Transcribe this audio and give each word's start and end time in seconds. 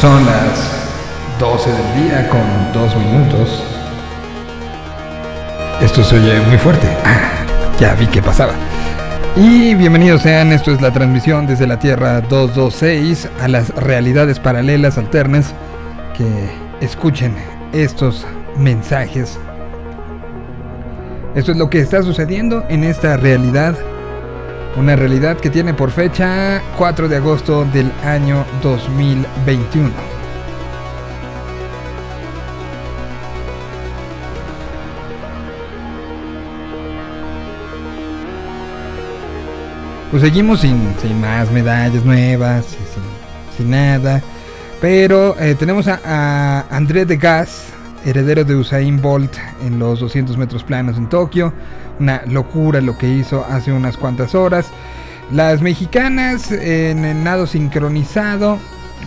Son 0.00 0.24
las 0.24 1.38
12 1.38 1.70
del 1.70 2.04
día 2.04 2.26
con 2.30 2.40
2 2.72 2.96
minutos. 2.96 3.62
Esto 5.82 6.02
se 6.02 6.18
oye 6.18 6.40
muy 6.40 6.56
fuerte. 6.56 6.86
Ah, 7.04 7.44
ya 7.78 7.94
vi 7.96 8.06
que 8.06 8.22
pasaba. 8.22 8.54
Y 9.36 9.74
bienvenidos 9.74 10.22
sean, 10.22 10.52
esto 10.52 10.70
es 10.70 10.80
la 10.80 10.90
transmisión 10.90 11.46
desde 11.46 11.66
la 11.66 11.78
Tierra 11.78 12.22
226 12.22 13.28
a 13.42 13.48
las 13.48 13.74
realidades 13.76 14.40
paralelas 14.40 14.96
alternas 14.96 15.52
que 16.16 16.48
escuchen 16.80 17.34
estos 17.74 18.26
mensajes. 18.56 19.38
Esto 21.34 21.52
es 21.52 21.58
lo 21.58 21.68
que 21.68 21.80
está 21.80 22.02
sucediendo 22.02 22.64
en 22.70 22.84
esta 22.84 23.18
realidad. 23.18 23.74
Una 24.76 24.94
realidad 24.94 25.36
que 25.36 25.50
tiene 25.50 25.74
por 25.74 25.90
fecha 25.90 26.62
4 26.78 27.08
de 27.08 27.16
agosto 27.16 27.64
del 27.66 27.90
año 28.04 28.46
2021. 28.62 29.90
Pues 40.10 40.22
seguimos 40.22 40.60
sin, 40.60 40.94
más 41.20 41.50
medallas 41.50 42.04
nuevas, 42.04 42.66
sin, 43.56 43.70
nada. 43.70 44.22
Pero 44.80 45.38
eh, 45.38 45.54
tenemos 45.56 45.86
a, 45.88 46.00
a 46.04 46.60
André 46.74 47.04
de 47.04 47.16
Gas, 47.16 47.72
heredero 48.04 48.44
de 48.44 48.54
Usain 48.56 49.00
Bolt 49.00 49.36
en 49.64 49.78
los 49.78 50.00
200 50.00 50.36
metros 50.36 50.64
planos 50.64 50.96
en 50.96 51.08
Tokio. 51.08 51.52
Una 51.98 52.22
locura 52.26 52.80
lo 52.80 52.96
que 52.96 53.08
hizo 53.08 53.44
hace 53.44 53.72
unas 53.72 53.96
cuantas 53.96 54.34
horas. 54.34 54.70
Las 55.32 55.62
mexicanas 55.62 56.50
en 56.50 57.04
el 57.04 57.22
nado 57.22 57.46
sincronizado 57.46 58.58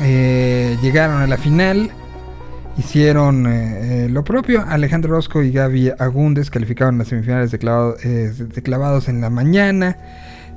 eh, 0.01 0.77
llegaron 0.81 1.21
a 1.21 1.27
la 1.27 1.37
final. 1.37 1.91
Hicieron 2.77 3.45
eh, 3.47 4.07
lo 4.09 4.23
propio. 4.23 4.63
Alejandro 4.67 5.11
Rosco 5.11 5.43
y 5.43 5.51
Gaby 5.51 5.91
Agúndez 5.99 6.49
calificaron 6.49 6.97
las 6.97 7.09
semifinales 7.09 7.51
de, 7.51 8.31
de 8.31 8.63
clavados 8.63 9.09
en 9.09 9.21
la 9.21 9.29
mañana. 9.29 9.97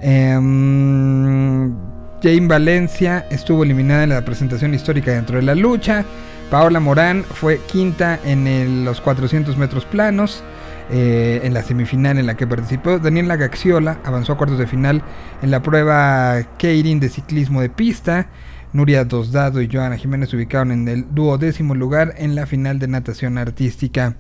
Em, 0.00 1.75
Jane 2.23 2.47
Valencia 2.47 3.27
estuvo 3.31 3.65
eliminada 3.65 4.05
en 4.05 4.11
la 4.11 4.25
presentación 4.25 4.75
histórica 4.75 5.12
dentro 5.12 5.37
de 5.37 5.43
la 5.43 5.55
lucha. 5.55 6.05
Paola 6.50 6.80
Morán 6.80 7.25
fue 7.25 7.61
quinta 7.66 8.19
en 8.25 8.84
los 8.84 9.00
400 9.00 9.56
metros 9.56 9.84
planos. 9.84 10.42
Eh, 10.88 11.41
en 11.42 11.53
la 11.53 11.64
semifinal 11.64 12.16
en 12.16 12.27
la 12.27 12.36
que 12.36 12.47
participó. 12.47 13.00
Daniela 13.00 13.34
Gaxiola 13.34 13.98
avanzó 14.05 14.34
a 14.34 14.36
cuartos 14.36 14.56
de 14.56 14.69
final 14.69 15.03
en 15.42 15.50
la 15.50 15.61
prueba 15.61 16.41
Keirin 16.58 17.00
de 17.00 17.08
ciclismo 17.08 17.61
de 17.61 17.69
pista. 17.69 18.28
Nuria 18.72 19.05
Dosdado 19.05 19.61
y 19.61 19.69
Joana 19.72 19.97
Jiménez 19.97 20.30
se 20.30 20.36
ubicaron 20.36 20.70
en 20.70 20.86
el 20.86 21.12
duodécimo 21.12 21.75
lugar 21.75 22.14
en 22.19 22.36
la 22.36 22.47
final 22.47 22.78
de 22.78 22.86
natación 22.86 23.36
artística 23.36 24.14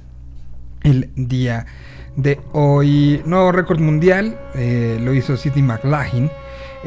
el 0.82 1.10
día 1.14 1.66
de 2.16 2.40
hoy. 2.52 3.22
Nuevo 3.26 3.52
récord 3.52 3.78
mundial, 3.78 4.36
eh, 4.54 4.98
lo 5.00 5.14
hizo 5.14 5.36
Sidney 5.36 5.62
McLaughlin. 5.62 6.30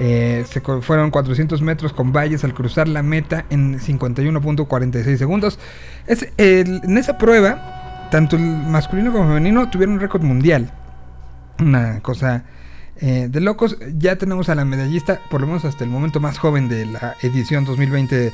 Eh, 0.02 0.45
se 0.50 0.61
fueron 0.61 1.11
400 1.11 1.61
metros 1.61 1.92
con 1.92 2.14
valles 2.14 2.45
al 2.45 2.53
cruzar 2.53 2.88
la 2.88 3.03
meta 3.03 3.45
en 3.50 3.78
51.46 3.78 5.17
segundos. 5.17 5.59
Es, 6.08 6.25
en 6.38 6.97
esa 6.97 7.17
prueba, 7.17 8.08
tanto 8.09 8.38
el 8.38 8.44
masculino 8.44 9.11
como 9.11 9.25
el 9.25 9.30
femenino 9.31 9.70
tuvieron 9.70 9.95
un 9.95 10.00
récord 10.00 10.23
mundial. 10.23 10.72
Una 11.59 12.00
cosa 12.00 12.45
eh, 13.02 13.27
de 13.30 13.42
locos. 13.42 13.77
Ya 13.97 14.16
tenemos 14.17 14.47
a 14.47 14.55
la 14.55 14.64
medallista, 14.64 15.20
por 15.30 15.42
lo 15.42 15.47
menos 15.47 15.66
hasta 15.66 15.83
el 15.83 15.89
momento 15.89 16.22
más 16.22 16.38
joven 16.38 16.70
de 16.70 16.86
la 16.86 17.16
edición 17.22 17.66
2020 17.66 18.31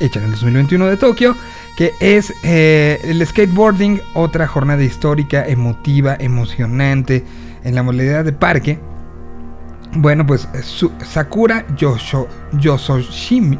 hecha 0.00 0.18
en 0.18 0.24
el 0.26 0.30
2021 0.32 0.86
de 0.86 0.96
Tokio, 0.96 1.36
que 1.76 1.92
es 2.00 2.34
eh, 2.42 3.00
el 3.04 3.24
skateboarding, 3.24 4.00
otra 4.14 4.48
jornada 4.48 4.82
histórica, 4.82 5.46
emotiva, 5.46 6.16
emocionante 6.18 7.24
en 7.62 7.76
la 7.76 7.84
modalidad 7.84 8.24
de 8.24 8.32
parque. 8.32 8.80
Bueno, 9.94 10.26
pues 10.26 10.48
Sakura 11.04 11.66
Yosho, 11.76 12.26
Yososumi 12.52 13.58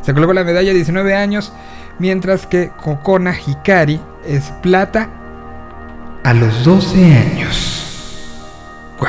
se 0.00 0.14
colocó 0.14 0.32
la 0.32 0.44
medalla 0.44 0.68
de 0.68 0.76
19 0.76 1.14
años, 1.14 1.52
mientras 1.98 2.46
que 2.46 2.70
Kokona 2.82 3.34
Hikari 3.34 4.00
es 4.26 4.44
plata 4.62 5.10
a 6.24 6.32
los 6.32 6.64
12 6.64 7.16
años. 7.16 8.32
¡Wow! 8.98 9.08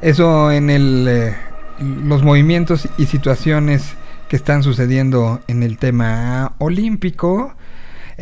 Eso 0.00 0.50
en 0.50 0.70
el, 0.70 1.06
eh, 1.08 1.36
los 1.80 2.22
movimientos 2.22 2.88
y 2.96 3.06
situaciones 3.06 3.94
que 4.28 4.36
están 4.36 4.62
sucediendo 4.62 5.40
en 5.46 5.62
el 5.62 5.76
tema 5.76 6.52
olímpico, 6.58 7.54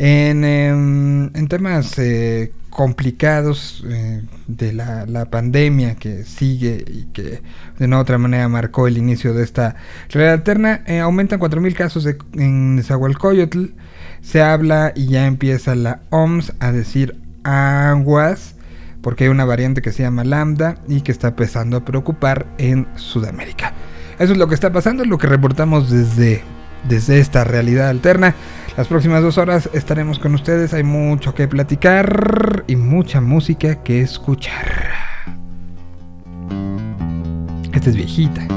en, 0.01 0.45
em, 0.45 1.47
temas 1.47 1.99
eh, 1.99 2.53
complicados 2.69 3.83
eh, 3.85 4.23
de 4.47 4.71
la, 4.71 5.25
pandemia 5.29 5.95
que 5.95 6.23
sigue 6.23 6.85
y 6.87 7.03
que 7.11 7.41
de 7.77 7.85
una 7.85 7.99
otra 7.99 8.17
manera 8.17 8.47
marcó 8.47 8.87
el 8.87 8.97
inicio 8.97 9.33
de 9.33 9.43
esta 9.43 9.75
realidad 10.09 10.35
alterna. 10.35 10.83
Eh, 10.87 10.99
aumentan 10.99 11.39
4.000 11.39 11.73
casos 11.73 12.07
en 12.33 12.77
Nezahualcóyotl. 12.77 13.65
Se 14.21 14.41
habla 14.41 14.93
y 14.95 15.07
ya 15.07 15.27
empieza 15.27 15.75
la 15.75 15.99
OMS 16.11 16.53
a 16.59 16.71
decir 16.71 17.17
aguas 17.43 18.55
porque 19.01 19.25
hay 19.25 19.29
una 19.29 19.45
variante 19.45 19.81
que 19.81 19.91
se 19.91 20.03
llama 20.03 20.23
lambda 20.23 20.77
y 20.87 21.01
que 21.01 21.11
está 21.11 21.29
empezando 21.29 21.75
a 21.75 21.85
preocupar 21.85 22.47
en 22.57 22.87
Sudamérica. 22.95 23.73
Eso 24.17 24.31
es 24.31 24.37
lo 24.37 24.47
que 24.47 24.55
está 24.55 24.71
pasando, 24.71 25.03
lo 25.03 25.17
que 25.17 25.27
reportamos 25.27 25.89
desde, 25.89 26.41
desde 26.87 27.19
esta 27.19 27.43
realidad 27.43 27.89
alterna. 27.89 28.35
Las 28.77 28.87
próximas 28.87 29.21
dos 29.21 29.37
horas 29.37 29.69
estaremos 29.73 30.19
con 30.19 30.35
ustedes, 30.35 30.73
hay 30.73 30.83
mucho 30.83 31.33
que 31.33 31.47
platicar 31.47 32.63
y 32.67 32.75
mucha 32.75 33.21
música 33.21 33.83
que 33.83 34.01
escuchar. 34.01 34.89
Esta 37.73 37.89
es 37.89 37.95
viejita. 37.95 38.47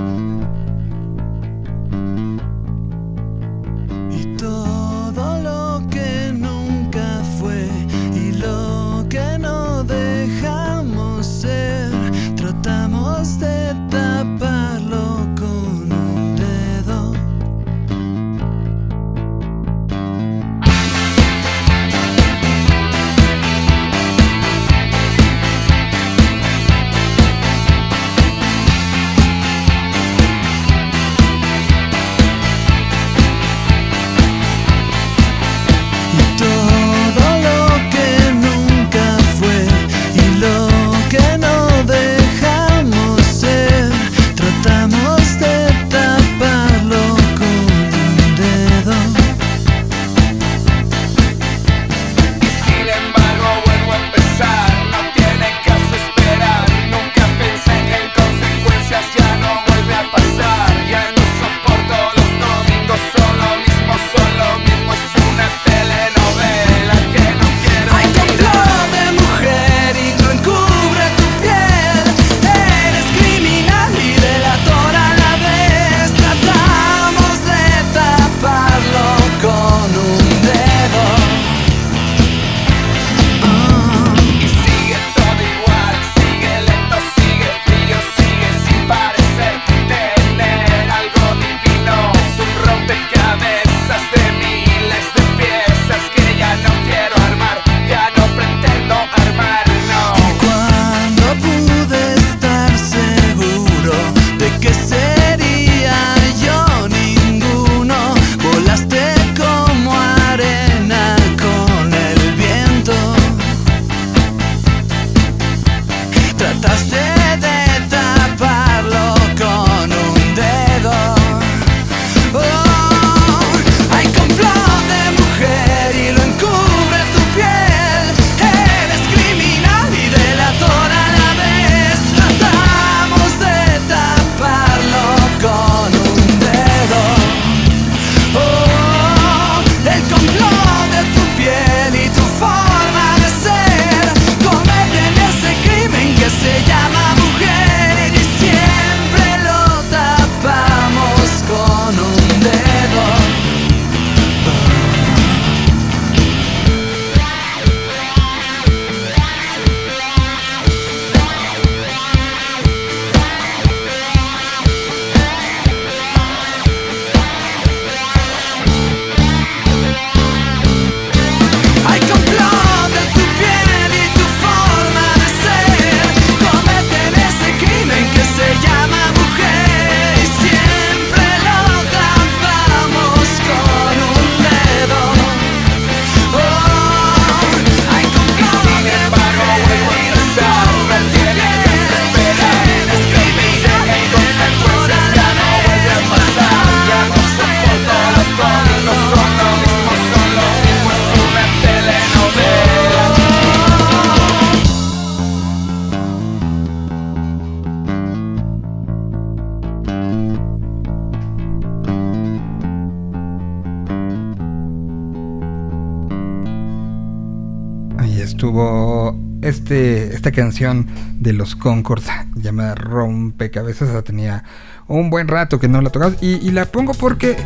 Canción 220.32 220.86
de 221.20 221.32
los 221.32 221.54
Concords 221.56 222.06
llamada 222.34 222.74
Rompecabezas 222.74 224.02
tenía 224.04 224.44
un 224.88 225.10
buen 225.10 225.28
rato 225.28 225.58
que 225.60 225.68
no 225.68 225.80
la 225.80 225.90
tocaba 225.90 226.14
y, 226.20 226.50
la 226.50 226.66
pongo 226.66 226.94
porque 226.94 227.36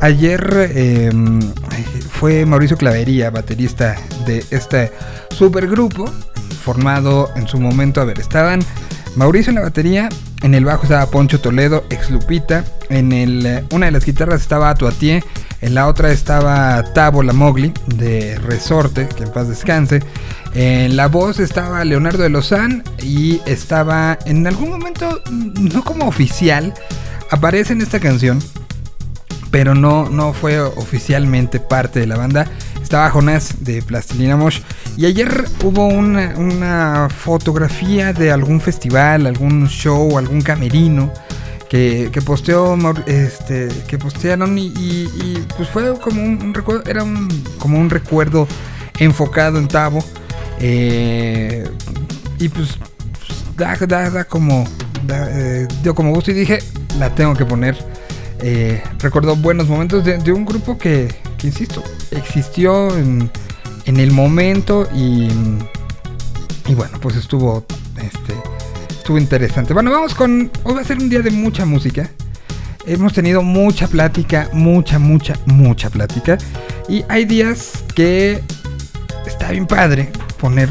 ayer 0.00 0.72
em, 0.74 1.40
fue 2.10 2.44
Mauricio 2.46 2.76
Clavería, 2.76 3.30
baterista 3.30 3.96
de 4.26 4.44
este 4.50 4.92
supergrupo 5.30 6.06
formado 6.62 7.30
en 7.36 7.48
su 7.48 7.58
momento, 7.58 8.00
a 8.00 8.04
ver, 8.04 8.20
estaban 8.20 8.60
Mauricio 9.16 9.50
en 9.50 9.56
la 9.56 9.62
batería, 9.62 10.08
en 10.42 10.54
el 10.54 10.64
bajo 10.64 10.84
estaba 10.84 11.06
Poncho 11.06 11.40
Toledo, 11.40 11.84
ex 11.90 12.10
Lupita, 12.10 12.64
en 12.88 13.12
el, 13.12 13.64
una 13.72 13.86
de 13.86 13.92
las 13.92 14.04
guitarras 14.04 14.40
estaba 14.40 14.70
Atuatie, 14.70 15.22
en 15.60 15.74
la 15.74 15.86
otra 15.86 16.10
estaba 16.10 16.82
Tabo 16.94 17.22
La 17.22 17.32
Mogli 17.32 17.72
de 17.86 18.38
Resorte, 18.38 19.08
que 19.08 19.24
en 19.24 19.32
paz 19.32 19.48
descanse, 19.48 20.02
en 20.54 20.96
la 20.96 21.08
voz 21.08 21.38
estaba 21.38 21.84
Leonardo 21.84 22.22
de 22.22 22.30
Lozán 22.30 22.82
y 23.02 23.40
estaba 23.46 24.18
en 24.26 24.46
algún 24.46 24.70
momento, 24.70 25.22
no 25.30 25.84
como 25.84 26.06
oficial, 26.06 26.74
aparece 27.30 27.72
en 27.72 27.82
esta 27.82 28.00
canción, 28.00 28.40
pero 29.50 29.74
no, 29.74 30.08
no 30.08 30.32
fue 30.32 30.60
oficialmente 30.60 31.60
parte 31.60 32.00
de 32.00 32.06
la 32.06 32.16
banda. 32.16 32.46
Estaba 32.82 33.10
Jonás 33.10 33.64
de 33.64 33.82
Plastilina 33.82 34.36
Mosh. 34.36 34.60
Y 34.96 35.06
ayer 35.06 35.44
hubo 35.62 35.86
una, 35.86 37.08
fotografía 37.08 38.12
de 38.12 38.32
algún 38.32 38.60
festival, 38.60 39.26
algún 39.26 39.68
show, 39.68 40.18
algún 40.18 40.42
camerino. 40.42 41.12
Que, 41.70 42.10
posteó 42.26 42.76
este 43.06 43.68
que 43.86 43.96
postearon 43.96 44.58
y, 44.58 45.38
pues 45.56 45.68
fue 45.68 45.96
como 46.00 46.20
un, 46.20 46.52
recuerdo 46.52 46.90
era 46.90 47.04
un, 47.04 47.28
como 47.60 47.78
un 47.78 47.88
recuerdo 47.88 48.48
enfocado 48.98 49.56
en 49.58 49.68
Tavo 49.68 50.04
eh, 50.60 51.64
y 52.38 52.48
pues, 52.48 52.76
da, 53.56 53.76
da, 53.76 54.24
como, 54.24 54.64
eh, 55.08 55.66
dio 55.82 55.94
como 55.94 56.12
gusto 56.12 56.30
y 56.30 56.34
dije, 56.34 56.58
la 56.98 57.14
tengo 57.14 57.34
que 57.34 57.44
poner. 57.44 57.76
Eh, 58.42 58.82
recuerdo 58.98 59.36
buenos 59.36 59.68
momentos 59.68 60.04
de, 60.04 60.32
un 60.32 60.44
grupo 60.44 60.78
que, 60.78 61.14
insisto, 61.42 61.82
existió 62.10 62.96
en, 62.96 63.30
el 63.86 64.12
momento 64.12 64.88
y, 64.94 65.28
y 66.66 66.74
bueno, 66.74 66.98
pues 67.00 67.16
estuvo, 67.16 67.64
este, 67.96 68.34
estuvo 69.10 69.18
interesante. 69.18 69.74
Bueno, 69.74 69.90
vamos 69.90 70.14
con, 70.14 70.52
hoy 70.62 70.74
va 70.74 70.82
a 70.82 70.84
ser 70.84 70.98
un 70.98 71.08
día 71.08 71.18
de 71.18 71.32
mucha 71.32 71.64
música. 71.64 72.08
Hemos 72.86 73.12
tenido 73.12 73.42
mucha 73.42 73.88
plática, 73.88 74.48
mucha, 74.52 75.00
mucha, 75.00 75.34
mucha 75.46 75.90
plática. 75.90 76.38
Y 76.88 77.04
hay 77.08 77.24
días 77.24 77.82
que 77.96 78.40
está 79.26 79.50
bien 79.50 79.66
padre 79.66 80.12
poner 80.38 80.68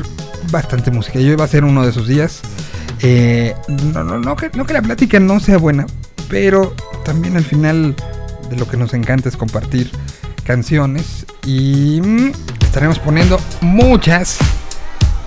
bastante 0.51 0.89
música. 0.89 1.19
Yo 1.19 1.33
iba 1.33 1.43
a 1.43 1.49
ser 1.49 1.65
uno 1.65 1.83
de 1.83 1.89
esos 1.89 2.07
días. 2.07 2.39
Eh, 3.01 3.55
no, 3.93 4.05
no, 4.05 4.19
no, 4.19 4.37
que, 4.37 4.49
no 4.53 4.65
que 4.65 4.71
la 4.71 4.81
plática 4.81 5.19
no 5.19 5.41
sea 5.41 5.57
buena, 5.57 5.85
pero 6.29 6.73
también 7.03 7.35
al 7.35 7.43
final 7.43 7.93
de 8.49 8.55
lo 8.55 8.69
que 8.69 8.77
nos 8.77 8.93
encanta 8.93 9.27
es 9.27 9.35
compartir 9.35 9.91
canciones. 10.45 11.25
Y 11.45 11.99
mm, 12.01 12.31
estaremos 12.61 12.99
poniendo 12.99 13.37
muchas 13.59 14.37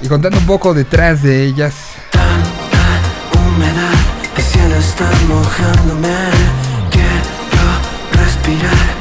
y 0.01 0.09
contando 0.09 0.39
un 0.39 0.47
poco 0.47 0.73
detrás 0.73 1.23
de 1.23 1.45
ellas. 1.45 1.92
Humedad, 3.63 3.95
el 4.37 4.43
cielo 4.43 4.75
está 4.75 5.09
mojándome. 5.29 6.09
Quiero 6.91 7.69
respirar. 8.13 8.93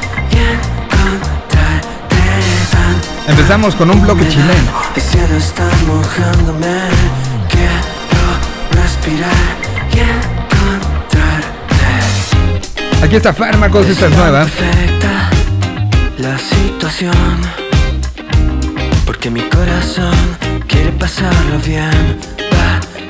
Empezamos 3.28 3.76
con 3.76 3.90
un 3.90 4.02
bloque 4.04 4.28
chileno. 4.28 4.72
Aquí 13.04 13.16
está 13.16 13.34
Fármacos, 13.34 13.88
esta 13.88 14.06
es 14.06 14.16
nueva. 14.16 14.46
La 16.20 16.38
situación, 16.38 17.42
porque 19.08 19.32
mi 19.32 19.42
corazón 19.42 20.14
quiere 20.68 20.92
pasarlo 20.92 21.58
bien. 21.66 22.20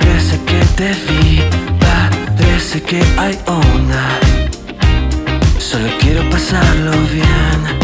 Parece 0.01 0.39
que 0.46 0.60
te 0.75 0.89
vi, 1.08 1.41
parece 1.79 2.81
que 2.81 3.03
hay 3.17 3.38
onda. 3.46 4.20
Solo 5.60 5.89
quiero 6.00 6.27
pasarlo 6.29 6.91
bien. 7.13 7.81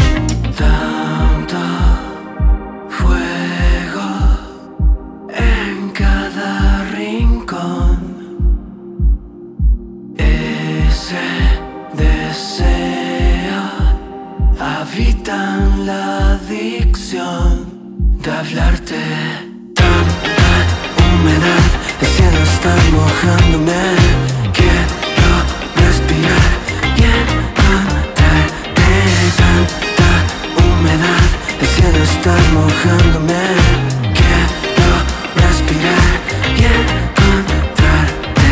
hablarte. 18.38 18.96
Tanta 19.74 20.04
humedad, 21.04 21.58
el 21.72 21.77
mojándome. 22.92 23.82
Quiero 24.52 25.30
respirar 25.76 26.48
y 26.96 27.02
encontrarte. 27.18 28.90
Tanta 29.40 30.10
humedad, 30.62 31.24
el 31.60 31.96
está 32.02 32.34
mojándome. 32.56 33.42
Quiero 34.18 34.90
respirar 35.42 36.12
y 36.56 36.62
encontrarte. 36.78 38.50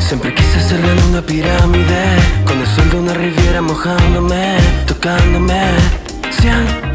Siempre 0.00 0.28
quise 0.34 0.58
ser 0.68 0.82
en 0.84 0.98
una 1.10 1.22
pirámide, 1.22 2.02
con 2.44 2.56
el 2.60 2.66
sol 2.66 2.88
de 2.90 2.96
una 2.98 3.14
riviera 3.14 3.60
mojándome, 3.60 4.58
tocándome. 4.86 5.62
Siempre 6.40 6.88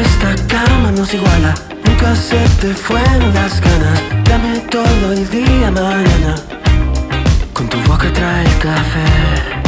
esta 0.00 0.34
cama 0.46 0.90
nos 0.92 1.12
iguala. 1.14 1.75
Nunca 2.06 2.22
se 2.22 2.38
te 2.60 2.72
fueron 2.72 3.34
las 3.34 3.60
ganas. 3.60 4.00
Dame 4.28 4.60
todo 4.70 5.12
el 5.12 5.28
día 5.28 5.72
mañana. 5.72 6.36
Con 7.52 7.68
tu 7.68 7.78
boca 7.78 8.12
trae 8.12 8.44
el 8.44 8.58
café. 8.58 9.65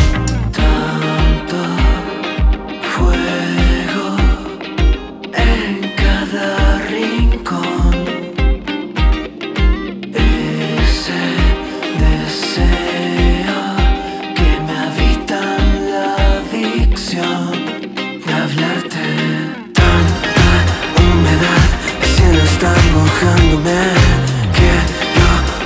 Quiero 23.48 23.64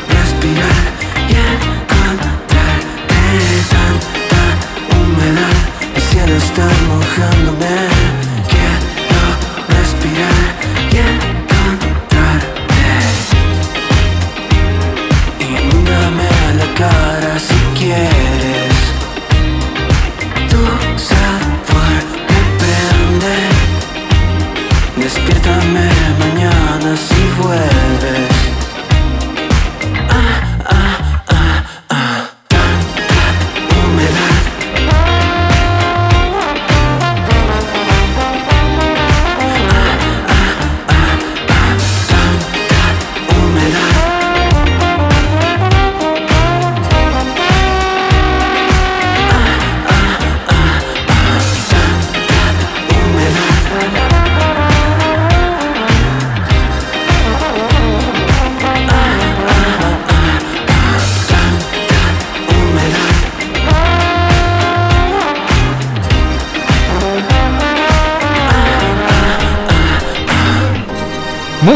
respirar 0.09 0.83
y 1.29 1.31
encontrarte 1.35 2.39
tanta 3.73 4.43
humedad. 4.95 5.57
El 5.97 6.03
cielo 6.03 6.35
está 6.37 6.67
mojándome. 6.87 7.75
Quiero 8.53 9.23
respirar 9.69 10.47
y 10.93 10.97
encontrarte. 11.27 12.87
Inúndame 15.41 16.27
a 16.29 16.55
la 16.55 16.69
cara 16.75 17.33
si 17.41 17.59
quieres. 17.77 18.32
ganas 26.83 27.11
y 27.13 27.43
vuelves. 27.43 28.52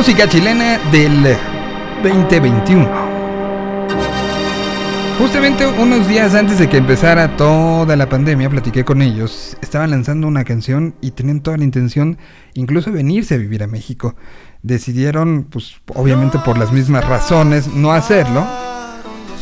Música 0.07 0.29
chilena 0.29 0.79
del 0.93 1.37
2021. 2.01 2.89
Justamente 5.19 5.67
unos 5.67 6.07
días 6.07 6.33
antes 6.37 6.61
de 6.61 6.69
que 6.69 6.77
empezara 6.77 7.37
toda 7.37 7.97
la 7.97 8.09
pandemia, 8.09 8.49
platiqué 8.49 8.85
con 8.85 9.03
ellos. 9.03 9.57
Estaban 9.61 9.91
lanzando 9.91 10.29
una 10.29 10.45
canción 10.45 10.95
y 11.01 11.11
tenían 11.11 11.41
toda 11.41 11.57
la 11.57 11.65
intención, 11.65 12.19
incluso 12.55 12.93
venirse 12.93 13.35
a 13.35 13.39
vivir 13.39 13.65
a 13.65 13.67
México. 13.67 14.15
Decidieron, 14.63 15.49
pues 15.51 15.75
obviamente 15.93 16.39
por 16.39 16.57
las 16.57 16.71
mismas 16.71 17.05
razones, 17.05 17.67
no 17.67 17.91
hacerlo 17.91 18.47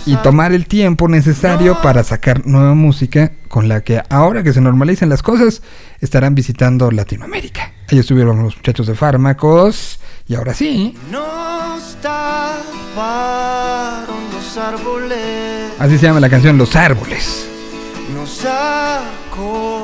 y 0.07 0.17
tomar 0.17 0.55
el 0.55 0.67
tiempo 0.67 1.09
necesario 1.09 1.83
para 1.83 2.03
sacar 2.05 2.47
nueva 2.47 2.73
música 2.73 3.33
con 3.49 3.69
la 3.69 3.83
que 3.83 4.01
ahora 4.09 4.43
que 4.43 4.55
se 4.55 4.63
normalicen 4.63 5.11
las 5.11 5.23
cosas 5.23 5.61
estarán 6.01 6.35
visitando 6.35 6.91
Latinoamérica. 6.91 7.71
Ahí 7.91 7.99
estuvieron 7.99 8.43
los 8.43 8.57
muchachos 8.57 8.87
de 8.87 8.95
fármacos 8.95 10.01
y 10.27 10.35
ahora 10.35 10.55
sí. 10.55 10.97
Nos 11.11 11.97
taparon 11.97 12.95
los 14.33 14.57
árboles. 14.57 15.73
Así 15.79 15.99
se 15.99 16.07
llama 16.07 16.21
la 16.21 16.31
canción 16.31 16.57
Los 16.57 16.77
Árboles. 16.77 17.49
Nos 18.15 18.45
acostamos 18.45 19.83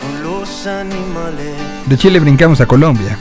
con 0.00 0.22
los 0.22 0.66
animales. 0.66 1.54
De 1.86 1.96
Chile 1.96 2.18
brincamos 2.20 2.60
a 2.60 2.66
Colombia. 2.66 3.16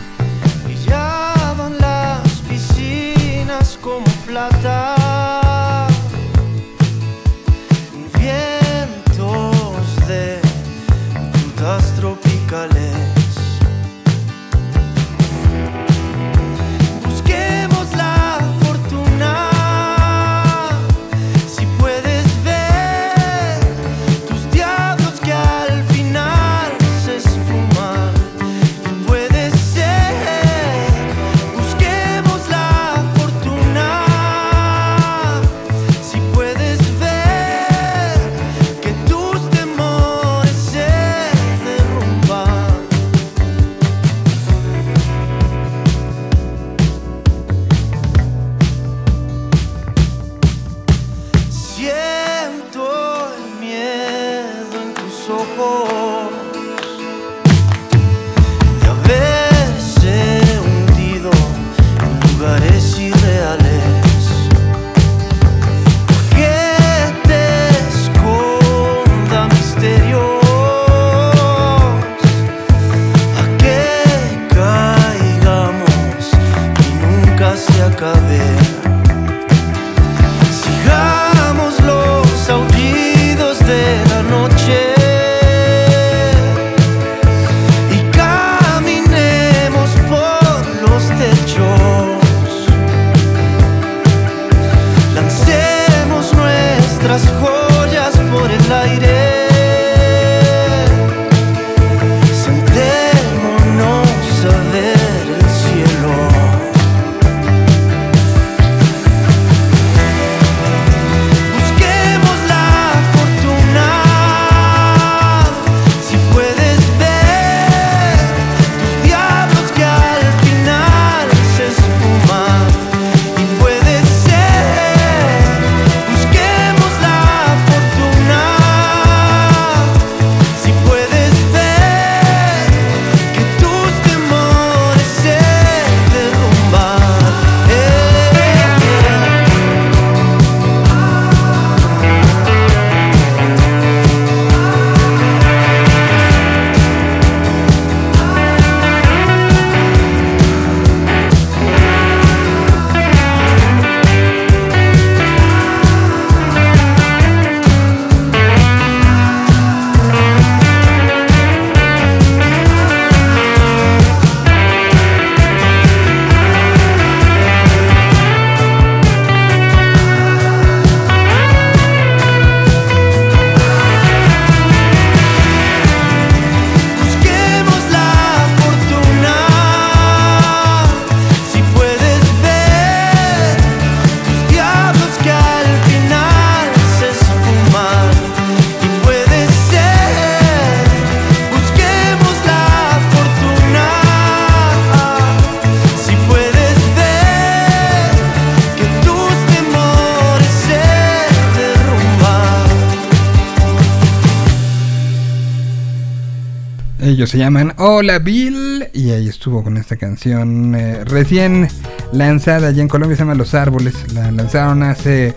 Hola 207.98 208.20
Bill 208.20 208.90
y 208.92 209.12
ahí 209.12 209.30
estuvo 209.30 209.64
con 209.64 209.78
esta 209.78 209.96
canción 209.96 210.76
eh, 210.76 211.06
recién 211.06 211.70
lanzada 212.12 212.68
allá 212.68 212.82
en 212.82 212.90
Colombia, 212.90 213.16
se 213.16 213.22
llama 213.22 213.36
Los 213.36 213.54
Árboles. 213.54 214.12
La 214.14 214.34
lanzaron 214.34 214.84
hace, 214.84 215.34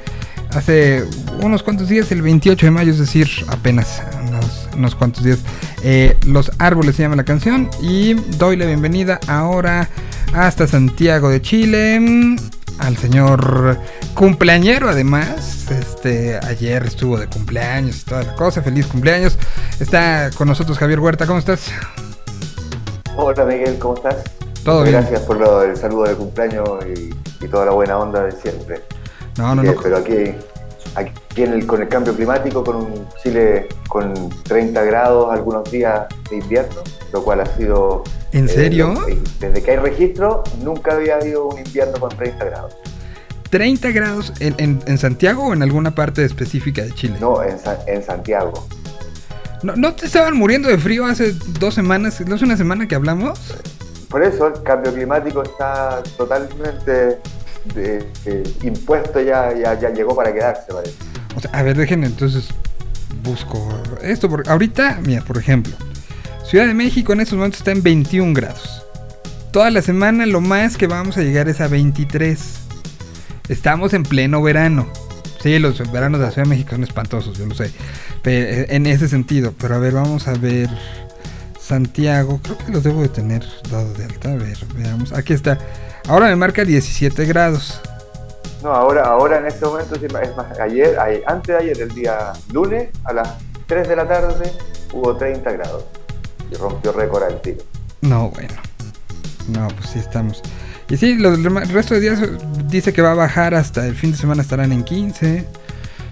hace 0.51 1.05
unos 1.41 1.63
cuantos 1.63 1.89
días, 1.89 2.11
el 2.11 2.21
28 2.21 2.67
de 2.67 2.71
mayo, 2.73 2.91
es 2.91 2.99
decir, 2.99 3.29
apenas 3.47 4.03
unos, 4.27 4.69
unos 4.75 4.97
cuantos 4.97 5.23
días. 5.23 5.39
Eh, 5.85 6.17
Los 6.27 6.51
Árboles 6.59 6.97
se 6.97 7.03
llama 7.03 7.15
la 7.15 7.23
canción 7.23 7.71
y 7.81 8.15
doy 8.15 8.57
la 8.57 8.67
bienvenida 8.67 9.21
ahora 9.29 9.89
hasta 10.35 10.67
Santiago 10.67 11.29
de 11.29 11.41
Chile 11.41 12.01
mm, 12.01 12.37
al 12.81 12.97
señor 12.97 13.79
cumpleañero 14.15 14.89
además. 14.89 15.69
Este 15.71 16.41
ayer 16.43 16.83
estuvo 16.87 17.21
de 17.21 17.29
cumpleaños 17.29 18.01
y 18.01 18.05
toda 18.05 18.25
la 18.25 18.35
cosa. 18.35 18.63
Feliz 18.63 18.89
cumpleaños. 18.89 19.39
Está 19.79 20.31
con 20.35 20.49
nosotros 20.49 20.77
Javier 20.77 20.99
Huerta. 20.99 21.25
¿Cómo 21.25 21.39
estás? 21.39 21.71
Hola 23.21 23.45
Miguel, 23.45 23.79
¿cómo 23.81 23.95
estás? 23.97 24.17
Todo 24.65 24.83
bien. 24.83 24.93
Gracias 24.95 25.23
por 25.23 25.39
lo- 25.41 25.63
el 25.65 25.77
saludo 25.77 26.05
de 26.05 26.15
cumpleaños 26.15 26.69
y, 26.97 27.11
y 27.45 27.49
toda 27.49 27.67
la 27.67 27.73
buena 27.73 27.99
onda 27.99 28.23
de 28.25 28.31
siempre. 28.33 28.81
No, 29.37 29.57
no, 29.57 29.63
Eh, 29.63 29.67
no. 29.75 29.83
Pero 29.83 29.97
aquí, 29.97 30.35
aquí 30.95 31.43
en 31.43 31.53
el- 31.55 31.67
con 31.67 31.83
el 31.83 31.89
cambio 31.89 32.15
climático, 32.15 32.63
con 32.63 32.77
un 32.77 33.09
Chile 33.21 33.67
con 33.89 34.15
30 34.45 34.83
grados 34.85 35.33
algunos 35.33 35.69
días 35.71 36.07
de 36.31 36.37
invierno, 36.37 36.77
lo 37.13 37.25
cual 37.25 37.41
ha 37.41 37.47
sido... 37.57 38.05
¿En 38.33 38.45
eh, 38.45 38.49
serio? 38.49 38.95
eh, 39.09 39.19
desde 39.41 39.63
que 39.63 39.71
hay 39.73 39.77
registro, 39.79 40.45
nunca 40.63 40.95
había 40.95 41.17
habido 41.17 41.49
un 41.49 41.59
invierno 41.59 41.99
con 41.99 42.11
30 42.11 42.45
grados. 42.45 42.77
30 43.51 43.91
grados 43.91 44.33
en, 44.41 44.55
en- 44.59 44.81
en 44.87 44.97
Santiago 44.99 45.49
o 45.49 45.53
en 45.55 45.63
alguna 45.65 45.93
parte 45.95 46.25
específica 46.25 46.83
de 46.83 46.93
Chile. 46.95 47.17
No, 47.21 47.43
en, 47.43 47.57
en 47.87 48.03
Santiago. 48.05 48.53
¿No, 49.63 49.75
no 49.77 49.95
te 49.95 50.07
estaban 50.07 50.37
muriendo 50.37 50.69
de 50.69 50.79
frío 50.79 51.05
hace 51.07 51.33
dos 51.59 51.75
semanas? 51.75 52.21
¿No 52.27 52.37
es 52.37 52.43
una 52.43 52.57
semana 52.57 52.87
que 52.87 52.95
hablamos? 52.95 53.39
Por 54.09 54.23
eso 54.23 54.47
el 54.49 54.63
cambio 54.63 54.95
climático 54.95 55.43
está 55.43 56.03
totalmente 56.17 57.19
de- 57.75 58.07
de- 58.25 58.51
impuesto, 58.63 59.21
ya, 59.21 59.53
ya, 59.55 59.79
ya 59.79 59.91
llegó 59.91 60.15
para 60.17 60.33
quedarse, 60.33 60.73
parece. 60.73 60.95
O 61.37 61.41
sea, 61.41 61.51
a 61.53 61.63
ver, 61.63 61.77
déjenme 61.77 62.07
entonces 62.07 62.49
busco 63.23 63.69
esto. 64.03 64.29
Porque 64.31 64.49
ahorita, 64.51 65.01
mira, 65.05 65.23
por 65.23 65.37
ejemplo, 65.39 65.75
Ciudad 66.45 66.67
de 66.67 66.73
México 66.73 67.13
en 67.13 67.21
estos 67.21 67.37
momentos 67.37 67.61
está 67.61 67.73
en 67.73 67.83
21 67.83 68.33
grados. 68.33 68.83
Toda 69.53 69.71
la 69.71 69.83
semana 69.83 70.25
lo 70.25 70.41
más 70.41 70.79
que 70.79 70.87
vamos 70.87 71.19
a 71.19 71.23
llegar 71.23 71.47
es 71.49 71.61
a 71.61 71.69
23. 71.69 72.39
Estamos 73.51 73.93
en 73.93 74.03
pleno 74.03 74.41
verano. 74.43 74.87
Sí, 75.43 75.59
los 75.59 75.79
veranos 75.93 76.19
de 76.21 76.27
la 76.27 76.33
Ciudad 76.33 76.45
de 76.47 76.51
México 76.51 76.71
son 76.73 76.83
espantosos, 76.85 77.39
yo 77.39 77.47
lo 77.47 77.55
sé. 77.55 77.71
Pe- 78.23 78.75
en 78.75 78.87
ese 78.87 79.09
sentido. 79.09 79.53
Pero 79.59 79.77
a 79.77 79.79
ver, 79.79 79.95
vamos 79.95 80.27
a 80.29 80.33
ver. 80.33 80.69
Santiago, 81.61 82.41
creo 82.43 82.59
que 82.59 82.73
los 82.73 82.83
debo 82.83 83.03
de 83.03 83.09
tener 83.09 83.45
dado 83.71 83.93
de 83.95 84.05
alta. 84.05 84.33
A 84.33 84.37
ver, 84.37 84.57
veamos. 84.75 85.13
Aquí 85.13 85.33
está. 85.33 85.59
Ahora 86.09 86.27
me 86.27 86.37
marca 86.37 86.65
17 86.65 87.25
grados. 87.27 87.81
No, 88.63 88.71
ahora, 88.73 89.05
ahora 89.05 89.39
en 89.39 89.47
este 89.47 89.65
momento, 89.67 89.95
es 89.95 90.37
más, 90.37 90.59
ayer, 90.59 90.99
ay- 90.99 91.21
antes 91.27 91.55
de 91.57 91.63
ayer, 91.63 91.81
el 91.83 91.91
día 91.95 92.33
lunes, 92.53 92.89
a 93.05 93.13
las 93.13 93.29
3 93.67 93.87
de 93.87 93.95
la 93.97 94.09
tarde, 94.09 94.51
hubo 94.93 95.17
30 95.17 95.53
grados. 95.53 95.85
Y 96.51 96.55
rompió 96.57 96.91
récord 96.93 97.23
al 97.25 97.41
tiro. 97.43 97.59
No, 98.01 98.31
bueno. 98.31 98.55
No, 99.49 99.69
pues 99.69 99.91
sí 99.91 99.99
estamos. 99.99 100.43
Y 100.91 100.97
sí, 100.97 101.17
los 101.17 101.39
el 101.39 101.69
resto 101.69 101.95
de 101.95 102.01
días 102.01 102.21
dice 102.67 102.93
que 102.93 103.03
va 103.03 103.13
a 103.13 103.15
bajar 103.15 103.55
hasta 103.55 103.87
el 103.87 103.95
fin 103.95 104.13
de 104.13 104.17
semana 104.17 104.43
estarán 104.43 104.73
en 104.73 104.85
15. 104.85 105.47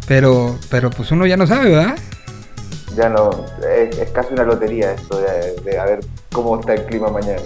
Pero, 0.07 0.59
pero 0.71 0.91
pues 0.91 1.11
uno 1.11 1.27
ya 1.27 1.37
no 1.37 1.47
sabe, 1.47 1.71
¿verdad? 1.71 1.97
Ya 2.97 3.09
no, 3.09 3.31
es, 3.77 3.99
es 3.99 4.11
casi 4.11 4.33
una 4.33 4.45
lotería 4.45 4.93
esto 4.93 5.19
de, 5.19 5.61
de 5.65 5.79
a 5.79 5.85
ver 5.85 6.01
cómo 6.33 6.61
está 6.61 6.75
el 6.75 6.85
clima 6.85 7.09
mañana. 7.11 7.43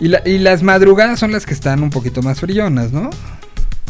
Y, 0.00 0.08
la- 0.08 0.22
y 0.24 0.38
las 0.38 0.62
madrugadas 0.62 1.18
son 1.18 1.32
las 1.32 1.46
que 1.46 1.54
están 1.54 1.82
un 1.82 1.90
poquito 1.90 2.22
más 2.22 2.40
frillonas, 2.40 2.92
¿no? 2.92 3.10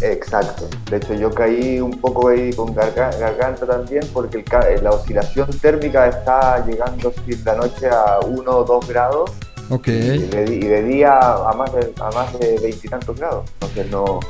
Exacto. 0.00 0.68
De 0.90 0.98
hecho, 0.98 1.14
yo 1.14 1.30
caí 1.30 1.80
un 1.80 2.00
poco 2.00 2.28
ahí 2.28 2.52
con 2.52 2.74
garga- 2.74 3.16
garganta 3.18 3.66
también 3.66 4.04
porque 4.12 4.38
el 4.38 4.44
la 4.84 4.90
oscilación 4.90 5.48
térmica 5.58 6.06
está 6.08 6.64
llegando 6.66 7.12
en 7.26 7.44
la 7.44 7.54
noche 7.56 7.88
a 7.88 8.18
1 8.26 8.50
o 8.50 8.64
2 8.64 8.88
grados 8.88 9.30
Ok. 9.68 9.88
y, 9.88 9.90
de, 9.92 10.44
di- 10.44 10.54
y 10.54 10.68
de 10.68 10.82
día 10.84 11.18
a 11.18 11.52
más 11.56 11.72
de 11.72 11.92
a 12.00 12.10
más 12.12 12.32
de 12.38 12.58
veintitantos 12.62 13.18
grados. 13.18 13.50
Entonces 13.60 13.90
no, 13.90 14.20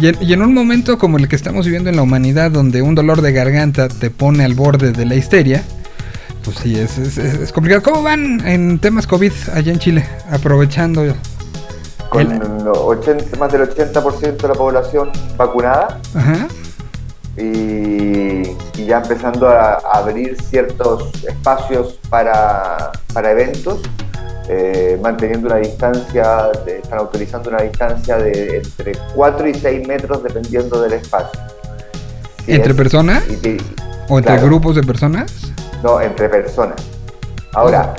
Y 0.00 0.08
en, 0.08 0.16
y 0.20 0.32
en 0.32 0.42
un 0.42 0.54
momento 0.54 0.96
como 0.98 1.16
el 1.18 1.28
que 1.28 1.36
estamos 1.36 1.64
viviendo 1.66 1.90
en 1.90 1.96
la 1.96 2.02
humanidad, 2.02 2.50
donde 2.50 2.82
un 2.82 2.94
dolor 2.94 3.20
de 3.22 3.32
garganta 3.32 3.88
te 3.88 4.10
pone 4.10 4.44
al 4.44 4.54
borde 4.54 4.92
de 4.92 5.04
la 5.04 5.14
histeria, 5.16 5.62
pues 6.44 6.58
sí, 6.58 6.78
es, 6.78 6.96
es- 6.98 7.52
complicado. 7.52 7.82
¿Cómo 7.82 8.02
van 8.02 8.46
en 8.46 8.78
temas 8.78 9.06
COVID 9.06 9.32
allá 9.54 9.72
en 9.72 9.78
Chile? 9.80 10.06
Aprovechando. 10.30 11.02
con 12.10 12.30
El- 12.32 12.38
lo 12.64 12.86
80 12.86 13.36
más 13.38 13.50
del 13.52 13.62
80% 13.62 14.36
de 14.36 14.48
la 14.48 14.54
población 14.54 15.10
vacunada 15.36 16.00
Ajá. 16.14 16.46
y, 17.36 17.42
y 18.80 18.86
ya 18.86 18.98
empezando 18.98 19.48
a, 19.48 19.74
a 19.74 19.98
abrir 19.98 20.36
ciertos 20.42 21.10
espacios 21.24 21.98
para, 22.08 22.92
para 23.12 23.30
eventos, 23.32 23.80
eh, 24.48 24.98
manteniendo 25.02 25.46
una 25.48 25.56
distancia, 25.56 26.50
de- 26.64 26.78
están 26.78 26.98
autorizando 26.98 27.50
una 27.50 27.62
distancia 27.62 28.16
de 28.16 28.56
entre 28.58 28.92
4 29.14 29.48
y 29.48 29.54
6 29.54 29.86
metros 29.86 30.22
dependiendo 30.22 30.80
del 30.80 30.94
espacio. 30.94 31.38
Si 32.44 32.52
¿Entre 32.54 32.70
es- 32.70 32.76
personas? 32.76 33.22
y 33.28 33.58
¿O 34.08 34.16
entre 34.18 34.32
claro. 34.34 34.46
grupos 34.46 34.74
de 34.76 34.82
personas? 34.82 35.32
No, 35.82 36.00
entre 36.00 36.28
personas. 36.30 36.76
Ahora, 37.52 37.94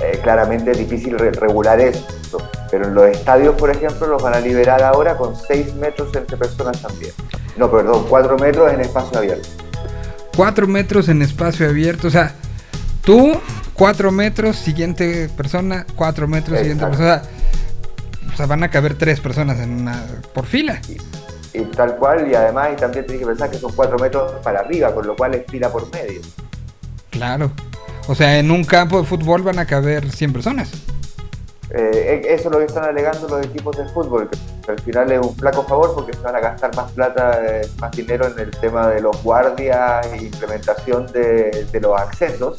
eh, 0.00 0.18
claramente 0.22 0.72
es 0.72 0.78
difícil 0.78 1.18
re- 1.18 1.30
regular 1.32 1.80
esto, 1.80 2.38
pero 2.70 2.86
en 2.86 2.94
los 2.94 3.06
estadios, 3.06 3.54
por 3.56 3.70
ejemplo, 3.70 4.06
los 4.06 4.22
van 4.22 4.34
a 4.34 4.40
liberar 4.40 4.82
ahora 4.82 5.16
con 5.16 5.34
6 5.34 5.74
metros 5.76 6.14
entre 6.14 6.36
personas 6.36 6.82
también. 6.82 7.12
No, 7.56 7.70
perdón, 7.70 8.04
4 8.08 8.36
metros 8.38 8.72
en 8.72 8.80
espacio 8.82 9.18
abierto. 9.18 9.48
4 10.36 10.66
metros 10.66 11.08
en 11.08 11.22
espacio 11.22 11.68
abierto. 11.68 12.08
O 12.08 12.10
sea, 12.10 12.34
tú, 13.02 13.32
4 13.74 14.12
metros, 14.12 14.56
siguiente 14.56 15.28
persona, 15.36 15.84
4 15.96 16.28
metros, 16.28 16.58
siguiente 16.58 16.86
persona. 16.86 17.22
O 18.32 18.36
sea, 18.36 18.46
van 18.46 18.62
a 18.62 18.70
caber 18.70 18.94
3 18.94 19.20
personas 19.20 19.58
en 19.60 19.70
una, 19.70 20.02
por 20.32 20.46
fila. 20.46 20.80
Y 21.52 21.60
tal 21.66 21.96
cual, 21.96 22.28
y 22.30 22.34
además 22.34 22.70
y 22.72 22.76
también 22.76 23.06
tienes 23.06 23.22
que 23.22 23.26
pensar 23.26 23.50
que 23.50 23.58
son 23.58 23.72
4 23.72 23.98
metros 23.98 24.32
para 24.42 24.60
arriba, 24.60 24.92
con 24.94 25.06
lo 25.06 25.14
cual 25.14 25.34
es 25.34 25.44
fila 25.48 25.70
por 25.70 25.90
medio. 25.92 26.20
Claro. 27.10 27.52
O 28.08 28.14
sea, 28.14 28.38
en 28.38 28.50
un 28.50 28.64
campo 28.64 28.98
de 29.00 29.06
fútbol 29.06 29.42
van 29.42 29.58
a 29.58 29.66
caber 29.66 30.10
100 30.10 30.32
personas. 30.32 30.70
Eh, 31.70 32.22
e- 32.24 32.34
eso 32.34 32.48
es 32.48 32.52
lo 32.52 32.58
que 32.58 32.66
están 32.66 32.84
alegando 32.84 33.28
los 33.28 33.46
equipos 33.46 33.76
de 33.76 33.88
fútbol, 33.88 34.28
que 34.64 34.70
al 34.70 34.80
final 34.80 35.10
es 35.10 35.20
un 35.20 35.34
flaco 35.34 35.64
favor 35.64 35.94
porque 35.94 36.12
se 36.12 36.20
van 36.20 36.36
a 36.36 36.40
gastar 36.40 36.74
más 36.76 36.92
plata, 36.92 37.40
eh, 37.44 37.68
más 37.80 37.90
dinero 37.92 38.26
en 38.28 38.38
el 38.38 38.50
tema 38.50 38.88
de 38.88 39.00
los 39.00 39.20
guardias 39.22 40.06
e 40.12 40.24
implementación 40.24 41.06
de, 41.06 41.66
de 41.72 41.80
los 41.80 41.98
accesos 41.98 42.56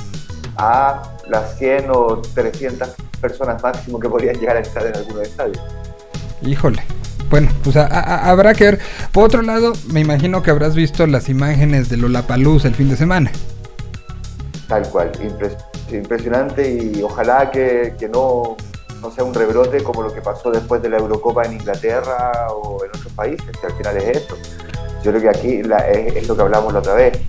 a 0.58 1.02
las 1.28 1.58
100 1.58 1.86
o 1.92 2.22
300 2.34 2.90
personas 3.22 3.62
máximo 3.62 4.00
que 4.00 4.10
podrían 4.10 4.36
llegar 4.40 4.58
a 4.58 4.60
estar 4.60 4.86
en 4.86 4.96
algunos 4.96 5.24
estadios. 5.24 5.60
Híjole. 6.42 6.84
Bueno, 7.30 7.50
pues 7.64 7.76
a- 7.76 7.88
a- 7.88 8.30
habrá 8.30 8.54
que 8.54 8.66
ver. 8.66 8.80
Por 9.12 9.24
otro 9.26 9.42
lado, 9.42 9.74
me 9.88 10.00
imagino 10.02 10.44
que 10.44 10.52
habrás 10.52 10.76
visto 10.76 11.08
las 11.08 11.28
imágenes 11.28 11.90
de 11.90 11.98
Lollapalooza 11.98 12.68
el 12.68 12.76
fin 12.76 12.90
de 12.90 12.96
semana. 12.98 13.32
Tal 14.68 14.84
cual, 14.90 15.12
impres- 15.14 15.58
impresionante 15.92 16.70
y 16.72 17.02
ojalá 17.02 17.50
que, 17.52 17.96
que 18.00 18.08
no, 18.10 18.56
no 19.02 19.12
sea 19.12 19.24
un 19.24 19.34
rebrote 19.34 19.84
como 19.84 20.02
lo 20.04 20.14
que 20.14 20.22
pasó 20.22 20.52
después 20.52 20.82
de 20.82 20.90
la 20.90 20.98
Eurocopa 20.98 21.44
en 21.46 21.54
Inglaterra 21.54 22.32
o 22.52 22.84
en 22.84 22.90
otros 22.90 23.12
países, 23.14 23.46
que 23.60 23.68
al 23.68 23.74
final 23.74 23.98
es 23.98 24.18
esto. 24.18 24.36
Yo 25.04 25.12
creo 25.12 25.22
que 25.22 25.30
aquí 25.30 25.64
la- 25.64 25.88
es, 25.90 26.16
es 26.16 26.28
lo 26.28 26.36
que 26.36 26.42
hablamos 26.44 26.74
la 26.74 26.80
otra 26.80 26.94
vez. 26.94 27.20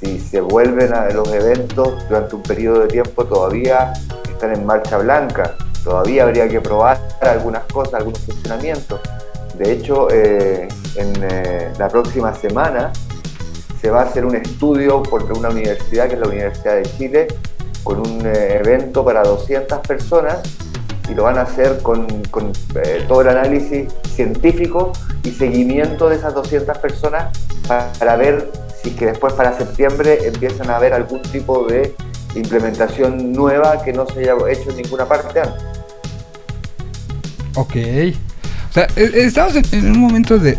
Si 0.00 0.20
se 0.20 0.40
vuelven 0.40 0.92
a 0.92 1.08
los 1.10 1.32
eventos 1.32 2.06
durante 2.08 2.36
un 2.36 2.42
periodo 2.42 2.80
de 2.80 2.88
tiempo 2.88 3.24
todavía 3.24 3.92
están 4.28 4.54
en 4.54 4.66
marcha 4.66 4.98
blanca, 4.98 5.56
todavía 5.82 6.24
habría 6.24 6.48
que 6.48 6.60
probar 6.60 6.98
algunas 7.20 7.64
cosas, 7.72 7.94
algunos 7.94 8.20
funcionamientos. 8.20 9.00
De 9.56 9.72
hecho, 9.72 10.08
eh, 10.10 10.68
en 10.96 11.12
eh, 11.22 11.72
la 11.78 11.88
próxima 11.88 12.34
semana 12.34 12.92
se 13.80 13.90
va 13.90 14.00
a 14.00 14.04
hacer 14.04 14.26
un 14.26 14.34
estudio 14.34 15.02
por 15.02 15.22
una 15.32 15.48
universidad, 15.48 16.08
que 16.08 16.14
es 16.14 16.20
la 16.20 16.28
Universidad 16.28 16.76
de 16.76 16.82
Chile, 16.82 17.28
con 17.86 18.00
un 18.00 18.26
eh, 18.26 18.56
evento 18.56 19.04
para 19.04 19.22
200 19.22 19.78
personas 19.86 20.40
y 21.08 21.14
lo 21.14 21.22
van 21.22 21.38
a 21.38 21.42
hacer 21.42 21.80
con, 21.82 22.06
eh, 22.74 23.04
todo 23.06 23.20
el 23.20 23.28
análisis 23.28 23.92
científico 24.08 24.92
y 25.22 25.30
seguimiento 25.30 26.08
de 26.08 26.16
esas 26.16 26.34
200 26.34 26.76
personas 26.78 27.30
para 27.66 28.16
ver 28.16 28.50
es 28.90 28.94
que 28.96 29.06
después 29.06 29.32
para 29.34 29.56
septiembre 29.56 30.18
empiezan 30.26 30.70
a 30.70 30.76
haber 30.76 30.92
algún 30.94 31.22
tipo 31.22 31.66
de 31.66 31.94
implementación 32.34 33.32
nueva 33.32 33.82
que 33.82 33.92
no 33.92 34.06
se 34.06 34.20
haya 34.20 34.34
hecho 34.50 34.70
en 34.70 34.76
ninguna 34.78 35.06
parte 35.06 35.40
antes. 35.40 35.62
Ok. 37.54 37.76
O 38.70 38.72
sea, 38.72 38.86
e- 38.96 39.24
estamos 39.24 39.56
en, 39.56 39.64
en 39.72 39.92
un 39.92 39.98
momento 40.00 40.38
de. 40.38 40.58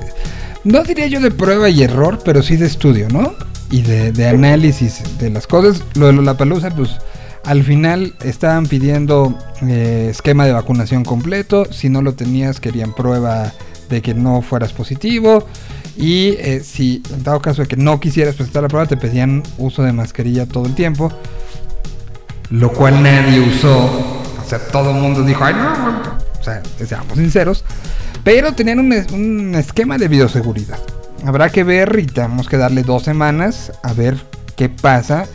No 0.64 0.84
diría 0.84 1.08
yo 1.08 1.20
de 1.22 1.32
prueba 1.32 1.70
y 1.70 1.84
error, 1.84 2.20
pero 2.26 2.42
sí 2.44 2.58
de 2.58 2.66
estudio, 2.66 3.08
¿no? 3.10 3.36
Y 3.70 3.82
de, 3.84 4.12
de 4.12 4.28
análisis 4.28 5.04
de 5.20 5.30
las 5.30 5.48
cosas. 5.48 5.84
Lo 5.96 6.08
de 6.08 6.14
la 6.14 6.36
palusa, 6.38 6.72
pues 6.72 6.92
Al 7.44 7.64
final 7.64 8.16
estaban 8.24 8.66
pidiendo 8.68 9.38
eh, 9.62 10.08
esquema 10.12 10.46
de 10.46 10.52
vacunación 10.54 11.04
completo. 11.06 11.66
Si 11.72 11.90
no 11.90 12.02
lo 12.02 12.14
tenías, 12.14 12.60
querían 12.60 12.94
prueba 12.94 13.54
de 13.90 14.02
que 14.02 14.14
no 14.14 14.42
fueras 14.42 14.74
positivo. 14.74 15.46
Y 15.98 16.36
eh, 16.38 16.62
si 16.64 17.02
en 17.12 17.24
dado 17.24 17.42
caso 17.42 17.64
de 17.64 17.68
que 17.68 17.76
no 17.76 18.00
quisieras 18.00 18.36
presentar 18.36 18.62
la 18.62 18.70
prueba, 18.70 18.86
te 18.86 18.98
pedían 18.98 19.44
uso 19.58 19.82
de 19.82 19.92
mascarilla 19.92 20.46
todo 20.46 20.68
el 20.68 20.76
tiempo. 20.76 21.12
Lo 22.52 22.72
cual 22.72 23.02
nadie 23.02 23.40
usó. 23.40 23.86
O 23.86 24.48
sea, 24.48 24.60
todo 24.60 24.92
el 24.92 24.98
mundo 24.98 25.24
dijo, 25.24 25.44
ay, 25.44 25.56
no. 25.56 26.02
O 26.40 26.44
sea, 26.44 26.62
seamos 26.86 27.18
sinceros. 27.18 27.66
Pero 28.24 28.54
tenían 28.54 28.80
un, 28.80 28.94
un 29.14 29.56
esquema 29.56 29.98
de 29.98 30.08
bioseguridad. 30.08 30.80
Habrá 31.26 31.50
que 31.50 31.64
ver 31.64 31.98
y 32.00 32.06
tenemos 32.06 32.48
que 32.48 32.58
darle 32.58 32.84
dos 32.84 33.04
semanas 33.04 33.72
a 33.82 33.94
ver 33.94 34.18
qué 34.56 34.70
pasa 34.70 35.26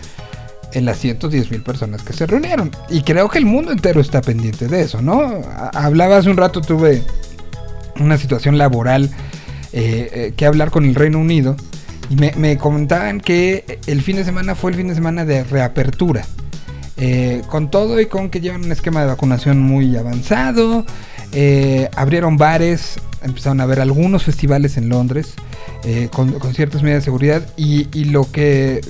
en 0.72 0.84
las 0.84 0.98
110 0.98 1.50
mil 1.50 1.62
personas 1.62 2.02
que 2.02 2.12
se 2.12 2.26
reunieron. 2.26 2.70
Y 2.88 3.02
creo 3.02 3.28
que 3.28 3.38
el 3.38 3.46
mundo 3.46 3.72
entero 3.72 4.00
está 4.00 4.20
pendiente 4.20 4.68
de 4.68 4.82
eso, 4.82 5.02
¿no? 5.02 5.42
Hablaba 5.74 6.18
hace 6.18 6.30
un 6.30 6.36
rato, 6.36 6.60
tuve 6.60 7.02
una 7.98 8.16
situación 8.16 8.58
laboral 8.58 9.10
eh, 9.72 10.10
eh, 10.12 10.32
que 10.36 10.46
hablar 10.46 10.70
con 10.70 10.84
el 10.84 10.94
Reino 10.94 11.18
Unido. 11.18 11.56
Y 12.10 12.16
me, 12.16 12.32
me 12.36 12.58
comentaban 12.58 13.20
que 13.20 13.78
el 13.86 14.02
fin 14.02 14.16
de 14.16 14.24
semana 14.24 14.54
fue 14.54 14.70
el 14.72 14.76
fin 14.76 14.88
de 14.88 14.94
semana 14.94 15.24
de 15.24 15.44
reapertura. 15.44 16.24
Eh, 17.04 17.42
con 17.48 17.70
todo 17.70 18.00
y 18.00 18.06
con 18.06 18.30
que 18.30 18.40
llevan 18.40 18.64
un 18.64 18.70
esquema 18.70 19.00
de 19.00 19.06
vacunación 19.06 19.60
muy 19.60 19.96
avanzado, 19.96 20.84
eh, 21.32 21.88
abrieron 21.96 22.36
bares, 22.36 23.00
empezaron 23.22 23.60
a 23.60 23.66
ver 23.66 23.80
algunos 23.80 24.22
festivales 24.22 24.76
en 24.76 24.88
Londres 24.88 25.34
con, 26.12 26.38
ciertas 26.54 26.82
medidas 26.82 27.02
de 27.02 27.04
seguridad. 27.06 27.42
Y, 27.56 28.04
lo 28.04 28.30
que 28.30 28.82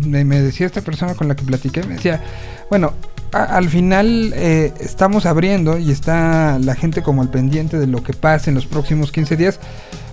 me, 0.00 0.24
decía 0.24 0.66
esta 0.66 0.80
persona 0.80 1.14
con 1.14 1.28
la 1.28 1.36
que 1.36 1.44
platiqué, 1.44 1.84
me 1.84 1.94
decía, 1.94 2.20
bueno, 2.68 2.94
al 3.32 3.68
final 3.68 4.32
eh, 4.34 4.72
estamos 4.80 5.24
abriendo 5.24 5.78
y 5.78 5.90
está 5.90 6.58
la 6.58 6.74
gente 6.74 7.02
como 7.02 7.22
al 7.22 7.30
pendiente 7.30 7.78
de 7.78 7.86
lo 7.86 8.02
que 8.02 8.12
pase 8.12 8.50
en 8.50 8.56
los 8.56 8.66
próximos 8.66 9.12
15 9.12 9.36
días 9.36 9.60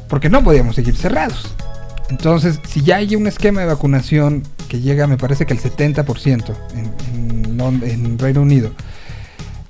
porque 0.09 0.29
no 0.29 0.43
podíamos 0.43 0.75
seguir 0.75 0.95
cerrados. 0.95 1.55
Entonces, 2.09 2.59
si 2.67 2.81
ya 2.81 2.97
hay 2.97 3.15
un 3.15 3.27
esquema 3.27 3.61
de 3.61 3.67
vacunación 3.67 4.43
que 4.67 4.81
llega, 4.81 5.07
me 5.07 5.17
parece 5.17 5.45
que 5.45 5.53
el 5.53 5.59
70% 5.59 6.55
en, 6.73 7.83
en, 7.83 8.19
Reino 8.19 8.41
Unido, 8.41 8.71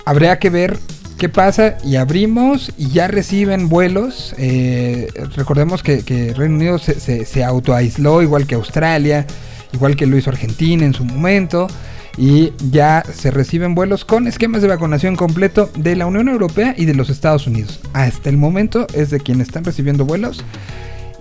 habría 0.05 0.39
que 0.39 0.49
ver 0.49 0.79
qué 1.17 1.27
pasa 1.27 1.77
y 1.83 1.97
abrimos 1.97 2.71
y 2.77 2.89
ya 2.89 3.07
reciben 3.07 3.67
vuelos. 3.67 4.33
Eh, 4.37 5.09
recordemos 5.35 5.83
que, 5.83 6.33
Reino 6.35 6.55
Unido 6.55 6.79
se 6.79 7.43
autoaisló 7.43 8.21
igual 8.21 8.47
que 8.47 8.55
Australia, 8.55 9.25
igual 9.73 9.95
que 9.95 10.05
lo 10.05 10.17
hizo 10.17 10.29
Argentina 10.29 10.85
en 10.85 10.93
su 10.93 11.03
momento. 11.03 11.67
Y 12.19 12.51
ya 12.69 13.01
se 13.13 13.31
reciben 13.31 13.75
vuelos 13.75 14.03
con 14.03 14.27
esquemas 14.27 14.61
de 14.61 14.67
vacunación 14.67 15.15
completo 15.15 15.71
de 15.77 15.95
la 15.95 16.05
Unión 16.05 16.27
Europea 16.27 16.75
y 16.77 16.83
de 16.83 16.93
los 16.93 17.09
Estados 17.09 17.47
Unidos. 17.47 17.79
Hasta 17.93 18.29
el 18.29 18.35
momento 18.35 18.87
es 18.93 19.09
de 19.09 19.21
quienes 19.21 19.47
están 19.47 19.63
recibiendo 19.63 20.03
vuelos 20.03 20.43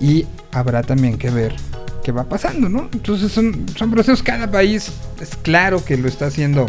y 0.00 0.26
habrá 0.50 0.82
también 0.82 1.16
que 1.16 1.30
ver 1.30 1.54
qué 2.02 2.10
va 2.10 2.28
pasando, 2.28 2.68
¿no? 2.68 2.88
Entonces 2.92 3.30
son, 3.30 3.64
son 3.76 3.92
procesos, 3.92 4.24
cada 4.24 4.50
país 4.50 4.90
es 5.20 5.36
claro 5.36 5.84
que 5.84 5.96
lo 5.96 6.08
está 6.08 6.26
haciendo 6.26 6.66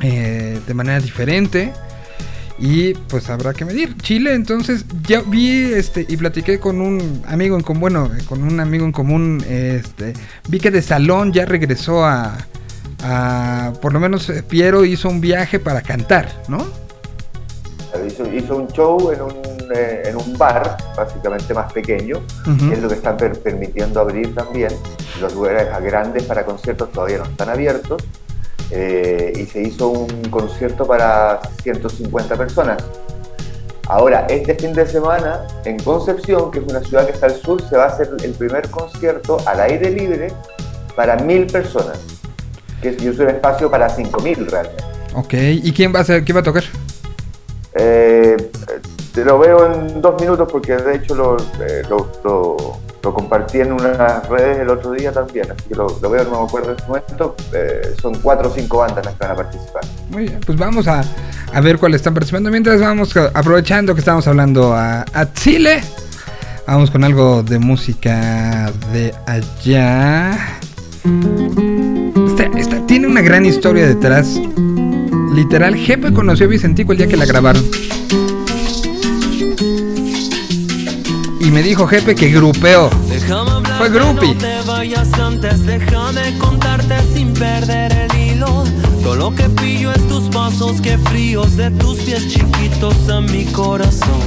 eh, 0.00 0.60
de 0.64 0.74
manera 0.74 1.00
diferente 1.00 1.72
y 2.56 2.94
pues 2.94 3.30
habrá 3.30 3.52
que 3.52 3.64
medir. 3.64 3.96
Chile, 3.96 4.34
entonces 4.34 4.84
ya 5.08 5.22
vi 5.22 5.72
este 5.72 6.06
y 6.08 6.16
platiqué 6.16 6.60
con 6.60 6.80
un 6.80 7.20
amigo 7.26 7.56
en 7.56 7.62
común, 7.62 7.80
bueno, 7.80 8.10
con 8.28 8.44
un 8.44 8.60
amigo 8.60 8.84
en 8.84 8.92
común, 8.92 9.44
este, 9.48 10.12
vi 10.46 10.60
que 10.60 10.70
de 10.70 10.82
Salón 10.82 11.32
ya 11.32 11.46
regresó 11.46 12.04
a, 12.04 12.38
a 13.02 13.72
por 13.80 13.92
lo 13.92 14.00
menos 14.00 14.28
eh, 14.30 14.42
Piero 14.42 14.84
hizo 14.84 15.08
un 15.08 15.20
viaje 15.20 15.58
para 15.58 15.82
cantar, 15.82 16.28
¿no? 16.48 16.58
Hizo, 18.06 18.24
hizo 18.32 18.56
un 18.56 18.68
show 18.68 19.10
en 19.10 19.20
un, 19.22 19.32
eh, 19.74 20.02
en 20.06 20.16
un 20.16 20.38
bar, 20.38 20.76
básicamente 20.96 21.52
más 21.52 21.72
pequeño, 21.72 22.20
que 22.68 22.74
es 22.74 22.80
lo 22.80 22.88
que 22.88 22.94
están 22.94 23.16
per- 23.16 23.38
permitiendo 23.40 24.00
abrir 24.00 24.34
también. 24.34 24.70
Los 25.20 25.34
lugares 25.34 25.66
grandes 25.82 26.22
para 26.24 26.44
conciertos 26.44 26.90
todavía 26.92 27.18
no 27.18 27.24
están 27.24 27.48
abiertos. 27.48 28.02
eh, 28.72 29.32
y 29.36 29.46
se 29.46 29.60
hizo 29.62 29.88
un 29.88 30.06
concierto 30.30 30.86
para 30.86 31.40
150 31.64 32.36
personas. 32.36 32.78
Ahora, 33.88 34.26
este 34.28 34.54
fin 34.54 34.72
de 34.72 34.86
semana, 34.86 35.40
en 35.64 35.76
Concepción, 35.80 36.52
que 36.52 36.60
es 36.60 36.64
una 36.70 36.78
ciudad 36.80 37.04
que 37.06 37.10
está 37.12 37.26
al 37.26 37.34
sur, 37.34 37.60
se 37.68 37.76
va 37.76 37.86
a 37.86 37.88
hacer 37.88 38.08
el 38.22 38.30
primer 38.34 38.70
concierto 38.70 39.38
al 39.44 39.58
aire 39.62 39.90
libre 39.90 40.32
para 40.94 41.16
mil 41.16 41.46
personas. 41.48 41.98
Que 42.82 42.90
es, 42.90 43.02
y 43.02 43.08
es 43.08 43.18
un 43.18 43.28
espacio 43.28 43.70
para 43.70 43.88
5.000 43.94 44.46
realmente. 44.50 44.84
Ok, 45.14 45.34
¿y 45.34 45.72
quién 45.72 45.94
va 45.94 46.00
a 46.00 46.04
ser, 46.04 46.24
quién 46.24 46.36
va 46.36 46.40
a 46.40 46.44
tocar? 46.44 46.64
Eh, 47.74 48.36
te 49.14 49.24
lo 49.24 49.38
veo 49.38 49.72
en 49.72 50.00
dos 50.00 50.20
minutos 50.20 50.48
porque 50.50 50.76
de 50.76 50.96
hecho 50.96 51.14
lo, 51.14 51.36
eh, 51.36 51.82
lo, 51.88 52.10
lo- 52.24 52.78
lo 53.02 53.14
compartí 53.14 53.58
en 53.60 53.72
unas 53.72 54.28
redes 54.28 54.58
el 54.58 54.68
otro 54.68 54.90
día 54.92 55.10
también, 55.10 55.50
así 55.50 55.68
que 55.70 55.74
lo, 55.74 55.86
lo 56.02 56.10
veo, 56.10 56.22
no 56.24 56.42
me 56.42 56.46
acuerdo 56.46 56.72
en 56.72 56.76
este 56.76 56.86
momento. 56.86 57.34
Eh, 57.54 57.94
son 58.00 58.14
cuatro 58.16 58.50
o 58.50 58.54
cinco 58.54 58.78
bandas 58.78 59.04
las 59.06 59.14
que 59.14 59.20
van 59.22 59.30
a 59.32 59.36
participar. 59.36 59.82
Muy 60.10 60.24
bien, 60.24 60.40
pues 60.44 60.58
vamos 60.58 60.86
a, 60.86 61.02
a 61.52 61.60
ver 61.62 61.78
cuáles 61.78 61.96
están 62.00 62.12
participando. 62.12 62.50
Mientras 62.50 62.78
vamos, 62.80 63.16
a- 63.16 63.30
aprovechando 63.32 63.94
que 63.94 64.00
estamos 64.00 64.26
hablando 64.28 64.74
a, 64.74 65.06
a 65.14 65.32
Chile, 65.32 65.80
vamos 66.66 66.90
con 66.90 67.02
algo 67.02 67.42
de 67.42 67.58
música 67.58 68.70
de 68.92 69.14
allá. 69.26 70.58
Esta, 72.40 72.58
esta 72.58 72.86
tiene 72.86 73.06
una 73.06 73.20
gran 73.20 73.44
historia 73.44 73.86
detrás. 73.86 74.40
Literal, 75.34 75.74
Jepe 75.76 76.10
conoció 76.12 76.46
a 76.46 76.48
Vicentico 76.48 76.92
el 76.92 76.98
día 76.98 77.06
que 77.06 77.18
la 77.18 77.26
grabaron. 77.26 77.62
Y 81.38 81.50
me 81.50 81.62
dijo 81.62 81.86
Jepe 81.86 82.14
que 82.14 82.34
hablar, 82.34 82.90
Fue 83.76 83.90
groupie. 83.90 84.34
No 84.34 84.40
te 84.40 84.62
vayas 84.66 85.12
antes, 85.14 85.66
déjame 85.66 86.38
contarte 86.38 86.94
sin 87.12 87.34
perder 87.34 87.92
el 87.92 88.18
hilo. 88.18 88.64
Todo 89.02 89.16
lo 89.16 89.34
que 89.34 89.44
pillo 89.50 89.92
es 89.92 90.08
tus 90.08 90.24
pasos, 90.30 90.80
que 90.80 90.96
fríos 90.96 91.58
de 91.58 91.70
tus 91.72 91.98
pies 91.98 92.26
chiquitos 92.26 93.08
a 93.10 93.20
mi 93.20 93.44
corazón. 93.46 94.20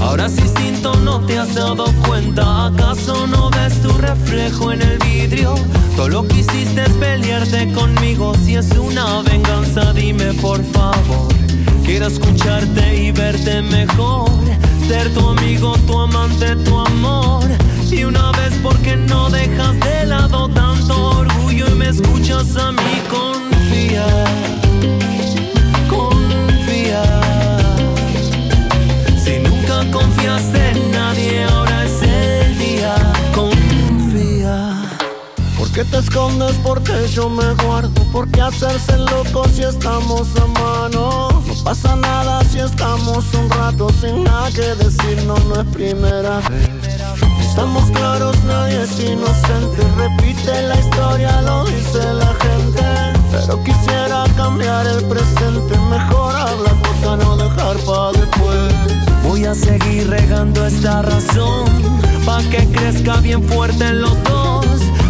Ahora 0.00 0.28
sí 0.28 0.42
instinto 0.42 0.94
no 0.96 1.20
te 1.26 1.38
has 1.38 1.54
dado 1.54 1.86
cuenta, 2.06 2.66
¿acaso 2.66 3.26
no 3.26 3.50
ves 3.50 3.80
tu 3.82 3.92
reflejo 3.98 4.72
en 4.72 4.82
el 4.82 4.98
vidrio? 4.98 5.54
Todo 5.96 6.08
lo 6.08 6.28
que 6.28 6.40
hiciste 6.40 6.82
es 6.82 6.92
pelearte 6.94 7.72
conmigo, 7.72 8.34
si 8.44 8.56
es 8.56 8.70
una 8.72 9.22
venganza 9.22 9.92
dime 9.92 10.32
por 10.34 10.62
favor. 10.72 11.32
Quiero 11.84 12.06
escucharte 12.08 12.96
y 12.96 13.12
verte 13.12 13.62
mejor. 13.62 14.28
Ser 14.88 15.12
tu 15.14 15.28
amigo, 15.28 15.76
tu 15.86 15.98
amante, 15.98 16.56
tu 16.56 16.78
amor. 16.78 17.44
Y 17.90 18.02
una 18.04 18.32
vez 18.32 18.52
porque 18.62 18.96
no 18.96 19.30
dejas 19.30 19.78
de 19.80 20.06
lado 20.06 20.48
tanto 20.48 21.10
orgullo 21.18 21.68
y 21.68 21.74
me 21.74 21.88
escuchas 21.88 22.56
a 22.56 22.72
mí 22.72 23.02
confía. 23.08 24.65
¿Por 35.76 35.84
qué 35.84 35.90
te 35.90 35.98
escondes? 35.98 36.56
Porque 36.62 37.06
yo 37.12 37.28
me 37.28 37.52
guardo. 37.62 37.90
¿Por 38.10 38.26
qué 38.28 38.40
hacerse 38.40 38.96
loco 38.96 39.46
si 39.46 39.62
estamos 39.62 40.26
a 40.40 40.46
mano? 40.46 41.28
No 41.46 41.64
pasa 41.64 41.94
nada 41.96 42.42
si 42.44 42.60
estamos 42.60 43.26
un 43.34 43.50
rato 43.50 43.90
sin 44.00 44.24
nada 44.24 44.48
que 44.52 44.74
decir, 44.82 45.22
no, 45.26 45.36
no 45.36 45.60
es 45.60 45.66
primera 45.74 46.38
vez. 46.48 46.70
Estamos 47.40 47.90
claros, 47.90 48.42
nadie 48.44 48.84
es 48.84 49.00
inocente. 49.00 49.82
Repite 49.98 50.62
la 50.62 50.80
historia, 50.80 51.42
lo 51.42 51.66
dice 51.66 52.14
la 52.14 52.34
gente. 52.40 52.82
Pero 53.32 53.62
quisiera 53.62 54.24
cambiar 54.34 54.86
el 54.86 55.04
presente. 55.04 55.76
Mejor 55.90 56.34
hablar, 56.34 56.74
cosa 56.88 57.16
no 57.18 57.36
dejar 57.36 57.76
para 57.84 58.12
después. 58.12 58.72
Voy 59.24 59.44
a 59.44 59.54
seguir 59.54 60.08
regando 60.08 60.64
esta 60.64 61.02
razón 61.02 61.66
Pa' 62.24 62.42
que 62.50 62.66
crezca 62.72 63.18
bien 63.18 63.42
fuerte 63.42 63.92
los 63.92 64.20
dos 64.24 64.65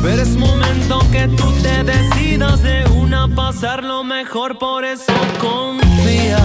Pero 0.07 0.23
es 0.23 0.37
momento 0.37 1.01
que 1.11 1.27
tú 1.37 1.51
te 1.63 1.83
decidas 1.83 2.63
de 2.63 2.85
una 2.91 3.27
pasarlo 3.27 4.05
mejor 4.05 4.57
Por 4.57 4.85
eso 4.85 5.13
Confía 5.41 6.39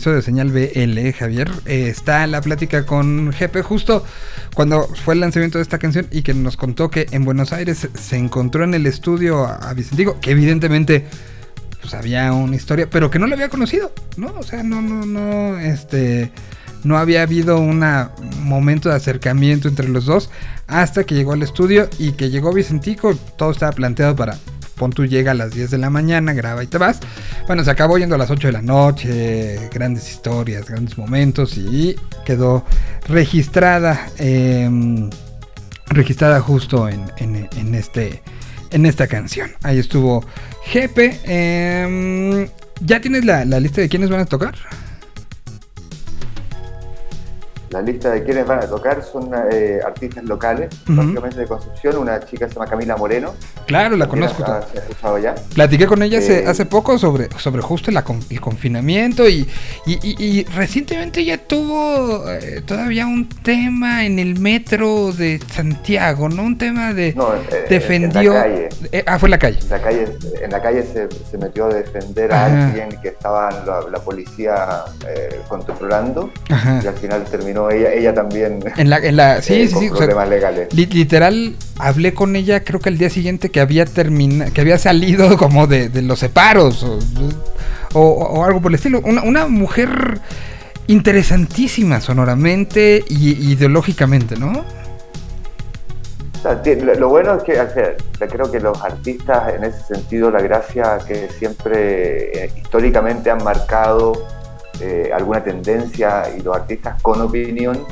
episodio 0.00 0.16
de 0.16 0.22
Señal 0.22 0.50
BL, 0.50 1.12
Javier, 1.12 1.50
eh, 1.66 1.88
está 1.88 2.26
la 2.26 2.40
plática 2.40 2.86
con 2.86 3.34
Jepe 3.34 3.60
justo 3.60 4.02
cuando 4.54 4.88
fue 5.04 5.12
el 5.12 5.20
lanzamiento 5.20 5.58
de 5.58 5.62
esta 5.62 5.78
canción 5.78 6.06
y 6.10 6.22
que 6.22 6.32
nos 6.32 6.56
contó 6.56 6.90
que 6.90 7.06
en 7.10 7.26
Buenos 7.26 7.52
Aires 7.52 7.86
se 7.92 8.16
encontró 8.16 8.64
en 8.64 8.72
el 8.72 8.86
estudio 8.86 9.44
a, 9.44 9.74
Vicentico, 9.74 10.18
que 10.18 10.30
evidentemente 10.30 11.04
pues 11.82 11.92
había 11.92 12.32
una 12.32 12.56
historia, 12.56 12.88
pero 12.88 13.10
que 13.10 13.18
no 13.18 13.26
lo 13.26 13.34
había 13.34 13.50
conocido, 13.50 13.92
¿no? 14.16 14.32
O 14.38 14.42
sea, 14.42 14.62
no, 14.62 14.80
no, 14.80 15.04
no, 15.04 15.58
este, 15.58 16.32
no 16.82 16.96
había 16.96 17.20
habido 17.20 17.58
un 17.58 17.84
momento 18.42 18.88
de 18.88 18.94
acercamiento 18.94 19.68
entre 19.68 19.86
los 19.86 20.06
dos 20.06 20.30
hasta 20.66 21.04
que 21.04 21.14
llegó 21.14 21.34
al 21.34 21.42
estudio 21.42 21.90
y 21.98 22.12
que 22.12 22.30
llegó 22.30 22.54
Vicentico, 22.54 23.14
todo 23.36 23.50
estaba 23.50 23.72
planteado 23.72 24.16
para, 24.16 24.38
pon 24.80 24.90
tú 24.92 25.04
llega 25.04 25.32
a 25.32 25.34
las 25.34 25.50
10 25.50 25.70
de 25.70 25.76
la 25.76 25.90
mañana, 25.90 26.32
graba 26.32 26.64
y 26.64 26.66
te 26.66 26.78
vas. 26.78 27.00
Bueno, 27.46 27.62
se 27.62 27.70
acabó 27.70 27.98
yendo 27.98 28.14
a 28.14 28.18
las 28.18 28.30
8 28.30 28.48
de 28.48 28.52
la 28.52 28.62
noche, 28.62 29.68
grandes 29.70 30.10
historias, 30.10 30.64
grandes 30.66 30.96
momentos 30.96 31.58
y 31.58 31.96
quedó 32.24 32.64
registrada, 33.06 34.08
em, 34.16 35.10
registrada 35.88 36.40
justo 36.40 36.88
en, 36.88 37.74
este, 37.74 38.22
en 38.70 38.86
esta 38.86 39.06
canción. 39.06 39.50
Ahí 39.62 39.78
estuvo 39.78 40.24
Jepe. 40.64 41.20
em, 41.24 42.48
¿Ya 42.80 43.02
tienes 43.02 43.26
la, 43.26 43.44
la 43.44 43.60
lista 43.60 43.82
de 43.82 43.90
quiénes 43.90 44.08
van 44.08 44.20
a 44.20 44.24
tocar? 44.24 44.54
La 47.70 47.80
lista 47.82 48.10
de 48.10 48.24
quienes 48.24 48.46
van 48.46 48.58
a 48.58 48.66
tocar 48.66 49.00
son 49.02 49.30
eh, 49.52 49.78
artistas 49.86 50.24
locales, 50.24 50.70
Ujú. 50.88 50.96
básicamente 50.96 51.38
de 51.40 51.46
Concepción. 51.46 51.98
Una 51.98 52.18
chica 52.24 52.48
se 52.48 52.54
llama 52.54 52.66
Camila 52.66 52.96
Moreno. 52.96 53.32
Claro, 53.66 53.96
la 53.96 54.08
conozco. 54.08 54.42
ha- 54.44 54.62
¿Se 54.62 54.78
ha 54.78 54.82
escuchado 54.82 55.18
ya? 55.18 55.34
Platiqué 55.54 55.86
con 55.86 56.02
ella 56.02 56.18
hace, 56.18 56.40
Eh, 56.40 56.46
hace 56.48 56.66
poco 56.66 56.98
sobre, 56.98 57.28
sobre 57.38 57.62
justo 57.62 57.90
la 57.92 58.04
el 58.30 58.40
confinamiento 58.40 59.28
y, 59.28 59.48
y, 59.86 59.92
y- 60.02 60.16
y 60.40 60.44
recientemente 60.46 61.20
ella 61.20 61.38
tuvo 61.46 62.28
eh, 62.28 62.60
todavía 62.66 63.06
un 63.06 63.28
tema 63.28 64.04
en 64.04 64.18
el 64.18 64.40
metro 64.40 65.12
de 65.12 65.38
Santiago, 65.52 66.28
¿no? 66.28 66.42
Un 66.42 66.58
tema 66.58 66.92
de... 66.92 67.14
No, 67.14 67.32
eh, 67.34 67.66
defendió... 67.68 68.32
en 68.32 68.34
la 68.34 68.42
calle. 68.42 68.68
eh, 68.90 69.04
ah, 69.06 69.18
fue 69.18 69.26
en 69.28 69.30
la 69.30 69.38
calle. 69.38 69.58
En 69.62 69.68
la 69.70 69.80
calle, 69.82 70.04
en 70.42 70.50
la 70.50 70.60
calle 70.62 70.82
se, 70.82 71.08
se 71.30 71.38
metió 71.38 71.66
a 71.66 71.68
defender 71.74 72.32
a 72.32 72.46
Ajá. 72.46 72.66
alguien 72.66 72.88
que 73.00 73.08
estaba 73.08 73.50
la, 73.64 73.82
la 73.90 73.98
policía 74.00 74.82
eh, 75.06 75.40
controlando 75.48 76.30
Ajá. 76.48 76.80
y 76.82 76.86
al 76.88 76.94
final 76.96 77.22
terminó 77.24 77.59
ella, 77.68 77.92
ella 77.92 78.14
también 78.14 78.60
En 78.76 78.88
la, 78.88 78.98
en 78.98 79.16
la, 79.16 79.42
sí, 79.42 79.62
eh, 79.62 79.66
sí, 79.68 79.74
con 79.74 79.82
sí. 79.82 79.88
o 79.88 79.96
sea, 79.96 79.98
problemas 80.06 80.28
legales. 80.28 80.72
li- 80.72 80.86
literal, 80.86 81.56
hablé 81.78 82.14
con 82.14 82.36
ella 82.36 82.62
creo 82.62 82.78
que 82.78 82.88
al 82.90 82.96
día 82.96 83.10
siguiente 83.10 83.50
que 83.50 83.60
había 83.60 83.84
terminado, 83.84 84.52
que 84.54 84.60
había 84.60 84.78
salido 84.78 85.36
como 85.36 85.66
de, 85.66 85.88
de 85.88 86.02
los 86.02 86.20
separos 86.20 86.84
o, 86.84 86.98
o- 87.92 88.00
o 88.40 88.44
algo 88.44 88.60
por 88.62 88.70
el 88.70 88.76
estilo. 88.76 89.00
Una, 89.04 89.22
una 89.24 89.46
mujer 89.48 90.20
interesantísima 90.86 92.00
sonoramente 92.00 93.04
y 93.08 93.52
ideológicamente, 93.52 94.36
¿no? 94.36 94.64
Lo, 96.98 97.08
bueno 97.10 97.34
es 97.34 97.42
que 97.42 97.60
o 97.60 97.70
sea, 97.70 97.94
yo 98.18 98.26
creo 98.26 98.50
que 98.50 98.60
los 98.60 98.82
artistas 98.82 99.52
en 99.54 99.62
ese 99.64 99.94
sentido 99.94 100.30
la 100.30 100.40
gracia 100.40 100.96
que 101.06 101.28
siempre 101.38 102.44
eh, 102.46 102.50
históricamente 102.56 103.30
han 103.30 103.44
marcado 103.44 104.26
eh, 104.80 105.10
alguna 105.14 105.42
tendencia 105.42 106.24
y 106.36 106.40
los 106.42 106.56
artistas 106.56 107.00
con 107.02 107.20
opinión, 107.20 107.84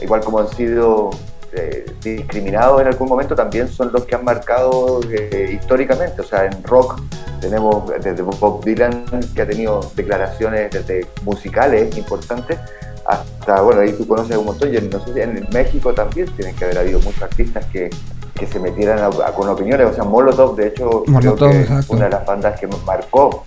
igual 0.00 0.20
como 0.20 0.38
han 0.40 0.48
sido 0.48 1.10
eh, 1.52 1.84
discriminados 2.02 2.80
en 2.82 2.88
algún 2.88 3.08
momento, 3.08 3.34
también 3.34 3.68
son 3.68 3.90
los 3.92 4.04
que 4.04 4.14
han 4.14 4.24
marcado 4.24 5.00
eh, 5.10 5.58
históricamente. 5.60 6.20
O 6.20 6.24
sea, 6.24 6.44
en 6.46 6.62
rock 6.64 7.00
tenemos 7.40 7.88
desde 8.02 8.22
Bob 8.22 8.64
Dylan 8.64 9.04
que 9.34 9.42
ha 9.42 9.46
tenido 9.46 9.80
declaraciones 9.96 10.70
desde 10.70 11.06
musicales 11.24 11.96
importantes 11.96 12.58
hasta, 13.06 13.62
bueno, 13.62 13.80
ahí 13.80 13.92
tú 13.92 14.06
conoces 14.06 14.36
un 14.36 14.44
montón, 14.44 14.68
y 14.74 14.78
no 14.82 15.02
sé 15.02 15.14
si 15.14 15.20
en 15.20 15.46
México 15.50 15.94
también 15.94 16.26
tienen 16.36 16.54
que 16.54 16.64
haber 16.66 16.78
habido 16.78 17.00
muchos 17.00 17.22
artistas 17.22 17.64
que, 17.72 17.88
que 18.34 18.46
se 18.46 18.60
metieran 18.60 18.98
a- 18.98 19.06
a- 19.06 19.32
con 19.34 19.48
opiniones, 19.48 19.86
o 19.86 19.94
sea, 19.94 20.04
Molotov, 20.04 20.54
de 20.56 20.66
hecho, 20.68 21.04
Molotov, 21.06 21.38
creo 21.48 21.50
que 21.52 21.60
exacto. 21.62 21.92
una 21.94 22.04
de 22.04 22.10
las 22.10 22.26
bandas 22.26 22.60
que 22.60 22.66
marcó. 22.84 23.42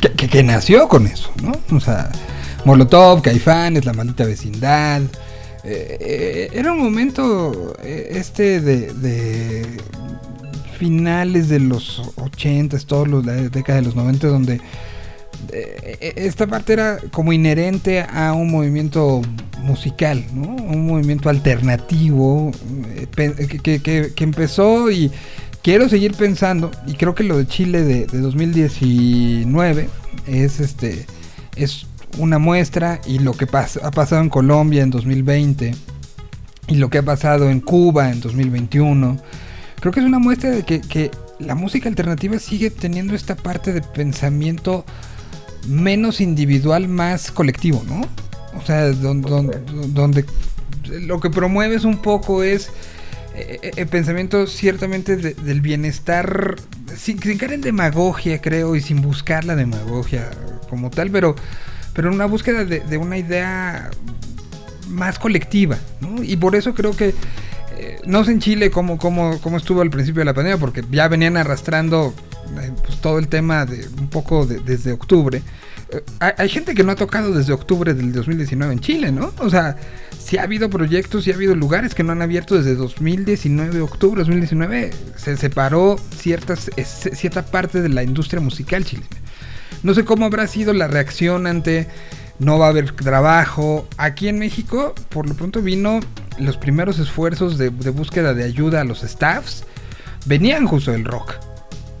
Que, 0.00 0.42
nació 0.42 0.88
con 0.88 1.06
eso, 1.06 1.30
¿no? 1.42 1.52
O 1.76 1.80
sea, 1.80 2.10
Molotov, 2.64 3.22
Caifanes, 3.22 3.84
La 3.84 3.92
Maldita 3.92 4.24
Vecindad. 4.24 5.02
eh, 5.62 5.98
eh, 6.00 6.50
era 6.54 6.72
un 6.72 6.78
momento 6.78 7.74
eh, 7.82 8.12
este 8.14 8.60
de, 8.60 9.66
finales 10.78 11.50
de 11.50 11.60
los 11.60 12.00
80, 12.16 12.78
todos 12.86 13.08
los, 13.08 13.26
la 13.26 13.34
década 13.34 13.80
de 13.80 13.84
los 13.84 13.94
90, 13.94 14.26
donde 14.28 14.60
esta 16.16 16.46
parte 16.46 16.72
era 16.74 16.98
como 17.10 17.32
inherente 17.32 18.02
a 18.02 18.32
un 18.32 18.50
movimiento 18.50 19.20
musical, 19.58 20.24
¿no? 20.32 20.48
Un 20.48 20.86
movimiento 20.86 21.28
alternativo 21.28 22.50
que 23.16 24.12
empezó 24.18 24.90
y 24.90 25.10
quiero 25.62 25.88
seguir 25.88 26.14
pensando 26.14 26.70
y 26.86 26.94
creo 26.94 27.14
que 27.14 27.24
lo 27.24 27.36
de 27.38 27.46
Chile 27.46 27.82
de, 27.82 28.06
de 28.06 28.18
2019 28.20 29.88
es 30.26 30.60
este 30.60 31.06
es 31.56 31.86
una 32.18 32.38
muestra 32.38 33.00
y 33.06 33.18
lo 33.18 33.32
que 33.34 33.46
pas- 33.46 33.80
ha 33.82 33.90
pasado 33.90 34.22
en 34.22 34.30
Colombia 34.30 34.82
en 34.82 34.90
2020 34.90 35.74
y 36.68 36.74
lo 36.76 36.88
que 36.90 36.98
ha 36.98 37.02
pasado 37.02 37.50
en 37.50 37.60
Cuba 37.60 38.10
en 38.10 38.20
2021 38.20 39.18
creo 39.80 39.92
que 39.92 40.00
es 40.00 40.06
una 40.06 40.18
muestra 40.18 40.50
de 40.50 40.62
que, 40.64 40.80
que 40.80 41.10
la 41.38 41.54
música 41.54 41.88
alternativa 41.88 42.38
sigue 42.38 42.70
teniendo 42.70 43.14
esta 43.14 43.34
parte 43.36 43.72
de 43.72 43.80
pensamiento 43.80 44.84
menos 45.66 46.20
individual, 46.20 46.88
más 46.88 47.30
colectivo, 47.30 47.82
¿no? 47.86 48.02
O 48.58 48.64
sea, 48.64 48.86
don- 48.92 49.22
don- 49.22 49.50
donde 49.94 50.24
lo 50.88 51.20
que 51.20 51.30
promueves 51.30 51.84
un 51.84 51.98
poco 51.98 52.42
es 52.42 52.70
eh, 53.34 53.58
eh, 53.62 53.70
el 53.76 53.86
pensamiento 53.86 54.46
ciertamente 54.46 55.16
de- 55.16 55.34
del 55.34 55.60
bienestar, 55.60 56.56
sin, 56.96 57.20
sin 57.22 57.38
caer 57.38 57.52
en 57.54 57.60
demagogia, 57.60 58.40
creo, 58.40 58.76
y 58.76 58.80
sin 58.80 59.00
buscar 59.02 59.44
la 59.44 59.54
demagogia 59.56 60.30
como 60.68 60.90
tal, 60.90 61.10
pero, 61.10 61.34
pero 61.94 62.10
una 62.10 62.26
búsqueda 62.26 62.64
de, 62.64 62.80
de 62.80 62.96
una 62.98 63.18
idea 63.18 63.90
más 64.88 65.18
colectiva, 65.18 65.78
¿no? 66.00 66.22
Y 66.22 66.36
por 66.36 66.56
eso 66.56 66.74
creo 66.74 66.96
que 66.96 67.14
eh, 67.78 67.98
no 68.04 68.24
sé 68.24 68.32
en 68.32 68.40
Chile 68.40 68.70
cómo, 68.70 68.98
cómo, 68.98 69.40
cómo 69.40 69.56
estuvo 69.56 69.80
al 69.82 69.90
principio 69.90 70.20
de 70.20 70.24
la 70.26 70.34
pandemia, 70.34 70.58
porque 70.58 70.84
ya 70.90 71.06
venían 71.08 71.36
arrastrando 71.36 72.12
eh, 72.60 72.72
pues, 72.84 73.00
todo 73.00 73.18
el 73.18 73.28
tema 73.28 73.64
de 73.66 73.86
un 73.98 74.08
poco 74.08 74.46
de- 74.46 74.58
desde 74.60 74.92
octubre. 74.92 75.42
Eh, 75.92 76.02
hay, 76.36 76.48
gente 76.48 76.74
que 76.74 76.84
no 76.84 76.92
ha 76.92 76.96
tocado 76.96 77.32
desde 77.32 77.52
octubre 77.52 77.94
del 77.94 78.12
2019 78.12 78.72
en 78.72 78.80
Chile, 78.80 79.12
¿no? 79.12 79.32
O 79.38 79.50
sea, 79.50 79.76
sí 80.18 80.38
ha 80.38 80.42
habido 80.44 80.70
proyectos, 80.70 81.24
sí 81.24 81.32
ha 81.32 81.34
habido 81.34 81.54
lugares 81.54 81.94
que 81.94 82.02
no 82.02 82.12
han 82.12 82.22
abierto 82.22 82.56
desde 82.56 82.74
2019, 82.76 83.80
octubre 83.80 84.20
2019. 84.20 84.90
Se 85.16 85.36
separó 85.36 85.96
ciertas, 86.16 86.70
cierta 86.84 87.44
parte 87.44 87.82
de 87.82 87.88
la 87.88 88.02
industria 88.02 88.40
musical 88.40 88.84
chilena. 88.84 89.08
No 89.82 89.94
sé 89.94 90.04
cómo 90.04 90.26
habrá 90.26 90.46
sido 90.46 90.72
la 90.72 90.88
reacción 90.88 91.46
ante 91.46 91.88
no 92.38 92.58
va 92.58 92.66
a 92.66 92.68
haber 92.70 92.92
trabajo. 92.92 93.88
Aquí 93.96 94.28
en 94.28 94.38
México, 94.38 94.94
por 95.10 95.28
lo 95.28 95.34
pronto 95.34 95.62
vino 95.62 96.00
los 96.38 96.56
primeros 96.56 96.98
esfuerzos 96.98 97.58
de, 97.58 97.70
de 97.70 97.90
búsqueda 97.90 98.34
de 98.34 98.44
ayuda 98.44 98.80
a 98.80 98.84
los 98.84 99.00
staffs. 99.02 99.64
Venían 100.26 100.66
justo 100.66 100.92
del 100.92 101.04
rock. 101.04 101.34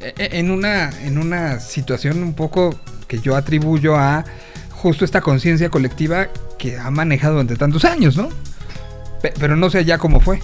E- 0.00 0.14
e- 0.16 0.38
En 0.38 0.50
una, 0.50 0.90
en 1.04 1.18
una 1.18 1.60
situación 1.60 2.22
un 2.22 2.34
poco 2.34 2.78
que 3.10 3.18
yo 3.18 3.34
atribuyo 3.34 3.96
a 3.96 4.24
justo 4.70 5.04
esta 5.04 5.20
conciencia 5.20 5.68
colectiva 5.68 6.28
que 6.58 6.78
ha 6.78 6.90
manejado 6.92 7.34
durante 7.34 7.56
tantos 7.56 7.84
años, 7.84 8.16
¿no? 8.16 8.28
Pe- 9.20 9.34
Pero 9.38 9.56
no 9.56 9.68
sé 9.68 9.78
allá 9.78 9.98
cómo 9.98 10.20
fue. 10.20 10.40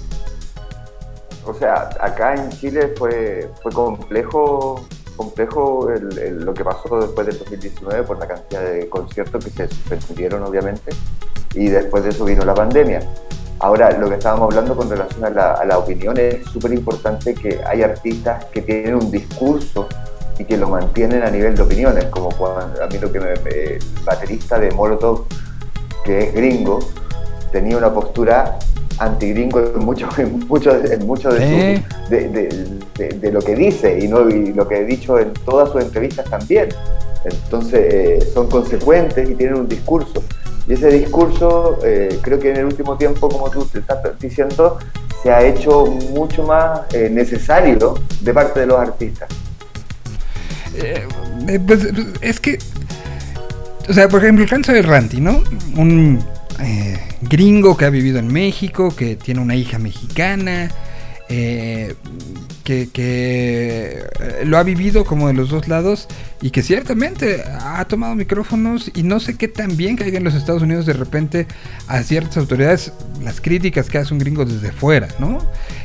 O 1.44 1.54
sea, 1.54 1.90
acá 2.00 2.34
en 2.34 2.50
Chile 2.50 2.92
fue, 2.98 3.48
fue 3.62 3.70
complejo 3.72 4.84
complejo 5.16 5.90
el- 5.92 6.18
el- 6.18 6.44
lo 6.44 6.52
que 6.52 6.62
pasó 6.62 7.00
después 7.00 7.26
del 7.26 7.38
2019 7.38 8.02
por 8.02 8.18
la 8.18 8.26
cantidad 8.26 8.60
de 8.62 8.86
conciertos 8.90 9.42
que 9.46 9.50
se 9.50 9.68
suspendieron, 9.68 10.42
obviamente, 10.42 10.90
y 11.54 11.68
después 11.68 12.02
de 12.04 12.10
eso 12.10 12.26
vino 12.26 12.44
la 12.44 12.52
pandemia. 12.52 13.00
Ahora, 13.60 13.92
lo 13.92 14.10
que 14.10 14.16
estábamos 14.16 14.48
hablando 14.52 14.76
con 14.76 14.90
relación 14.90 15.24
a 15.24 15.30
la, 15.30 15.52
a 15.52 15.64
la 15.64 15.78
opinión 15.78 16.18
es 16.18 16.44
súper 16.52 16.74
importante 16.74 17.32
que 17.32 17.58
hay 17.66 17.82
artistas 17.82 18.44
que 18.52 18.60
tienen 18.60 18.96
un 18.96 19.10
discurso 19.10 19.88
y 20.38 20.44
que 20.44 20.56
lo 20.56 20.68
mantienen 20.68 21.22
a 21.22 21.30
nivel 21.30 21.54
de 21.54 21.62
opiniones, 21.62 22.04
como 22.06 22.28
cuando 22.30 22.82
a 22.82 22.86
mí 22.86 22.98
lo 22.98 23.10
que 23.10 23.20
me, 23.20 23.32
el 23.32 23.78
baterista 24.04 24.58
de 24.58 24.70
Molotov, 24.72 25.24
que 26.04 26.24
es 26.24 26.34
gringo, 26.34 26.78
tenía 27.52 27.76
una 27.78 27.92
postura 27.92 28.58
anti-gringo 28.98 29.60
en 29.60 29.84
mucho, 29.84 30.08
en 30.18 30.46
mucho, 30.46 30.74
en 30.84 31.06
mucho 31.06 31.30
de, 31.32 31.38
su- 31.76 32.10
de, 32.10 32.28
de- 32.28 32.66
de- 32.96 33.08
de 33.18 33.32
lo 33.32 33.40
que 33.40 33.54
dice 33.54 33.98
y, 33.98 34.08
no, 34.08 34.28
y 34.28 34.52
lo 34.52 34.66
que 34.68 34.78
he 34.80 34.84
dicho 34.84 35.18
en 35.18 35.32
todas 35.44 35.70
sus 35.70 35.82
entrevistas 35.82 36.24
también. 36.30 36.68
Entonces 37.24 37.80
eh, 37.92 38.30
son 38.32 38.48
consecuentes 38.48 39.28
y 39.28 39.34
tienen 39.34 39.56
un 39.56 39.68
discurso. 39.68 40.22
Y 40.68 40.74
ese 40.74 40.88
discurso 40.90 41.78
eh, 41.84 42.18
creo 42.22 42.38
que 42.38 42.50
en 42.50 42.56
el 42.56 42.64
último 42.66 42.96
tiempo, 42.96 43.28
como 43.28 43.50
tú 43.50 43.64
te 43.66 43.78
estás 43.80 43.98
diciendo, 44.20 44.78
se 45.22 45.30
ha 45.32 45.44
hecho 45.44 45.86
mucho 45.86 46.42
más 46.44 46.80
eh, 46.92 47.08
necesario 47.10 47.94
de 48.20 48.32
parte 48.32 48.60
de 48.60 48.66
los 48.66 48.78
artistas. 48.78 49.28
Eh, 50.74 51.06
eh, 51.48 51.60
pues 51.64 51.86
es 52.20 52.40
que, 52.40 52.58
o 53.88 53.92
sea, 53.92 54.08
por 54.08 54.22
ejemplo, 54.22 54.44
el 54.44 54.50
caso 54.50 54.72
de 54.72 54.82
Randy, 54.82 55.20
¿no? 55.20 55.42
Un 55.76 56.22
eh, 56.60 56.98
gringo 57.22 57.76
que 57.76 57.84
ha 57.84 57.90
vivido 57.90 58.18
en 58.18 58.28
México, 58.28 58.94
que 58.94 59.16
tiene 59.16 59.40
una 59.40 59.54
hija 59.56 59.78
mexicana, 59.78 60.70
que, 61.28 61.96
que, 62.92 64.04
lo 64.44 64.58
ha 64.58 64.62
vivido 64.62 65.04
como 65.04 65.26
de 65.26 65.34
los 65.34 65.50
dos 65.50 65.66
lados 65.66 66.06
y 66.40 66.50
que 66.50 66.62
ciertamente 66.62 67.42
ha 67.42 67.84
tomado 67.86 68.14
micrófonos 68.14 68.92
y 68.94 69.02
no 69.02 69.18
sé 69.18 69.36
qué 69.36 69.48
tan 69.48 69.76
bien 69.76 69.96
caiga 69.96 70.18
en 70.18 70.24
los 70.24 70.34
Estados 70.34 70.62
Unidos 70.62 70.86
de 70.86 70.92
repente 70.92 71.48
a 71.88 72.00
ciertas 72.04 72.36
autoridades 72.36 72.92
las 73.24 73.40
críticas 73.40 73.88
que 73.88 73.98
hace 73.98 74.14
un 74.14 74.20
gringo 74.20 74.44
desde 74.44 74.70
fuera, 74.70 75.08
¿no? 75.18 75.38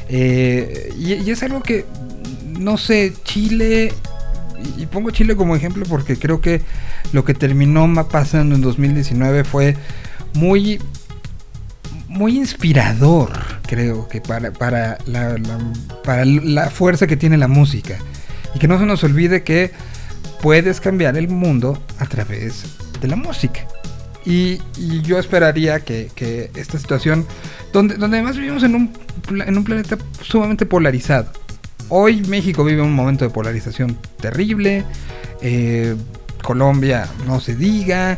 Y, 0.10 1.14
y 1.14 1.32
es 1.32 1.42
algo 1.42 1.64
que, 1.64 1.86
no 2.60 2.78
sé, 2.78 3.14
Chile 3.24 3.92
y- 4.78 4.86
pongo 4.86 5.12
Chile 5.12 5.36
como 5.36 5.56
ejemplo 5.56 5.86
porque 5.88 6.18
creo 6.18 6.42
que 6.42 6.62
lo 7.14 7.24
que 7.26 7.34
terminó 7.34 7.88
pasando 8.10 8.56
en 8.56 8.62
2019 8.62 9.44
fue 9.44 9.76
muy 10.34 10.80
muy 12.08 12.38
inspirador 12.38 13.32
creo 13.72 14.10
que 14.10 14.20
para, 14.20 14.52
para, 14.52 14.98
la, 15.06 15.38
para 16.04 16.26
la 16.26 16.70
fuerza 16.70 17.08
que 17.08 17.16
tiene 17.16 17.38
la 17.38 17.48
música. 17.48 17.98
Y 18.54 18.60
que 18.60 18.68
no 18.68 18.78
se 18.78 18.86
nos 18.86 19.02
olvide 19.06 19.44
que 19.44 19.72
puedes 20.42 20.82
cambiar 20.82 21.16
el 21.16 21.30
mundo 21.30 21.82
a 21.98 22.06
través 22.06 22.66
de 23.00 23.08
la 23.08 23.16
música. 23.16 23.66
Y, 24.26 24.60
yo 25.04 25.20
esperaría 25.20 25.80
que, 25.80 26.12
que 26.14 26.52
esta 26.56 26.78
situación 26.78 27.26
donde, 27.72 27.96
donde 27.96 28.18
además 28.18 28.36
vivimos 28.36 28.64
en 28.64 28.76
un, 28.76 28.92
en 29.30 29.58
un 29.58 29.64
planeta 29.64 29.98
sumamente 30.22 30.66
polarizado 30.66 31.32
Hoy 31.94 32.22
México 32.22 32.64
vive 32.64 32.82
un 32.82 32.94
momento 32.96 33.26
de 33.26 33.32
polarización 33.32 33.98
terrible. 34.20 34.86
eh, 35.42 35.96
Colombia 36.42 37.08
no 37.28 37.40
se 37.40 37.56
diga. 37.56 38.18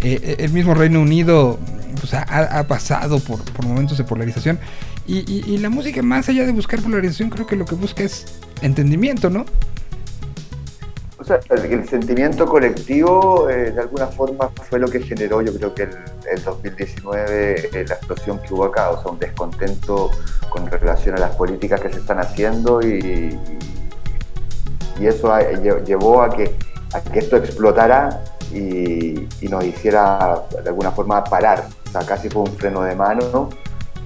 eh, 0.00 0.36
el 0.40 0.52
mismo 0.52 0.74
Reino 0.74 1.00
Unido 1.00 1.58
pues, 1.98 2.12
ha, 2.12 2.66
pasado 2.68 3.18
por, 3.20 3.40
momentos 3.64 3.96
de 3.96 4.04
polarización. 4.04 4.58
Y- 5.06 5.24
y 5.46 5.56
la 5.58 5.70
música, 5.70 6.02
más 6.02 6.28
allá 6.28 6.44
de 6.44 6.52
buscar 6.52 6.80
polarización, 6.82 7.30
creo 7.30 7.46
que 7.46 7.56
lo 7.56 7.64
que 7.64 7.74
busca 7.74 8.02
es 8.02 8.26
entendimiento, 8.60 9.30
¿no? 9.30 9.46
O 11.24 11.26
sea, 11.26 11.40
el, 11.48 11.64
el 11.72 11.88
sentimiento 11.88 12.44
colectivo 12.44 13.48
eh, 13.48 13.70
de 13.70 13.80
alguna 13.80 14.08
forma 14.08 14.50
fue 14.68 14.78
lo 14.78 14.86
que 14.88 15.00
generó, 15.00 15.40
yo 15.40 15.54
creo 15.54 15.74
que 15.74 15.84
el, 15.84 15.90
el 16.30 16.42
2019, 16.44 17.70
eh, 17.72 17.84
la 17.88 17.94
explosión 17.94 18.38
que 18.40 18.52
hubo 18.52 18.64
acá, 18.66 18.90
o 18.90 19.00
sea, 19.02 19.10
un 19.10 19.18
descontento 19.18 20.10
con 20.50 20.66
relación 20.70 21.16
a 21.16 21.20
las 21.20 21.34
políticas 21.34 21.80
que 21.80 21.90
se 21.90 22.00
están 22.00 22.18
haciendo 22.20 22.82
y, 22.82 23.38
y 25.00 25.06
eso 25.06 25.34
llevó 25.86 26.20
a 26.20 26.28
que, 26.28 26.54
a 26.92 27.00
que 27.00 27.20
esto 27.20 27.38
explotara 27.38 28.22
y, 28.52 29.26
y 29.40 29.48
nos 29.48 29.64
hiciera 29.64 30.42
de 30.62 30.68
alguna 30.68 30.90
forma 30.90 31.24
parar. 31.24 31.64
O 31.88 31.90
sea, 31.90 32.02
casi 32.02 32.28
fue 32.28 32.42
un 32.42 32.54
freno 32.54 32.82
de 32.82 32.94
mano 32.94 33.48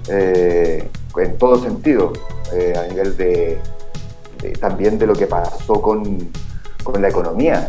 eh, 0.09 0.89
en 1.17 1.37
todo 1.37 1.61
sentido, 1.61 2.13
a 2.77 2.87
nivel 2.87 3.17
de- 3.17 3.59
también 4.61 5.01
de 5.01 5.07
lo 5.09 5.15
que 5.15 5.27
pasó 5.27 5.83
con, 5.83 6.31
con 6.93 7.03
la 7.03 7.09
economía, 7.09 7.69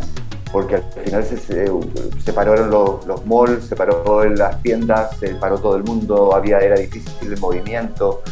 porque 0.52 0.76
al 0.76 0.84
final 1.04 1.24
se, 1.24 1.36
se, 1.36 2.32
pararon 2.32 2.70
los, 2.70 3.06
los 3.06 3.24
malls, 3.26 3.66
se 3.66 3.76
paró 3.76 4.24
en 4.24 4.36
las 4.36 4.60
tiendas, 4.62 5.16
se 5.18 5.34
paró 5.34 5.58
todo 5.58 5.76
el 5.76 5.84
mundo, 5.84 6.34
había, 6.34 6.58
era 6.58 6.76
difícil 6.76 7.32
el 7.32 7.38
movimiento. 7.38 8.22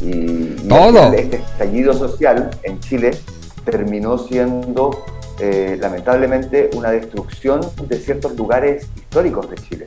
Y, 0.00 0.08
y 0.08 0.66
Todo. 0.68 0.92
final 0.92 1.14
este 1.14 1.36
estallido 1.36 1.92
social 1.92 2.50
en 2.62 2.80
Chile 2.80 3.10
terminó 3.64 4.18
siendo 4.18 4.90
eh, 5.38 5.76
lamentablemente 5.78 6.70
una 6.74 6.90
destrucción 6.90 7.60
de 7.88 7.98
ciertos 7.98 8.36
lugares 8.36 8.88
históricos 8.96 9.50
de 9.50 9.56
Chile. 9.56 9.86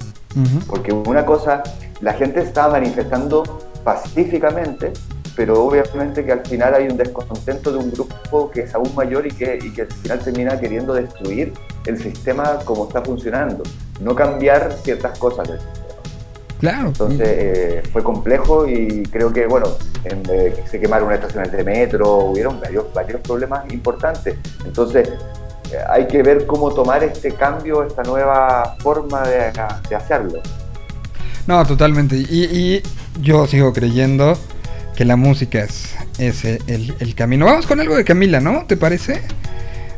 Porque 0.67 0.93
una 0.93 1.26
cosa, 1.26 1.63
la 2.02 2.13
gente 2.13 2.42
estaba 2.42 2.73
manifestando 2.73 3.44
pacíficamente, 3.84 4.94
pero 5.40 5.63
obviamente 5.63 6.25
que 6.25 6.33
al 6.33 6.46
final 6.46 6.73
hay 6.73 6.90
un 6.90 6.98
descontento 6.98 7.71
de 7.71 7.77
un 7.77 7.92
grupo 7.92 8.52
que 8.52 8.63
es 8.63 8.75
aún 8.75 8.94
mayor 8.94 9.25
y 9.25 9.31
que, 9.31 9.58
y 9.63 9.71
que 9.71 9.83
al 9.83 9.87
final 9.87 10.19
termina 10.19 10.60
queriendo 10.60 10.94
destruir 10.94 11.54
el 11.85 11.98
sistema 11.98 12.60
como 12.65 12.90
está 12.90 13.02
funcionando, 13.02 13.63
no 14.02 14.13
cambiar 14.13 14.69
ciertas 14.83 15.17
cosas 15.17 15.48
del 15.48 15.60
sistema. 15.60 15.85
Claro. 16.60 16.87
Entonces 16.90 17.25
eh, 17.25 17.83
fue 17.94 18.04
complejo 18.04 18.67
y 18.67 19.04
creo 19.04 19.31
que, 19.31 19.48
bueno, 19.48 19.67
en, 20.04 20.23
eh, 20.29 20.62
se 20.69 20.77
quemaron 20.77 21.13
estaciones 21.13 21.54
de 21.54 21.63
metro, 21.63 22.17
hubieron 22.17 22.60
varios, 22.60 22.94
varios 22.94 23.21
problemas 23.21 23.63
importantes. 23.71 24.35
Entonces 24.65 25.08
eh, 25.71 25.77
hay 25.87 26.06
que 26.08 26.21
ver 26.21 26.48
cómo 26.48 26.73
tomar 26.73 27.02
este 27.02 27.31
cambio, 27.31 27.83
esta 27.83 28.04
nueva 28.04 28.75
forma 28.79 29.25
de, 29.25 29.54
de 29.87 29.96
hacerlo. 29.96 30.42
No, 31.48 31.65
totalmente. 31.65 32.17
Y, 32.17 32.44
y 32.44 32.83
yo 33.21 33.48
sigo 33.48 33.71
creyendo 33.71 34.37
que 35.00 35.06
la 35.06 35.15
música 35.15 35.63
es, 35.63 35.95
es 36.17 36.43
el, 36.43 36.93
el 37.00 37.15
camino. 37.15 37.45
Vamos 37.45 37.65
con 37.65 37.79
algo 37.79 37.95
de 37.95 38.04
Camila, 38.04 38.41
¿no? 38.41 38.65
¿Te 38.65 38.75
parece? 38.75 39.21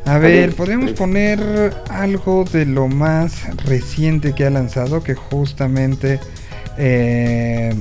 A 0.05 0.19
ver, 0.19 0.53
podríamos 0.53 0.91
poner 0.91 1.73
algo 1.89 2.43
de 2.43 2.67
lo 2.67 2.87
más 2.87 3.47
reciente 3.65 4.35
que 4.35 4.45
ha 4.45 4.51
lanzado, 4.51 5.01
que 5.03 5.15
justamente, 5.15 6.19
eh, 6.77 7.73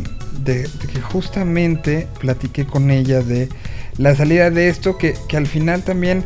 de, 0.43 0.63
de 0.63 0.87
que 0.91 1.01
justamente 1.03 2.09
platiqué 2.21 2.65
con 2.65 2.91
ella 2.91 3.21
de 3.21 3.51
la 3.99 4.17
salida 4.17 4.51
de 4.51 4.71
esto, 4.71 4.97
que, 4.97 5.13
que 5.29 5.37
al 5.37 5.47
final 5.47 5.83
también 5.83 6.25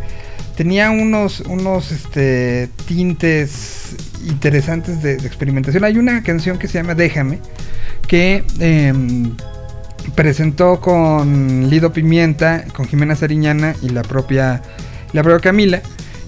tenía 0.57 0.92
unos, 0.92 1.40
unos 1.40 1.90
este, 1.90 2.68
tintes 2.86 3.97
interesantes 4.28 5.03
de, 5.03 5.16
de 5.16 5.26
experimentación. 5.26 5.82
Hay 5.82 5.99
una 5.99 6.22
canción 6.22 6.57
que 6.57 6.68
se 6.68 6.74
llama 6.78 6.95
Déjame, 6.95 7.40
que 8.07 8.45
em, 8.61 9.34
presentó 10.15 10.81
con 10.81 11.69
Lido 11.71 11.93
Pimienta, 11.93 12.65
con 12.75 12.87
Jimena 12.87 13.17
Sariñana 13.17 13.75
y 13.83 13.89
la 13.89 14.03
propia, 14.03 14.63
la 15.13 15.23
propia 15.23 15.41
Camila, 15.41 15.83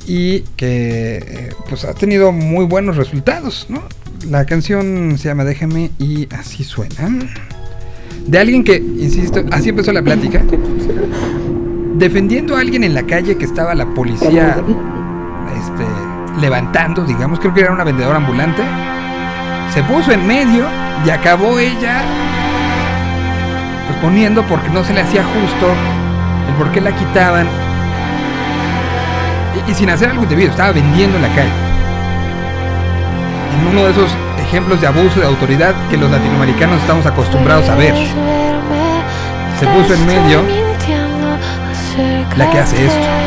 y 0.07 0.41
que 0.57 1.16
eh, 1.16 1.55
pues 1.68 1.85
ha 1.85 1.95
tenido 1.95 2.33
muy 2.33 2.64
buenos 2.64 2.97
resultados, 2.97 3.66
¿no? 3.68 3.83
La 4.29 4.45
canción 4.45 5.18
se 5.18 5.29
llama 5.29 5.45
Déjame 5.45 5.91
y 5.99 6.29
así 6.35 6.64
suena. 6.64 7.09
De 8.27 8.39
alguien 8.39 8.64
que, 8.64 8.77
insisto, 8.77 9.45
así 9.53 9.68
empezó 9.68 9.93
la 9.93 10.03
plática. 10.03 10.43
Defendiendo 11.95 12.57
a 12.57 12.61
alguien 12.61 12.85
en 12.85 12.95
la 12.95 13.05
calle 13.05 13.37
que 13.37 13.45
estaba 13.45 13.74
la 13.74 13.87
policía 13.95 14.62
este, 15.59 16.41
levantando, 16.41 17.05
digamos, 17.05 17.39
creo 17.39 17.55
que 17.55 17.61
era 17.61 17.72
una 17.72 17.85
vendedora 17.85 18.16
ambulante. 18.16 18.62
Se 19.72 19.83
puso 19.85 20.12
en 20.12 20.27
medio 20.27 20.66
y 21.05 21.11
acabó 21.11 21.59
ella 21.59 22.26
pues 23.97 24.03
poniendo 24.03 24.42
porque 24.44 24.68
no 24.70 24.84
se 24.84 24.92
le 24.92 25.01
hacía 25.01 25.22
justo 25.24 25.66
el 26.49 26.55
por 26.55 26.70
qué 26.72 26.80
la 26.80 26.94
quitaban 26.94 27.47
y, 29.66 29.70
y 29.70 29.74
sin 29.74 29.90
hacer 29.90 30.11
algo 30.11 30.22
indebido, 30.22 30.51
estaba 30.51 30.72
vendiendo 30.72 31.16
en 31.16 31.22
la 31.22 31.28
calle. 31.28 31.51
En 33.59 33.66
uno 33.68 33.84
de 33.84 33.90
esos 33.92 34.11
ejemplos 34.42 34.80
de 34.80 34.86
abuso 34.86 35.20
de 35.20 35.26
autoridad 35.26 35.74
que 35.90 35.97
los 35.97 36.11
latinoamericanos 36.11 36.80
estamos 36.80 37.07
acostumbrados 37.07 37.68
a 37.68 37.74
ver. 37.74 37.94
Se 39.59 39.66
puso 39.66 39.94
en 39.94 40.07
medio 40.07 40.42
la 42.36 42.51
que 42.51 42.59
hace 42.59 42.86
esto. 42.86 43.26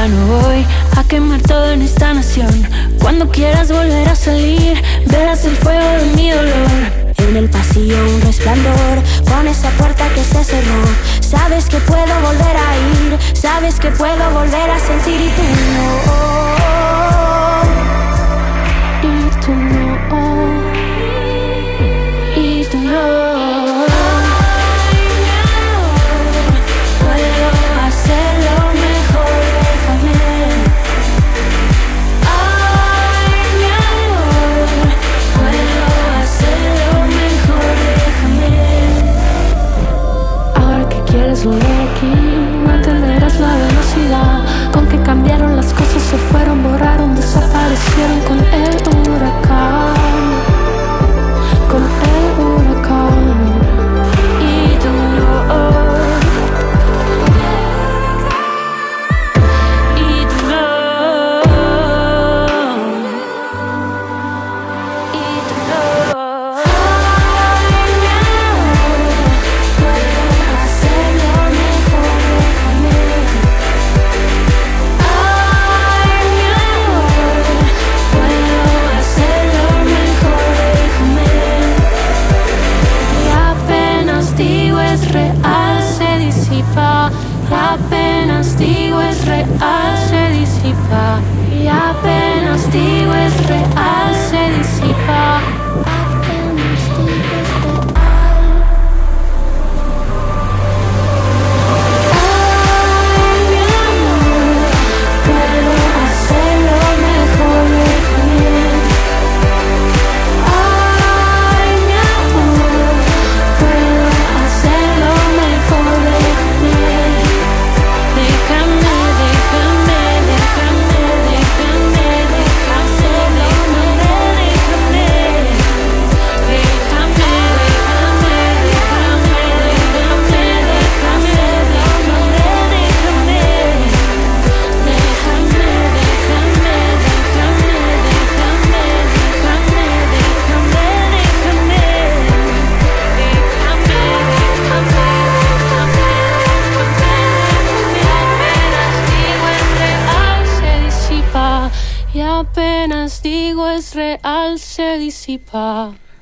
De 0.00 0.08
villano 0.08 0.26
voy 0.26 0.66
a 0.96 1.04
quemar 1.04 1.40
todo 1.42 1.72
en 1.72 1.82
esta 1.82 2.14
nación. 2.14 2.66
Cuando 3.00 3.28
quieras 3.28 3.70
volver 3.70 4.08
a 4.08 4.14
salir, 4.14 4.82
verás 5.06 5.44
el 5.44 5.56
fuego 5.56 5.86
de 5.98 6.04
mi 6.16 6.30
dolor. 6.30 6.70
En 7.18 7.36
el 7.36 7.48
pasillo 7.48 7.96
un 8.14 8.20
resplandor, 8.22 9.02
con 9.28 9.46
esa 9.46 9.70
puerta 9.70 10.08
que 10.14 10.24
se 10.24 10.44
cerró. 10.44 10.82
Sabes 11.20 11.66
que 11.66 11.78
puedo 11.78 12.20
volver 12.22 12.56
a 12.56 12.76
ir, 12.76 13.18
sabes 13.34 13.78
que 13.78 13.90
puedo 13.90 14.30
volver 14.32 14.70
a 14.70 14.78
sentir 14.78 15.20
y 15.20 15.28
tú 15.28 15.42
no. 15.42 16.39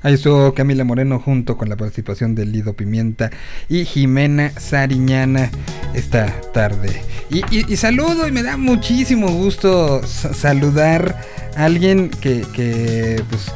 Ahí 0.03 0.15
estuvo 0.15 0.55
Camila 0.55 0.85
Moreno 0.85 1.19
junto 1.19 1.57
con 1.57 1.69
la 1.69 1.77
participación 1.77 2.35
de 2.37 2.47
Lido 2.47 2.75
Pimienta 2.75 3.31
y 3.69 3.85
Jimena 3.85 4.51
Sariñana 4.59 5.51
esta 5.95 6.27
tarde. 6.53 7.03
Y, 7.31 7.77
saludo 7.77 8.27
y 8.29 8.33
me 8.33 8.43
da 8.43 8.57
muchísimo 8.57 9.29
gusto 9.29 10.01
sa- 10.07 10.33
saludar 10.33 11.21
a 11.57 11.65
alguien 11.65 12.11
que, 12.11 13.23
pues 13.29 13.51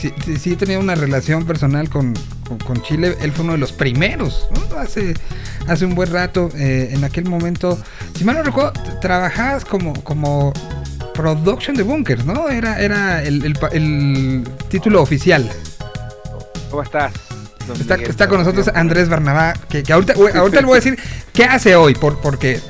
sí, 0.00 0.12
sí- 0.24 0.36
sí 0.36 0.56
tenía 0.56 0.78
una 0.78 0.94
relación 0.94 1.44
personal 1.46 1.90
con, 1.90 2.14
con- 2.64 2.80
Chile. 2.82 3.16
Él 3.20 3.32
fue 3.32 3.44
uno 3.44 3.54
de 3.54 3.58
los 3.58 3.72
primeros, 3.72 4.48
¿no? 4.70 4.78
hace, 4.78 5.14
hace 5.66 5.84
un 5.84 5.94
buen 5.96 6.10
rato. 6.12 6.48
eh, 6.56 6.90
en 6.92 7.02
aquel 7.04 7.24
momento, 7.24 7.76
si 8.16 8.24
mal 8.24 8.36
no 8.36 8.44
recuerdo, 8.44 8.72
trabajabas 9.00 9.64
como, 9.64 9.92
como 10.04 10.52
production 11.16 11.76
de 11.76 11.82
bunkers, 11.82 12.24
¿no? 12.24 12.48
Era, 12.48 12.80
era 12.80 13.22
el, 13.22 13.56
el 13.72 14.44
título 14.68 15.02
oficial. 15.02 15.50
¿Cómo 16.70 16.82
estás? 16.82 17.12
Está, 17.80 17.96
Miguel? 17.96 18.10
está 18.10 18.28
con 18.28 18.38
nosotros. 18.38 18.70
Andrés 18.74 19.08
Barnabá, 19.08 19.54
que, 19.68 19.82
que 19.82 19.92
ahorita, 19.92 20.14
ahorita 20.14 20.60
le 20.60 20.66
voy 20.66 20.74
a 20.74 20.80
decir 20.80 20.98
qué 21.32 21.44
hace 21.44 21.74
hoy, 21.74 21.94
por, 21.94 22.20
porque 22.20 22.60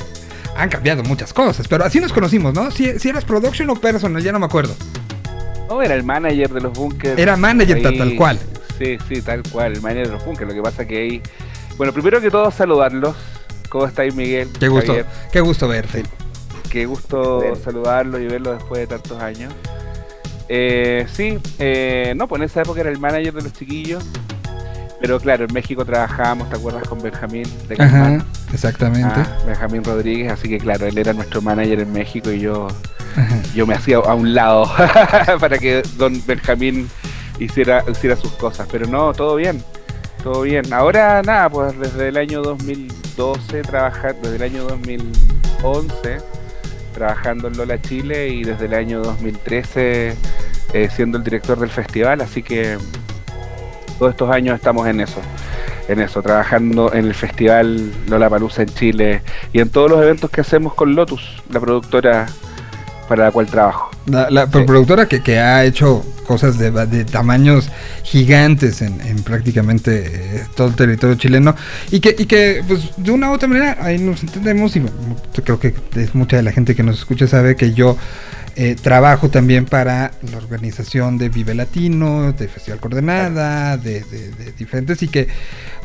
han 0.57 0.71
cambiado 0.71 1.03
muchas 1.03 1.33
cosas, 1.33 1.69
pero 1.69 1.85
así 1.85 2.01
nos 2.01 2.13
conocimos, 2.13 2.55
¿no? 2.55 2.71
Si, 2.71 2.99
si 2.99 3.09
eras 3.11 3.25
production 3.25 3.69
o 3.71 3.77
personal, 3.77 4.23
ya 4.23 4.33
no 4.33 4.39
me 4.39 4.47
acuerdo. 4.47 4.75
No, 5.69 5.83
era 5.83 5.95
el 5.95 6.05
manager 6.05 6.49
de 6.51 6.61
los 6.61 6.73
bunkers. 6.73 7.19
Era 7.19 7.37
manager 7.37 7.83
tal- 7.83 8.17
cual. 8.17 8.39
Sí, 8.79 8.97
sí, 9.09 9.21
tal 9.21 9.43
cual, 9.51 9.73
el 9.73 9.83
manager 9.83 10.07
de 10.07 10.13
los 10.15 10.25
bunkers. 10.25 10.49
Lo 10.49 10.55
que 10.55 10.63
pasa 10.63 10.87
que 10.87 10.97
ahí... 10.99 11.23
Bueno, 11.77 11.93
primero 11.93 12.21
que 12.21 12.31
todo, 12.31 12.51
saludarlos. 12.51 13.17
¿Cómo 13.69 13.87
estáis, 13.87 14.15
Miguel? 14.15 14.49
Qué 14.59 14.69
gusto, 14.69 14.93
Javier? 14.93 15.07
qué 15.33 15.41
gusto 15.41 15.69
verte. 15.69 16.05
Qué 16.77 16.85
gusto 16.85 17.41
Bien. 17.41 17.57
saludarlo 17.57 18.19
y 18.19 18.27
verlo 18.27 18.53
después 18.53 18.81
de 18.83 18.87
tantos 18.87 19.19
años. 19.23 19.51
Eh, 20.47 21.07
sí, 21.11 21.39
eh, 21.59 22.13
no, 22.15 22.29
pues 22.29 22.41
en 22.41 22.45
esa 22.45 22.61
época 22.61 22.83
era 22.83 22.91
el 22.91 22.99
manager 22.99 23.33
de 23.33 23.41
los 23.45 23.55
chiquillos. 23.55 24.05
Pero 25.01 25.19
claro, 25.19 25.47
en 25.47 25.55
México 25.55 25.87
trabajábamos, 25.87 26.51
¿te 26.51 26.57
acuerdas? 26.57 26.87
Con 26.87 27.01
Benjamín 27.01 27.47
de. 27.67 27.83
Ajá, 27.83 28.23
exactamente. 28.53 29.09
Ah, 29.09 29.39
Benjamín 29.47 29.85
Rodríguez, 29.85 30.31
así 30.31 30.51
que 30.51 30.59
claro, 30.59 30.85
él 30.85 30.99
era 30.99 31.15
nuestro 31.15 31.41
manager 31.41 31.81
en 31.81 31.91
México 31.95 32.31
y 32.31 32.41
yo, 32.41 32.69
Ajá. 33.17 33.41
yo 33.55 33.67
me 33.67 33.73
hacía 33.73 33.97
a 33.97 34.15
un 34.15 34.35
lado 34.35 34.71
para 35.41 35.57
que 35.57 35.81
don 35.97 36.23
Benjamín 36.27 36.91
hiciera, 37.39 37.85
hiciera 37.91 38.17
sus 38.17 38.33
cosas. 38.33 38.69
Pero 38.71 38.87
no, 38.87 39.15
todo 39.15 39.37
bien, 39.37 39.65
todo 40.23 40.43
bien. 40.43 40.71
Ahora 40.75 41.23
nada, 41.23 41.49
pues 41.49 41.79
desde 41.79 42.09
el 42.09 42.19
año 42.19 42.43
2012 42.43 43.63
trabajar, 43.63 44.15
desde 44.21 44.37
el 44.37 44.43
año 44.43 44.65
2011 44.65 46.36
trabajando 46.97 47.49
en 47.49 47.59
Lola 47.59 47.81
Chile 47.81 48.29
y 48.29 48.43
desde 48.43 48.65
el 48.65 48.75
año 48.75 49.03
2013 49.03 50.17
eh, 50.73 50.89
siendo 50.91 51.19
el 51.19 51.25
director 51.25 51.61
del 51.61 51.69
festival, 51.69 52.23
así 52.23 52.43
que 52.43 52.79
todos 53.99 54.13
estos 54.13 54.31
años 54.31 54.57
estamos 54.57 54.89
en 54.89 55.03
eso, 55.03 55.21
en 55.89 56.01
eso, 56.01 56.23
trabajando 56.23 56.93
en 56.95 57.05
el 57.05 57.15
festival 57.15 57.93
Lola 58.09 58.31
Palusa 58.31 58.63
en 58.63 58.69
Chile 58.69 59.23
y 59.53 59.61
en 59.61 59.69
todos 59.69 59.91
los 59.91 60.03
eventos 60.03 60.31
que 60.31 60.41
hacemos 60.41 60.73
con 60.73 60.95
Lotus, 60.95 61.43
la 61.51 61.61
productora 61.61 62.27
para 63.09 63.27
la 63.27 63.31
cual 63.31 63.47
trabajo. 63.47 63.96
La, 64.07 64.31
la 64.31 64.47
Sí. 64.47 64.59
productora 64.67 65.07
que, 65.09 65.21
que 65.23 65.39
ha 65.39 65.65
hecho 65.65 66.05
cosas 66.27 66.59
de, 66.59 66.71
de 66.71 67.05
tamaños 67.05 67.71
gigantes 68.03 68.83
en, 68.83 69.01
en 69.01 69.23
prácticamente 69.23 70.37
eh, 70.39 70.45
todo 70.55 70.69
el 70.69 70.75
territorio 70.75 71.17
chileno 71.17 71.55
y 71.91 72.01
que, 72.01 72.15
y 72.19 72.27
que 72.27 72.63
pues 72.67 72.91
de 72.97 73.11
una 73.11 73.31
u 73.31 73.35
otra 73.35 73.49
manera 73.49 73.77
ahí 73.81 73.99
nos 73.99 74.23
entendemos 74.23 74.75
y 74.77 74.81
bueno, 74.81 74.97
creo 75.45 75.59
que 75.61 75.75
es 75.97 76.15
mucha 76.15 76.37
de 76.37 76.43
la 76.43 76.53
gente 76.53 76.75
que 76.75 76.83
nos 76.83 76.99
escucha 76.99 77.27
sabe 77.27 77.57
que 77.57 77.73
yo 77.75 77.97
eh, 78.57 78.75
trabajo 78.81 79.29
también 79.29 79.67
para 79.67 80.13
la 80.31 80.39
organización 80.39 81.19
de 81.19 81.29
Vive 81.29 81.55
Latino, 81.55 82.33
de 82.33 82.49
Festival 82.49 82.81
Coordenada, 82.81 83.77
de, 83.77 84.01
de- 84.05 84.31
de 84.31 84.53
diferentes 84.53 85.03
y 85.03 85.09
que 85.09 85.29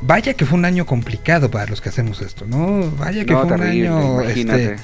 vaya 0.02 0.34
que 0.34 0.46
fue 0.46 0.58
un 0.58 0.66
año 0.66 0.86
complicado 0.86 1.52
para 1.52 1.66
los 1.68 1.82
que 1.82 1.90
hacemos 1.90 2.22
esto, 2.22 2.46
¿no? 2.46 2.90
Vaya 2.98 3.26
que 3.26 3.34
No, 3.34 3.46
fue 3.46 3.56
un 3.56 3.62
año 3.62 4.22
este, 4.22 4.78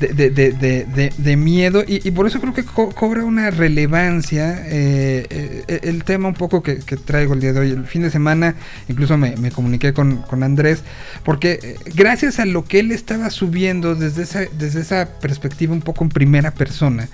de, 0.00 0.30
de, 0.30 0.52
de, 0.52 1.12
de 1.16 1.36
miedo 1.36 1.84
y, 1.86 2.10
por 2.12 2.26
eso 2.26 2.40
creo 2.40 2.54
que 2.54 2.64
cobra 2.64 3.24
una 3.24 3.50
relevancia 3.50 4.62
eh, 4.66 5.26
eh, 5.28 5.80
el 5.82 6.04
tema 6.04 6.28
un 6.28 6.34
poco 6.34 6.62
que, 6.62 6.76
traigo 7.04 7.34
el 7.34 7.40
día 7.40 7.52
de 7.52 7.60
hoy. 7.60 7.70
El 7.70 7.84
fin 7.86 8.02
de 8.02 8.10
semana 8.10 8.54
incluso 8.88 9.16
me, 9.18 9.50
comuniqué 9.50 9.92
con, 9.92 10.18
con, 10.22 10.42
Andrés 10.42 10.82
porque 11.24 11.58
eh, 11.62 11.76
gracias 11.94 12.38
a 12.40 12.44
lo 12.46 12.64
que 12.64 12.80
él 12.80 12.92
estaba 12.92 13.30
subiendo 13.30 13.94
desde 13.94 14.22
esa, 14.22 14.40
desde 14.58 14.80
esa 14.80 15.08
perspectiva 15.20 15.72
un 15.72 15.82
poco 15.82 16.04
en 16.04 16.10
primera 16.10 16.50
persona, 16.52 17.08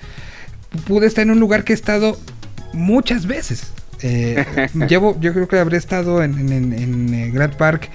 pude 0.85 1.07
estar 1.07 1.23
en 1.23 1.31
un 1.31 1.39
lugar 1.39 1.63
que 1.63 1.73
he 1.73 1.75
estado 1.75 2.19
muchas 2.73 3.25
veces. 3.25 3.73
llevo, 4.87 5.19
yo 5.19 5.33
creo 5.33 5.47
que 5.47 5.57
habré 5.57 5.77
estado 5.77 6.21
en, 6.21 6.51
en, 6.51 6.73
en 6.73 7.33
Grand 7.33 7.55
Park 7.55 7.89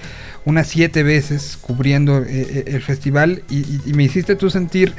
unas 0.45 0.67
siete 0.67 1.03
veces 1.03 1.57
cubriendo 1.59 2.23
eh, 2.23 2.25
eh, 2.29 2.63
el 2.67 2.81
festival 2.81 3.43
y, 3.49 3.79
me 3.93 4.03
hiciste 4.03 4.35
tú 4.35 4.49
sentir 4.49 4.93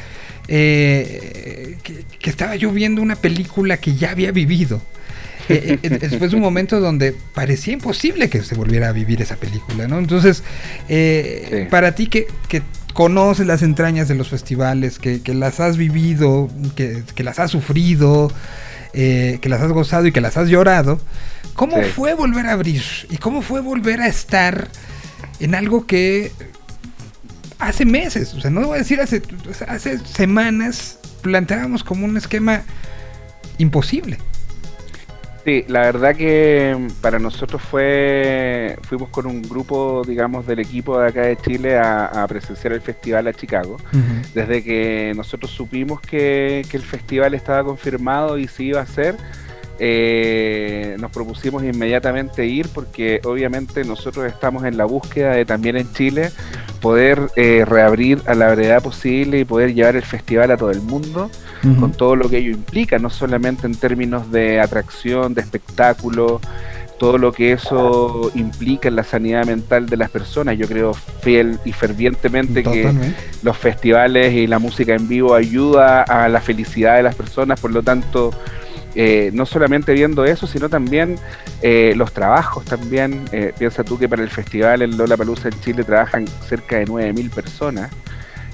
eh, 0.49 1.77
que, 1.83 2.31
estaba 2.31 2.57
yo 2.57 2.71
viendo 2.71 3.03
una 3.03 3.17
película 3.17 3.77
que 3.77 3.95
ya 3.95 4.11
había 4.11 4.33
vivido. 4.33 4.83
después 5.49 6.31
de 6.31 6.37
un 6.37 6.43
momento 6.43 6.81
donde 6.81 7.15
parecía 7.35 7.75
imposible 7.75 8.31
que 8.31 8.43
se 8.43 8.55
volviera 8.55 8.89
a 8.89 8.93
vivir 8.93 9.21
esa 9.21 9.37
película, 9.37 9.87
¿no? 9.87 9.99
Entonces, 9.99 10.43
para 11.69 11.95
ti 11.95 12.07
que, 12.07 12.27
conoces 12.95 13.47
las 13.47 13.63
entrañas 13.63 14.09
de 14.09 14.15
los 14.15 14.29
festivales, 14.29 14.99
que, 14.99 15.21
las 15.35 15.61
has 15.61 15.77
vivido, 15.77 16.49
que, 16.75 17.05
las 17.19 17.39
has 17.39 17.51
sufrido, 17.51 18.33
que 18.93 19.47
las 19.47 19.61
has 19.61 19.73
gozado 19.73 20.07
y 20.07 20.13
que 20.13 20.23
las 20.23 20.39
has 20.39 20.49
llorado, 20.49 20.99
¿cómo 21.53 21.83
fue 21.83 22.15
volver 22.15 22.47
a 22.47 22.53
abrir? 22.53 22.83
¿Y 23.11 23.19
cómo 23.19 23.43
fue 23.43 23.61
volver 23.61 24.01
a 24.01 24.07
estar 24.07 24.69
en 25.41 25.55
algo 25.55 25.87
que 25.87 26.33
hace 27.59 27.85
meses, 27.85 28.35
o 28.35 28.41
sea, 28.41 28.51
no 28.51 28.67
voy 28.67 28.77
a 28.77 28.79
decir 28.79 29.01
hace, 29.01 29.23
hace 29.67 29.99
semanas, 29.99 30.99
planteábamos 31.23 31.83
como 31.85 32.05
un 32.05 32.17
esquema 32.17 32.63
imposible. 33.59 34.19
Sí, 35.45 35.63
la 35.69 35.81
verdad 35.81 36.17
que 36.17 36.89
para 37.03 37.19
nosotros 37.19 37.61
fue, 37.61 38.79
fuimos 38.83 39.11
con 39.11 39.27
un 39.27 39.43
grupo, 39.43 40.03
digamos, 40.07 40.47
del 40.47 40.61
equipo 40.61 40.99
de 40.99 41.09
acá 41.09 41.23
de 41.23 41.37
Chile 41.37 41.79
a, 41.79 42.25
presenciar 42.27 42.73
el 42.73 42.81
festival 42.81 43.27
a 43.27 43.35
Chicago. 43.35 43.77
Desde 44.33 44.65
que 44.65 45.13
nosotros 45.15 45.51
supimos 45.51 46.01
que, 46.01 46.65
que 46.71 46.77
el 46.79 46.83
festival 46.83 47.35
estaba 47.35 47.63
confirmado 47.63 48.39
y 48.39 48.49
se 48.49 48.65
iba 48.65 48.81
a 48.81 48.85
hacer, 48.85 49.17
eh, 49.79 50.97
nos 51.01 51.11
propusimos 51.11 51.65
inmediatamente 51.65 52.47
ir 52.47 52.69
porque 52.69 53.21
obviamente 53.25 53.85
nosotros 53.85 54.27
estamos 54.27 54.65
en 54.65 54.77
la 54.77 54.85
búsqueda 54.85 55.33
de 55.33 55.45
también 55.45 55.77
en 55.77 55.93
Chile 55.93 56.31
poder 56.81 57.31
eh, 57.37 57.65
reabrir 57.67 58.21
a 58.27 58.35
la 58.35 58.53
brevedad 58.53 58.83
posible 58.83 59.41
y 59.41 59.45
poder 59.45 59.75
llevar 59.75 59.97
el 59.97 60.03
festival 60.03 60.51
a 60.51 60.57
todo 60.57 60.71
el 60.71 60.81
mundo 60.81 61.31
con 61.81 61.93
todo 61.93 62.15
lo 62.15 62.29
que 62.29 62.37
ello 62.37 62.51
implica, 62.51 62.99
no 62.99 63.09
solamente 63.09 63.67
en 63.67 63.75
términos 63.75 64.31
de 64.31 64.61
atracción, 64.61 65.33
de 65.33 65.41
espectáculo, 65.41 66.39
todo 66.99 67.19
lo 67.19 67.33
que 67.33 67.53
eso 67.53 68.31
implica 68.35 68.89
en 68.89 68.97
la 68.97 69.05
sanidad 69.05 69.47
mental 69.47 69.87
de 69.87 69.97
las 69.97 70.11
personas. 70.11 70.59
Yo 70.59 70.69
creo 70.69 70.95
fiel 71.23 71.59
y 71.65 71.73
fervientemente 71.73 72.63
que 72.63 72.93
los 73.43 73.57
festivales 73.57 74.35
y 74.35 74.47
la 74.47 74.59
música 74.59 74.95
en 74.95 75.09
vivo 75.09 75.35
ayuda 75.35 76.03
a 76.03 76.29
la 76.29 76.41
felicidad 76.41 76.97
de 76.97 77.03
las 77.03 77.15
personas, 77.15 77.61
por 77.61 77.73
lo 77.73 77.83
tanto 77.83 78.31
eh, 78.95 79.31
no 79.33 79.45
solamente 79.45 79.93
viendo 79.93 80.25
eso, 80.25 80.47
sino 80.47 80.69
también 80.69 81.17
eh, 81.63 81.95
los 81.97 82.13
trabajos 82.13 82.65
también. 82.65 83.25
Eh, 83.33 83.53
piensa 83.59 83.83
tú 83.83 83.99
que 83.99 84.09
para 84.09 84.23
el 84.23 84.31
festival 84.31 84.83
en 84.83 84.97
Lola 84.97 85.17
Palusa 85.17 85.49
en 85.49 85.61
Chile 85.61 85.85
trabajan 85.85 86.27
cerca 86.49 86.77
de 86.79 86.87
9.000 86.87 87.31
personas. 87.31 87.91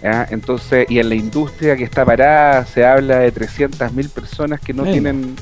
Entonces, 0.02 0.86
y 0.88 0.98
en 0.98 1.10
la 1.10 1.14
industria 1.14 1.76
que 1.76 1.84
está 1.84 2.06
parada 2.06 2.64
se 2.64 2.86
habla 2.86 3.18
de 3.18 3.34
300.000 3.34 4.08
personas 4.08 4.58
que 4.58 4.72
no 4.72 4.84
tienen 4.84 5.36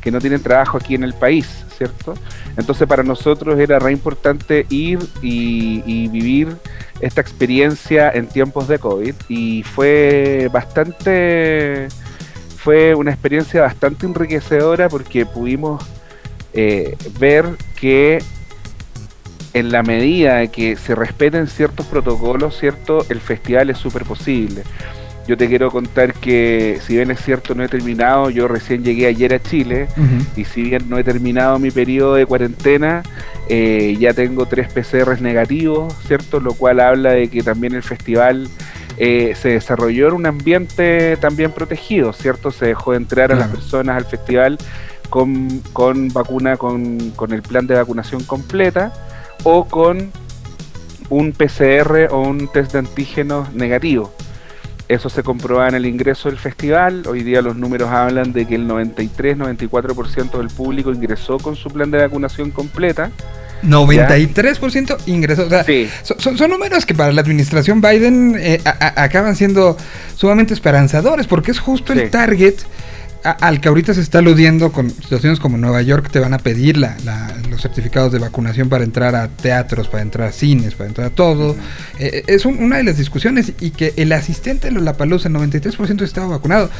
que 0.00 0.10
no 0.10 0.18
tienen 0.18 0.40
trabajo 0.40 0.78
aquí 0.78 0.94
en 0.94 1.04
el 1.04 1.12
país, 1.12 1.66
¿cierto? 1.76 2.14
Entonces 2.56 2.88
para 2.88 3.02
nosotros 3.02 3.58
era 3.58 3.78
re 3.78 3.92
importante 3.92 4.64
ir 4.70 5.00
y, 5.20 5.82
y 5.84 6.08
vivir 6.08 6.56
esta 7.00 7.20
experiencia 7.20 8.10
en 8.10 8.28
tiempos 8.28 8.68
de 8.68 8.78
COVID 8.78 9.14
y 9.28 9.62
fue 9.62 10.48
bastante 10.50 11.88
fue 12.58 12.94
una 12.94 13.12
experiencia 13.12 13.62
bastante 13.62 14.04
enriquecedora 14.04 14.88
porque 14.88 15.24
pudimos 15.24 15.84
eh, 16.52 16.96
ver 17.18 17.46
que 17.80 18.18
en 19.54 19.70
la 19.70 19.82
medida 19.82 20.46
que 20.48 20.76
se 20.76 20.94
respeten 20.94 21.46
ciertos 21.46 21.86
protocolos, 21.86 22.58
cierto, 22.58 23.06
el 23.08 23.20
festival 23.20 23.70
es 23.70 23.78
súper 23.78 24.04
posible. 24.04 24.62
Yo 25.26 25.36
te 25.36 25.46
quiero 25.46 25.70
contar 25.70 26.14
que 26.14 26.80
si 26.84 26.96
bien 26.96 27.10
es 27.10 27.20
cierto 27.22 27.54
no 27.54 27.62
he 27.62 27.68
terminado, 27.68 28.30
yo 28.30 28.48
recién 28.48 28.82
llegué 28.82 29.06
ayer 29.06 29.34
a 29.34 29.42
Chile 29.42 29.86
y 30.36 30.44
si 30.44 30.62
bien 30.62 30.88
no 30.88 30.98
he 30.98 31.04
terminado 31.04 31.58
mi 31.58 31.70
periodo 31.70 32.14
de 32.14 32.24
cuarentena, 32.24 33.02
eh, 33.48 33.96
ya 34.00 34.14
tengo 34.14 34.46
tres 34.46 34.72
PCRs 34.72 35.20
negativos, 35.20 35.94
¿cierto? 36.06 36.40
Lo 36.40 36.54
cual 36.54 36.80
habla 36.80 37.12
de 37.12 37.28
que 37.28 37.42
también 37.42 37.74
el 37.74 37.82
festival 37.82 38.48
eh, 38.98 39.34
se 39.36 39.50
desarrolló 39.50 40.08
en 40.08 40.14
un 40.14 40.26
ambiente 40.26 41.16
también 41.18 41.52
protegido, 41.52 42.12
¿cierto? 42.12 42.50
Se 42.50 42.66
dejó 42.66 42.92
de 42.92 42.98
entrar 42.98 43.32
a 43.32 43.36
las 43.36 43.48
personas 43.48 43.96
al 43.96 44.04
festival 44.04 44.58
con, 45.08 45.60
con 45.72 46.08
vacuna, 46.08 46.56
con, 46.56 47.10
con, 47.10 47.32
el 47.32 47.42
plan 47.42 47.66
de 47.66 47.74
vacunación 47.74 48.24
completa 48.24 48.92
o 49.44 49.64
con 49.64 50.10
un 51.10 51.32
PCR 51.32 52.08
o 52.10 52.20
un 52.20 52.48
test 52.48 52.72
de 52.72 52.80
antígenos 52.80 53.52
negativo. 53.54 54.12
Eso 54.88 55.10
se 55.10 55.22
comprueba 55.22 55.68
en 55.68 55.74
el 55.74 55.84
ingreso 55.84 56.30
del 56.30 56.38
festival. 56.38 57.02
Hoy 57.06 57.22
día 57.22 57.42
los 57.42 57.56
números 57.56 57.90
hablan 57.90 58.32
de 58.32 58.46
que 58.46 58.54
el 58.54 58.66
93-94% 58.66 60.38
del 60.38 60.48
público 60.48 60.90
ingresó 60.92 61.38
con 61.38 61.56
su 61.56 61.68
plan 61.68 61.90
de 61.90 61.98
vacunación 61.98 62.50
completa. 62.50 63.10
93% 63.62 64.96
ingresos. 65.06 65.46
O 65.46 65.50
sea, 65.50 65.64
son, 66.18 66.50
números 66.50 66.86
que 66.86 66.94
para 66.94 67.12
la 67.12 67.20
administración 67.20 67.80
Biden 67.80 68.36
eh, 68.38 68.60
acaban 68.64 69.36
siendo 69.36 69.76
sumamente 70.16 70.54
esperanzadores 70.54 71.26
porque 71.26 71.50
es 71.50 71.58
justo 71.58 71.92
el 71.92 72.10
target 72.10 72.54
al 73.24 73.60
que 73.60 73.68
ahorita 73.68 73.94
se 73.94 74.00
está 74.00 74.18
aludiendo 74.18 74.72
con 74.72 74.90
situaciones 74.90 75.40
como 75.40 75.58
Nueva 75.58 75.82
York, 75.82 76.10
te 76.10 76.20
van 76.20 76.34
a 76.34 76.38
pedir 76.38 76.76
la, 76.76 76.96
los 77.50 77.62
certificados 77.62 78.12
de 78.12 78.18
vacunación 78.18 78.68
para 78.68 78.84
entrar 78.84 79.14
a 79.14 79.28
teatros, 79.28 79.88
para 79.88 80.02
entrar 80.02 80.28
a 80.28 80.32
cines, 80.32 80.74
para 80.74 80.88
entrar 80.88 81.08
a 81.08 81.10
todo. 81.10 81.56
Eh, 81.98 82.22
es 82.26 82.44
una 82.44 82.76
de 82.76 82.84
las 82.84 82.96
discusiones 82.96 83.52
y 83.60 83.70
que 83.70 83.92
el 83.96 84.12
asistente 84.12 84.68
de 84.68 84.72
Lollapalooza, 84.74 85.28
el 85.28 85.34
93% 85.34 86.02
estaba 86.02 86.28
vacunado. 86.28 86.70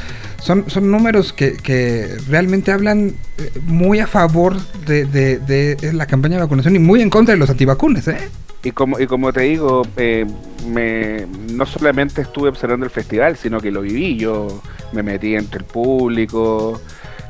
Son, 0.41 0.71
son 0.71 0.91
números 0.91 1.33
que, 1.33 1.55
que 1.55 2.17
realmente 2.29 2.71
hablan 2.71 3.15
eh, 3.39 3.51
muy 3.65 3.99
a 3.99 4.07
favor 4.07 4.57
de, 4.87 5.05
de, 5.07 5.93
la 5.93 6.07
campaña 6.07 6.37
de 6.37 6.43
vacunación 6.43 6.77
y 6.77 6.79
muy 6.79 7.03
en 7.03 7.11
contra 7.11 7.35
de 7.35 7.39
los 7.39 7.51
antivacunas, 7.51 8.07
¿eh? 8.09 8.19
Y 8.63 8.73
como, 8.73 8.99
y 8.99 9.07
como 9.07 9.33
te 9.33 9.43
digo, 9.43 9.83
eh, 9.97 10.27
me, 10.67 11.27
no 11.53 11.65
solamente 11.65 12.23
estuve 12.23 12.49
observando 12.49 12.85
el 12.85 12.91
festival, 12.91 13.37
sino 13.37 13.61
que 13.61 13.71
lo 13.71 13.83
viví. 13.83 14.17
Yo 14.17 14.61
me 14.93 15.03
metí 15.03 15.37
entre 15.37 15.61
el 15.61 15.65
público, 15.65 16.81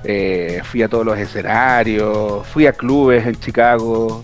eh, 0.05 0.61
fui 0.65 0.83
a 0.83 0.89
todos 0.89 1.05
los 1.05 1.19
escenarios, 1.19 2.47
fui 2.47 2.67
a 2.67 2.73
clubes 2.73 3.27
en 3.27 3.35
Chicago, 3.35 4.23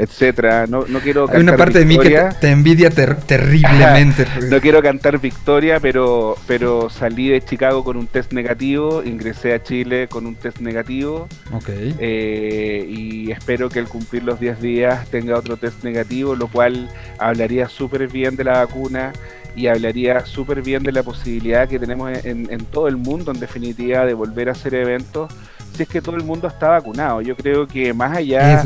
etcétera. 0.00 0.66
No, 0.66 0.86
no 0.88 1.00
quiero 1.00 1.26
Hay 1.30 1.40
una 1.40 1.56
parte 1.56 1.80
de 1.80 1.84
mí 1.84 1.98
que 1.98 2.18
te, 2.40 2.50
envidia 2.50 2.88
terriblemente. 2.88 4.26
no 4.50 4.58
quiero 4.58 4.82
cantar 4.82 5.18
victoria, 5.20 5.78
pero, 5.78 6.36
pero 6.46 6.88
salí 6.88 7.28
de 7.28 7.42
Chicago 7.44 7.84
con 7.84 7.98
un 7.98 8.06
test 8.06 8.32
negativo, 8.32 9.02
ingresé 9.04 9.52
a 9.52 9.62
Chile 9.62 10.08
con 10.08 10.24
un 10.24 10.36
test 10.36 10.60
negativo. 10.60 11.28
Okay. 11.52 11.94
Eh, 11.98 12.86
y 12.88 13.30
espero 13.30 13.68
que 13.68 13.78
al 13.78 13.88
cumplir 13.88 14.24
los 14.24 14.40
10 14.40 14.62
días 14.62 15.06
tenga 15.10 15.36
otro 15.36 15.58
test 15.58 15.84
negativo, 15.84 16.34
lo 16.34 16.48
cual 16.48 16.88
hablaría 17.18 17.68
súper 17.68 18.08
bien 18.08 18.36
de 18.36 18.44
la 18.44 18.64
vacuna 18.64 19.12
y 19.54 19.66
hablaría 19.66 20.24
súper 20.24 20.62
bien 20.62 20.82
de 20.82 20.92
la 20.92 21.02
posibilidad 21.02 21.68
que 21.68 21.78
tenemos 21.78 22.24
en, 22.24 22.50
en 22.50 22.64
todo 22.64 22.88
el 22.88 22.96
mundo, 22.96 23.32
en 23.32 23.40
definitiva, 23.40 24.06
de 24.06 24.14
volver 24.14 24.48
a 24.48 24.52
hacer 24.52 24.74
eventos 24.74 25.30
si 25.74 25.82
es 25.84 25.88
que 25.88 26.00
todo 26.00 26.16
el 26.16 26.24
mundo 26.24 26.48
está 26.48 26.68
vacunado. 26.68 27.20
Yo 27.20 27.36
creo 27.36 27.66
que 27.66 27.92
más 27.92 28.16
allá 28.16 28.62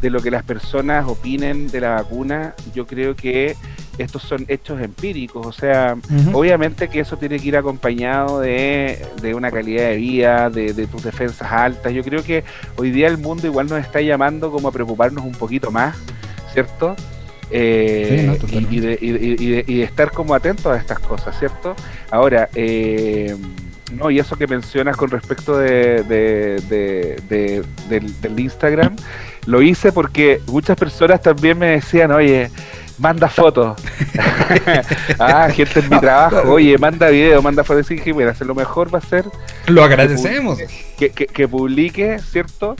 de 0.00 0.10
lo 0.10 0.20
que 0.20 0.30
las 0.30 0.42
personas 0.42 1.06
opinen 1.06 1.68
de 1.68 1.80
la 1.80 1.90
vacuna, 1.90 2.54
yo 2.74 2.86
creo 2.86 3.14
que 3.14 3.56
estos 3.98 4.22
son 4.22 4.44
hechos 4.48 4.80
empíricos. 4.80 5.46
O 5.46 5.52
sea, 5.52 5.96
obviamente 6.32 6.88
que 6.88 7.00
eso 7.00 7.16
tiene 7.16 7.38
que 7.38 7.48
ir 7.48 7.56
acompañado 7.56 8.40
de, 8.40 8.98
una 9.34 9.50
calidad 9.50 9.90
de 9.90 9.96
vida, 9.96 10.50
de, 10.50 10.86
tus 10.86 11.02
defensas 11.02 11.50
altas. 11.50 11.92
Yo 11.92 12.02
creo 12.02 12.22
que 12.22 12.44
hoy 12.76 12.90
día 12.90 13.08
el 13.08 13.18
mundo 13.18 13.46
igual 13.46 13.68
nos 13.68 13.80
está 13.80 14.00
llamando 14.00 14.50
como 14.50 14.68
a 14.68 14.72
preocuparnos 14.72 15.24
un 15.24 15.32
poquito 15.32 15.70
más, 15.70 15.96
¿cierto? 16.52 16.96
Eh, 17.50 18.38
y, 18.70 18.80
de, 18.80 18.98
y, 19.00 19.76
de, 19.76 19.82
estar 19.82 20.10
como 20.10 20.34
atentos 20.34 20.66
a 20.66 20.76
estas 20.76 20.98
cosas, 20.98 21.38
¿cierto? 21.38 21.76
Ahora, 22.10 22.48
eh, 22.54 23.36
no, 23.92 24.10
y 24.10 24.18
eso 24.18 24.36
que 24.36 24.46
mencionas 24.46 24.96
con 24.96 25.10
respecto 25.10 25.58
de, 25.58 26.02
del, 27.28 28.40
Instagram, 28.40 28.96
lo 29.46 29.62
hice 29.62 29.92
porque 29.92 30.40
muchas 30.46 30.76
personas 30.76 31.20
también 31.20 31.58
me 31.58 31.66
decían, 31.66 32.10
oye, 32.12 32.50
manda 32.98 33.28
fotos. 33.28 33.80
ah, 35.18 35.48
gente 35.50 35.80
en 35.80 35.90
mi 35.90 36.00
trabajo, 36.00 36.52
oye, 36.52 36.78
manda 36.78 37.08
video, 37.08 37.42
manda 37.42 37.62
fotos. 37.62 37.90
Y 37.90 37.96
dije, 37.96 38.14
mira, 38.14 38.34
lo 38.40 38.54
mejor 38.54 38.92
va 38.92 38.98
a 38.98 39.02
ser. 39.02 39.26
Lo 39.66 39.84
agradecemos. 39.84 40.58
Que, 40.96 41.10
que, 41.10 41.26
que 41.26 41.46
publique, 41.46 42.18
¿cierto? 42.20 42.76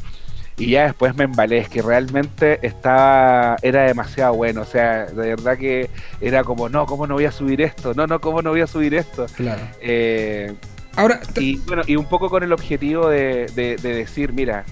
y 0.57 0.71
ya 0.71 0.85
después 0.85 1.17
me 1.17 1.25
embalé, 1.25 1.59
es 1.59 1.69
que 1.69 1.83
realmente 1.83 2.65
estaba, 2.65 3.57
era 3.63 3.83
demasiado 3.83 4.35
bueno, 4.35 4.63
o 4.63 4.65
sea, 4.65 5.07
de 5.07 5.31
verdad 5.31 5.59
que 5.59 5.91
era 6.21 6.45
como, 6.45 6.69
no, 6.69 6.87
¿cómo 6.87 7.07
no 7.07 7.15
voy 7.15 7.25
a 7.25 7.33
subir 7.33 7.61
esto? 7.61 7.93
No, 7.95 8.07
no, 8.07 8.21
¿cómo 8.21 8.41
no 8.41 8.51
voy 8.51 8.61
a 8.61 8.67
subir 8.67 8.95
esto? 8.95 9.27
Claro. 9.35 9.63
Eh, 9.81 10.55
Ahora, 10.97 11.21
y 11.37 11.57
bueno, 11.59 11.83
y 11.87 11.97
un 11.97 12.07
poco 12.07 12.31
con 12.31 12.43
el 12.43 12.53
objetivo 12.53 13.09
de, 13.09 13.47
de, 13.55 13.77
decir, 13.77 14.33
mira, 14.33 14.65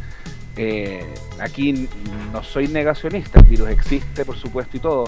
eh, 0.56 1.04
aquí 1.40 1.88
no 2.32 2.44
soy 2.44 2.68
negacionista, 2.68 3.40
el 3.40 3.46
virus 3.46 3.70
existe, 3.70 4.24
por 4.24 4.36
supuesto, 4.36 4.76
y 4.76 4.80
todo, 4.80 5.04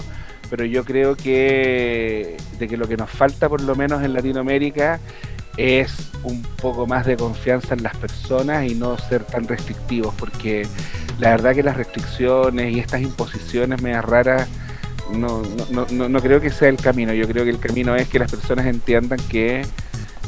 pero 0.49 0.65
yo 0.65 0.83
creo 0.83 1.15
que 1.15 2.35
de 2.59 2.67
que 2.67 2.75
lo 2.77 2.87
que 2.87 2.97
nos 2.97 3.09
falta, 3.09 3.47
por 3.47 3.61
lo 3.61 3.75
menos 3.75 4.03
en 4.03 4.13
Latinoamérica, 4.13 4.99
es 5.57 6.11
un 6.23 6.41
poco 6.41 6.85
más 6.85 7.05
de 7.05 7.15
confianza 7.15 7.75
en 7.75 7.83
las 7.83 7.95
personas 7.95 8.69
y 8.69 8.75
no 8.75 8.97
ser 8.97 9.23
tan 9.23 9.47
restrictivos, 9.47 10.13
porque 10.15 10.67
la 11.19 11.29
verdad 11.29 11.55
que 11.55 11.63
las 11.63 11.77
restricciones 11.77 12.75
y 12.75 12.79
estas 12.79 13.01
imposiciones 13.01 13.81
medias 13.81 14.03
raras 14.03 14.49
no, 15.13 15.43
no, 15.71 15.87
no, 15.91 16.09
no 16.09 16.19
creo 16.19 16.41
que 16.41 16.49
sea 16.49 16.67
el 16.67 16.77
camino. 16.77 17.13
Yo 17.13 17.27
creo 17.27 17.43
que 17.43 17.51
el 17.51 17.59
camino 17.59 17.95
es 17.95 18.09
que 18.09 18.19
las 18.19 18.29
personas 18.29 18.65
entiendan 18.65 19.19
que 19.29 19.63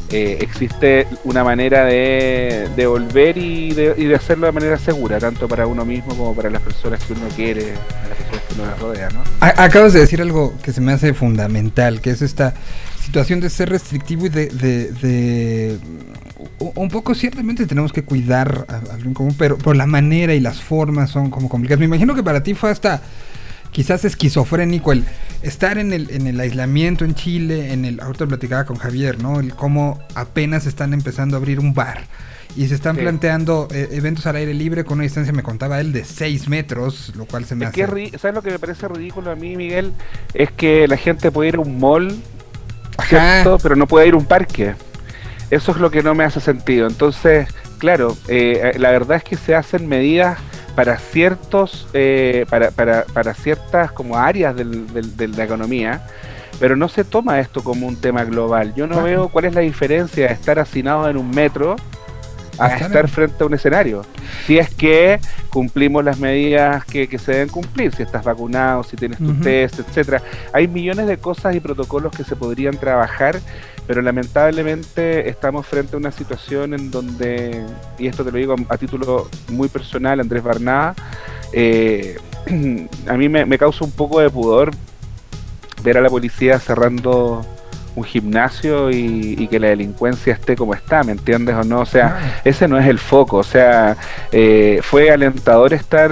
eh, 0.10 0.38
existe 0.42 1.08
una 1.26 1.44
manera 1.44 1.86
de, 1.86 2.70
de 2.76 2.88
volver 2.88 3.38
y 3.38 3.74
de, 3.74 3.94
y 3.98 4.06
de, 4.06 4.16
hacerlo 4.16 4.46
de 4.48 4.54
manera 4.54 4.78
segura, 4.78 5.20
tanto 5.20 5.48
para 5.48 5.68
uno 5.68 5.84
mismo 5.86 6.16
como 6.16 6.34
para 6.34 6.50
las 6.50 6.62
personas 6.62 7.04
que 7.04 7.14
uno 7.14 7.28
quiere, 7.36 7.74
las 7.74 8.18
personas 8.18 8.42
que 8.48 8.62
uno 8.62 8.76
rodea. 8.80 9.10
¿no? 9.10 9.24
Acabas 9.42 9.94
de 9.94 10.00
decir 10.00 10.22
algo 10.22 10.54
que 10.62 10.72
se 10.72 10.82
me 10.82 10.94
hace 10.94 11.14
fundamental, 11.14 12.00
que 12.02 12.12
es 12.12 12.22
esta 12.22 12.54
situación 13.04 13.40
de 13.40 13.50
ser 13.50 13.70
restrictivo 13.70 14.26
y 14.26 14.30
de, 14.30 15.78
un 16.60 16.90
poco 16.90 17.16
ciertamente 17.16 17.66
tenemos 17.66 17.92
que 17.92 18.04
cuidar 18.04 18.66
al 18.92 19.02
bien 19.02 19.14
común, 19.14 19.36
pero 19.38 19.58
por 19.58 19.76
la 19.76 19.88
manera 19.88 20.34
y 20.34 20.40
las 20.40 20.62
formas 20.62 21.10
son 21.10 21.30
como 21.30 21.50
complicadas. 21.50 21.80
Me 21.80 21.86
imagino 21.86 22.16
que 22.16 22.24
para 22.24 22.44
ti 22.44 22.54
fue 22.54 22.70
hasta 22.70 23.02
quizás 23.72 24.06
esquizofrénico 24.06 24.92
el 24.92 25.06
estar 25.42 25.78
en 25.78 25.94
el, 25.94 26.10
en 26.10 26.28
el 26.28 26.40
aislamiento 26.40 27.06
en 27.06 27.16
Chile, 27.16 27.74
en 27.74 27.86
el, 27.86 28.00
ahorita 28.00 28.26
platicaba 28.26 28.66
con 28.66 28.78
Javier, 28.78 29.22
¿no? 29.22 29.40
El 29.40 29.54
cómo 29.54 30.00
apenas 30.16 30.66
están 30.66 30.94
empezando 30.94 31.36
a 31.36 31.40
abrir 31.40 31.60
un 31.60 31.74
bar 31.74 32.06
y 32.56 32.68
se 32.68 32.76
están 32.76 32.96
planteando 32.96 33.68
eh, 33.72 33.90
eventos 33.92 34.26
al 34.26 34.36
aire 34.36 34.54
libre 34.54 34.84
con 34.84 34.96
una 34.96 35.04
distancia, 35.04 35.32
me 35.32 35.44
contaba 35.44 35.80
él, 35.80 35.94
de 35.94 36.04
6 36.04 36.50
metros, 36.50 37.14
lo 37.16 37.26
cual 37.26 37.46
se 37.46 37.56
me 37.56 37.66
hace... 37.66 37.86
¿Sabes 38.18 38.34
lo 38.34 38.42
que 38.42 38.50
me 38.50 38.58
parece 38.58 38.88
ridículo 38.88 39.30
a 39.30 39.36
mí, 39.36 39.56
Miguel? 39.56 39.94
Es 40.34 40.52
que 40.52 40.88
la 40.88 40.98
gente 40.98 41.30
puede 41.30 41.50
ir 41.50 41.56
a 41.58 41.60
un 41.60 41.80
mall, 41.80 42.16
¿cierto? 43.08 43.60
Pero 43.62 43.76
no 43.76 43.86
puede 43.86 44.08
ir 44.08 44.16
a 44.16 44.18
un 44.18 44.26
parque. 44.26 44.74
Eso 45.52 45.72
es 45.72 45.78
lo 45.78 45.92
que 45.92 46.02
no 46.02 46.16
me 46.16 46.24
hace 46.24 46.40
sentido. 46.40 46.88
Entonces, 46.88 47.48
claro, 47.78 48.18
eh, 48.28 48.74
la 48.80 48.90
verdad 48.90 49.18
es 49.18 49.24
que 49.24 49.36
se 49.36 49.54
hacen 49.54 49.88
medidas 49.88 50.40
para 50.78 51.00
ciertos 51.00 51.88
eh, 51.94 52.46
para, 52.52 52.70
para, 52.70 53.06
para, 53.06 53.34
ciertas 53.34 53.92
como 53.92 54.16
áreas 54.16 54.56
del, 54.56 54.94
del, 54.94 55.18
de 55.18 55.28
la 55.30 55.44
economía 55.44 56.04
pero 56.60 56.76
no 56.76 56.88
se 56.88 57.04
toma 57.04 57.40
esto 57.40 57.64
como 57.64 57.88
un 57.88 57.96
tema 57.96 58.24
global. 58.24 58.74
Yo 58.76 58.86
no 58.86 59.02
veo 59.02 59.30
cuál 59.30 59.46
es 59.46 59.56
la 59.56 59.62
diferencia 59.62 60.28
de 60.28 60.34
estar 60.34 60.60
hacinado 60.60 61.10
en 61.10 61.18
un 61.18 61.30
metro 61.32 61.76
a 62.60 62.76
estar 62.76 63.08
frente 63.08 63.44
a 63.44 63.48
un 63.48 63.54
escenario. 63.56 64.06
Si 64.46 64.58
es 64.58 64.70
que 64.74 65.20
cumplimos 65.50 66.04
las 66.04 66.20
medidas 66.20 66.86
que, 66.86 67.08
que 67.08 67.18
se 67.18 67.32
deben 67.32 67.50
cumplir 67.50 67.94
si 67.94 68.04
estás 68.04 68.24
vacunado 68.24 68.84
si 68.84 68.96
tienes 68.96 69.18
tu 69.18 69.34
test 69.36 69.80
etcétera. 69.80 70.22
Hay 70.54 70.68
millones 70.68 71.08
de 71.08 71.18
cosas 71.18 71.56
y 71.56 71.60
protocolos 71.60 72.16
que 72.16 72.24
se 72.24 72.36
podrían 72.36 72.78
trabajar 72.78 73.40
pero 73.88 74.02
lamentablemente 74.02 75.30
estamos 75.30 75.66
frente 75.66 75.96
a 75.96 76.00
una 76.00 76.12
situación 76.12 76.74
en 76.74 76.92
donde, 76.92 77.66
y 77.98 78.08
esto 78.08 78.24
te 78.24 78.32
lo 78.32 78.38
digo 78.38 78.56
a, 78.68 78.78
título 78.78 79.30
muy 79.50 79.70
personal, 79.70 80.20
Andrés 80.20 80.44
Barnada, 80.44 80.94
eh, 81.54 82.18
a 83.08 83.14
mí 83.14 83.30
me, 83.30 83.58
causa 83.58 83.86
un 83.86 83.92
poco 83.92 84.20
de 84.20 84.30
pudor 84.30 84.72
ver 85.84 85.98
a 85.98 86.02
la 86.02 86.10
policía 86.10 86.60
cerrando 86.60 87.46
un 87.96 88.04
gimnasio 88.04 88.92
y, 88.92 89.48
que 89.48 89.60
la 89.60 89.70
delincuencia 89.70 90.34
esté 90.34 90.58
como 90.58 90.74
está, 90.74 91.04
¿me 91.04 91.14
entiendes 91.14 91.56
o 91.56 91.64
no? 91.64 91.80
O 91.80 91.86
sea, 91.86 92.42
ese 92.44 92.68
no 92.68 92.78
es 92.78 92.88
el 92.88 93.00
foco, 93.00 93.38
o 93.38 93.44
sea, 93.44 93.96
eh, 94.34 94.82
fue 94.84 95.10
alentador 95.10 95.74
estar 95.74 96.12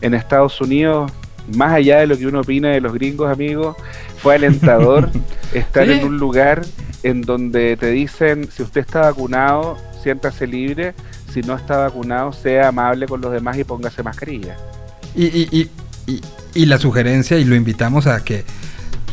en 0.00 0.14
Estados 0.14 0.60
Unidos, 0.60 1.10
más 1.52 1.72
allá 1.72 1.98
de 1.98 2.06
lo 2.06 2.16
que 2.16 2.26
uno 2.26 2.40
opina 2.40 2.68
de 2.68 2.80
los 2.80 2.94
gringos, 2.94 3.30
amigos, 3.30 3.76
fue 4.18 4.36
alentador 4.36 5.10
estar 5.52 5.88
en 5.90 6.04
un 6.04 6.18
lugar 6.18 6.62
en 7.02 7.22
donde 7.22 7.76
te 7.76 7.90
dicen, 7.90 8.48
si 8.50 8.62
usted 8.62 8.80
está 8.80 9.02
vacunado, 9.02 9.76
siéntase 10.02 10.46
libre, 10.46 10.94
si 11.32 11.42
no 11.42 11.54
está 11.54 11.76
vacunado, 11.78 12.32
sea 12.32 12.68
amable 12.68 13.06
con 13.06 13.20
los 13.20 13.32
demás 13.32 13.56
y 13.58 13.64
póngase 13.64 14.02
mascarilla. 14.02 14.56
Y, 15.14 15.26
y, 15.26 15.70
y, 16.06 16.20
y 16.54 16.66
la 16.66 16.78
sugerencia, 16.78 17.38
y 17.38 17.44
lo 17.44 17.54
invitamos 17.54 18.06
a 18.06 18.24
que 18.24 18.44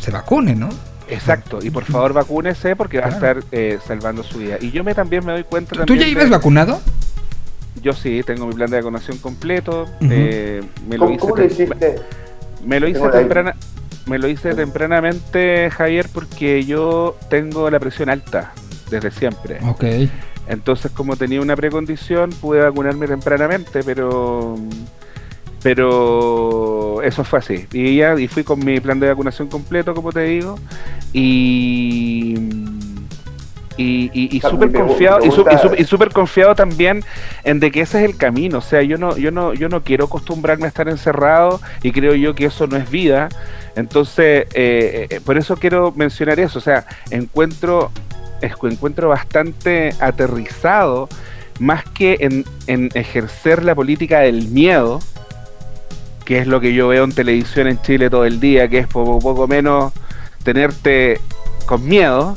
se 0.00 0.10
vacune, 0.10 0.54
¿no? 0.54 0.68
Exacto, 1.08 1.60
y 1.62 1.70
por 1.70 1.84
favor 1.84 2.12
vacúnese 2.12 2.74
porque 2.74 2.98
va 2.98 3.06
a 3.06 3.10
estar 3.10 3.44
eh, 3.52 3.78
salvando 3.86 4.22
su 4.24 4.38
vida. 4.38 4.56
Y 4.60 4.72
yo 4.72 4.82
me 4.82 4.94
también 4.94 5.24
me 5.24 5.32
doy 5.32 5.44
cuenta... 5.44 5.84
¿Tú 5.84 5.94
ya 5.94 6.08
ibas 6.08 6.28
vacunado? 6.28 6.80
Yo 7.80 7.92
sí, 7.92 8.22
tengo 8.26 8.46
mi 8.46 8.54
plan 8.54 8.70
de 8.70 8.78
vacunación 8.78 9.18
completo. 9.18 9.86
eh, 10.00 10.62
me 10.88 10.96
lo 10.96 11.04
¿Cómo, 11.04 11.14
hice 11.14 11.20
¿cómo 11.20 11.36
lo 11.36 11.44
hiciste? 11.44 11.96
Me 12.64 12.80
lo 12.80 12.88
hice 12.88 13.08
temprana, 13.10 13.54
me 14.06 14.18
lo 14.18 14.28
hice 14.28 14.54
tempranamente, 14.54 15.70
Javier, 15.70 16.06
porque 16.12 16.64
yo 16.64 17.16
tengo 17.28 17.68
la 17.70 17.78
presión 17.80 18.08
alta 18.08 18.52
desde 18.90 19.10
siempre. 19.10 19.58
Ok. 19.66 19.84
Entonces, 20.48 20.92
como 20.92 21.16
tenía 21.16 21.40
una 21.40 21.56
precondición, 21.56 22.30
pude 22.30 22.60
vacunarme 22.60 23.06
tempranamente, 23.06 23.82
pero 23.84 24.56
pero 25.62 27.02
eso 27.02 27.24
fue 27.24 27.40
así. 27.40 27.66
Y 27.72 27.96
ya 27.96 28.18
y 28.18 28.28
fui 28.28 28.44
con 28.44 28.64
mi 28.64 28.78
plan 28.78 29.00
de 29.00 29.08
vacunación 29.08 29.48
completo, 29.48 29.94
como 29.94 30.12
te 30.12 30.20
digo, 30.20 30.56
y 31.12 32.36
y, 33.78 34.10
y, 34.14 34.40
súper 34.40 34.72
confiado 34.72 35.18
y, 35.76 35.84
súper 35.84 36.10
confiado 36.10 36.54
también 36.54 37.04
en 37.44 37.60
de 37.60 37.70
que 37.70 37.82
ese 37.82 37.98
es 37.98 38.10
el 38.10 38.16
camino 38.16 38.58
o 38.58 38.62
sea 38.62 38.80
yo 38.80 38.96
no 38.96 39.18
yo 39.18 39.30
no 39.30 39.52
yo 39.52 39.68
no 39.68 39.82
quiero 39.82 40.06
acostumbrarme 40.06 40.64
a 40.64 40.68
estar 40.68 40.88
encerrado 40.88 41.60
y 41.82 41.92
creo 41.92 42.14
yo 42.14 42.34
que 42.34 42.46
eso 42.46 42.66
no 42.66 42.78
es 42.78 42.90
vida 42.90 43.28
entonces 43.76 44.46
eh, 44.54 45.06
eh, 45.10 45.20
por 45.24 45.36
eso 45.36 45.56
quiero 45.56 45.92
mencionar 45.92 46.40
eso 46.40 46.58
o 46.58 46.62
sea 46.62 46.86
encuentro 47.10 47.92
encuentro 48.40 49.08
bastante 49.08 49.94
aterrizado 50.00 51.08
más 51.60 51.84
que 51.84 52.18
en, 52.20 52.44
en 52.66 52.90
ejercer 52.94 53.64
la 53.64 53.74
política 53.74 54.20
del 54.20 54.48
miedo 54.48 55.00
que 56.24 56.38
es 56.38 56.46
lo 56.46 56.60
que 56.60 56.74
yo 56.74 56.88
veo 56.88 57.04
en 57.04 57.12
televisión 57.12 57.68
en 57.68 57.80
Chile 57.82 58.10
todo 58.10 58.24
el 58.24 58.40
día 58.40 58.68
que 58.68 58.78
es 58.78 58.88
poco, 58.88 59.18
poco 59.20 59.46
menos 59.46 59.92
tenerte 60.42 61.20
con 61.66 61.86
miedo 61.86 62.36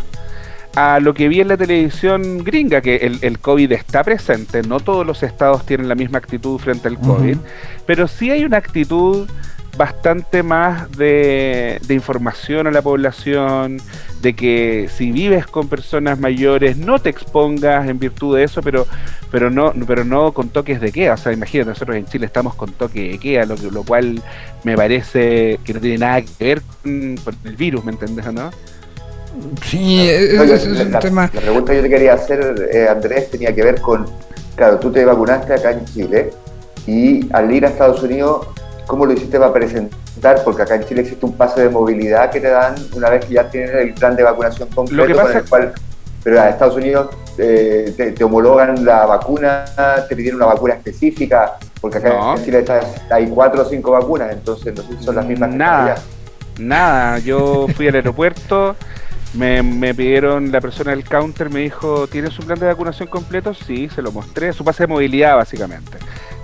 a 0.75 0.99
lo 0.99 1.13
que 1.13 1.27
vi 1.27 1.41
en 1.41 1.47
la 1.47 1.57
televisión 1.57 2.43
gringa, 2.43 2.81
que 2.81 2.97
el, 2.97 3.19
el, 3.21 3.39
COVID 3.39 3.71
está 3.71 4.03
presente, 4.03 4.61
no 4.61 4.79
todos 4.79 5.05
los 5.05 5.23
estados 5.23 5.65
tienen 5.65 5.89
la 5.89 5.95
misma 5.95 6.19
actitud 6.19 6.59
frente 6.59 6.87
al 6.87 6.97
COVID, 6.99 7.37
pero 7.85 8.07
sí 8.07 8.29
hay 8.29 8.45
una 8.45 8.57
actitud 8.57 9.27
bastante 9.79 10.43
más 10.43 10.91
de, 10.97 11.79
de, 11.87 11.93
información 11.93 12.67
a 12.67 12.71
la 12.71 12.81
población, 12.81 13.77
de 14.21 14.35
que 14.35 14.89
si 14.93 15.13
vives 15.13 15.47
con 15.47 15.69
personas 15.69 16.19
mayores 16.19 16.75
no 16.75 16.99
te 16.99 17.09
expongas 17.09 17.87
en 17.87 17.97
virtud 17.97 18.35
de 18.35 18.43
eso, 18.43 18.61
pero 18.61 18.85
pero 19.31 19.49
no 19.49 19.71
pero 19.87 20.03
no 20.03 20.33
con 20.33 20.49
toques 20.49 20.81
de 20.81 20.91
queda. 20.91 21.13
O 21.13 21.17
sea, 21.17 21.31
imagínate, 21.31 21.69
nosotros 21.69 21.95
en 21.95 22.05
Chile 22.07 22.25
estamos 22.25 22.55
con 22.55 22.73
toque 22.73 23.11
de 23.11 23.19
queda, 23.19 23.45
lo, 23.45 23.55
lo 23.55 23.83
cual 23.83 24.21
me 24.65 24.75
parece 24.75 25.61
que 25.63 25.73
no 25.73 25.79
tiene 25.79 25.99
nada 25.99 26.23
que 26.23 26.29
ver 26.43 26.61
con, 26.61 27.15
con 27.15 27.35
el 27.45 27.55
virus, 27.55 27.85
¿me 27.85 27.93
entendés 27.93 28.33
no? 28.33 28.51
Sí, 29.63 30.09
es, 30.09 30.65
un 30.65 30.91
la, 30.91 30.99
tema. 30.99 31.31
La 31.33 31.39
pregunta 31.39 31.71
que 31.71 31.77
yo 31.77 31.83
te 31.83 31.89
quería 31.89 32.15
hacer, 32.15 32.69
eh, 32.73 32.89
Andrés, 32.89 33.31
tenía 33.31 33.55
que 33.55 33.63
ver 33.63 33.79
con, 33.79 34.05
claro, 34.57 34.77
tú 34.77 34.91
te 34.91 35.05
vacunaste 35.05 35.53
acá 35.53 35.71
en 35.71 35.85
Chile 35.85 36.31
y 36.85 37.33
al 37.33 37.49
ir 37.53 37.65
a 37.65 37.69
Estados 37.69 38.03
Unidos, 38.03 38.47
¿cómo 38.89 39.05
lo 39.05 39.13
hiciste 39.13 39.37
para 39.39 39.53
presentar? 39.53 40.43
Porque 40.43 40.63
acá 40.63 40.75
en 40.75 40.83
Chile 40.83 41.01
existe 41.01 41.23
un 41.23 41.37
pase 41.37 41.61
de 41.61 41.69
movilidad 41.69 42.31
que 42.31 42.41
te 42.41 42.49
dan 42.49 42.73
una 42.95 43.11
vez 43.11 43.23
que 43.23 43.35
ya 43.35 43.47
tienes 43.47 43.69
el 43.75 43.93
plan 43.93 44.15
de 44.15 44.23
vacunación 44.23 44.67
completo, 44.69 45.03
lo 45.03 45.07
que 45.07 45.13
pasa... 45.13 45.29
con 45.29 45.37
el 45.37 45.49
cual, 45.49 45.73
pero 46.23 46.41
a 46.41 46.49
Estados 46.49 46.75
Unidos 46.75 47.09
eh, 47.37 47.93
te, 47.95 48.13
te, 48.13 48.23
homologan 48.23 48.83
la 48.83 49.05
vacuna, 49.05 49.63
te 50.09 50.15
pidieron 50.15 50.41
una 50.41 50.47
vacuna 50.47 50.73
específica, 50.73 51.53
porque 51.79 51.99
acá 51.99 52.09
no. 52.09 52.35
en 52.35 52.43
Chile 52.43 52.59
está, 52.59 52.81
hay 53.11 53.27
cuatro 53.27 53.61
o 53.61 53.65
cinco 53.65 53.91
vacunas, 53.91 54.33
entonces 54.33 54.73
no 54.75 54.81
sé 54.81 54.97
si 54.97 55.03
son 55.03 55.15
las 55.15 55.25
mismas. 55.25 55.53
Nada, 55.53 55.95
nada, 56.57 57.19
yo 57.19 57.67
fui 57.75 57.87
al 57.87 57.95
aeropuerto. 57.95 58.75
Me, 59.35 59.61
me, 59.61 59.93
pidieron, 59.93 60.51
la 60.51 60.59
persona 60.59 60.89
del 60.89 61.03
counter 61.03 61.51
me 61.51 61.59
dijo, 61.59 62.07
¿tienes 62.07 62.37
un 62.39 62.47
plan 62.47 62.57
de 62.57 62.65
vacunación 62.65 63.07
completo? 63.07 63.53
Sí, 63.53 63.87
se 63.87 64.01
lo 64.01 64.11
mostré, 64.11 64.51
su 64.51 64.63
pase 64.63 64.83
de 64.83 64.87
movilidad 64.87 65.35
básicamente. 65.35 65.99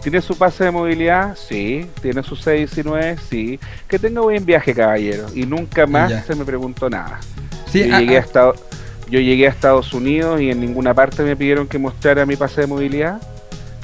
¿Tiene 0.06 0.22
su 0.22 0.38
pase 0.38 0.66
de 0.66 0.70
movilidad? 0.70 1.36
Sí. 1.36 1.90
¿Tiene 2.00 2.22
su 2.22 2.36
C19? 2.36 3.18
Sí. 3.28 3.60
Que 3.88 3.98
tenga 3.98 4.22
buen 4.22 4.46
viaje, 4.46 4.72
caballero. 4.76 5.26
Y 5.34 5.48
nunca 5.48 5.88
más 5.88 6.12
ya. 6.12 6.24
se 6.24 6.36
me 6.36 6.46
preguntó 6.46 6.92
nada. 6.92 7.20
Sí, 7.72 7.88
yo, 7.88 7.96
ah, 7.96 8.00
llegué 8.02 8.18
a 8.18 8.20
ah, 8.20 8.24
Estados, 8.24 8.60
yo 9.10 9.20
llegué 9.20 9.48
a 9.48 9.50
Estados 9.50 9.92
Unidos 9.96 10.40
y 10.42 10.52
en 10.52 10.62
ninguna 10.62 10.94
parte 10.94 11.24
me 11.24 11.36
pidieron 11.36 11.68
que 11.68 11.80
mostrara 11.80 12.24
mi 12.28 12.36
pase 12.36 12.62
de 12.62 12.68
movilidad. 12.68 13.20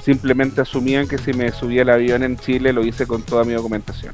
Simplemente 0.05 0.61
asumían 0.61 1.07
que 1.07 1.17
si 1.17 1.33
me 1.33 1.51
subía 1.51 1.81
al 1.81 1.89
avión 1.89 2.21
en 2.21 2.37
Chile 2.37 2.71
lo 2.71 2.85
hice 2.85 3.07
con 3.07 3.23
toda 3.23 3.43
mi 3.43 3.53
documentación. 3.53 4.13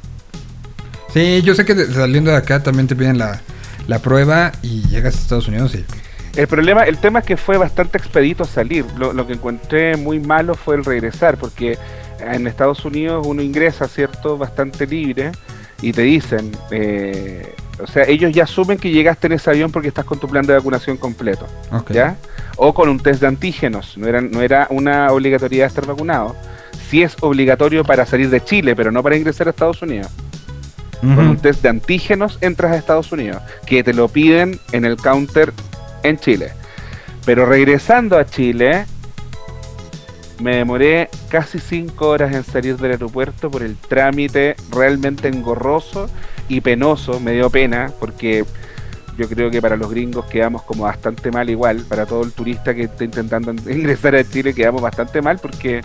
sí, 1.14 1.42
yo 1.42 1.56
sé 1.56 1.66
que 1.66 1.76
saliendo 1.88 2.32
de 2.32 2.38
acá 2.38 2.64
también 2.64 2.88
te 2.88 2.96
piden 2.96 3.18
la, 3.18 3.42
la 3.86 4.00
prueba 4.00 4.54
y 4.62 4.88
llegas 4.88 5.14
a 5.16 5.20
Estados 5.20 5.50
Unidos 5.50 5.76
y... 5.76 5.84
El 6.38 6.48
problema, 6.48 6.84
el 6.84 6.98
tema 7.00 7.20
es 7.20 7.26
que 7.26 7.36
fue 7.36 7.58
bastante 7.58 7.98
expedito 7.98 8.46
salir. 8.46 8.86
Lo, 8.98 9.12
lo 9.12 9.28
que 9.28 9.34
encontré 9.34 9.98
muy 9.98 10.20
malo 10.20 10.54
fue 10.54 10.76
el 10.76 10.86
regresar, 10.86 11.38
porque 11.38 11.78
en 12.20 12.48
Estados 12.48 12.86
Unidos 12.86 13.26
uno 13.28 13.42
ingresa, 13.42 13.88
¿cierto? 13.88 14.38
Bastante 14.38 14.86
libre 14.86 15.32
y 15.82 15.92
te 15.94 16.02
dicen, 16.02 16.52
eh, 16.72 17.54
o 17.80 17.88
sea, 17.88 18.04
ellos 18.04 18.32
ya 18.34 18.44
asumen 18.44 18.78
que 18.78 18.90
llegaste 18.90 19.28
en 19.28 19.34
ese 19.34 19.50
avión 19.50 19.72
porque 19.72 19.90
estás 19.90 20.06
con 20.06 20.20
tu 20.20 20.28
plan 20.28 20.46
de 20.46 20.54
vacunación 20.54 20.98
completo. 20.98 21.46
¿ya? 21.90 22.18
O 22.56 22.74
con 22.74 22.90
un 22.90 23.00
test 23.00 23.22
de 23.22 23.28
antígenos, 23.28 23.98
no 23.98 24.08
era, 24.08 24.22
no 24.22 24.42
era 24.42 24.68
una 24.70 25.12
obligatoriedad 25.12 25.68
estar 25.68 25.86
vacunado. 25.86 26.36
Sí 26.90 27.04
es 27.04 27.16
obligatorio 27.22 27.84
para 27.84 28.06
salir 28.06 28.30
de 28.30 28.44
Chile, 28.44 28.76
pero 28.76 28.92
no 28.92 29.04
para 29.04 29.18
ingresar 29.18 29.48
a 29.48 29.50
Estados 29.52 29.82
Unidos. 29.82 30.08
Con 31.00 31.20
un 31.20 31.38
test 31.38 31.62
de 31.62 31.70
antígenos 31.70 32.40
entras 32.42 32.72
a 32.72 32.78
Estados 32.78 33.12
Unidos, 33.12 33.44
que 33.68 33.84
te 33.84 33.94
lo 33.94 34.08
piden 34.08 34.60
en 34.72 34.84
el 34.84 34.98
counter 34.98 35.54
en 36.04 36.18
Chile. 36.18 36.52
Pero 37.26 37.46
regresando 37.46 38.18
a 38.18 38.26
Chile, 38.26 38.86
me 40.40 40.58
demoré 40.58 41.10
casi 41.30 41.60
cinco 41.60 42.10
horas 42.10 42.34
en 42.34 42.44
salir 42.44 42.78
del 42.78 42.92
aeropuerto 42.92 43.50
por 43.50 43.64
el 43.64 43.76
trámite 43.76 44.56
realmente 44.72 45.28
engorroso 45.28 46.10
y 46.48 46.62
penoso. 46.62 47.20
Me 47.20 47.34
dio 47.34 47.50
pena 47.50 47.92
porque 48.00 48.46
yo 49.18 49.28
creo 49.28 49.50
que 49.50 49.62
para 49.62 49.76
los 49.76 49.90
gringos 49.90 50.26
quedamos 50.26 50.62
como 50.62 50.84
bastante 50.84 51.32
mal 51.32 51.50
igual. 51.50 51.84
Para 51.90 52.06
todo 52.06 52.24
el 52.24 52.32
turista 52.32 52.76
que 52.76 52.84
está 52.84 53.04
intentando 53.04 53.52
ingresar 53.72 54.16
a 54.16 54.24
Chile 54.24 54.54
quedamos 54.54 54.82
bastante 54.82 55.22
mal 55.22 55.40
porque 55.40 55.82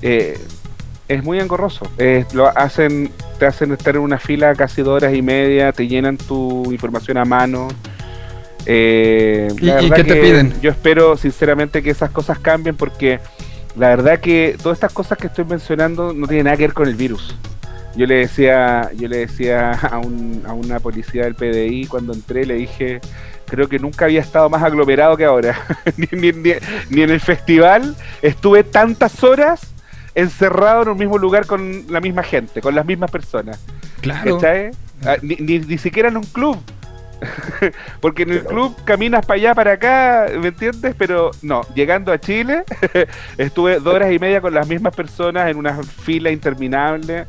eh, 0.00 0.38
es 1.08 1.22
muy 1.22 1.38
engorroso. 1.38 1.86
Lo 2.32 2.48
hacen, 2.48 3.10
te 3.38 3.46
hacen 3.46 3.72
estar 3.72 3.96
en 3.96 4.02
una 4.02 4.18
fila 4.18 4.54
casi 4.54 4.82
dos 4.82 4.96
horas 4.96 5.14
y 5.14 5.20
media, 5.20 5.72
te 5.72 5.86
llenan 5.86 6.16
tu 6.16 6.72
información 6.72 7.18
a 7.18 7.24
mano. 7.24 7.68
Eh, 8.66 9.48
¿Y- 9.60 9.64
la 9.66 9.82
y 9.82 9.90
qué 9.90 10.04
te 10.04 10.16
piden? 10.16 10.54
Yo 10.60 10.70
espero 10.70 11.16
sinceramente 11.16 11.82
que 11.82 11.90
esas 11.90 12.10
cosas 12.10 12.38
cambien 12.38 12.76
porque 12.76 13.20
la 13.76 13.88
verdad 13.88 14.20
que 14.20 14.56
todas 14.62 14.76
estas 14.76 14.92
cosas 14.92 15.18
que 15.18 15.26
estoy 15.26 15.44
mencionando 15.44 16.12
no 16.12 16.26
tienen 16.26 16.44
nada 16.44 16.56
que 16.56 16.64
ver 16.64 16.72
con 16.74 16.88
el 16.88 16.94
virus. 16.94 17.34
Yo 17.96 18.06
le 18.06 18.16
decía, 18.16 18.90
yo 18.96 19.06
le 19.08 19.18
decía 19.18 19.70
a, 19.90 19.98
un, 19.98 20.42
a 20.46 20.52
una 20.52 20.80
policía 20.80 21.24
del 21.24 21.34
PDI 21.34 21.86
cuando 21.86 22.12
entré, 22.12 22.44
le 22.46 22.54
dije, 22.54 23.00
creo 23.46 23.68
que 23.68 23.78
nunca 23.78 24.06
había 24.06 24.20
estado 24.20 24.48
más 24.48 24.62
aglomerado 24.62 25.16
que 25.16 25.24
ahora. 25.24 25.56
ni, 25.96 26.08
ni- 26.12 26.32
ni- 26.32 26.54
ni 26.90 27.02
en 27.02 27.10
el 27.10 27.20
festival 27.20 27.94
estuve 28.22 28.64
tantas 28.64 29.22
horas 29.22 29.60
encerrado 30.16 30.82
en 30.82 30.88
un 30.90 30.98
mismo 30.98 31.18
lugar 31.18 31.46
con 31.46 31.84
la 31.88 32.00
misma 32.00 32.22
gente, 32.22 32.60
con 32.60 32.74
las 32.74 32.86
mismas 32.86 33.10
personas. 33.10 33.60
Claro. 34.00 34.38
Ah, 35.04 35.16
Ni, 35.22 35.34
ni, 35.36 35.58
ni 35.58 35.76
siquiera 35.78 36.08
en 36.08 36.16
un 36.16 36.22
club. 36.24 36.56
Porque 38.00 38.22
en 38.22 38.30
el 38.30 38.44
club 38.44 38.76
caminas 38.84 39.24
para 39.24 39.38
allá, 39.38 39.54
para 39.54 39.72
acá, 39.72 40.26
¿me 40.38 40.48
entiendes? 40.48 40.94
Pero 40.96 41.30
no, 41.42 41.62
llegando 41.74 42.12
a 42.12 42.18
Chile, 42.18 42.64
estuve 43.38 43.80
dos 43.80 43.94
horas 43.94 44.12
y 44.12 44.18
media 44.18 44.40
con 44.40 44.54
las 44.54 44.66
mismas 44.66 44.94
personas 44.94 45.50
en 45.50 45.56
una 45.56 45.82
fila 45.82 46.30
interminable. 46.30 47.26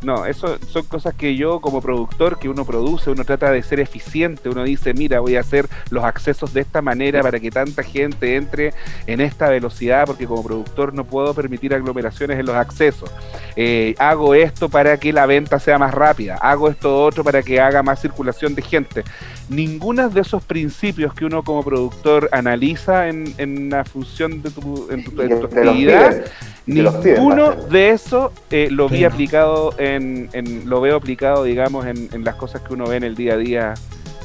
No, 0.00 0.26
eso 0.26 0.58
son 0.68 0.84
cosas 0.84 1.14
que 1.14 1.34
yo 1.34 1.60
como 1.60 1.80
productor, 1.80 2.38
que 2.38 2.48
uno 2.48 2.64
produce, 2.64 3.10
uno 3.10 3.24
trata 3.24 3.50
de 3.50 3.62
ser 3.64 3.80
eficiente, 3.80 4.48
uno 4.48 4.62
dice, 4.62 4.94
mira, 4.94 5.18
voy 5.18 5.34
a 5.34 5.40
hacer 5.40 5.68
los 5.90 6.04
accesos 6.04 6.54
de 6.54 6.60
esta 6.60 6.80
manera 6.82 7.20
para 7.20 7.40
que 7.40 7.50
tanta 7.50 7.82
gente 7.82 8.36
entre 8.36 8.74
en 9.08 9.20
esta 9.20 9.48
velocidad, 9.48 10.06
porque 10.06 10.26
como 10.26 10.44
productor 10.44 10.94
no 10.94 11.04
puedo 11.04 11.34
permitir 11.34 11.74
aglomeraciones 11.74 12.38
en 12.38 12.46
los 12.46 12.54
accesos. 12.54 13.10
Eh, 13.56 13.96
hago 13.98 14.36
esto 14.36 14.68
para 14.68 14.98
que 14.98 15.12
la 15.12 15.26
venta 15.26 15.58
sea 15.58 15.78
más 15.78 15.92
rápida, 15.92 16.36
hago 16.36 16.68
esto 16.68 17.02
otro 17.02 17.24
para 17.24 17.42
que 17.42 17.60
haga 17.60 17.82
más 17.82 18.00
circulación 18.00 18.54
de 18.54 18.62
gente. 18.62 19.02
Ninguno 19.48 20.08
de 20.10 20.20
esos 20.20 20.44
principios 20.44 21.12
que 21.14 21.24
uno 21.24 21.42
como 21.42 21.64
productor 21.64 22.28
analiza 22.30 23.08
en, 23.08 23.34
en 23.38 23.70
la 23.70 23.84
función 23.84 24.42
de 24.42 24.50
tu, 24.50 24.88
en 24.90 25.02
tu, 25.02 25.20
en 25.22 25.40
tu 25.40 25.46
actividad, 25.46 26.24
ninguno 26.66 27.52
de 27.52 27.90
eso 27.90 28.32
eh, 28.50 28.68
lo 28.70 28.88
vi 28.88 29.04
aplicado 29.04 29.74
en, 29.78 29.87
en- 29.96 30.62
lo 30.66 30.80
veo 30.80 30.96
aplicado 30.96 31.44
digamos 31.44 31.86
en, 31.86 32.08
en 32.12 32.24
las 32.24 32.34
cosas 32.36 32.62
que 32.62 32.72
uno 32.74 32.86
ve 32.86 32.96
en 32.96 33.04
el 33.04 33.14
día 33.14 33.34
a 33.34 33.36
día 33.36 33.74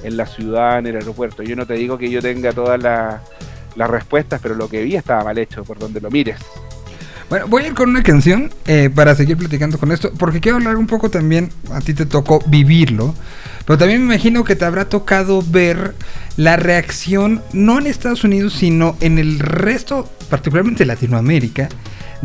en 0.03 0.17
la 0.17 0.25
ciudad 0.25 0.79
en 0.79 0.87
el 0.87 0.95
aeropuerto. 0.95 1.43
Yo 1.43 1.55
no 1.55 1.65
te 1.65 1.73
digo 1.75 1.97
que 1.97 2.09
yo 2.09 2.21
tenga 2.21 2.51
todas 2.51 2.81
las 2.81 3.89
respuestas 3.89 4.39
pero 4.41 4.55
lo 4.55 4.67
que 4.69 4.83
vi 4.83 4.95
estaba 4.95 5.23
mal 5.23 5.37
hecho 5.37 5.63
por 5.63 5.79
donde 5.79 6.01
lo 6.01 6.09
mires. 6.11 6.37
Bueno, 7.29 7.47
voy 7.47 7.63
a 7.63 7.67
ir 7.67 7.73
con 7.73 7.89
una 7.89 8.03
canción 8.03 8.51
eh, 8.67 8.91
para 8.93 9.15
seguir 9.15 9.37
platicando 9.37 9.79
con 9.79 9.91
esto, 9.91 10.11
porque 10.19 10.39
quiero 10.39 10.57
hablar 10.57 10.75
un 10.75 10.85
poco 10.85 11.09
también, 11.09 11.49
a 11.71 11.79
ti 11.79 11.93
te 11.95 12.05
tocó 12.05 12.43
vivirlo, 12.45 13.15
pero 13.65 13.79
también 13.79 14.05
me 14.05 14.13
imagino 14.13 14.43
que 14.43 14.55
te 14.55 14.65
habrá 14.65 14.85
tocado 14.89 15.41
ver 15.41 15.95
la 16.37 16.57
reacción, 16.57 17.41
no 17.53 17.79
en 17.79 17.87
Estados 17.87 18.23
Unidos, 18.23 18.53
sino 18.53 18.97
en 18.99 19.17
el 19.17 19.39
resto, 19.39 20.07
particularmente 20.29 20.85
Latinoamérica, 20.85 21.69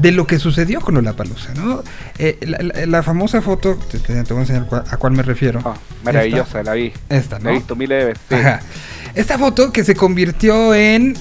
de 0.01 0.13
lo 0.13 0.27
que 0.27 0.39
sucedió 0.39 0.81
con 0.81 0.95
Lollapalooza, 0.95 1.55
¿no? 1.55 1.83
Eh, 2.19 2.39
la, 2.43 2.59
la- 2.63 2.87
la 2.87 3.03
famosa 3.03 3.43
foto, 3.43 3.77
te, 3.91 3.99
voy 3.99 4.39
a 4.39 4.41
enseñar 4.41 4.69
cua- 4.69 4.85
a 4.89 4.97
cuál 4.97 5.13
me 5.13 5.23
refiero. 5.23 5.61
Oh, 5.65 5.75
maravillosa 6.05 6.63
la 6.63 6.75
vi 6.75 6.93
Esta, 7.09 7.39
la 7.39 7.45
¿no? 7.45 7.51
he 7.51 7.55
visto 7.55 7.75
miles 7.77 7.99
de 7.99 8.05
veces 8.07 8.23
sí. 8.29 8.35
Ajá. 8.37 8.61
Esta 9.15 9.39
foto 9.39 9.73
que 9.73 9.83
se 9.85 9.95
convirtió 9.97 10.75
en 10.75 11.17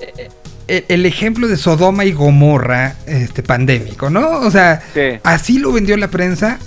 eh, 0.00 0.28
eh, 0.68 0.84
el 0.88 1.04
ejemplo 1.06 1.48
de 1.48 1.56
Sodoma 1.56 2.04
y 2.04 2.12
Gomorra 2.12 2.94
este 3.06 3.42
pandémico, 3.42 4.08
¿no? 4.10 4.40
O 4.40 4.50
sea, 4.50 4.82
Sí. 4.94 5.18
así 5.24 5.58
lo 5.58 5.72
vendió 5.72 5.96
la 5.96 6.08
prensa 6.08 6.58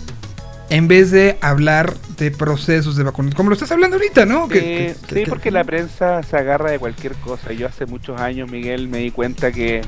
en 0.70 0.88
vez 0.88 1.12
de 1.12 1.38
hablar 1.42 1.96
de 2.18 2.32
procesos 2.32 2.96
de 2.96 3.04
vacunación, 3.04 3.36
como 3.36 3.50
lo 3.50 3.56
estás 3.56 3.72
hablando 3.72 3.98
ahorita, 3.98 4.26
¿no? 4.26 4.46
Sí, 4.48 4.54
Que- 4.54 4.60
que- 4.62 4.96
sí, 5.10 5.16
que- 5.24 5.30
porque 5.30 5.50
la 5.52 5.64
prensa 5.64 6.22
se 6.24 6.38
agarra 6.38 6.72
de 6.72 6.80
cualquier 6.80 7.14
cosa. 7.16 7.52
Yo 7.52 7.68
hace 7.68 7.86
muchos 7.88 8.22
años, 8.22 8.50
Miguel, 8.50 8.88
me 8.88 9.00
di 9.00 9.12
cuenta 9.12 9.52
que, 9.52 9.82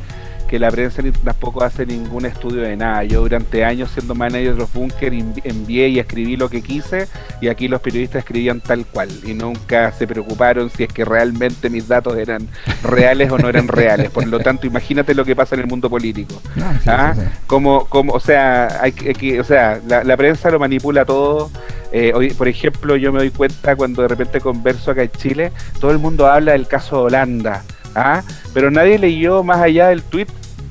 que 0.44 0.60
la 0.60 0.70
prensa 0.72 1.02
ni 1.02 1.12
tampoco 1.12 1.64
hace 1.64 1.86
ningún 1.86 2.26
estudio 2.26 2.62
de 2.62 2.76
nada. 2.76 3.04
Yo 3.04 3.22
durante 3.22 3.64
años 3.66 3.90
siendo 3.92 4.14
manager 4.16 4.54
de 4.54 4.60
los 4.60 4.72
búnker 4.74 5.14
envi- 5.14 5.42
envié 5.44 5.88
y 5.90 6.00
escribí 6.00 6.36
lo 6.38 6.50
que 6.50 6.62
quise 6.62 7.08
y 7.42 7.48
aquí 7.48 7.68
los 7.68 7.82
periodistas 7.82 8.20
escribían 8.20 8.62
tal 8.62 8.86
cual 8.86 9.10
y 9.26 9.34
nunca 9.34 9.92
se 9.92 10.06
preocuparon 10.08 10.70
si 10.70 10.84
es 10.84 10.94
que 10.94 11.06
realmente 11.06 11.70
mis 11.70 11.88
datos 11.88 12.18
eran 12.18 12.48
reales 12.84 13.32
o 13.32 13.38
no 13.38 13.50
eran 13.50 13.68
reales. 13.68 14.10
Por 14.12 14.28
lo 14.28 14.40
tanto, 14.40 14.68
imagínate 14.68 15.14
lo 15.16 15.26
que 15.26 15.36
pasa 15.36 15.56
en 15.56 15.62
el 15.62 15.68
mundo 15.68 15.90
político. 15.90 16.42
No, 16.56 16.72
sí, 16.74 16.80
¿Ah? 16.88 17.14
sí, 17.16 17.22
sí. 17.22 17.28
Como, 17.48 17.86
como, 17.86 18.14
o 18.14 18.20
sea, 18.20 18.80
hay 18.82 18.92
que, 18.92 19.08
hay 19.10 19.14
que- 19.16 19.40
o 19.40 19.44
sea, 19.44 19.80
la, 19.88 20.04
la 20.04 20.18
prensa 20.18 20.50
lo 20.52 20.60
manipula 20.60 21.06
todo. 21.06 21.50
Eh, 21.92 22.12
hoy, 22.16 22.32
por 22.34 22.48
ejemplo, 22.48 22.96
yo 22.96 23.12
me 23.14 23.20
doy 23.20 23.30
cuenta 23.30 23.76
cuando 23.76 24.02
de 24.02 24.08
repente 24.08 24.40
converso 24.42 24.90
acá 24.92 25.04
en 25.04 25.12
Chile, 25.12 25.52
todo 25.80 25.92
el 25.92 26.00
mundo 26.00 26.26
habla 26.28 26.54
del 26.54 26.68
caso 26.68 26.98
de 26.98 27.02
Holanda, 27.04 27.64
¿ah? 27.96 28.24
Pero 28.54 28.70
nadie 28.72 28.98
leyó 29.00 29.44
más 29.44 29.60
allá 29.60 29.90
del 29.90 30.02
tweet 30.04 30.28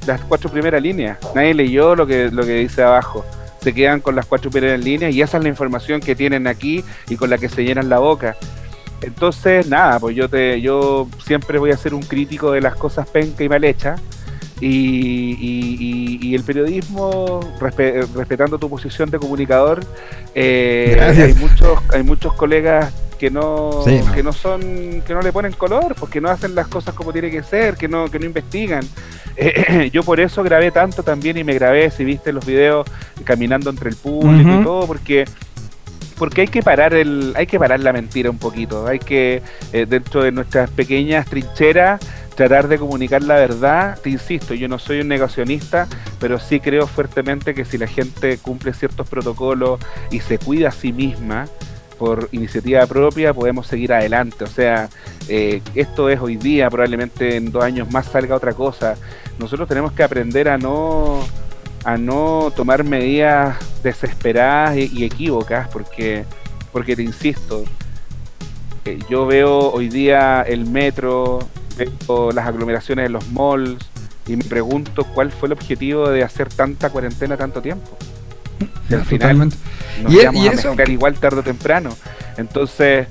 las 0.07 0.21
cuatro 0.23 0.51
primeras 0.51 0.83
líneas. 0.83 1.19
Nadie 1.35 1.55
leyó 1.55 1.95
lo 1.95 2.07
que, 2.07 2.31
lo 2.31 2.45
que 2.45 2.55
dice 2.57 2.83
abajo. 2.83 3.25
Se 3.61 3.73
quedan 3.73 4.01
con 4.01 4.17
las 4.17 4.27
cuatro 4.27 4.51
primeras 4.51 4.81
líneas 4.81 5.15
y 5.15 5.23
esa 5.23 5.37
es 5.39 5.43
la 5.45 5.49
información 5.49 6.01
que 6.01 6.17
tienen 6.17 6.47
aquí 6.49 6.85
y 7.09 7.17
con 7.17 7.31
la 7.31 7.39
que 7.39 7.49
se 7.49 7.63
llenan 7.65 7.89
la 7.89 7.99
boca. 8.01 8.37
Entonces, 9.01 9.69
nada, 9.69 9.99
pues 10.01 10.15
yo 10.17 10.29
te, 10.29 10.61
yo 10.61 11.09
siempre 11.25 11.59
voy 11.59 11.71
a 11.71 11.77
ser 11.77 11.95
un 11.95 12.03
crítico 12.03 12.51
de 12.53 12.61
las 12.61 12.75
cosas 12.77 13.09
penca 13.09 13.43
y 13.45 13.49
mal 13.49 13.63
hechas. 13.65 14.01
Y, 14.61 14.67
y- 15.41 15.77
y- 15.81 16.19
y 16.29 16.35
el 16.37 16.45
periodismo, 16.45 17.41
respe- 17.59 18.07
respetando 18.15 18.59
tu 18.59 18.71
posición 18.71 19.11
de 19.11 19.19
comunicador, 19.19 19.81
eh, 20.37 20.97
hay 21.01 21.35
muchos, 21.35 21.81
hay 21.93 22.05
muchos 22.05 22.33
colegas 22.35 22.93
que 23.23 23.31
no, 23.31 23.83
Sí, 23.85 24.01
no. 24.05 24.13
que 24.13 24.23
no 24.25 24.33
son, 24.33 24.61
que 25.07 25.15
no 25.15 25.23
le 25.23 25.33
ponen 25.33 25.53
color, 25.53 25.95
porque 25.95 26.21
no 26.21 26.29
hacen 26.29 26.57
las 26.57 26.67
cosas 26.67 26.93
como 26.93 27.13
tiene 27.13 27.31
que 27.31 27.45
ser, 27.45 27.77
que 27.77 27.87
no, 27.87 28.11
que 28.11 28.19
no 28.19 28.27
investigan. 28.27 28.83
Eh, 29.37 29.91
yo 29.93 30.03
por 30.03 30.19
eso 30.19 30.43
grabé 30.43 30.73
tanto 30.73 31.05
también 31.05 31.37
y 31.37 31.45
me 31.45 31.55
grabé, 31.55 31.89
si 31.93 32.05
viste 32.05 32.33
los 32.33 32.45
videos, 32.45 32.85
caminando 33.23 33.71
entre 33.71 33.91
el 33.91 33.95
público 33.95 34.51
y 34.61 34.65
todo, 34.65 34.89
porque 34.89 35.25
porque 36.19 36.41
hay 36.41 36.49
que 36.49 36.63
parar 36.63 36.95
el 36.95 37.33
hay 37.37 37.47
que 37.47 37.61
parar 37.61 37.79
la 37.81 37.93
mentira 37.93 38.31
un 38.31 38.39
poquito 38.39 38.87
hay 38.87 39.01
que 39.01 39.43
eh, 39.73 39.87
dentro 39.89 40.23
de 40.23 40.31
nuestras 40.31 40.71
pequeñas 40.71 41.27
trincheras 41.27 42.01
tratar 42.37 42.69
de 42.69 42.79
comunicar 42.79 43.23
la 43.23 43.35
verdad 43.37 43.99
te 44.01 44.11
insisto 44.11 44.55
yo 44.55 44.69
no 44.69 44.79
soy 44.79 45.01
un 45.01 45.09
negacionista 45.09 45.89
pero 46.21 46.39
sí 46.39 46.61
creo 46.61 46.87
fuertemente 46.87 47.55
que 47.55 47.65
si 47.65 47.77
la 47.77 47.89
gente 47.89 48.39
cumple 48.39 48.73
ciertos 48.73 49.09
protocolos 49.09 49.81
y 50.13 50.21
se 50.21 50.39
cuida 50.39 50.69
a 50.69 50.71
sí 50.71 50.93
misma 50.93 51.47
por 52.03 52.29
iniciativa 52.33 52.85
propia 52.89 53.33
podemos 53.33 53.69
seguir 53.69 53.93
adelante 53.93 54.43
o 54.43 54.49
sea 54.49 54.89
eh, 55.29 55.63
esto 55.77 56.09
es 56.09 56.19
hoy 56.19 56.35
día 56.35 56.69
probablemente 56.69 57.37
en 57.37 57.53
dos 57.53 57.63
años 57.63 57.89
más 57.93 58.07
salga 58.07 58.35
otra 58.35 58.55
cosa 58.55 58.97
nosotros 59.39 59.69
tenemos 59.69 59.93
que 59.93 60.03
aprender 60.03 60.49
a 60.49 60.59
no 60.59 61.21
a 61.85 61.97
no 61.97 62.53
tomar 62.55 62.83
medidas 62.83 63.57
desesperadas 63.83 64.77
y, 64.77 64.91
y 64.93 65.05
equívocas, 65.05 65.69
porque, 65.69 66.25
porque 66.73 66.97
te 66.97 67.03
insisto, 67.03 67.65
eh, 68.85 68.99
yo 69.09 69.27
veo 69.27 69.73
hoy 69.73 69.89
día 69.89 70.43
el 70.43 70.67
metro, 70.67 71.41
veo 71.77 72.31
las 72.33 72.47
aglomeraciones 72.47 73.07
en 73.07 73.13
los 73.13 73.29
malls 73.31 73.85
y 74.27 74.37
me 74.37 74.45
pregunto 74.45 75.05
cuál 75.15 75.33
fue 75.33 75.49
el 75.49 75.53
objetivo 75.53 76.09
de 76.09 76.23
hacer 76.23 76.49
tanta 76.49 76.91
cuarentena 76.91 77.37
tanto 77.37 77.61
tiempo. 77.61 77.97
Y 78.89 78.95
al 78.95 79.05
final 79.05 79.39
nos 79.39 79.55
Y 80.13 80.21
íbamos 80.21 80.45
y 80.45 80.49
a 80.49 80.53
eso- 80.53 80.69
mezclar 80.69 80.89
igual 80.91 81.15
tarde 81.15 81.41
o 81.41 81.43
temprano. 81.43 81.91
Entonces, 82.37 83.07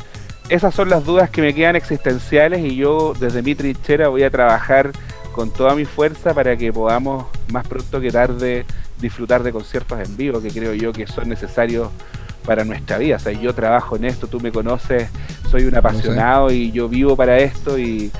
esas 0.49 0.73
son 0.73 0.89
las 0.89 1.05
dudas 1.05 1.29
que 1.29 1.41
me 1.41 1.53
quedan 1.53 1.75
existenciales 1.75 2.59
y 2.65 2.75
yo 2.75 3.13
desde 3.19 3.41
mi 3.41 3.55
trinchera 3.55 4.07
voy 4.09 4.23
a 4.23 4.29
trabajar 4.29 4.91
con 5.33 5.51
toda 5.51 5.75
mi 5.75 5.85
fuerza 5.85 6.33
para 6.33 6.57
que 6.57 6.73
podamos 6.73 7.25
más 7.51 7.65
pronto 7.67 8.01
que 8.01 8.11
tarde 8.11 8.65
disfrutar 8.99 9.43
de 9.43 9.51
conciertos 9.51 9.99
en 9.99 10.17
vivo, 10.17 10.41
que 10.41 10.49
creo 10.49 10.73
yo 10.73 10.91
que 10.91 11.07
son 11.07 11.29
necesarios 11.29 11.89
para 12.45 12.65
nuestra 12.65 12.97
vida. 12.97 13.15
O 13.15 13.19
sea, 13.19 13.31
yo 13.31 13.53
trabajo 13.55 13.95
en 13.95 14.05
esto, 14.05 14.27
tú 14.27 14.39
me 14.41 14.51
conoces, 14.51 15.07
soy 15.49 15.63
un 15.65 15.75
apasionado 15.75 16.51
y 16.51 16.71
yo 16.71 16.89
vivo 16.89 17.15
para 17.15 17.37
esto 17.39 17.77
y, 17.79 18.11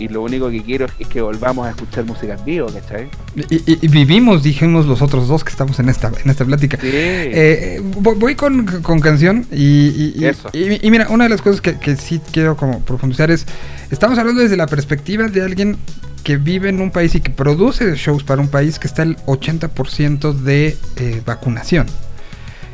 y 0.00 0.08
lo 0.08 0.22
único 0.22 0.50
que 0.50 0.62
quiero 0.62 0.86
es 0.98 1.06
que 1.06 1.20
volvamos 1.20 1.66
a 1.66 1.70
escuchar 1.70 2.04
música 2.04 2.34
en 2.34 2.44
vivo, 2.44 2.68
¿cachai? 2.72 3.08
Y, 3.50 3.56
y- 3.56 3.78
y 3.82 3.88
vivimos, 3.88 4.42
dijimos 4.42 4.86
los 4.86 5.02
otros 5.02 5.28
dos 5.28 5.44
que 5.44 5.50
estamos 5.50 5.78
en 5.78 5.88
esta, 5.88 6.10
en 6.24 6.30
esta 6.30 6.44
plática. 6.44 6.78
Sí. 6.80 6.88
Eh, 6.92 7.80
voy 7.98 8.14
voy 8.16 8.34
con, 8.34 8.66
con 8.82 9.00
canción 9.00 9.46
y, 9.52 10.12
y- 10.16 10.24
Eso. 10.24 10.48
y- 10.52 10.90
mira, 10.90 11.08
una 11.10 11.24
de 11.24 11.30
las 11.30 11.42
cosas 11.42 11.60
que, 11.60 11.78
que 11.78 11.96
sí 11.96 12.20
quiero 12.32 12.56
como 12.56 12.80
profundizar 12.80 13.30
es, 13.30 13.46
estamos 13.90 14.18
hablando 14.18 14.40
desde 14.42 14.56
la 14.56 14.66
perspectiva 14.66 15.28
de 15.28 15.42
alguien 15.42 15.76
que 16.24 16.36
vive 16.36 16.68
en 16.68 16.80
un 16.80 16.90
país 16.90 17.14
y 17.14 17.20
que 17.20 17.30
produce 17.30 17.94
shows 17.96 18.24
para 18.24 18.40
un 18.42 18.48
país 18.48 18.78
que 18.78 18.86
está 18.86 19.02
el 19.02 19.16
80% 19.26 20.32
de 20.32 20.76
eh, 20.96 21.22
vacunación. 21.24 21.86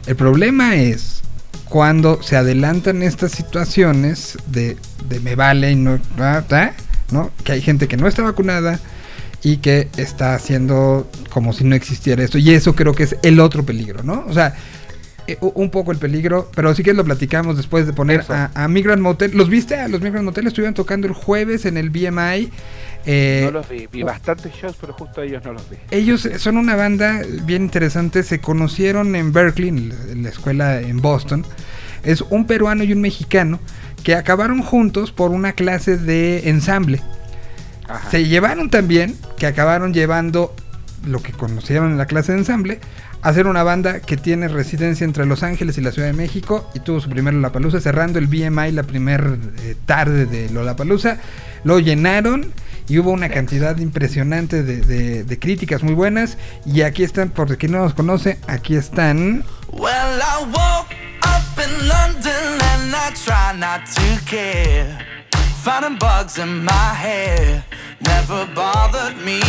El 0.07 0.17
problema 0.17 0.77
es 0.77 1.23
cuando 1.69 2.23
se 2.23 2.37
adelantan 2.37 3.03
estas 3.03 3.33
situaciones 3.33 4.39
de, 4.47 4.77
de 5.09 5.21
me 5.21 5.35
vale 5.35 5.73
y 5.73 5.75
no, 5.77 5.99
ah, 6.19 6.43
ah, 6.51 6.73
¿no? 7.11 7.31
Que 7.45 7.53
hay 7.53 7.61
gente 7.61 7.89
que 7.89 7.97
no 7.97 8.07
está 8.09 8.23
vacunada 8.23 8.79
y 9.43 9.59
que 9.59 9.89
está 9.97 10.35
haciendo 10.35 11.09
como 11.31 11.53
si 11.53 11.65
no 11.65 11.75
existiera 11.77 12.23
esto. 12.25 12.39
Y 12.39 12.51
eso 12.51 12.75
creo 12.75 12.95
que 12.95 13.05
es 13.05 13.17
el 13.23 13.41
otro 13.41 13.65
peligro, 13.65 14.03
¿no? 14.03 14.25
O 14.29 14.33
sea, 14.33 14.55
eh, 15.29 15.39
un 15.41 15.71
poco 15.71 15.91
el 15.93 15.99
peligro, 15.99 16.51
pero 16.55 16.75
sí 16.75 16.83
que 16.83 16.95
lo 16.95 17.05
platicamos 17.05 17.57
después 17.57 17.87
de 17.87 17.93
poner 17.93 18.25
a, 18.29 18.51
a 18.55 18.69
Migrant 18.69 19.03
Motel. 19.03 19.33
¿Los 19.37 19.49
viste? 19.49 19.77
A 19.77 19.89
los 19.89 20.01
Migrant 20.01 20.25
Motel 20.25 20.47
estuvieron 20.47 20.75
tocando 20.75 21.07
el 21.09 21.15
jueves 21.15 21.65
en 21.65 21.77
el 21.77 21.91
BMI. 21.91 22.51
eh, 23.07 23.43
no 23.45 23.51
los 23.51 23.69
vi, 23.69 23.89
vi 23.91 24.03
bastantes 24.03 24.53
shows, 24.55 24.77
pero 24.81 24.93
justo 24.93 25.23
ellos 25.23 25.43
no 25.45 25.53
los 25.53 25.69
vi. 25.69 25.77
ellos 25.91 26.29
son 26.39 26.57
una 26.57 26.77
banda 26.77 27.23
bien 27.45 27.63
interesante, 27.63 28.23
se 28.23 28.41
conocieron 28.41 29.15
en 29.17 29.33
Berkeley, 29.33 29.69
en 29.69 30.23
la 30.23 30.29
escuela 30.29 30.81
en 30.81 31.01
Boston. 31.01 31.45
Es 32.05 32.21
un 32.21 32.47
peruano 32.47 32.85
y 32.85 32.93
un 32.93 33.01
mexicano 33.01 33.59
que 34.03 34.15
acabaron 34.15 34.63
juntos 34.63 35.13
por 35.13 35.31
una 35.31 35.53
clase 35.53 35.97
de 35.97 36.49
ensamble. 36.49 37.03
Ajá. 37.89 38.11
Se 38.11 38.25
llevaron 38.27 38.71
también, 38.71 39.17
que 39.39 39.47
acabaron 39.47 39.93
llevando 39.95 40.55
lo 41.07 41.23
que 41.23 41.33
conocieron 41.33 41.93
en 41.93 41.99
la 41.99 42.07
clase 42.07 42.33
de 42.33 42.39
ensamble, 42.39 42.81
a 43.23 43.29
hacer 43.31 43.47
una 43.47 43.63
banda 43.63 44.01
que 44.01 44.17
tiene 44.17 44.49
residencia 44.49 45.05
entre 45.05 45.25
Los 45.27 45.43
Ángeles 45.43 45.79
y 45.79 45.81
la 45.81 45.91
Ciudad 45.93 46.09
de 46.09 46.15
México 46.15 46.69
y 46.75 46.81
tuvo 46.81 47.01
su 47.01 47.09
primer 47.09 47.35
Lollapalooza 47.35 47.81
cerrando 47.81 48.19
el 48.19 48.27
BMI 48.27 48.73
la 48.73 48.83
primera 48.83 49.37
tarde 49.87 50.27
de 50.27 50.51
Lollapalooza. 50.51 51.19
Lo 51.65 51.79
llenaron 51.81 52.53
y 52.89 52.99
hubo 52.99 53.11
una 53.11 53.29
cantidad 53.29 53.77
impresionante 53.79 54.63
de, 54.63 54.81
de- 54.81 55.25
de 55.25 55.39
críticas 55.39 55.83
muy 55.83 55.95
buenas. 55.95 56.39
Y 56.65 56.83
aquí 56.83 57.03
están, 57.03 57.31
por 57.31 57.57
quien 57.57 57.73
no 57.73 57.79
los 57.79 57.95
conoce, 57.95 58.39
aquí 58.47 58.77
están. 58.77 59.45
Well, 59.73 60.21
try 63.25 63.57
not 63.57 63.87
to 63.87 64.21
care. 64.27 64.99
Finding 65.63 65.99
bugs 65.99 66.39
in 66.39 66.65
my 66.65 66.91
hair 67.05 67.65
never 68.01 68.47
bothered 68.55 69.17
me. 69.25 69.41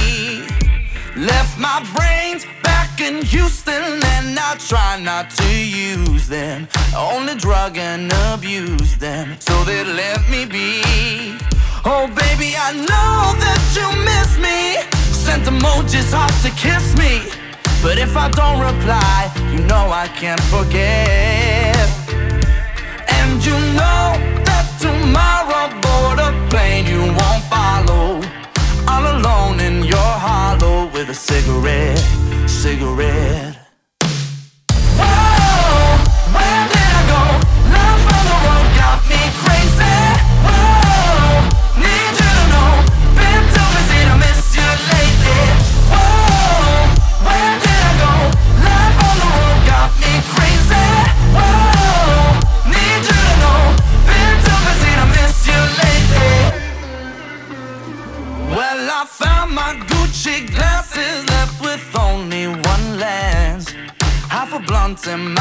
Left 1.16 1.58
my 1.60 1.80
brains 1.96 2.46
back 2.64 3.02
in 3.02 3.22
Houston 3.26 3.84
and 4.16 4.40
I 4.40 4.56
try 4.60 5.00
not 5.00 5.30
to 5.32 5.50
use 5.50 6.28
them. 6.28 6.68
Only 6.96 7.36
drug 7.36 7.78
and 7.78 8.12
abuse 8.34 8.96
them 8.98 9.36
so 9.40 9.64
they 9.64 9.84
let 9.84 10.22
me 10.30 10.46
be. 10.46 10.82
Oh, 11.86 12.08
baby, 12.08 12.56
I 12.58 12.72
know 12.74 13.36
that 13.44 13.62
you 13.78 13.88
miss 14.10 14.32
me. 14.38 14.82
Sent 15.12 15.44
emojis 15.44 16.14
off 16.14 16.36
to 16.44 16.50
kiss 16.52 16.96
me. 16.98 17.22
But 17.84 17.98
if 17.98 18.16
I 18.18 18.30
don't 18.30 18.60
reply, 18.60 19.32
you 19.52 19.60
know 19.60 19.90
I 19.92 20.08
can't 20.08 20.42
forget. 20.44 22.07
You 23.48 23.58
know 23.80 24.06
that 24.48 24.66
tomorrow 24.86 25.66
board 25.84 26.20
a 26.20 26.32
plane 26.50 26.86
you 26.86 27.02
won't 27.20 27.44
follow. 27.54 28.20
All 28.92 29.06
alone 29.16 29.60
in 29.62 29.86
your 29.86 30.12
hollow 30.28 30.88
with 30.92 31.10
a 31.10 31.14
cigarette, 31.14 31.98
cigarette. 32.46 33.67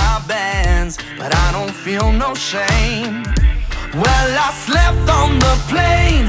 My 0.01 0.22
bands, 0.26 0.99
but 1.18 1.30
I 1.34 1.47
don't 1.53 1.76
feel 1.84 2.12
no 2.12 2.34
shame. 2.34 3.24
Well, 4.03 4.30
I 4.47 4.51
slept 4.66 5.07
on 5.20 5.30
the 5.47 5.55
plane 5.72 6.28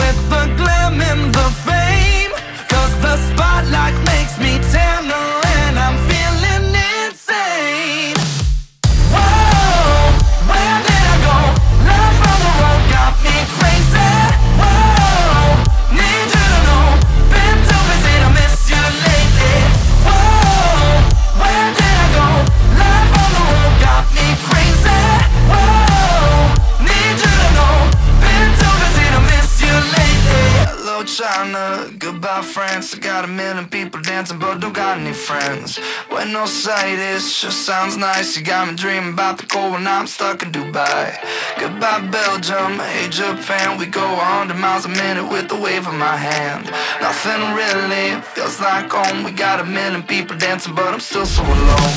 with 0.00 0.18
the 0.32 0.44
glam 0.60 1.00
and 1.10 1.24
the 1.38 1.48
fame. 1.68 2.32
Cause 2.72 2.94
the 3.06 3.16
spotlight 3.28 3.96
makes 4.12 4.34
me 4.38 4.52
tanner 4.72 4.95
Hello 31.28 31.58
uh, 31.58 31.90
goodbye 31.98 32.40
France. 32.40 32.94
I 32.94 32.98
got 32.98 33.24
a 33.24 33.26
million 33.26 33.66
people 33.66 34.00
dancing, 34.00 34.38
but 34.38 34.60
don't 34.60 34.72
got 34.72 34.98
any 34.98 35.12
friends. 35.12 35.76
Buenos 36.08 36.68
Aires 36.68 37.32
sure 37.32 37.50
sounds 37.50 37.96
nice. 37.96 38.36
You 38.36 38.44
got 38.44 38.68
me 38.68 38.76
dreaming 38.76 39.14
about 39.14 39.38
the 39.38 39.46
cold 39.46 39.72
when 39.72 39.88
I'm 39.88 40.06
stuck 40.06 40.44
in 40.44 40.52
Dubai. 40.52 41.18
Goodbye 41.58 42.06
Belgium, 42.12 42.78
hey 42.78 43.08
Japan. 43.10 43.76
We 43.76 43.86
go 43.86 44.06
100 44.06 44.54
miles 44.54 44.84
a 44.84 44.88
minute 44.88 45.28
with 45.28 45.48
the 45.48 45.56
wave 45.56 45.88
of 45.88 45.94
my 45.94 46.16
hand. 46.16 46.70
Nothing 47.00 47.42
really 47.58 48.22
feels 48.22 48.60
like 48.60 48.88
home. 48.92 49.24
We 49.24 49.32
got 49.32 49.58
a 49.58 49.64
million 49.64 50.04
people 50.04 50.38
dancing, 50.38 50.76
but 50.76 50.94
I'm 50.94 51.00
still 51.00 51.26
so 51.26 51.42
alone. 51.42 51.96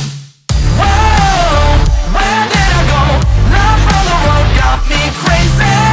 Whoa, 0.74 1.70
where 2.18 2.44
did 2.50 2.70
I 2.78 2.82
go? 2.90 3.04
Love 3.54 3.82
on 3.94 4.04
the 4.10 4.18
road 4.26 4.50
got 4.58 4.80
me 4.90 5.02
crazy. 5.22 5.89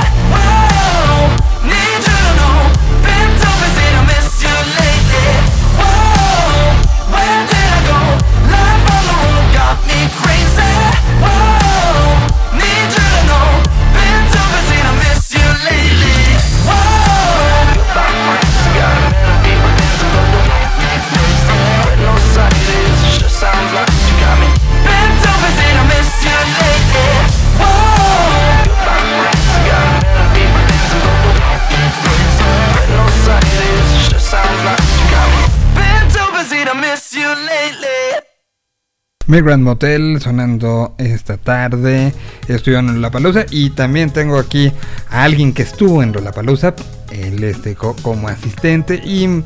Migrant 39.27 39.63
Motel 39.63 40.21
sonando 40.21 40.95
esta 40.99 41.37
tarde. 41.37 42.13
Estuvieron 42.49 42.89
en 42.89 42.97
Lollapalooza 42.97 43.45
y 43.51 43.71
también 43.71 44.11
tengo 44.11 44.39
aquí 44.39 44.73
a 45.11 45.25
alguien 45.25 45.53
que 45.53 45.63
estuvo 45.63 46.03
en 46.03 46.13
Lollapalooza, 46.13 46.75
él 47.11 47.43
este 47.45 47.75
co- 47.75 47.97
como 48.03 48.29
asistente 48.29 49.01
y 49.05 49.43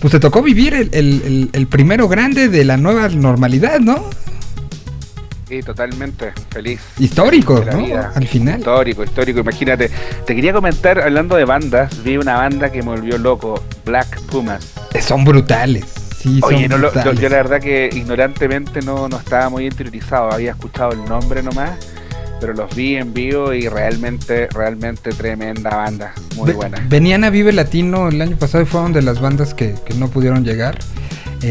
pues 0.00 0.12
te 0.12 0.20
tocó 0.20 0.42
vivir 0.42 0.72
el, 0.74 0.88
el- 0.92 1.22
el- 1.24 1.50
el 1.52 1.66
primero 1.66 2.08
grande 2.08 2.48
de 2.48 2.64
la 2.64 2.76
nueva 2.78 3.08
normalidad, 3.10 3.80
¿no? 3.80 4.08
Sí, 5.46 5.60
totalmente 5.62 6.32
feliz. 6.50 6.80
Histórico, 6.98 7.62
¿no? 7.70 7.78
vida. 7.82 8.12
Al 8.14 8.26
final. 8.28 8.58
Histórico, 8.60 9.02
histórico, 9.02 9.40
imagínate. 9.40 9.90
Te 10.24 10.34
quería 10.36 10.52
comentar, 10.52 11.00
hablando 11.00 11.34
de 11.34 11.44
bandas, 11.44 12.02
vi 12.04 12.16
una 12.16 12.36
banda 12.36 12.70
que 12.70 12.78
me 12.82 12.90
volvió 12.90 13.18
loco, 13.18 13.60
Black 13.84 14.20
Pumas. 14.30 14.64
Son 15.00 15.24
brutales. 15.24 15.84
Sí, 16.20 16.38
Oye, 16.42 16.68
no 16.68 16.76
lo- 16.76 16.92
yo, 16.92 17.28
la 17.28 17.36
verdad 17.36 17.60
que 17.60 17.88
ignorantemente 17.92 18.82
no, 18.82 19.08
no 19.08 19.16
estaba 19.16 19.48
muy 19.48 19.64
interiorizado, 19.66 20.30
había 20.30 20.50
escuchado 20.50 20.92
el 20.92 21.02
nombre 21.06 21.42
nomás, 21.42 21.70
pero 22.40 22.52
los 22.52 22.74
vi 22.76 22.96
en 22.96 23.14
vivo 23.14 23.54
y 23.54 23.68
realmente, 23.68 24.46
realmente 24.52 25.10
tremenda 25.12 25.70
banda, 25.70 26.12
muy 26.36 26.48
Ve- 26.48 26.52
buena. 26.54 26.78
Venían 26.88 27.24
a 27.24 27.30
Vive 27.30 27.52
Latino 27.52 28.08
el 28.08 28.20
año 28.20 28.36
pasado 28.36 28.62
y 28.64 28.66
fueron 28.66 28.92
de 28.92 29.00
las 29.02 29.20
bandas 29.20 29.54
que, 29.54 29.74
que 29.86 29.94
no 29.94 30.08
pudieron 30.08 30.44
llegar 30.44 30.78
eh, 31.42 31.50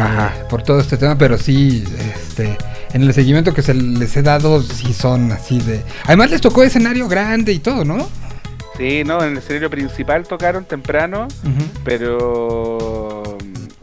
por 0.51 0.61
todo 0.61 0.79
este 0.79 0.97
tema, 0.97 1.17
pero 1.17 1.39
sí, 1.39 1.83
este, 2.15 2.55
en 2.93 3.01
el 3.01 3.11
seguimiento 3.13 3.55
que 3.55 3.63
se 3.63 3.73
les 3.73 4.15
he 4.17 4.21
dado, 4.21 4.61
sí 4.61 4.93
son 4.93 5.31
así 5.31 5.59
de... 5.61 5.81
Además 6.05 6.29
les 6.29 6.41
tocó 6.41 6.61
escenario 6.63 7.07
grande 7.07 7.53
y 7.53 7.59
todo, 7.59 7.83
¿no? 7.85 8.07
Sí, 8.77 9.03
no, 9.03 9.23
en 9.23 9.31
el 9.31 9.37
escenario 9.39 9.69
principal 9.71 10.27
tocaron 10.27 10.63
temprano, 10.63 11.27
pero 11.83 13.18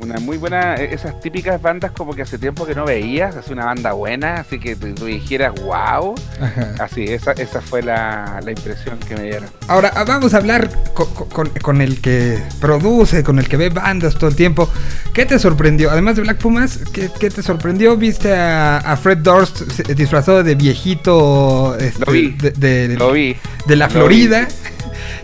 una 0.07 0.19
muy 0.21 0.37
buena, 0.39 0.77
e- 0.77 0.95
esas 0.95 1.21
típicas 1.21 1.61
bandas 1.61 1.91
como 1.93 2.15
que 2.15 2.23
hace 2.23 2.39
tiempo 2.39 2.65
que 2.67 2.75
no 2.75 2.85
veías, 2.85 3.37
así 3.37 3.53
una 3.53 3.67
banda 3.67 3.93
buena, 3.93 4.37
así 4.37 4.59
que 4.59 4.75
tú 4.77 4.95
tú 4.95 5.05
dijeras, 5.07 5.53
wow, 5.63 6.15
Ajá. 6.41 6.75
así, 6.81 7.05
esa, 7.05 7.33
esa 7.33 7.61
fue 7.61 7.83
la, 7.83 8.41
la 8.45 8.51
impresión 8.51 8.99
que 9.07 9.15
me 9.17 9.23
dieron. 9.25 9.49
Ahora 9.69 9.93
ah, 9.95 10.05
vamos 10.05 10.33
a 10.35 10.39
hablar 10.39 10.71
co- 10.95 11.09
co- 11.13 11.29
con, 11.29 11.49
con 11.61 11.81
el 11.81 12.01
que 12.01 12.39
produce, 12.61 13.23
con 13.23 13.39
el 13.39 13.49
que 13.49 13.57
ve 13.57 13.69
bandas 13.71 14.15
todo 14.17 14.31
el 14.31 14.37
tiempo. 14.37 14.71
¿Qué 15.13 15.27
te 15.27 15.39
sorprendió? 15.39 15.91
Además 15.91 16.17
de 16.17 16.23
Black 16.23 16.39
Pumas, 16.39 16.79
¿qué, 16.93 17.11
qué 17.19 17.31
te 17.31 17.43
sorprendió? 17.43 17.97
¿Viste 17.97 18.35
a, 18.35 18.79
a 18.79 18.97
Fred 18.97 19.19
Durst 19.19 19.71
se- 19.71 19.95
disfrazado 19.95 20.43
de 20.43 20.55
viejito 20.55 21.77
este, 21.79 22.05
Lo 22.07 22.13
vi, 22.13 22.31
de, 22.33 22.51
de- 22.89 22.97
Lo 22.97 23.13
vi. 23.13 23.37
de 23.67 23.77
la 23.77 23.87
lo 23.87 23.93
Florida? 23.93 24.47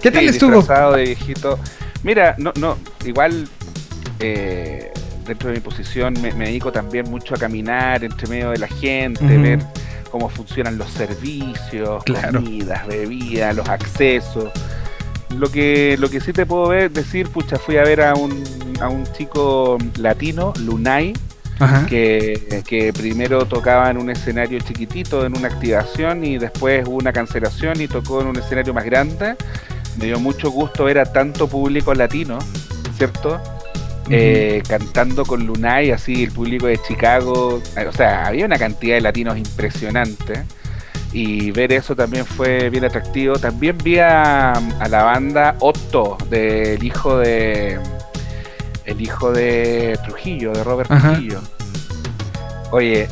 ¿Qué 0.03 0.11
tal 0.11 0.23
Sí, 0.25 0.29
estuvo? 0.31 0.57
disfrazado 0.57 0.93
de 0.97 1.05
viejito. 1.05 1.59
Mira, 2.03 2.35
no, 2.39 2.53
no, 2.59 2.77
igual 3.05 3.49
eh, 4.23 4.91
dentro 5.27 5.49
de 5.51 5.57
mi 5.57 5.61
posición 5.61 6.15
me, 6.23 6.33
me 6.33 6.47
dedico 6.47 6.73
también 6.73 7.11
mucho 7.11 7.35
a 7.35 7.39
caminar 7.39 8.03
entre 8.05 8.27
medio 8.29 8.51
de 8.51 8.59
la 8.59 8.69
gente, 8.69 9.25
ver 9.39 9.59
cómo 10.11 10.29
funcionan 10.29 10.79
los 10.79 10.91
servicios, 10.91 12.03
Claro. 12.05 12.41
comidas, 12.43 12.87
bebidas, 12.87 13.55
los 13.57 13.69
accesos. 13.69 14.51
Lo 15.37 15.51
que, 15.51 15.97
lo 15.99 16.11
que 16.11 16.21
sí 16.21 16.33
te 16.33 16.45
puedo 16.45 16.69
ver, 16.69 16.91
decir, 16.91 17.29
pucha, 17.29 17.57
fui 17.59 17.79
a 17.79 17.83
ver 17.85 18.03
a 18.03 18.15
un, 18.15 18.45
a 18.81 18.89
un 18.89 19.05
chico 19.13 19.79
latino, 19.99 20.53
Lunay, 20.61 21.15
que, 21.89 22.63
que 22.67 22.93
primero 22.93 23.47
tocaba 23.47 23.89
en 23.91 23.97
un 23.97 24.11
escenario 24.11 24.59
chiquitito, 24.59 25.25
en 25.25 25.37
una 25.37 25.49
activación, 25.49 26.25
y 26.25 26.37
después 26.37 26.87
hubo 26.87 26.97
una 26.97 27.13
cancelación 27.13 27.81
y 27.81 27.87
tocó 27.89 28.21
en 28.21 28.27
un 28.27 28.37
escenario 28.37 28.75
más 28.75 28.85
grande. 28.85 29.37
Me 29.97 30.07
dio 30.07 30.19
mucho 30.19 30.51
gusto 30.51 30.85
ver 30.85 30.99
a 30.99 31.05
tanto 31.11 31.47
público 31.49 31.95
latino, 31.95 32.39
¿cierto? 32.99 33.41
Eh, 34.15 34.63
cantando 34.69 35.25
con 35.25 35.47
Lunay, 35.47 35.91
así 35.91 36.25
el 36.25 36.33
público 36.33 36.67
de 36.67 36.79
Chicago, 36.87 37.61
eh, 37.77 37.87
o 37.87 37.93
sea, 37.93 38.27
había 38.27 38.45
una 38.47 38.59
cantidad 38.59 38.95
de 38.97 39.01
latinos 39.01 39.37
impresionante 39.39 40.45
y 41.13 41.51
ver 41.51 41.73
eso 41.73 41.95
también 41.97 42.25
fue 42.27 42.71
bien 42.71 42.85
atractivo. 42.85 43.37
También 43.39 43.77
vi 43.83 43.99
a, 43.99 44.53
a 44.53 44.89
la 44.89 45.03
banda 45.05 45.57
Otto, 45.61 46.17
del 46.31 46.83
hijo 46.83 47.19
de 47.19 47.79
el 48.85 49.01
hijo 49.01 49.31
de 49.33 49.99
Trujillo, 50.05 50.53
de 50.53 50.65
Robert 50.65 50.91
Ajá. 50.91 51.13
Trujillo. 51.13 51.41
Oye, 52.73 53.07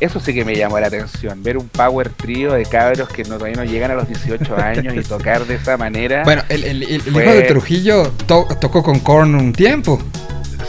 eso 0.00 0.18
sí 0.18 0.34
que 0.34 0.44
me 0.44 0.56
llamó 0.56 0.80
la 0.80 0.88
atención, 0.88 1.42
ver 1.42 1.56
un 1.58 1.68
power 1.68 2.08
trío 2.10 2.52
de 2.54 2.64
cabros 2.64 3.08
que 3.08 3.22
no, 3.24 3.36
todavía 3.36 3.56
no 3.56 3.64
llegan 3.64 3.90
a 3.92 3.94
los 3.94 4.08
18 4.08 4.56
años 4.60 4.94
y 4.96 5.00
tocar 5.02 5.46
de 5.46 5.54
esa 5.56 5.76
manera. 5.76 6.24
Bueno, 6.24 6.42
el, 6.48 6.64
el- 6.64 6.82
el- 6.82 6.92
el 6.92 7.00
Fue- 7.02 7.24
hijo 7.24 7.34
de 7.34 7.42
Trujillo 7.42 8.10
to- 8.26 8.48
tocó 8.60 8.82
con 8.82 8.98
Korn 9.00 9.34
un 9.34 9.52
tiempo. 9.52 10.00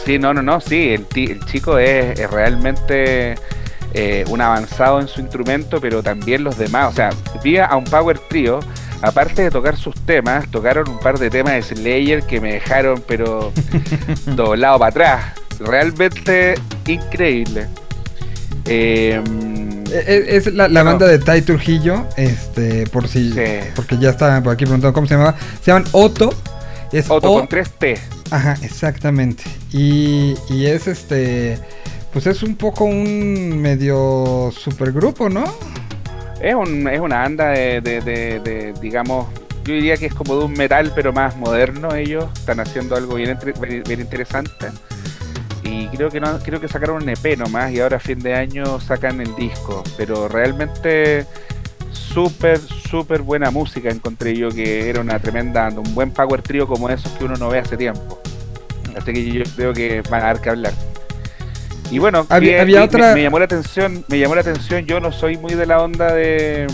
Sí, 0.04 0.18
no, 0.18 0.34
no, 0.34 0.42
no, 0.42 0.60
sí, 0.60 0.90
el, 0.90 1.06
el 1.16 1.44
chico 1.46 1.78
es, 1.78 2.18
es 2.20 2.30
realmente 2.30 3.36
eh, 3.94 4.24
un 4.28 4.40
avanzado 4.40 5.00
en 5.00 5.08
su 5.08 5.20
instrumento, 5.20 5.80
pero 5.80 6.02
también 6.02 6.44
los 6.44 6.58
demás, 6.58 6.92
o 6.92 6.96
sea, 6.96 7.10
vi 7.42 7.56
a 7.58 7.74
un 7.74 7.84
power 7.84 8.18
trio, 8.28 8.60
aparte 9.00 9.42
de 9.44 9.50
tocar 9.50 9.76
sus 9.76 9.94
temas, 10.04 10.50
tocaron 10.50 10.88
un 10.90 10.98
par 10.98 11.18
de 11.18 11.30
temas 11.30 11.54
de 11.54 11.62
Slayer 11.62 12.22
que 12.24 12.40
me 12.40 12.54
dejaron, 12.54 13.02
pero 13.08 13.50
doblado 14.26 14.78
para 14.78 14.88
atrás, 14.90 15.24
realmente 15.60 16.54
increíble. 16.86 17.66
Eh, 18.66 19.22
Eh, 19.92 20.24
Es 20.28 20.46
la, 20.52 20.66
la 20.68 20.82
No. 20.82 20.90
banda 20.90 21.06
de 21.06 21.18
Tai 21.20 21.40
Trujillo, 21.42 22.04
este, 22.16 22.84
por 22.88 23.06
si, 23.06 23.30
Sí. 23.32 23.42
porque 23.76 23.96
ya 23.98 24.10
estaban 24.10 24.42
por 24.42 24.52
aquí 24.52 24.64
preguntando 24.64 24.92
cómo 24.92 25.06
se 25.06 25.14
llamaba. 25.14 25.36
Se 25.62 25.70
llaman 25.70 25.84
Otto. 25.92 26.30
Es 26.90 27.08
Otto 27.08 27.30
O- 27.30 27.38
con 27.38 27.48
3T. 27.48 27.98
Ajá, 28.30 28.56
exactamente. 28.62 29.44
Y, 29.72 30.34
y 30.48 30.66
es 30.66 30.86
este, 30.86 31.58
pues 32.12 32.26
es 32.26 32.42
un 32.42 32.56
poco 32.56 32.84
un 32.84 33.60
medio 33.60 34.50
supergrupo, 34.56 35.28
¿no? 35.28 35.44
Es, 36.40 36.54
un, 36.54 36.86
es 36.88 37.00
una 37.00 37.20
banda 37.20 37.50
de, 37.50 38.74
digamos, 38.80 39.26
yo 39.64 39.74
diría 39.74 39.96
que 39.96 40.06
es 40.06 40.14
como 40.14 40.36
de 40.36 40.44
un 40.44 40.52
metal, 40.52 40.92
pero 40.94 41.12
más 41.12 41.36
moderno 41.36 41.94
ellos. 41.94 42.26
Están 42.34 42.60
haciendo 42.60 42.96
algo 42.96 43.14
bien, 43.14 43.38
bien 43.86 44.00
interesante. 44.00 44.68
Y 45.62 45.88
creo 45.88 46.10
que 46.10 46.20
no, 46.20 46.38
creo 46.38 46.60
que 46.60 46.68
sacaron 46.68 47.02
un 47.02 47.08
EP 47.08 47.38
nomás 47.38 47.72
y 47.72 47.80
ahora 47.80 47.96
a 47.96 48.00
fin 48.00 48.18
de 48.18 48.34
año 48.34 48.78
sacan 48.80 49.20
el 49.20 49.34
disco. 49.34 49.82
Pero 49.96 50.28
realmente 50.28 51.26
súper, 52.14 52.58
súper 52.90 53.20
buena 53.22 53.50
música 53.50 53.90
encontré 53.90 54.34
yo 54.36 54.48
que 54.48 54.88
era 54.88 55.00
una 55.00 55.18
tremenda 55.18 55.68
un 55.68 55.94
buen 55.94 56.10
power 56.12 56.40
trio 56.42 56.66
como 56.66 56.88
esos 56.88 57.10
que 57.12 57.24
uno 57.24 57.36
no 57.36 57.48
ve 57.50 57.58
hace 57.58 57.76
tiempo. 57.76 58.20
Así 58.96 59.12
que 59.12 59.32
yo 59.32 59.42
creo 59.56 59.72
que 59.74 60.00
van 60.08 60.22
a 60.22 60.26
dar 60.26 60.40
que 60.40 60.48
hablar. 60.50 60.72
Y 61.90 61.98
bueno, 61.98 62.24
Había- 62.28 62.64
vi- 62.64 62.76
otra- 62.76 63.08
me, 63.10 63.14
me 63.16 63.22
llamó 63.24 63.38
la 63.40 63.44
atención, 63.44 64.04
me 64.08 64.18
llamó 64.18 64.34
la 64.36 64.40
atención, 64.40 64.86
yo 64.86 65.00
no 65.00 65.12
soy 65.12 65.36
muy 65.36 65.54
de 65.54 65.66
la 65.66 65.82
onda 65.82 66.12
de, 66.14 66.66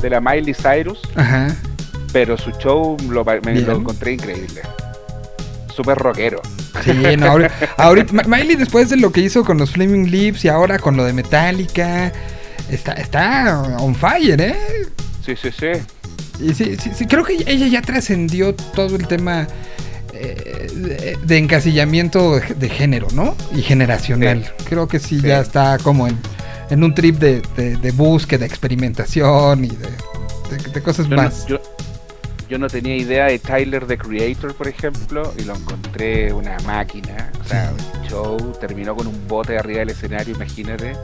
de 0.00 0.10
la 0.10 0.20
Miley 0.20 0.54
Cyrus, 0.54 1.00
Ajá. 1.16 1.48
pero 2.12 2.36
su 2.38 2.50
show 2.52 2.96
lo, 3.08 3.24
me 3.24 3.60
lo 3.62 3.76
encontré 3.76 4.12
increíble. 4.12 4.60
Súper 5.74 5.98
rockero. 5.98 6.40
Sí, 6.84 6.92
no, 7.16 7.26
ahori- 7.26 7.50
ahorita, 7.78 8.12
Ma- 8.12 8.22
Miley 8.36 8.56
después 8.56 8.88
de 8.90 8.96
lo 8.96 9.10
que 9.10 9.20
hizo 9.22 9.44
con 9.44 9.58
los 9.58 9.72
Flaming 9.72 10.10
Lips 10.10 10.44
y 10.44 10.48
ahora 10.48 10.78
con 10.78 10.96
lo 10.96 11.04
de 11.04 11.12
Metallica, 11.12 12.12
está, 12.70 12.92
está 12.92 13.76
on 13.80 13.94
fire, 13.94 14.40
¿eh? 14.40 14.56
Sí, 15.24 15.34
sí, 15.36 15.50
sí. 15.50 15.72
Y 16.40 16.52
sí, 16.54 16.76
sí, 16.80 16.90
sí, 16.94 17.06
creo 17.06 17.24
que 17.24 17.34
ella 17.46 17.66
ya 17.68 17.80
trascendió 17.80 18.54
todo 18.54 18.96
el 18.96 19.06
tema 19.06 19.46
eh, 20.12 20.68
de, 20.74 21.18
de 21.24 21.38
encasillamiento 21.38 22.40
de 22.40 22.68
género, 22.68 23.06
¿no? 23.14 23.36
Y 23.54 23.62
generacional. 23.62 24.52
Creo 24.68 24.88
que 24.88 24.98
sí, 24.98 25.20
ya 25.20 25.40
está 25.40 25.78
como 25.78 26.08
en, 26.08 26.18
en 26.70 26.82
un 26.82 26.94
trip 26.94 27.18
de, 27.18 27.40
de- 27.56 27.76
de 27.76 27.90
búsqueda, 27.92 28.44
experimentación 28.46 29.64
y 29.64 29.68
de, 29.68 30.82
cosas 30.82 31.08
Yo 31.08 31.16
no, 31.16 31.22
más. 31.22 31.46
yo, 31.46 31.60
yo 32.48 32.58
no 32.58 32.66
tenía 32.68 32.96
idea 32.96 33.26
de 33.26 33.38
Tyler 33.38 33.86
the 33.86 33.96
Creator, 33.96 34.54
por 34.54 34.66
ejemplo, 34.68 35.32
y 35.38 35.42
lo 35.44 35.54
encontré 35.54 36.32
una 36.32 36.58
máquina. 36.66 37.30
O 37.40 37.48
sea, 37.48 37.70
el 38.02 38.08
show 38.08 38.36
terminó 38.60 38.94
con 38.96 39.06
un 39.06 39.28
bote 39.28 39.56
arriba 39.56 39.80
del 39.80 39.90
escenario, 39.90 40.34
imagínate. 40.34 40.94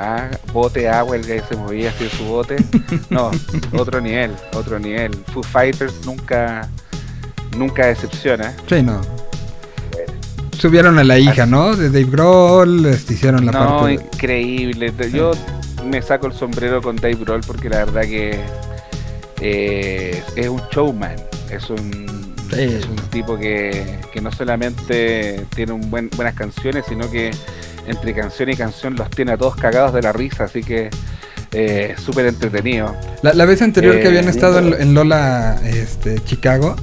Ah, 0.00 0.28
bote 0.52 0.88
agua, 0.88 1.16
el 1.16 1.26
que 1.26 1.40
se 1.48 1.56
movía 1.56 1.90
así 1.90 2.04
en 2.04 2.10
su 2.10 2.24
bote. 2.24 2.56
No, 3.10 3.30
otro 3.78 4.00
nivel, 4.00 4.30
otro 4.54 4.78
nivel. 4.78 5.12
Foo 5.32 5.42
Fighters 5.42 6.06
nunca, 6.06 6.68
nunca 7.56 7.86
decepciona. 7.86 8.54
Sí, 8.68 8.80
no. 8.82 9.00
Subieron 10.56 10.98
a 10.98 11.04
la 11.04 11.18
hija, 11.18 11.46
¿no? 11.46 11.74
De 11.76 11.88
Dave 11.88 12.04
Grohl, 12.10 12.86
este, 12.86 13.14
hicieron 13.14 13.46
la 13.46 13.52
no, 13.52 13.58
parte. 13.78 13.86
de- 13.88 13.94
increíble. 13.94 14.92
Yo 15.12 15.32
me 15.84 16.02
saco 16.02 16.26
el 16.26 16.32
sombrero 16.32 16.82
con 16.82 16.96
Dave 16.96 17.14
Grohl 17.16 17.40
porque 17.46 17.68
la 17.68 17.78
verdad 17.78 18.02
que 18.02 18.40
eh, 19.40 20.22
es 20.36 20.48
un 20.48 20.60
showman. 20.72 21.16
Es 21.50 21.70
un, 21.70 22.06
Sí. 22.50 22.62
es 22.62 22.84
un 22.86 22.96
tipo 23.10 23.38
que, 23.38 23.98
que 24.12 24.20
no 24.22 24.32
solamente 24.32 25.44
tiene 25.54 25.72
un 25.72 25.90
buen, 25.90 26.08
buenas 26.16 26.34
canciones, 26.34 26.84
sino 26.88 27.10
que 27.10 27.30
entre 27.88 28.14
canción 28.14 28.48
y 28.50 28.56
canción 28.56 28.94
los 28.96 29.10
tiene 29.10 29.32
a 29.32 29.36
todos 29.36 29.56
cagados 29.56 29.92
de 29.92 30.02
la 30.02 30.12
risa. 30.12 30.44
Así 30.44 30.62
que 30.62 30.90
eh, 31.52 31.94
súper 31.98 32.26
entretenido. 32.26 32.94
La, 33.22 33.32
la 33.32 33.44
vez 33.44 33.62
anterior 33.62 33.96
que 33.96 34.04
Eh, 34.04 34.08
habían 34.08 34.28
estado 34.28 34.58
en, 34.58 34.74
en 34.80 34.94
Lola, 34.94 35.60
este, 35.64 36.22
Chicago, 36.24 36.76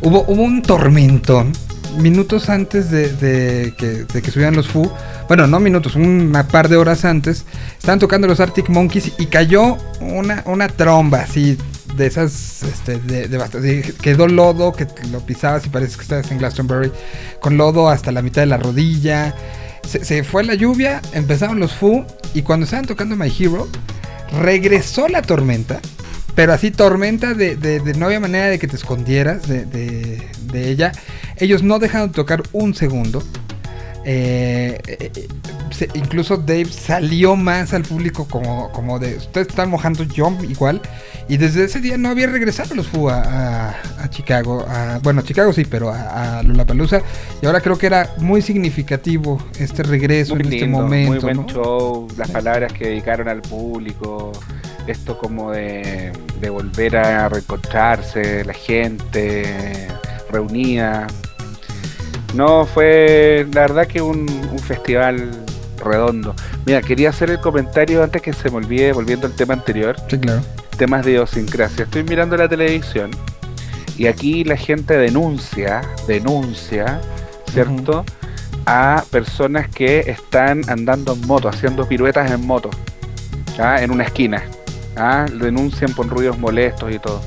hubo, 0.00 0.24
hubo 0.26 0.42
un 0.42 0.62
tormentón 0.62 1.52
minutos 1.98 2.48
antes 2.48 2.90
de, 2.90 3.08
de 3.16 3.74
que, 3.76 4.04
de 4.04 4.22
que 4.22 4.30
subieran 4.30 4.54
los 4.54 4.68
Fu, 4.68 4.90
bueno, 5.26 5.48
no 5.48 5.58
minutos, 5.58 5.96
una 5.96 6.46
par 6.46 6.68
de 6.68 6.76
horas 6.76 7.04
antes, 7.04 7.44
estaban 7.78 7.98
tocando 7.98 8.28
los 8.28 8.38
Arctic 8.38 8.68
Monkeys 8.68 9.12
y 9.18 9.26
cayó 9.26 9.76
una, 10.00 10.42
una 10.46 10.68
tromba 10.68 11.22
así 11.22 11.58
de 11.96 12.06
esas, 12.06 12.62
este, 12.62 12.98
de, 13.00 13.26
de 13.26 13.36
bastante- 13.36 13.92
quedó 14.00 14.28
lodo, 14.28 14.72
que 14.72 14.86
lo 15.10 15.18
pisabas 15.26 15.66
y 15.66 15.68
parece 15.68 15.96
que 15.96 16.02
estabas 16.02 16.30
en 16.30 16.38
Glastonbury, 16.38 16.92
con 17.40 17.56
lodo 17.56 17.88
hasta 17.88 18.12
la 18.12 18.22
mitad 18.22 18.42
de 18.42 18.46
la 18.46 18.56
rodilla. 18.56 19.34
Se, 19.86 20.22
fue 20.24 20.44
la 20.44 20.54
lluvia, 20.54 21.00
empezaron 21.12 21.58
los 21.58 21.72
Fu 21.72 22.04
y 22.34 22.42
cuando 22.42 22.64
estaban 22.64 22.86
tocando 22.86 23.16
My 23.16 23.28
Hero, 23.36 23.68
regresó 24.40 25.08
la 25.08 25.22
tormenta. 25.22 25.80
Pero 26.34 26.52
así 26.52 26.70
tormenta 26.70 27.34
de, 27.34 27.56
de- 27.56 27.80
de 27.80 27.94
no 27.94 28.06
había 28.06 28.20
manera 28.20 28.46
de 28.46 28.58
que 28.58 28.68
te 28.68 28.76
escondieras 28.76 29.48
de, 29.48 29.64
de- 29.64 30.70
ella. 30.70 30.92
Ellos 31.36 31.62
no 31.62 31.78
dejaron 31.78 32.08
de 32.08 32.14
tocar 32.14 32.42
un 32.52 32.74
segundo. 32.74 33.22
Eh, 34.04 34.78
eh, 34.86 35.28
se- 35.70 35.88
incluso 35.94 36.36
Dave 36.38 36.66
salió 36.66 37.36
más 37.36 37.74
al 37.74 37.82
público 37.82 38.26
como, 38.26 38.70
como 38.72 38.98
de 38.98 39.16
ustedes 39.16 39.48
están 39.48 39.68
mojando 39.70 40.04
yo 40.04 40.34
igual. 40.48 40.80
Y 41.28 41.36
desde 41.36 41.64
ese 41.64 41.80
día 41.80 41.96
no 41.96 42.08
había 42.08 42.26
regresado 42.26 42.74
los 42.74 42.88
Fu 42.88 43.08
a, 43.08 43.20
a- 43.22 43.76
a 44.02 44.10
Chicago. 44.10 44.64
a- 44.68 44.98
bueno, 45.02 45.20
a 45.20 45.24
Chicago 45.24 45.52
sí, 45.52 45.64
pero 45.64 45.90
a, 45.90 46.38
a 46.38 46.42
Lollapalooza. 46.42 47.02
Y 47.42 47.46
ahora 47.46 47.60
creo 47.60 47.76
que 47.78 47.86
era 47.86 48.10
muy 48.18 48.42
significativo 48.42 49.40
este 49.58 49.82
regreso 49.82 50.34
Muy 50.34 50.46
en 50.46 50.52
este 50.54 50.66
momento. 50.66 51.10
muy 51.12 51.18
buen 51.20 51.36
¿no? 51.36 51.46
show, 51.46 52.08
las 52.16 52.30
palabras 52.30 52.72
que 52.72 52.86
dedicaron 52.88 53.28
al 53.28 53.42
público, 53.42 54.32
esto 54.86 55.16
como 55.18 55.52
de, 55.52 56.10
de 56.40 56.50
volver 56.50 56.96
a 56.96 57.28
reencontrarse, 57.28 58.44
la 58.44 58.54
gente 58.54 59.44
reunida. 60.30 61.06
No, 62.34 62.64
fue 62.66 63.46
la 63.52 63.62
verdad 63.62 63.86
que 63.86 64.00
un, 64.00 64.28
un 64.52 64.58
festival 64.58 65.30
redondo. 65.84 66.34
Mira, 66.66 66.80
quería 66.82 67.10
hacer 67.10 67.30
el 67.30 67.40
comentario 67.40 68.02
antes 68.02 68.22
que 68.22 68.32
se 68.32 68.50
me 68.50 68.58
olvide, 68.58 68.92
volviendo 68.92 69.26
al 69.26 69.34
tema 69.34 69.54
anterior, 69.54 69.96
Sí, 70.08 70.18
claro. 70.18 70.40
temas 70.76 71.04
de 71.04 71.12
idiosincrasia. 71.12 71.84
Estoy 71.84 72.04
mirando 72.04 72.36
la 72.36 72.48
televisión 72.48 73.10
y 73.96 74.06
aquí 74.06 74.44
la 74.44 74.56
gente 74.56 74.96
denuncia, 74.96 75.82
denuncia, 76.06 77.00
¿cierto? 77.52 78.04
A 78.66 79.02
personas 79.10 79.68
que 79.68 80.00
están 80.00 80.62
andando 80.70 81.14
en 81.14 81.26
moto, 81.26 81.48
haciendo 81.48 81.86
piruetas 81.88 82.30
en 82.30 82.46
moto, 82.46 82.70
¿ah? 83.58 83.82
en 83.82 83.90
una 83.90 84.04
esquina. 84.04 84.42
¿ah? 84.96 85.26
Denuncian 85.40 85.92
por 85.94 86.08
ruidos 86.08 86.38
molestos 86.38 86.92
y 86.94 86.98
todo. 86.98 87.20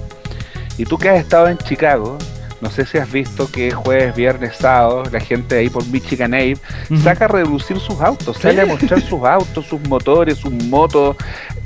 Y 0.77 0.85
tú 0.85 0.97
que 0.97 1.09
has 1.09 1.19
estado 1.19 1.47
en 1.49 1.57
Chicago, 1.57 2.17
no 2.63 2.71
sé 2.71 2.85
si 2.85 2.97
has 2.97 3.11
visto 3.11 3.51
que 3.51 3.71
jueves, 3.71 4.15
viernes, 4.15 4.55
sábado, 4.57 5.03
la 5.11 5.19
gente 5.19 5.57
ahí 5.57 5.69
por 5.69 5.85
Michigan 5.87 6.33
Ave 6.33 6.57
saca 7.03 7.25
a 7.25 7.27
reducir 7.27 7.77
sus 7.79 8.01
autos, 8.01 8.37
sale 8.37 8.61
a 8.61 8.65
mostrar 8.65 9.01
sus 9.01 9.23
autos, 9.23 9.65
sus 9.67 9.81
motores, 9.87 10.37
sus 10.37 10.51
motos, 10.53 11.17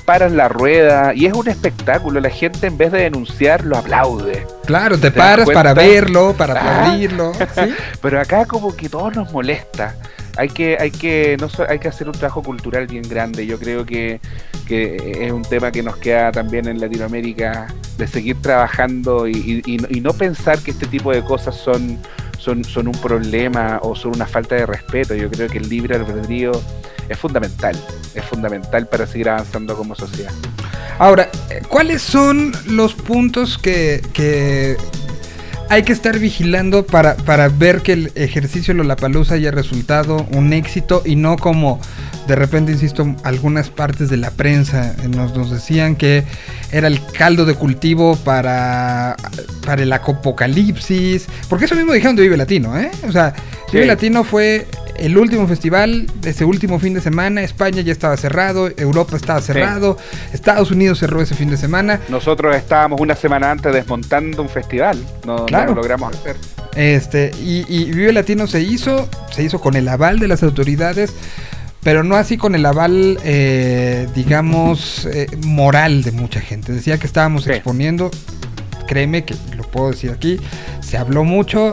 paran 0.06 0.36
la 0.36 0.48
rueda 0.48 1.14
y 1.14 1.26
es 1.28 1.34
un 1.34 1.48
espectáculo. 1.48 2.20
La 2.20 2.30
gente 2.30 2.68
en 2.68 2.78
vez 2.78 2.91
de 2.91 3.00
denunciar 3.04 3.64
lo 3.64 3.78
aplaude. 3.78 4.45
Claro, 4.66 4.95
te 4.98 5.12
¿Te 5.12 5.20
das 5.20 5.28
paras 5.30 5.50
para 5.52 5.74
verlo, 5.74 6.34
para 6.38 6.54
Ah. 6.60 6.80
aplaudirlo. 6.80 7.34
¿sí? 7.34 7.74
Pero 8.02 8.20
acá 8.20 8.45
como 8.45 8.76
que 8.76 8.89
todo 8.89 9.12
nos 9.12 9.32
molesta. 9.32 9.95
Hay 10.38 10.50
que, 10.50 10.78
hay 10.80 10.92
que, 10.92 11.36
no 11.40 11.50
so- 11.50 11.66
hay 11.68 11.80
que 11.80 11.88
hacer 11.88 12.08
un 12.08 12.14
trabajo 12.14 12.44
cultural 12.44 12.88
bien 12.88 13.04
grande. 13.08 13.46
Yo 13.46 13.58
creo 13.60 13.86
que, 13.86 14.20
que 14.68 15.18
es 15.26 15.32
un 15.32 15.42
tema 15.44 15.72
que 15.72 15.82
nos 15.84 15.98
queda 15.98 16.32
también 16.32 16.68
en 16.68 16.80
Latinoamérica 16.80 17.68
de 17.98 18.08
seguir 18.08 18.42
trabajando 18.42 19.28
y, 19.28 19.64
no- 20.02 20.14
pensar 20.14 20.60
que 20.60 20.72
este 20.72 20.86
tipo 20.88 21.12
de 21.12 21.24
cosas 21.24 21.56
son, 21.56 21.98
son, 22.38 22.64
son 22.64 22.88
un 22.88 22.96
problema 23.02 23.80
o 23.82 23.96
son 23.96 24.16
una 24.16 24.26
falta 24.26 24.56
de 24.56 24.66
respeto. 24.66 25.16
Yo 25.16 25.30
creo 25.30 25.48
que 25.50 25.58
el 25.58 25.68
libre 25.70 25.96
albedrío 25.96 26.52
es 27.10 27.18
fundamental, 27.18 27.76
es 28.16 28.24
fundamental 28.26 28.88
para 28.88 29.08
seguir 29.08 29.30
avanzando 29.30 29.76
como 29.76 29.96
sociedad. 29.96 30.32
Ahora, 31.00 31.30
¿cuáles 31.70 32.02
son 32.02 32.52
los 32.66 32.94
puntos 32.96 33.58
que, 33.58 34.02
que 34.14 34.76
hay 35.69 35.84
que 35.84 35.94
estar 35.94 36.18
vigilando 36.19 36.85
para, 36.85 37.15
para 37.18 37.49
ver 37.49 37.81
que 37.81 37.94
el 37.94 38.11
ejercicio 38.15 38.73
Lollapalooza 38.73 39.35
haya 39.35 39.52
resultado 39.52 40.26
un 40.31 40.53
éxito 40.53 41.02
y 41.06 41.15
no 41.15 41.38
como 41.38 41.80
de 42.27 42.35
repente, 42.35 42.73
insisto, 42.73 43.15
algunas 43.23 43.69
partes 43.69 44.10
de 44.10 44.18
la 44.18 44.31
prensa 44.31 44.95
nos 45.10 45.49
decían 45.49 45.95
que 45.95 46.26
era 46.72 46.88
el 46.88 47.03
caldo 47.06 47.45
de 47.45 47.56
cultivo 47.56 48.15
para, 48.18 49.15
para 49.65 49.84
el 49.84 49.91
apocalipsis? 49.94 51.27
Porque 51.49 51.65
eso 51.65 51.76
mismo 51.76 51.94
dijeron 51.94 52.15
de 52.15 52.23
Vive 52.23 52.38
Latino, 52.38 52.77
¿eh? 52.77 52.91
O 53.07 53.11
sea, 53.11 53.34
Sí. 53.68 53.76
Vive 53.76 53.88
Latino 53.88 54.23
fue 54.23 54.65
el 54.95 55.18
último 55.18 55.45
festival 55.45 56.07
de 56.22 56.30
ese 56.30 56.45
último 56.45 56.80
fin 56.80 56.94
de 56.94 57.02
semana. 57.02 57.41
España 57.41 57.81
ya 57.81 57.91
estaba 57.91 58.15
cerrado, 58.15 58.69
Europa 58.77 59.18
estaba 59.18 59.41
cerrado, 59.41 59.98
Estados 60.34 60.72
Unidos 60.72 60.99
cerró 60.99 61.22
ese 61.22 61.35
fin 61.35 61.49
de 61.49 61.57
semana. 61.57 61.99
Nosotros 62.07 62.56
estábamos 62.56 63.02
una 63.02 63.15
semana 63.15 63.52
antes 63.52 63.73
desmontando 63.73 64.41
un 64.41 64.49
festival, 64.49 64.98
no, 65.26 65.45
lo 65.49 65.76
logramos 65.76 66.15
hacer. 66.15 66.38
Este, 66.76 67.31
y, 67.41 67.65
y 67.68 67.91
Vive 67.91 68.14
Latino 68.14 68.48
se 68.48 68.61
hizo, 68.61 69.10
se 69.31 69.44
hizo 69.44 69.60
con 69.60 69.76
el 69.76 69.88
aval 69.89 70.19
de 70.19 70.30
las 70.30 70.44
autoridades, 70.44 71.14
pero 71.82 72.04
no 72.04 72.16
así 72.16 72.38
con 72.38 72.56
el 72.56 72.66
aval, 72.66 73.18
eh, 73.24 74.08
digamos, 74.16 75.06
eh, 75.06 75.28
moral 75.45 76.04
de 76.04 76.12
mucha 76.12 76.41
gente. 76.41 76.72
Decía 76.74 76.98
que 76.98 77.08
estábamos 77.08 77.44
Sí. 77.45 77.52
exponiendo, 77.52 78.12
créeme 78.88 79.24
que 79.24 79.36
lo 79.56 79.64
puedo 79.64 79.91
decir 79.91 80.12
aquí, 80.12 80.40
se 80.82 80.98
habló 80.98 81.24
mucho, 81.24 81.72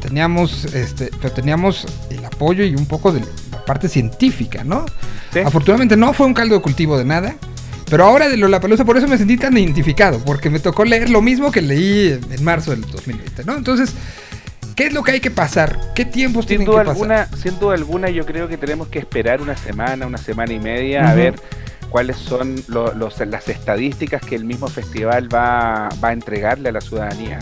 teníamos, 0.00 0.64
este, 0.74 1.10
pero 1.20 1.32
teníamos 1.32 1.86
el 2.10 2.24
apoyo 2.24 2.64
y 2.64 2.74
un 2.74 2.86
poco 2.86 3.12
de 3.12 3.20
la 3.50 3.64
parte 3.64 3.88
científica, 3.88 4.64
¿no? 4.64 4.84
Sí. 5.32 5.38
Afortunadamente 5.40 5.96
no 5.96 6.12
fue 6.12 6.26
un 6.26 6.34
caldo 6.34 6.54
de 6.56 6.60
cultivo 6.62 6.98
de 6.98 7.04
nada. 7.04 7.36
Pero 7.88 8.04
ahora 8.06 8.30
de 8.30 8.38
Lollapalooza, 8.38 8.86
por 8.86 8.96
eso 8.96 9.06
me 9.06 9.18
sentí 9.18 9.36
tan 9.36 9.54
identificado, 9.58 10.18
porque 10.24 10.48
me 10.48 10.58
tocó 10.60 10.82
leer 10.82 11.10
lo 11.10 11.20
mismo 11.20 11.52
que 11.52 11.60
leí 11.60 12.18
en 12.30 12.42
marzo 12.42 12.70
del 12.70 12.80
2020, 12.80 13.44
¿no? 13.44 13.54
Entonces, 13.54 13.92
¿qué 14.76 14.86
es 14.86 14.92
lo 14.92 15.02
que 15.02 15.12
hay 15.12 15.20
que 15.20 15.30
pasar? 15.30 15.78
¿Qué 15.94 16.04
tiempos 16.04 16.44
Sin 16.46 16.58
tienen 16.58 16.66
duda 16.66 16.82
que 16.82 16.86
pasar? 16.88 16.92
alguna, 17.02 17.26
sin 17.36 17.58
duda 17.58 17.74
alguna, 17.74 18.10
yo 18.10 18.24
creo 18.26 18.48
que 18.48 18.56
tenemos 18.56 18.88
que 18.88 18.98
esperar 18.98 19.40
una 19.40 19.56
semana, 19.56 20.06
una 20.06 20.18
semana 20.18 20.52
y 20.52 20.58
media 20.60 21.08
a 21.10 21.14
ver 21.14 21.34
cuáles 21.90 22.16
son 22.16 22.62
lo- 22.68 22.94
los- 22.94 23.20
las 23.20 23.48
estadísticas 23.48 24.22
que 24.22 24.34
el 24.34 24.44
mismo 24.44 24.68
festival 24.68 25.32
va, 25.32 25.88
va 26.02 26.08
a 26.08 26.12
entregarle 26.12 26.70
a 26.70 26.72
la 26.72 26.80
ciudadanía, 26.80 27.38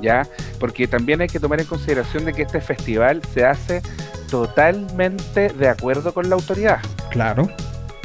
¿ya? 0.00 0.26
Porque 0.58 0.86
también 0.88 1.20
hay 1.20 1.28
que 1.28 1.38
tomar 1.40 1.60
en 1.60 1.66
consideración 1.66 2.24
de 2.24 2.32
que 2.32 2.42
este 2.42 2.60
festival 2.60 3.20
se 3.34 3.44
hace 3.44 3.82
totalmente 4.30 5.48
de 5.50 5.68
acuerdo 5.68 6.14
con 6.14 6.28
la 6.28 6.34
autoridad, 6.36 6.78
Claro. 7.10 7.48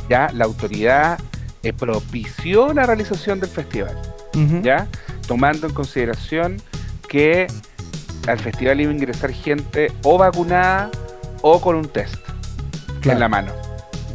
¿ya? 0.10 0.30
La 0.34 0.46
autoridad 0.46 1.18
eh, 1.64 1.72
propició 1.74 2.74
la 2.74 2.86
realización 2.86 3.40
del 3.40 3.50
festival. 3.50 3.96
¿ya? 4.64 4.88
Tomando 5.28 5.66
en 5.66 5.74
consideración 5.74 6.58
que 7.08 7.48
al 8.28 8.40
festival 8.40 8.82
iba 8.82 8.92
a 8.92 8.94
ingresar 8.94 9.32
gente 9.32 9.92
o 10.04 10.18
vacunada 10.18 10.90
o 11.42 11.60
con 11.62 11.76
un 11.76 11.88
test 11.88 12.16
Claro. 13.02 13.18
en 13.18 13.20
la 13.20 13.30
mano, 13.30 13.52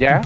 ¿ya? 0.01 0.21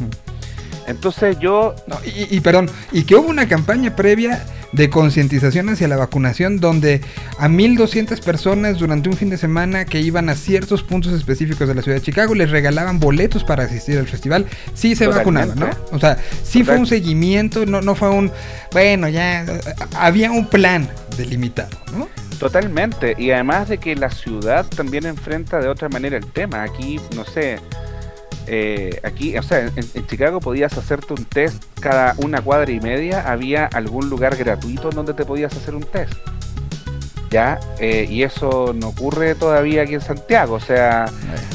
Entonces 0.86 1.38
yo, 1.38 1.74
No, 1.86 1.96
y, 2.04 2.34
y 2.36 2.40
perdón, 2.40 2.70
y 2.92 3.04
que 3.04 3.14
hubo 3.16 3.28
una 3.28 3.48
campaña 3.48 3.94
previa 3.96 4.44
de 4.72 4.90
concientización 4.90 5.68
hacia 5.68 5.86
la 5.86 5.96
vacunación 5.96 6.58
donde 6.60 7.00
a 7.38 7.48
1200 7.48 8.20
personas 8.20 8.76
durante 8.78 9.08
un 9.08 9.16
fin 9.16 9.30
de 9.30 9.36
semana 9.38 9.84
que 9.84 10.00
iban 10.00 10.28
a 10.28 10.34
ciertos 10.34 10.82
puntos 10.82 11.12
específicos 11.12 11.68
de 11.68 11.74
la 11.76 11.82
ciudad 11.82 11.98
de 11.98 12.02
Chicago 12.02 12.34
les 12.34 12.50
regalaban 12.50 12.98
boletos 12.98 13.44
para 13.44 13.64
asistir 13.64 13.98
al 13.98 14.08
festival. 14.08 14.46
Sí 14.74 14.96
se 14.96 15.04
Totalmente. 15.06 15.40
vacunaban, 15.54 15.58
¿no? 15.60 15.96
O 15.96 16.00
sea, 16.00 16.18
sí 16.42 16.64
fue 16.64 16.76
un 16.76 16.86
seguimiento, 16.86 17.64
no, 17.66 17.82
no 17.82 17.94
fue 17.94 18.10
un, 18.10 18.32
bueno, 18.72 19.08
ya, 19.08 19.44
eh, 19.44 19.60
había 19.96 20.32
un 20.32 20.46
plan 20.48 20.88
delimitado, 21.16 21.78
¿no? 21.96 22.08
Totalmente, 22.38 23.14
y 23.18 23.30
además 23.30 23.68
de 23.68 23.78
que 23.78 23.94
la 23.96 24.10
ciudad 24.10 24.66
también 24.66 25.06
enfrenta 25.06 25.60
de 25.60 25.68
otra 25.68 25.88
manera 25.88 26.16
el 26.16 26.26
tema, 26.26 26.62
aquí, 26.62 27.00
no 27.14 27.24
sé, 27.24 27.58
eh, 28.46 29.00
aquí, 29.02 29.36
o 29.38 29.42
sea, 29.42 29.60
en, 29.60 29.72
en 29.94 30.06
Chicago 30.06 30.40
podías 30.40 30.76
hacerte 30.76 31.14
un 31.14 31.24
test 31.24 31.62
cada 31.80 32.14
una 32.18 32.42
cuadra 32.42 32.70
y 32.70 32.80
media, 32.80 33.30
había 33.30 33.66
algún 33.66 34.10
lugar 34.10 34.36
gratuito 34.36 34.90
donde 34.90 35.14
te 35.14 35.24
podías 35.24 35.56
hacer 35.56 35.74
un 35.74 35.84
test. 35.84 36.12
¿Ya? 37.30 37.58
Eh, 37.80 38.06
y 38.08 38.22
eso 38.22 38.72
no 38.78 38.88
ocurre 38.88 39.34
todavía 39.34 39.82
aquí 39.82 39.94
en 39.94 40.00
Santiago. 40.00 40.54
O 40.54 40.60
sea, 40.60 41.06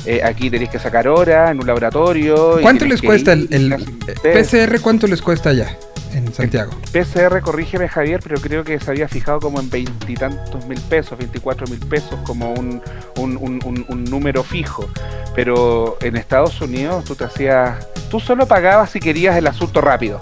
eh, 0.06 0.22
aquí 0.26 0.49
tenéis 0.49 0.72
que 0.72 0.80
sacar 0.80 1.07
hora 1.07 1.51
en 1.51 1.60
un 1.61 1.68
laboratorio. 1.68 2.57
¿Cuánto 2.61 2.84
les 2.84 3.01
cuesta 3.01 3.31
el, 3.31 3.47
el. 3.49 3.73
PCR? 4.22 4.81
¿Cuánto 4.81 5.07
les 5.07 5.22
cuesta 5.22 5.51
allá 5.51 5.77
en 6.14 6.34
Santiago? 6.34 6.72
PCR, 6.91 7.41
corrígeme 7.41 7.88
Javier, 7.88 8.19
pero 8.23 8.40
creo 8.41 8.64
que 8.64 8.80
se 8.80 8.91
había 8.91 9.07
fijado 9.07 9.40
como 9.40 9.60
en 9.60 9.69
veintitantos 9.69 10.65
mil 10.65 10.80
pesos, 10.81 11.18
24 11.18 11.68
mil 11.68 11.80
pesos, 11.80 12.19
como 12.26 12.52
un, 12.53 12.81
un, 13.18 13.38
un- 13.38 13.60
un- 13.65 13.86
un 13.88 14.03
número 14.06 14.44
fijo. 14.44 14.88
Pero 15.36 15.98
en 16.02 16.15
Estados 16.18 16.60
Unidos 16.61 17.06
tú 17.06 17.15
te 17.15 17.23
hacías. 17.26 17.88
Tú 18.10 18.19
solo 18.19 18.48
pagabas 18.48 18.90
si 18.90 18.99
querías 18.99 19.36
el 19.38 19.48
asunto 19.48 19.81
rápido. 19.81 20.19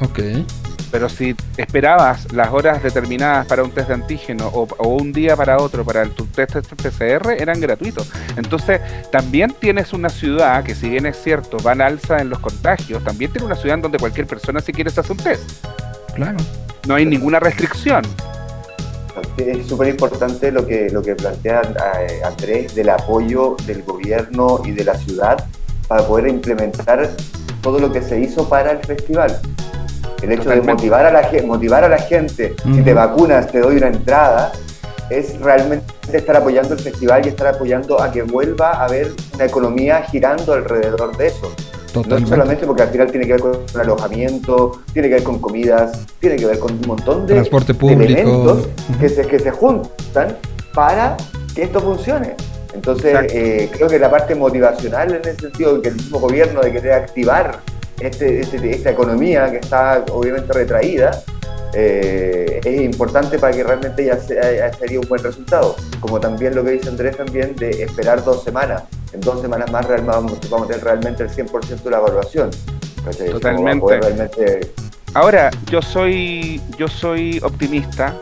Ok. 0.00 0.20
Pero 0.92 1.08
si 1.08 1.34
esperabas 1.56 2.32
las 2.32 2.52
horas 2.52 2.82
determinadas 2.82 3.46
para 3.46 3.64
un 3.64 3.70
test 3.70 3.88
de 3.88 3.94
antígeno 3.94 4.46
o, 4.48 4.68
o 4.76 4.88
un 4.88 5.12
día 5.12 5.34
para 5.34 5.56
otro 5.56 5.84
para 5.84 6.02
el, 6.02 6.10
tu 6.10 6.26
test 6.26 6.54
PCR, 6.74 7.32
eran 7.38 7.58
gratuitos. 7.60 8.08
Entonces, 8.36 8.80
también 9.10 9.54
tienes 9.58 9.92
una 9.94 10.10
ciudad 10.10 10.62
que, 10.62 10.74
si 10.74 10.90
bien 10.90 11.06
es 11.06 11.20
cierto, 11.20 11.56
van 11.62 11.80
alza 11.80 12.18
en 12.18 12.28
los 12.28 12.38
contagios, 12.38 13.02
también 13.02 13.32
tiene 13.32 13.46
una 13.46 13.56
ciudad 13.56 13.76
en 13.76 13.82
donde 13.82 13.98
cualquier 13.98 14.26
persona, 14.26 14.60
si 14.60 14.72
quieres, 14.72 14.96
hace 14.98 15.12
un 15.12 15.18
test. 15.18 15.66
Claro. 16.14 16.36
No 16.86 16.94
hay 16.94 17.06
ninguna 17.06 17.40
restricción. 17.40 18.02
Es 19.36 19.66
súper 19.66 19.88
importante 19.88 20.50
lo 20.50 20.66
que, 20.66 20.90
lo 20.90 21.02
que 21.02 21.14
plantea 21.14 21.62
eh, 22.00 22.22
Andrés 22.24 22.74
del 22.74 22.90
apoyo 22.90 23.56
del 23.66 23.82
gobierno 23.82 24.60
y 24.64 24.72
de 24.72 24.84
la 24.84 24.94
ciudad 24.94 25.46
para 25.86 26.06
poder 26.06 26.28
implementar 26.28 27.10
todo 27.60 27.78
lo 27.78 27.92
que 27.92 28.02
se 28.02 28.20
hizo 28.20 28.48
para 28.48 28.72
el 28.72 28.78
festival. 28.78 29.40
El 30.22 30.32
hecho 30.32 30.44
Totalmente. 30.44 30.66
de 30.66 30.74
motivar 30.74 31.06
a, 31.06 31.10
la, 31.12 31.28
motivar 31.44 31.84
a 31.84 31.88
la 31.88 31.98
gente, 31.98 32.54
si 32.64 32.82
te 32.82 32.94
vacunas 32.94 33.50
te 33.50 33.60
doy 33.60 33.76
una 33.76 33.88
entrada, 33.88 34.52
es 35.10 35.38
realmente 35.40 35.84
estar 36.12 36.36
apoyando 36.36 36.74
el 36.74 36.80
festival 36.80 37.26
y 37.26 37.28
estar 37.28 37.48
apoyando 37.48 38.00
a 38.00 38.10
que 38.10 38.22
vuelva 38.22 38.72
a 38.72 38.84
haber 38.84 39.12
una 39.34 39.44
economía 39.44 40.02
girando 40.02 40.52
alrededor 40.52 41.16
de 41.16 41.26
eso. 41.26 41.52
No 41.94 42.02
Totalmente. 42.02 42.30
solamente 42.30 42.66
porque 42.66 42.82
al 42.82 42.88
final 42.88 43.10
tiene 43.10 43.26
que 43.26 43.32
ver 43.32 43.40
con 43.42 43.58
alojamiento, 43.78 44.80
tiene 44.94 45.08
que 45.08 45.14
ver 45.16 45.22
con 45.24 45.38
comidas, 45.40 46.06
tiene 46.20 46.36
que 46.36 46.46
ver 46.46 46.58
con 46.58 46.72
un 46.72 46.80
montón 46.86 47.26
de, 47.26 47.34
Transporte 47.34 47.74
público. 47.74 48.02
elementos 48.02 48.68
que, 48.98 49.08
se, 49.10 49.26
que 49.26 49.38
se 49.38 49.50
juntan 49.50 50.38
para 50.72 51.16
que 51.54 51.64
esto 51.64 51.80
funcione. 51.80 52.34
Entonces, 52.74 53.14
eh, 53.30 53.68
creo 53.70 53.88
que 53.88 53.98
la 53.98 54.10
parte 54.10 54.34
motivacional 54.34 55.14
en 55.14 55.28
el 55.28 55.38
sentido 55.38 55.76
de 55.76 55.82
que 55.82 55.88
el 55.90 55.96
mismo 55.96 56.18
gobierno 56.18 56.62
de 56.62 56.72
querer 56.72 56.92
activar 56.92 57.58
este, 58.06 58.40
este- 58.40 58.70
esta 58.70 58.90
economía 58.90 59.50
que 59.50 59.58
está 59.58 60.04
obviamente 60.12 60.52
retraída, 60.52 61.22
eh, 61.74 62.60
es 62.62 62.80
importante 62.82 63.38
para 63.38 63.54
que 63.54 63.64
realmente 63.64 64.04
ya 64.04 64.18
sea, 64.18 64.72
sería 64.74 65.00
un 65.00 65.08
buen 65.08 65.22
resultado. 65.22 65.76
Como 66.00 66.20
también 66.20 66.54
lo 66.54 66.64
que 66.64 66.72
dice 66.72 66.88
Andrés 66.88 67.16
también 67.16 67.56
de 67.56 67.70
esperar 67.82 68.22
dos 68.24 68.44
semanas. 68.44 68.82
En 69.12 69.20
dos 69.20 69.40
semanas 69.40 69.70
más 69.70 69.86
vamos, 70.04 70.38
vamos 70.50 70.66
a 70.66 70.68
tener 70.68 70.84
realmente 70.84 71.22
el 71.22 71.30
100% 71.30 71.82
de 71.82 71.90
la 71.90 71.98
evaluación. 71.98 72.50
Totalmente. 73.04 74.00
realmente 74.00 74.72
Ahora, 75.14 75.50
yo 75.70 75.82
soy, 75.82 76.60
yo 76.78 76.88
soy 76.88 77.38
optimista, 77.42 78.16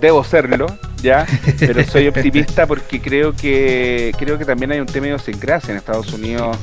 debo 0.00 0.22
serlo, 0.22 0.66
ya, 1.02 1.26
pero 1.58 1.82
soy 1.84 2.06
optimista 2.06 2.66
porque 2.66 3.00
creo 3.00 3.34
que 3.34 4.12
creo 4.16 4.38
que 4.38 4.44
también 4.44 4.70
hay 4.70 4.78
un 4.78 4.86
tema 4.86 5.06
de 5.06 5.12
idiosincrasia 5.12 5.72
en 5.72 5.78
Estados 5.78 6.12
Unidos. 6.12 6.56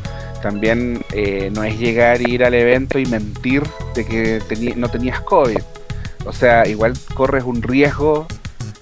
También 0.46 1.04
eh, 1.12 1.50
no 1.52 1.64
es 1.64 1.80
llegar 1.80 2.22
e 2.22 2.30
ir 2.30 2.44
al 2.44 2.54
evento 2.54 3.00
y 3.00 3.08
mentir 3.08 3.64
de 3.96 4.06
que 4.06 4.40
no 4.76 4.90
tenías 4.90 5.20
COVID. 5.22 5.58
O 6.24 6.32
sea, 6.32 6.68
igual 6.68 6.94
corres 7.16 7.44
un 7.44 7.64
riesgo 7.64 8.28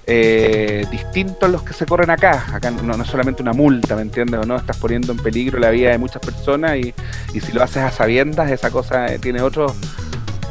eh, 0.05 0.85
distinto 0.91 1.45
a 1.45 1.47
los 1.47 1.63
que 1.63 1.71
se 1.71 1.85
corren 1.85 2.09
acá. 2.09 2.47
Acá 2.53 2.69
no, 2.69 2.97
no 2.97 3.01
es 3.01 3.09
solamente 3.09 3.41
una 3.41 3.53
multa, 3.53 3.95
¿me 3.95 4.01
entiendes? 4.01 4.41
O 4.41 4.45
no, 4.45 4.57
estás 4.57 4.75
poniendo 4.75 5.13
en 5.13 5.19
peligro 5.19 5.57
la 5.57 5.69
vida 5.69 5.91
de 5.91 5.97
muchas 5.97 6.21
personas 6.21 6.75
y, 6.75 6.93
y 7.33 7.39
si 7.39 7.53
lo 7.53 7.63
haces 7.63 7.77
a 7.83 7.91
sabiendas, 7.91 8.51
esa 8.51 8.69
cosa 8.69 9.05
eh, 9.05 9.17
tiene 9.19 9.41
otro, 9.41 9.67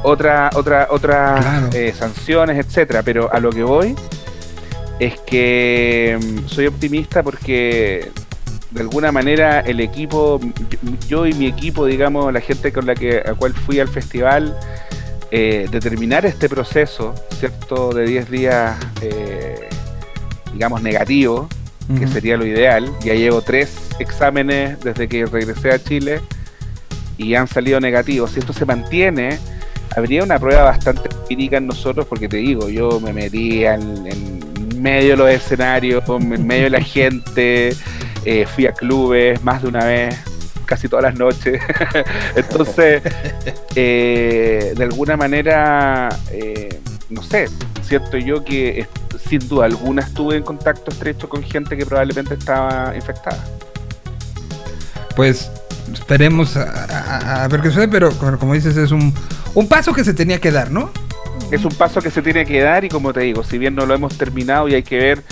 otra, 0.04 0.48
otra, 0.54 0.86
otras 0.90 1.42
Claro. 1.44 1.68
eh, 1.74 1.92
sanciones, 1.94 2.56
etcétera. 2.56 3.02
Pero 3.02 3.30
a 3.30 3.38
lo 3.38 3.50
que 3.50 3.62
voy 3.64 3.94
es 4.98 5.20
que 5.20 6.18
mm, 6.18 6.48
soy 6.48 6.68
optimista 6.68 7.22
porque 7.22 8.10
de 8.72 8.80
alguna 8.80 9.12
manera 9.12 9.60
el 9.60 9.80
equipo, 9.80 10.40
yo- 11.08 11.26
y 11.26 11.32
mi 11.34 11.46
equipo, 11.46 11.86
digamos, 11.86 12.32
la 12.32 12.40
gente 12.40 12.72
con 12.72 12.86
la 12.86 12.94
que 12.94 13.18
a 13.18 13.34
cual 13.34 13.52
fui 13.52 13.78
al 13.80 13.88
festival, 13.88 14.56
eh, 15.30 15.66
determinar 15.70 16.26
este 16.26 16.48
proceso, 16.48 17.14
¿cierto? 17.38 17.92
De 17.92 18.04
10 18.06 18.30
días, 18.30 18.76
eh, 19.02 19.68
digamos, 20.52 20.82
negativo, 20.82 21.48
que 21.98 22.06
sería 22.06 22.36
lo 22.36 22.46
ideal. 22.46 22.90
Ya 23.04 23.14
llevo 23.14 23.42
tres 23.42 23.74
exámenes 23.98 24.78
desde 24.80 25.08
que 25.08 25.26
regresé 25.26 25.72
a 25.72 25.78
Chile 25.82 26.20
y 27.18 27.34
han 27.34 27.48
salido 27.48 27.80
negativos. 27.80 28.30
Si 28.30 28.38
esto 28.38 28.52
se 28.52 28.64
mantiene, 28.64 29.38
habría 29.96 30.22
una 30.22 30.38
prueba 30.38 30.62
bastante 30.62 31.08
empírica 31.14 31.56
en 31.58 31.66
nosotros, 31.66 32.06
porque 32.06 32.28
te 32.28 32.38
digo, 32.38 32.68
yo 32.70 33.00
me 33.00 33.12
metía 33.12 33.74
en, 33.74 34.06
en 34.06 34.80
medio 34.82 35.10
de 35.10 35.16
los 35.16 35.30
escenarios, 35.30 36.02
en 36.08 36.46
medio 36.46 36.64
de 36.64 36.70
la 36.70 36.80
gente, 36.80 37.74
eh, 38.24 38.46
fui 38.46 38.66
a 38.66 38.72
clubes 38.72 39.42
más 39.42 39.62
de 39.62 39.68
una 39.68 39.84
vez, 39.84 40.16
casi 40.66 40.88
todas 40.88 41.04
las 41.04 41.14
noches. 41.18 41.60
Entonces, 42.36 43.02
eh, 43.74 44.74
de 44.76 44.84
alguna 44.84 45.16
manera, 45.16 46.08
eh, 46.30 46.80
no 47.10 47.22
sé, 47.22 47.48
siento 47.82 48.16
yo 48.18 48.44
que 48.44 48.86
sin 49.28 49.46
duda 49.48 49.66
alguna 49.66 50.02
estuve 50.02 50.36
en 50.36 50.42
contacto 50.42 50.90
estrecho 50.90 51.28
con 51.28 51.42
gente 51.42 51.76
que 51.76 51.86
probablemente 51.86 52.34
estaba 52.34 52.92
infectada. 52.94 53.42
Pues 55.16 55.50
esperemos 55.92 56.56
a, 56.56 56.62
a- 56.62 57.44
a 57.44 57.48
ver 57.48 57.60
qué 57.60 57.68
sucede, 57.68 57.88
pero 57.88 58.10
como 58.12 58.38
como 58.38 58.54
dices, 58.54 58.76
es 58.76 58.90
un, 58.92 59.12
un 59.54 59.68
paso 59.68 59.92
que 59.92 60.04
se 60.04 60.14
tenía 60.14 60.40
que 60.40 60.50
dar, 60.50 60.70
¿no? 60.70 60.90
Es 61.50 61.64
un 61.66 61.72
paso 61.74 62.00
que 62.00 62.10
se 62.10 62.22
tiene 62.22 62.46
que 62.46 62.60
dar 62.60 62.84
y 62.84 62.88
como 62.88 63.12
te 63.12 63.20
digo, 63.20 63.44
si 63.44 63.58
bien 63.58 63.74
no 63.74 63.84
lo 63.84 63.94
hemos 63.94 64.16
terminado 64.16 64.68
y 64.68 64.74
hay 64.74 64.82
que 64.82 64.96
ver 64.96 65.22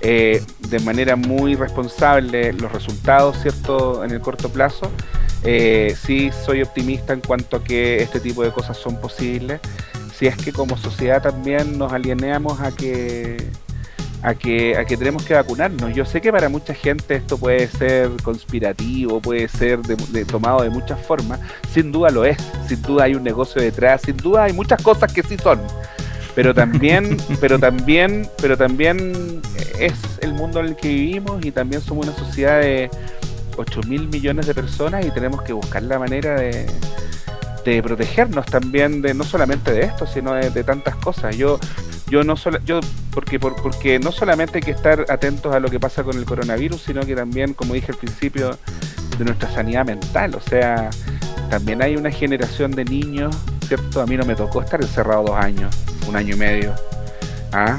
eh, 0.00 0.42
de 0.68 0.78
manera 0.80 1.16
muy 1.16 1.54
responsable 1.54 2.52
los 2.52 2.72
resultados, 2.72 3.38
¿cierto? 3.42 4.04
En 4.04 4.10
el 4.10 4.20
corto 4.20 4.48
plazo, 4.48 4.90
eh, 5.44 5.94
sí 6.04 6.30
soy 6.44 6.62
optimista 6.62 7.12
en 7.12 7.20
cuanto 7.20 7.56
a 7.58 7.64
que 7.64 8.02
este 8.02 8.20
tipo 8.20 8.42
de 8.42 8.50
cosas 8.50 8.76
son 8.76 9.00
posibles. 9.00 9.60
Si 10.16 10.26
es 10.26 10.36
que 10.36 10.52
como 10.52 10.76
sociedad 10.76 11.22
también 11.22 11.78
nos 11.78 11.92
alineamos 11.92 12.60
a 12.60 12.72
que 12.72 13.36
a 14.22 14.34
que 14.34 14.76
a 14.76 14.84
que 14.84 14.98
tenemos 14.98 15.22
que 15.24 15.32
vacunarnos. 15.32 15.94
Yo 15.94 16.04
sé 16.04 16.20
que 16.20 16.30
para 16.30 16.50
mucha 16.50 16.74
gente 16.74 17.14
esto 17.14 17.38
puede 17.38 17.66
ser 17.68 18.10
conspirativo, 18.22 19.18
puede 19.22 19.48
ser 19.48 19.80
de- 19.80 19.96
de- 20.10 20.26
tomado 20.26 20.60
de 20.62 20.68
muchas 20.68 21.00
formas. 21.06 21.40
Sin 21.72 21.90
duda 21.90 22.10
lo 22.10 22.26
es. 22.26 22.36
Sin 22.68 22.82
duda 22.82 23.04
hay 23.04 23.14
un 23.14 23.22
negocio 23.24 23.62
detrás. 23.62 24.02
Sin 24.02 24.18
duda 24.18 24.44
hay 24.44 24.52
muchas 24.52 24.82
cosas 24.82 25.10
que 25.10 25.22
sí 25.22 25.38
son. 25.42 25.58
Pero 26.34 26.54
también, 26.54 27.16
pero 27.40 27.58
también, 27.58 28.28
pero 28.40 28.56
también 28.56 29.42
es 29.78 29.94
el 30.20 30.32
mundo 30.34 30.60
en 30.60 30.66
el 30.66 30.76
que 30.76 30.88
vivimos 30.88 31.44
y 31.44 31.50
también 31.50 31.82
somos 31.82 32.06
una 32.06 32.16
sociedad 32.16 32.60
de 32.60 32.88
8 33.56 33.80
mil 33.88 34.08
millones 34.08 34.46
de 34.46 34.54
personas 34.54 35.04
y 35.04 35.10
tenemos 35.10 35.42
que 35.42 35.52
buscar 35.52 35.82
la 35.82 35.98
manera 35.98 36.38
de, 36.38 36.66
de 37.64 37.82
protegernos 37.82 38.46
también 38.46 39.02
de 39.02 39.12
no 39.12 39.24
solamente 39.24 39.72
de 39.72 39.82
esto, 39.82 40.06
sino 40.06 40.32
de, 40.34 40.64
tantas 40.64 40.94
cosas. 40.96 41.36
Yo 41.36 41.58
yo 42.08 42.24
no 42.24 42.36
solo 42.36 42.58
yo 42.64 42.80
porque 43.12 43.38
por- 43.38 43.54
porque 43.62 43.98
no 44.00 44.10
solamente 44.10 44.58
hay 44.58 44.62
que 44.62 44.72
estar 44.72 45.06
atentos 45.10 45.54
a 45.54 45.60
lo 45.60 45.68
que 45.68 45.78
pasa 45.78 46.02
con 46.02 46.16
el 46.16 46.24
coronavirus, 46.24 46.82
sino 46.82 47.02
que 47.02 47.14
también, 47.14 47.54
como 47.54 47.74
dije 47.74 47.92
al 47.92 47.98
principio, 47.98 48.56
de 49.18 49.24
nuestra 49.24 49.48
sanidad 49.52 49.84
mental, 49.86 50.34
o 50.34 50.40
sea, 50.40 50.90
también 51.50 51.82
hay 51.82 51.94
una 51.96 52.10
generación 52.10 52.72
de 52.72 52.84
niños, 52.84 53.36
¿cierto? 53.70 54.00
A 54.02 54.06
mí 54.06 54.16
no 54.16 54.24
me 54.24 54.34
tocó 54.34 54.62
estar 54.62 54.82
encerrado 54.82 55.22
dos 55.26 55.36
años, 55.36 55.72
un 56.08 56.16
año 56.16 56.34
y 56.34 56.38
medio. 56.38 56.74
¿ah? 57.52 57.78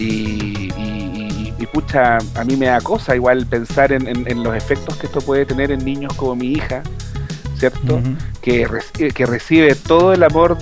Y, 0.00 0.04
y- 0.04 0.72
y- 0.76 1.54
y, 1.56 1.66
pucha, 1.66 2.18
a 2.34 2.44
mí 2.44 2.56
me 2.56 2.66
da 2.66 2.80
cosa 2.80 3.14
igual 3.14 3.46
pensar 3.46 3.92
en, 3.92 4.08
en- 4.08 4.28
en 4.28 4.42
los 4.42 4.56
efectos 4.56 4.96
que 4.96 5.06
esto 5.06 5.20
puede 5.20 5.46
tener 5.46 5.70
en 5.70 5.84
niños 5.84 6.12
como 6.14 6.34
mi 6.34 6.52
hija, 6.52 6.82
¿cierto? 7.56 8.00
Que, 8.42 8.66
reci- 8.66 9.12
que 9.12 9.26
recibe 9.26 9.74
todo 9.76 10.12
el 10.12 10.24
amor 10.24 10.58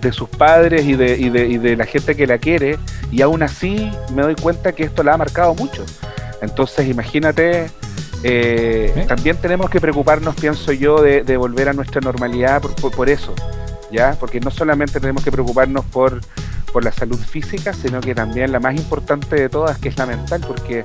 de 0.00 0.12
sus 0.12 0.28
padres 0.28 0.84
y 0.84 0.94
de, 0.94 1.16
y, 1.18 1.28
de, 1.30 1.48
y 1.48 1.58
de 1.58 1.74
la 1.76 1.84
gente 1.86 2.14
que 2.14 2.28
la 2.28 2.38
quiere, 2.38 2.78
y 3.10 3.22
aún 3.22 3.42
así 3.42 3.90
me 4.14 4.22
doy 4.22 4.36
cuenta 4.36 4.70
que 4.72 4.84
esto 4.84 5.02
la 5.02 5.14
ha 5.14 5.16
marcado 5.16 5.52
mucho. 5.56 5.84
Entonces, 6.42 6.86
imagínate, 6.88 7.66
eh, 8.22 9.04
también 9.08 9.36
tenemos 9.36 9.68
que 9.70 9.80
preocuparnos, 9.80 10.34
pienso 10.36 10.70
yo, 10.72 11.00
de, 11.02 11.22
de 11.22 11.36
volver 11.36 11.68
a 11.68 11.72
nuestra 11.72 12.00
normalidad 12.00 12.60
por, 12.62 12.74
por- 12.76 12.92
por 12.92 13.08
eso, 13.08 13.34
¿ya? 13.92 14.16
Porque 14.18 14.40
no 14.40 14.50
solamente 14.50 15.00
tenemos 15.00 15.22
que 15.24 15.30
preocuparnos 15.32 15.84
por, 15.86 16.20
por 16.72 16.84
la 16.84 16.92
salud 16.92 17.18
física, 17.18 17.72
sino 17.72 18.00
que 18.00 18.14
también 18.14 18.52
la 18.52 18.60
más 18.60 18.74
importante 18.76 19.36
de 19.36 19.48
todas, 19.48 19.78
que 19.78 19.88
es 19.88 19.98
la 19.98 20.06
mental, 20.06 20.42
porque 20.46 20.84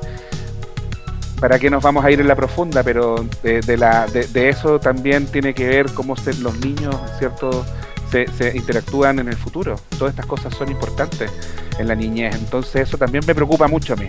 para 1.40 1.58
qué 1.58 1.70
nos 1.72 1.82
vamos 1.82 2.06
a 2.06 2.12
ir 2.12 2.20
en 2.22 2.28
la 2.28 2.36
profunda, 2.36 2.84
pero 2.84 3.26
de, 3.42 3.62
de 3.62 3.78
la, 3.78 4.06
de, 4.08 4.28
de 4.28 4.50
eso 4.50 4.80
también 4.80 5.26
tiene 5.26 5.54
que 5.56 5.68
ver 5.68 5.92
cómo 5.94 6.16
se- 6.16 6.36
los 6.36 6.60
niños, 6.60 6.96
¿cierto? 7.18 7.66
Se, 8.12 8.28
se 8.38 8.56
interactúan 8.56 9.18
en 9.20 9.28
el 9.30 9.36
futuro. 9.38 9.76
Todas 9.98 10.12
estas 10.14 10.26
cosas 10.28 10.54
son 10.54 10.70
importantes 10.70 11.32
en 11.80 11.88
la 11.88 11.96
niñez. 11.96 12.36
Entonces 12.36 12.88
eso 12.88 12.98
también 12.98 13.24
me 13.26 13.34
preocupa 13.34 13.68
mucho 13.68 13.94
a 13.94 13.96
mí. 13.96 14.08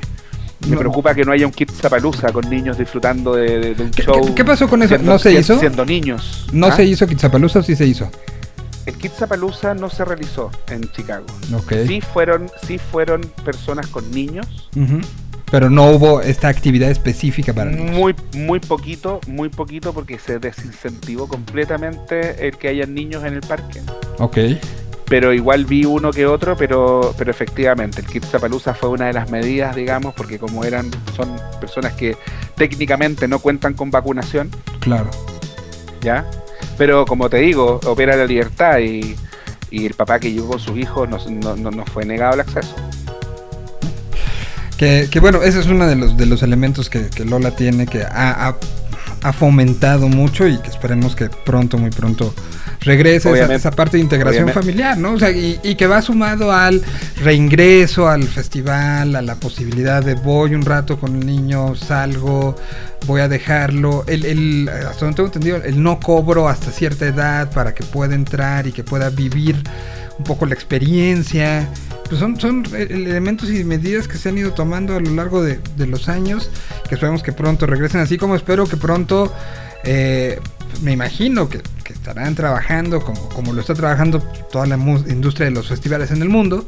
Me 0.67 0.73
No. 0.75 0.79
preocupa 0.81 1.15
que 1.15 1.25
no 1.25 1.33
haya 1.33 1.47
un 1.47 1.53
Kid 1.53 1.71
Zapalooza 1.71 2.33
con 2.33 2.49
niños 2.51 2.77
disfrutando 2.77 3.35
de, 3.35 3.75
de- 3.75 3.83
un 3.83 3.91
¿Qué, 3.93 4.03
show. 4.03 4.35
qué- 4.35 4.45
pasó 4.45 4.69
con 4.69 4.83
eso? 4.83 4.91
siendo- 4.97 5.13
¿No 5.13 5.19
se 5.19 5.33
hizo? 5.33 5.59
Siendo 5.59 5.85
niños. 5.87 6.47
¿No 6.53 6.67
¿Ah? 6.67 6.77
se 6.77 6.85
hizo 6.85 7.07
Quetzalpalooza 7.07 7.61
o 7.61 7.63
sí 7.63 7.75
se 7.77 7.87
hizo? 7.87 8.11
El 8.87 8.97
Kid 8.97 9.11
Zapalooza 9.11 9.75
no 9.75 9.89
se 9.89 10.05
realizó 10.05 10.51
en 10.69 10.91
Chicago. 10.91 11.27
Sí 11.87 12.01
fueron, 12.01 12.51
sí 12.67 12.79
fueron 12.79 13.21
personas 13.45 13.87
con 13.87 14.11
niños. 14.11 14.69
Pero 15.51 15.69
no 15.69 15.91
hubo 15.91 16.21
esta 16.23 16.49
actividad 16.49 16.91
específica 16.91 17.53
para 17.53 17.71
niños. 17.71 17.95
Muy, 17.95 18.15
muy 18.35 18.59
poquito, 18.59 19.21
muy 19.29 19.51
poquito 19.51 19.93
porque 19.93 20.19
se 20.19 20.39
desincentivó 20.39 21.29
completamente 21.29 22.49
el 22.49 22.57
que 22.57 22.69
haya 22.69 22.87
niños 22.87 23.23
en 23.25 23.35
el 23.35 23.41
parque. 23.41 23.81
Ok. 24.19 24.39
pero 25.13 25.35
igual 25.35 25.67
vi 25.67 25.85
uno 25.85 26.11
que 26.11 26.25
otro, 26.25 26.57
pero, 26.57 27.15
pero 27.19 27.31
efectivamente, 27.31 28.01
el 28.01 28.07
Kit 28.07 28.25
Zapalooza 28.25 28.73
fue 28.73 28.89
una 28.89 29.09
de 29.09 29.13
las 29.13 29.31
medidas, 29.31 29.77
digamos, 29.77 30.15
porque 30.15 30.39
como 30.39 30.65
eran, 30.65 30.91
son 31.15 31.37
personas 31.61 31.93
que 31.93 32.17
técnicamente 32.57 33.29
no 33.29 33.39
cuentan 33.39 33.75
con 33.75 33.91
vacunación. 33.91 34.51
Claro. 34.81 35.11
¿Ya? 36.01 36.25
Pero 36.83 37.07
como 37.07 37.31
te 37.31 37.37
digo, 37.37 37.79
opera 37.85 38.17
la 38.17 38.25
libertad 38.25 38.81
y, 38.81 39.15
y 39.71 39.87
el 39.87 39.95
papá 39.95 40.19
que 40.19 40.33
llevó 40.33 40.57
a 40.57 40.59
sus 40.59 40.77
hijos 40.77 41.09
no, 41.09 41.17
no, 41.55 41.71
no 41.71 41.87
fue 41.87 42.05
negado 42.05 42.35
el 42.35 42.41
acceso. 42.41 42.75
Que, 44.77 45.07
que, 45.09 45.21
bueno, 45.21 45.45
ese 45.45 45.61
es 45.61 45.67
uno 45.67 45.87
de 45.87 45.95
los, 45.95 46.17
de 46.17 46.27
los 46.27 46.43
elementos 46.43 46.91
que, 46.91 47.09
que 47.09 47.25
Lola 47.25 47.55
tiene, 47.55 47.87
que 47.87 48.03
ha, 48.03 48.49
ha, 48.49 48.57
ha, 49.23 49.33
fomentado 49.33 50.09
mucho 50.09 50.49
y 50.49 50.59
que 50.59 50.71
esperemos 50.71 51.15
que 51.15 51.31
pronto, 51.31 51.79
muy 51.79 51.91
pronto 51.91 52.35
regrese 52.85 53.31
esa, 53.31 53.55
esa, 53.55 53.71
parte 53.71 53.97
de 53.97 54.03
integración 54.03 54.45
obviamente. 54.45 54.61
familiar, 54.61 54.99
¿no? 54.99 55.15
O 55.15 55.19
sea, 55.19 55.31
y, 55.31 55.59
y, 55.63 55.75
que 55.75 55.87
va 55.87 56.03
sumado 56.03 56.53
al 56.53 56.83
reingreso, 57.23 58.09
al 58.09 58.25
festival, 58.25 59.17
a 59.17 59.23
la 59.23 59.37
posibilidad 59.37 60.03
de 60.03 60.15
voy 60.15 60.55
un 60.55 60.63
rato 60.63 60.99
con 60.99 61.17
el 61.17 61.27
niño, 61.27 61.75
salgo, 61.75 62.57
voy 63.07 63.21
a 63.21 63.29
dejarlo, 63.29 64.05
el, 64.07 64.25
el, 64.25 64.69
hasta 64.69 65.05
donde 65.05 65.17
tengo 65.17 65.27
entendido, 65.27 65.57
el 65.59 65.83
no 65.83 66.01
cobro 66.01 66.49
hasta 66.49 66.71
cierta 66.71 67.07
edad 67.07 67.51
para 67.53 67.75
que 67.75 67.85
pueda 67.85 68.15
entrar 68.15 68.67
y 68.67 68.73
que 68.73 68.85
pueda 68.85 69.11
vivir 69.11 69.57
un 70.19 70.25
poco 70.25 70.47
la 70.47 70.55
experiencia. 70.55 71.69
Pues 72.09 72.21
son, 72.21 72.39
son 72.39 72.65
elementos 72.77 73.51
y 73.51 73.65
medidas 73.65 74.07
que 74.07 74.19
se 74.19 74.29
han 74.29 74.37
ido 74.37 74.53
tomando 74.53 74.97
a 74.97 75.01
lo 75.01 75.11
largo 75.15 75.43
de, 75.43 75.61
de 75.77 75.87
los 75.87 76.09
años, 76.09 76.51
que 76.89 76.97
esperemos 76.97 77.23
que 77.23 77.33
pronto 77.33 77.67
regresen, 77.67 78.01
así 78.01 78.19
como 78.19 78.37
espero 78.37 78.67
que 78.67 78.77
pronto, 78.77 79.33
eh, 79.85 80.39
me 80.81 80.93
imagino 80.93 81.49
que, 81.49 81.61
que, 81.85 81.93
estarán 81.93 82.35
trabajando 82.35 83.01
como, 83.03 83.29
como 83.29 83.53
lo 83.53 83.61
está 83.61 83.75
trabajando 83.75 84.21
toda 84.51 84.67
la 84.67 84.77
industria 84.77 85.47
de 85.47 85.53
los 85.53 85.69
festivales 85.69 86.11
en 86.11 86.23
el 86.23 86.29
mundo, 86.29 86.67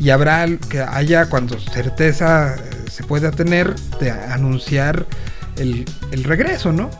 y 0.00 0.10
habrá 0.10 0.46
que 0.68 0.80
haya 0.80 1.28
cuando 1.28 1.58
certeza 1.58 2.56
eh, 2.56 2.90
se 2.90 3.04
pueda 3.04 3.30
tener 3.30 3.74
de 4.00 4.10
anunciar 4.10 5.06
el, 5.56 5.84
el 6.10 6.24
regreso, 6.24 6.72
¿no? 6.72 6.90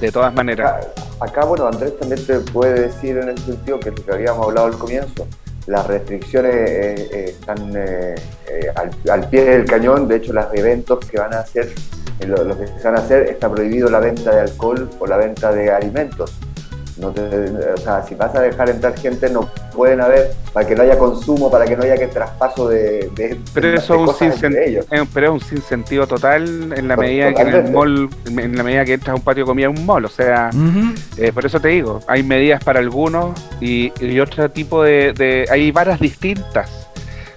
De 0.00 0.10
todas 0.10 0.34
maneras. 0.34 0.86
Acá, 1.20 1.40
acá, 1.40 1.44
bueno, 1.44 1.66
Andrés 1.66 1.98
también 1.98 2.24
te 2.26 2.40
puede 2.40 2.88
decir 2.88 3.16
en 3.18 3.30
ese 3.30 3.44
sentido 3.44 3.80
que 3.80 3.90
lo 3.90 4.04
que 4.04 4.12
habíamos 4.12 4.46
hablado 4.46 4.66
al 4.66 4.78
comienzo 4.78 5.26
las 5.66 5.86
restricciones 5.86 6.54
eh, 6.54 7.08
eh, 7.12 7.24
están 7.28 7.72
eh, 7.74 8.14
al, 8.74 8.90
al, 9.10 9.28
pie 9.28 9.44
del 9.44 9.64
cañón, 9.64 10.06
de 10.08 10.16
hecho 10.16 10.32
los 10.32 10.46
eventos 10.54 11.04
que 11.06 11.18
van 11.18 11.32
a 11.32 11.40
hacer, 11.40 11.72
lo, 12.26 12.44
lo, 12.44 12.58
que 12.58 12.66
se 12.66 12.82
van 12.84 12.96
a 12.96 13.00
hacer, 13.00 13.28
está 13.28 13.50
prohibido 13.50 13.88
la 13.90 14.00
venta 14.00 14.34
de 14.34 14.40
alcohol 14.40 14.88
o 14.98 15.06
la 15.06 15.16
venta 15.16 15.52
de 15.52 15.70
alimentos. 15.70 16.32
No 16.96 17.10
te, 17.10 17.22
o 17.22 17.76
sea, 17.76 18.04
si 18.04 18.14
vas 18.14 18.34
a 18.36 18.40
dejar 18.40 18.70
entrar 18.70 18.96
gente, 18.96 19.28
no 19.28 19.50
pueden 19.74 20.00
haber, 20.00 20.30
para 20.52 20.64
que 20.64 20.76
no 20.76 20.82
haya 20.84 20.96
consumo, 20.96 21.50
para 21.50 21.64
que 21.64 21.76
no 21.76 21.82
haya 21.82 21.96
que 21.96 22.06
traspaso 22.06 22.68
de. 22.68 23.10
de 23.16 23.36
pero 23.52 23.68
de, 23.68 23.74
eso 23.74 23.94
de 24.06 24.28
es 24.28 24.42
un 24.42 24.56
ellos. 24.56 24.86
pero 25.12 25.26
es 25.26 25.42
un 25.42 25.48
sinsentido 25.48 26.06
total 26.06 26.72
en 26.72 26.86
la 26.86 26.96
medida 26.96 27.30
Totalmente. 27.30 27.52
que 27.52 27.58
en 27.58 27.66
el 27.66 27.72
mall, 27.72 28.08
en 28.26 28.56
la 28.56 28.62
medida 28.62 28.84
que 28.84 28.92
entras 28.92 29.12
a 29.12 29.16
un 29.16 29.22
patio 29.22 29.42
de 29.42 29.48
comida 29.48 29.68
un 29.68 29.84
mall. 29.84 30.04
O 30.04 30.08
sea, 30.08 30.50
uh 30.52 30.56
-huh. 30.56 30.94
eh, 31.18 31.32
por 31.32 31.44
eso 31.44 31.58
te 31.58 31.68
digo, 31.68 31.98
hay 32.06 32.22
medidas 32.22 32.62
para 32.62 32.78
algunos 32.78 33.32
y, 33.60 33.92
y 34.00 34.20
otro 34.20 34.48
tipo 34.50 34.84
de, 34.84 35.12
de. 35.14 35.46
Hay 35.50 35.72
varas 35.72 35.98
distintas 35.98 36.83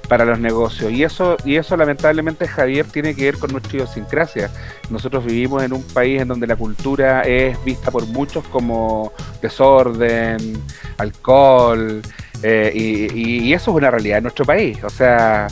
para 0.08 0.26
los 0.26 0.40
negocios. 0.40 0.92
Y 0.92 1.04
eso, 1.04 1.38
y 1.44 1.56
eso 1.56 1.76
lamentablemente, 1.78 2.48
Javier, 2.48 2.86
tiene 2.86 3.16
que 3.16 3.26
ver 3.26 3.38
con 3.38 3.52
nuestra 3.52 3.78
idiosincrasia. 3.78 4.50
Nosotros 4.90 5.26
vivimos 5.26 5.64
en 5.64 5.74
un 5.74 5.84
país 5.84 6.22
en 6.22 6.28
donde 6.28 6.48
la 6.48 6.56
cultura 6.56 7.22
es 7.22 7.64
vista 7.64 7.92
por 7.92 8.06
muchos 8.08 8.46
como 8.48 9.12
desorden, 9.42 10.62
alcohol, 10.98 12.02
eh, 12.44 12.72
y, 12.74 13.54
eso 13.54 13.72
es 13.72 13.78
una 13.78 13.92
realidad 13.92 14.18
en 14.18 14.24
nuestro 14.24 14.46
país. 14.46 14.84
O 14.84 14.90
sea, 14.90 15.48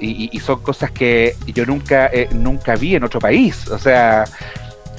y, 0.00 0.28
y 0.32 0.40
son 0.40 0.60
cosas 0.60 0.90
que 0.90 1.36
yo 1.46 1.64
nunca, 1.64 2.06
eh, 2.12 2.28
nunca 2.32 2.76
vi 2.76 2.96
en 2.96 3.04
otro 3.04 3.20
país. 3.20 3.68
O 3.68 3.78
sea, 3.78 4.24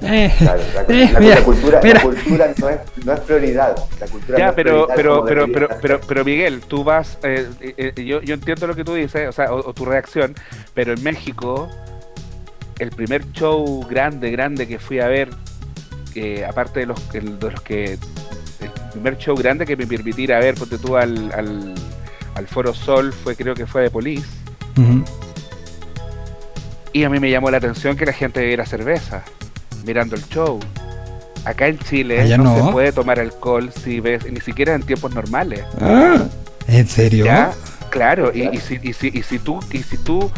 eh, 0.02 0.34
la, 0.42 0.56
eh, 0.90 1.10
la, 1.14 1.20
mira, 1.20 1.36
la, 1.36 1.44
cultura, 1.44 1.80
mira. 1.82 1.96
la, 1.96 2.02
cultura, 2.02 2.54
no 2.58 2.70
es, 2.70 2.80
no 3.06 3.14
es 3.14 3.20
prioridad. 3.22 3.76
La 4.00 4.08
cultura 4.08 4.38
ya, 4.38 4.46
no 4.46 4.50
es 4.50 4.56
pero, 4.56 4.88
prioridad 4.88 4.96
pero, 4.96 5.26
pero, 5.26 5.48
pero, 5.52 5.70
pero, 5.82 6.02
pero, 6.06 6.26
Miguel, 6.26 6.62
tú 6.62 6.84
vas, 6.84 7.18
eh, 7.24 7.48
eh, 7.62 8.06
yo, 8.06 8.22
yo 8.22 8.34
entiendo 8.34 8.68
lo 8.68 8.76
que 8.76 8.84
tú 8.84 8.94
dices, 8.94 9.30
o, 9.30 9.32
sea, 9.32 9.54
o, 9.54 9.70
o, 9.70 9.74
tu 9.74 9.86
reacción, 9.86 10.36
pero 10.74 10.94
en 10.94 11.02
México, 11.02 11.70
el 12.80 12.90
primer 12.90 13.32
show 13.32 13.86
grande, 13.90 14.32
grande 14.32 14.68
que 14.68 14.80
fui 14.80 15.00
a 15.00 15.08
ver, 15.08 15.30
aparte 16.48 16.82
de 16.82 16.86
los, 16.88 17.12
de 17.12 17.22
los 17.22 17.62
que, 17.62 17.94
el 17.94 18.72
primer 18.92 19.18
show 19.18 19.36
grande 19.36 19.66
que 19.66 19.78
me 19.78 19.88
permitiera 19.88 20.40
ver, 20.40 20.56
porque 20.56 20.78
tú 20.78 20.98
al, 20.98 21.32
al, 21.34 21.74
al 22.36 22.48
Foro 22.48 22.74
Sol, 22.74 23.14
fue 23.14 23.36
creo 23.36 23.56
que 23.56 23.66
fue 23.66 23.84
de 23.84 23.90
Police. 23.90 24.28
Uh 24.78 24.82
-huh. 24.82 25.06
Y 26.92 27.04
a 27.04 27.10
mí 27.10 27.20
me 27.20 27.30
llamó 27.30 27.52
la 27.52 27.58
atención 27.58 27.98
que 27.98 28.06
la 28.06 28.14
gente 28.14 28.40
bebiera 28.40 28.66
cerveza 28.66 29.24
mirando 29.86 30.16
el 30.16 30.28
show. 30.28 30.60
Acá 31.46 31.68
en 31.68 31.78
Chile 31.78 32.28
no, 32.38 32.44
no, 32.44 32.66
se 32.66 32.72
puede 32.72 32.92
tomar 32.92 33.20
alcohol 33.20 33.72
si 33.72 34.00
ves, 34.00 34.30
ni 34.32 34.42
siquiera 34.42 34.74
en 34.74 34.82
tiempos 34.82 35.14
normales. 35.14 35.64
Ah, 35.80 36.24
¿En 36.68 36.88
serio? 36.88 37.26
¿Ya? 37.26 37.52
Claro, 37.92 38.32
y, 38.34 38.48
y, 38.48 38.58
si, 38.58 38.80
y, 38.82 38.94
si, 38.94 39.12
y 39.14 39.22
si 39.22 39.40
tú, 39.40 39.60
y 39.72 39.84
si 39.84 39.98
tú, 39.98 40.32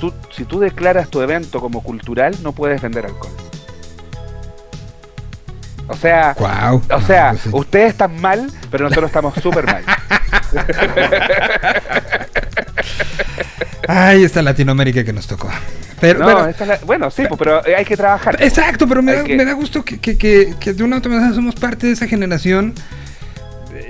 tú, 0.00 0.12
si 0.30 0.44
tú 0.44 0.58
declaras 0.58 1.08
tu 1.08 1.22
evento 1.22 1.60
como 1.60 1.82
cultural, 1.82 2.34
no 2.42 2.52
puedes 2.52 2.82
vender 2.82 3.06
alcohol. 3.06 3.32
O 5.88 5.94
sea, 5.94 6.34
wow. 6.38 6.82
o 6.90 7.00
sea, 7.00 7.30
pues 7.30 7.46
ustedes 7.52 7.90
están 7.90 8.20
mal, 8.20 8.50
pero 8.70 8.84
nosotros 8.84 9.10
estamos 9.10 9.34
súper 9.34 9.66
mal. 9.66 9.84
Ay, 13.88 14.24
esta 14.24 14.42
Latinoamérica 14.42 15.04
que 15.04 15.12
nos 15.12 15.26
tocó. 15.26 15.50
Pero, 16.00 16.18
no, 16.18 16.24
bueno, 16.24 16.54
la, 16.66 16.78
bueno, 16.84 17.10
sí, 17.10 17.22
pero, 17.22 17.36
pero 17.36 17.76
hay 17.76 17.84
que 17.84 17.96
trabajar. 17.96 18.42
Exacto, 18.42 18.88
pero 18.88 19.02
me, 19.02 19.14
da, 19.14 19.24
que... 19.24 19.36
me 19.36 19.44
da, 19.44 19.52
gusto 19.52 19.84
que, 19.84 19.98
que, 19.98 20.18
que, 20.18 20.54
que 20.58 20.72
de 20.72 20.82
una 20.82 20.96
u 20.96 20.98
otra 20.98 21.12
manera 21.12 21.32
somos 21.32 21.54
parte 21.54 21.86
de 21.86 21.92
esa 21.92 22.08
generación. 22.08 22.74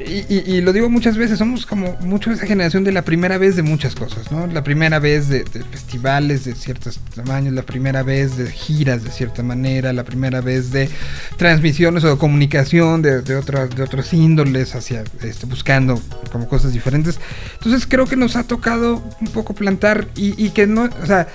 Y, 0.07 0.43
y, 0.47 0.61
lo 0.61 0.73
digo 0.73 0.89
muchas 0.89 1.17
veces, 1.17 1.39
somos 1.39 1.67
como 1.67 1.97
mucho 2.01 2.31
esa 2.31 2.47
generación 2.47 2.85
de 2.85 2.93
la 2.93 3.03
primera 3.03 3.39
vez 3.39 3.57
de 3.57 3.63
muchas 3.63 3.95
cosas, 3.95 4.31
¿no? 4.31 4.47
La 4.47 4.63
primera 4.63 4.99
vez 4.99 5.29
de, 5.29 5.45
festivales 5.45 6.45
de 6.45 6.55
ciertos 6.55 7.01
tamaños, 7.15 7.53
la 7.53 7.63
primera 7.63 8.03
vez 8.03 8.37
de 8.37 8.51
giras 8.51 9.05
de 9.05 9.11
cierta 9.11 9.43
manera, 9.43 9.93
la 9.93 10.05
primera 10.05 10.41
vez 10.41 10.73
de 10.73 10.89
transmisiones 11.37 12.05
o 12.05 12.19
comunicación 12.19 13.03
de, 13.03 13.23
de, 13.23 13.37
otras, 13.37 13.71
de 13.71 13.83
otros 13.83 14.13
índoles 14.13 14.75
hacia, 14.75 15.05
este, 15.23 15.47
buscando 15.47 16.01
como 16.31 16.49
cosas 16.49 16.73
diferentes. 16.73 17.19
Entonces 17.55 17.87
creo 17.87 18.07
que 18.07 18.17
nos 18.17 18.37
ha 18.37 18.45
tocado 18.45 19.03
un 19.21 19.29
poco 19.29 19.55
plantar 19.55 20.09
y, 20.17 20.43
y 20.43 20.51
que 20.51 20.67
no, 20.67 20.89
o 21.03 21.07
sea, 21.07 21.29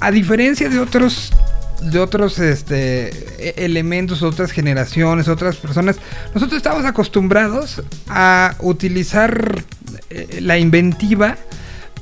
a 0.00 0.10
diferencia 0.10 0.68
de 0.68 0.78
otros 0.78 1.32
de 1.80 1.98
otros 1.98 2.38
este, 2.38 3.64
elementos, 3.64 4.22
otras 4.22 4.50
generaciones, 4.50 5.28
otras 5.28 5.56
personas, 5.56 5.96
nosotros 6.34 6.56
estamos 6.56 6.84
acostumbrados 6.84 7.82
a 8.08 8.56
utilizar 8.60 9.64
eh, 10.10 10.40
la 10.40 10.58
inventiva 10.58 11.36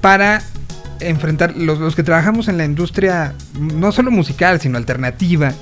para 0.00 0.42
enfrentar 1.00 1.56
los, 1.56 1.78
los, 1.78 1.94
que 1.94 2.02
trabajamos 2.02 2.48
en 2.48 2.56
la 2.56 2.64
industria 2.64 3.34
no 3.60 3.92
solo 3.92 4.10
musical, 4.10 4.60
sino 4.60 4.78
alternativa. 4.78 5.52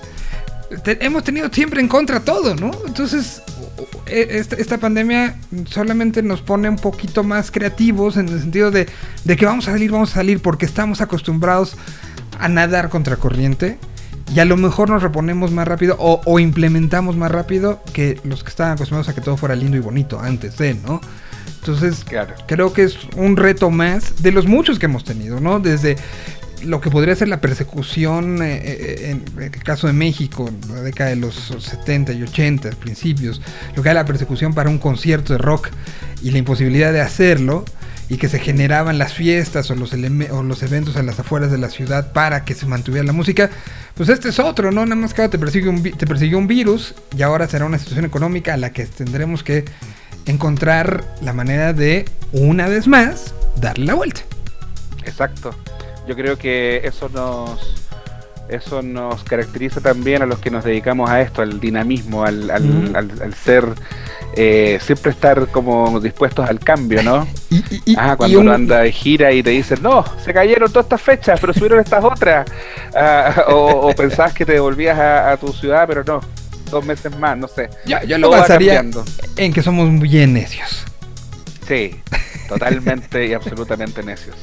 Te, 0.83 1.05
hemos 1.05 1.25
tenido 1.25 1.49
siempre 1.53 1.81
en 1.81 1.89
contra 1.89 2.21
todo, 2.21 2.55
¿no? 2.55 2.71
Entonces, 2.87 3.43
e, 4.07 4.39
esta, 4.39 4.57
esta, 4.57 4.79
pandemia 4.79 5.37
solamente 5.69 6.23
nos 6.23 6.41
pone 6.41 6.69
un 6.69 6.77
poquito 6.77 7.25
más 7.25 7.51
creativos 7.51 8.17
en 8.17 8.29
el 8.29 8.41
sentido 8.41 8.71
de, 8.71 8.87
de 9.25 9.37
que 9.37 9.45
vamos 9.45 9.69
a 9.69 9.73
salir, 9.73 9.91
vamos 9.91 10.13
a 10.13 10.15
salir, 10.15 10.41
porque 10.41 10.67
estamos 10.67 11.01
acostumbrados 11.01 11.77
a 12.39 12.49
nadar 12.49 12.89
contra 12.89 13.17
corriente 13.17 13.79
y 14.33 14.41
a 14.41 14.45
lo 14.45 14.57
mejor 14.57 14.91
nos 14.91 15.03
reponemos 15.03 15.51
más 15.51 15.67
rápido 15.67 15.97
o, 15.99 16.21
o, 16.25 16.39
implementamos 16.39 17.17
más 17.17 17.31
rápido 17.31 17.83
que 17.93 18.21
los 18.25 18.43
que 18.43 18.51
estaban 18.51 18.73
acostumbrados 18.73 19.09
a 19.09 19.15
que 19.15 19.21
todo 19.21 19.37
fuera 19.37 19.55
lindo 19.55 19.77
y 19.77 19.81
bonito 19.81 20.21
antes 20.21 20.57
de, 20.57 20.75
¿no? 20.75 21.01
Entonces, 21.59 22.05
claro. 22.05 22.35
creo 22.47 22.73
que 22.75 22.83
es 22.83 22.99
un 23.17 23.37
reto 23.37 23.71
más 23.71 24.23
de 24.23 24.33
los 24.33 24.47
muchos 24.47 24.79
que 24.79 24.85
hemos 24.85 25.03
tenido, 25.03 25.41
¿no? 25.41 25.61
Desde 25.61 25.97
lo 26.63 26.81
que 26.81 26.91
podría 26.91 27.17
ser 27.17 27.29
la 27.29 27.41
persecución 27.41 28.43
eh, 28.43 28.61
eh 28.65 29.11
en 29.11 29.43
el 29.43 29.51
caso 29.51 29.87
de 29.87 29.95
México, 29.95 30.49
en 30.49 30.75
la 30.75 30.83
década 30.83 31.11
de 31.11 31.17
los 31.17 31.55
70 31.59 32.13
y 32.13 32.23
80, 32.23 32.71
principios, 32.71 33.41
lo 33.75 33.83
que 33.83 33.89
era 33.89 34.01
la 34.01 34.07
persecución 34.07 34.53
para 34.53 34.69
un 34.69 34.79
concierto 34.79 35.33
de 35.33 35.39
rock 35.39 35.71
y 36.23 36.33
la 36.33 36.39
imposibilidad 36.39 36.93
de 36.93 37.01
hacerlo, 37.01 37.65
y 38.09 38.17
que 38.17 38.29
se 38.29 38.39
generaban 38.39 38.99
las 38.99 39.15
fiestas 39.15 39.71
o 39.71 39.75
los, 39.75 39.93
o 39.93 40.43
los 40.43 40.63
eventos 40.63 40.97
a 40.97 41.03
las 41.03 41.19
afueras 41.19 41.51
de 41.51 41.59
la 41.59 41.71
ciudad 41.71 42.13
para 42.13 42.45
que 42.45 42.55
se 42.55 42.67
mantuviera 42.67 43.07
la 43.07 43.13
música, 43.13 43.51
pues 43.95 44.09
este 44.09 44.29
es 44.29 44.39
otro, 44.39 44.73
¿no? 44.73 44.85
Nada 44.85 45.01
más 45.01 45.15
que 45.15 45.23
ahora 45.23 45.31
te 45.31 45.39
persigue, 45.39 45.69
un, 45.69 45.83
te 45.83 46.07
persigue 46.07 46.37
un 46.37 46.47
virus 46.47 46.95
y 47.17 47.23
ahora 47.23 47.49
será 47.49 47.65
una 47.65 47.79
situación 47.79 48.05
económica 48.05 48.55
a 48.55 48.57
la 48.57 48.73
que 48.73 48.87
tendremos 48.87 49.43
que 49.43 49.65
encontrar 50.27 51.05
la 51.23 51.33
manera 51.33 51.73
de, 51.73 52.05
una 52.33 52.69
vez 52.69 52.87
más, 52.87 53.35
darle 53.57 53.87
la 53.87 53.95
vuelta. 53.95 54.23
Exacto. 55.05 55.55
Yo 56.07 56.15
creo 56.15 56.37
que 56.37 56.83
eso 56.85 57.09
nos 57.09 57.81
eso 58.49 58.83
nos 58.83 59.25
caracteriza 59.25 59.81
también 59.81 60.21
a 60.21 60.27
los 60.27 60.39
que 60.39 60.51
nos 60.51 60.65
dedicamos 60.65 61.09
a 61.09 61.23
esto, 61.23 61.41
al 61.41 61.61
dinamismo, 61.61 62.25
al, 62.25 62.51
al, 62.51 62.63
mm. 62.63 62.97
al, 62.97 63.23
al 63.23 63.35
ser 63.35 63.75
eh, 64.37 64.79
siempre 64.83 65.13
estar 65.13 65.47
como 65.49 66.01
dispuestos 66.01 66.49
al 66.49 66.59
cambio, 66.61 67.03
¿no? 67.03 67.27
Y, 67.51 67.57
y- 67.57 67.83
y- 67.93 67.95
Ah, 67.97 68.13
y 68.15 68.17
cuando 68.17 68.39
un- 68.41 68.47
uno 68.47 68.55
anda 68.55 68.81
de 68.81 68.91
gira 68.93 69.31
y 69.33 69.43
te 69.43 69.51
dicen, 69.51 69.79
no, 69.83 70.05
se 70.25 70.33
cayeron 70.35 70.71
todas 70.71 70.87
estas 70.87 71.01
fechas, 71.03 71.39
pero 71.41 71.53
subieron 71.55 71.81
estas 71.81 72.03
otras. 72.05 72.47
Ah, 72.97 73.47
o, 73.49 73.89
o 73.91 73.95
pensabas 73.95 74.33
que 74.33 74.45
te 74.47 74.53
devolvías 74.53 74.97
a, 74.99 75.33
a 75.33 75.37
tu 75.37 75.53
ciudad, 75.53 75.85
pero 75.89 76.05
no, 76.05 76.21
dos 76.71 76.85
meses 76.87 77.17
más, 77.19 77.37
no 77.37 77.49
sé. 77.49 77.69
yo, 77.87 77.97
yo 78.07 78.19
lo 78.19 78.31
basaría 78.31 78.75
cambiando. 78.77 79.05
en 79.37 79.53
que 79.53 79.63
somos 79.63 80.01
bien 80.01 80.33
necios. 80.33 80.85
Sí, 81.67 81.97
totalmente 82.49 83.27
y 83.27 83.33
absolutamente 83.33 84.03
necios. 84.03 84.37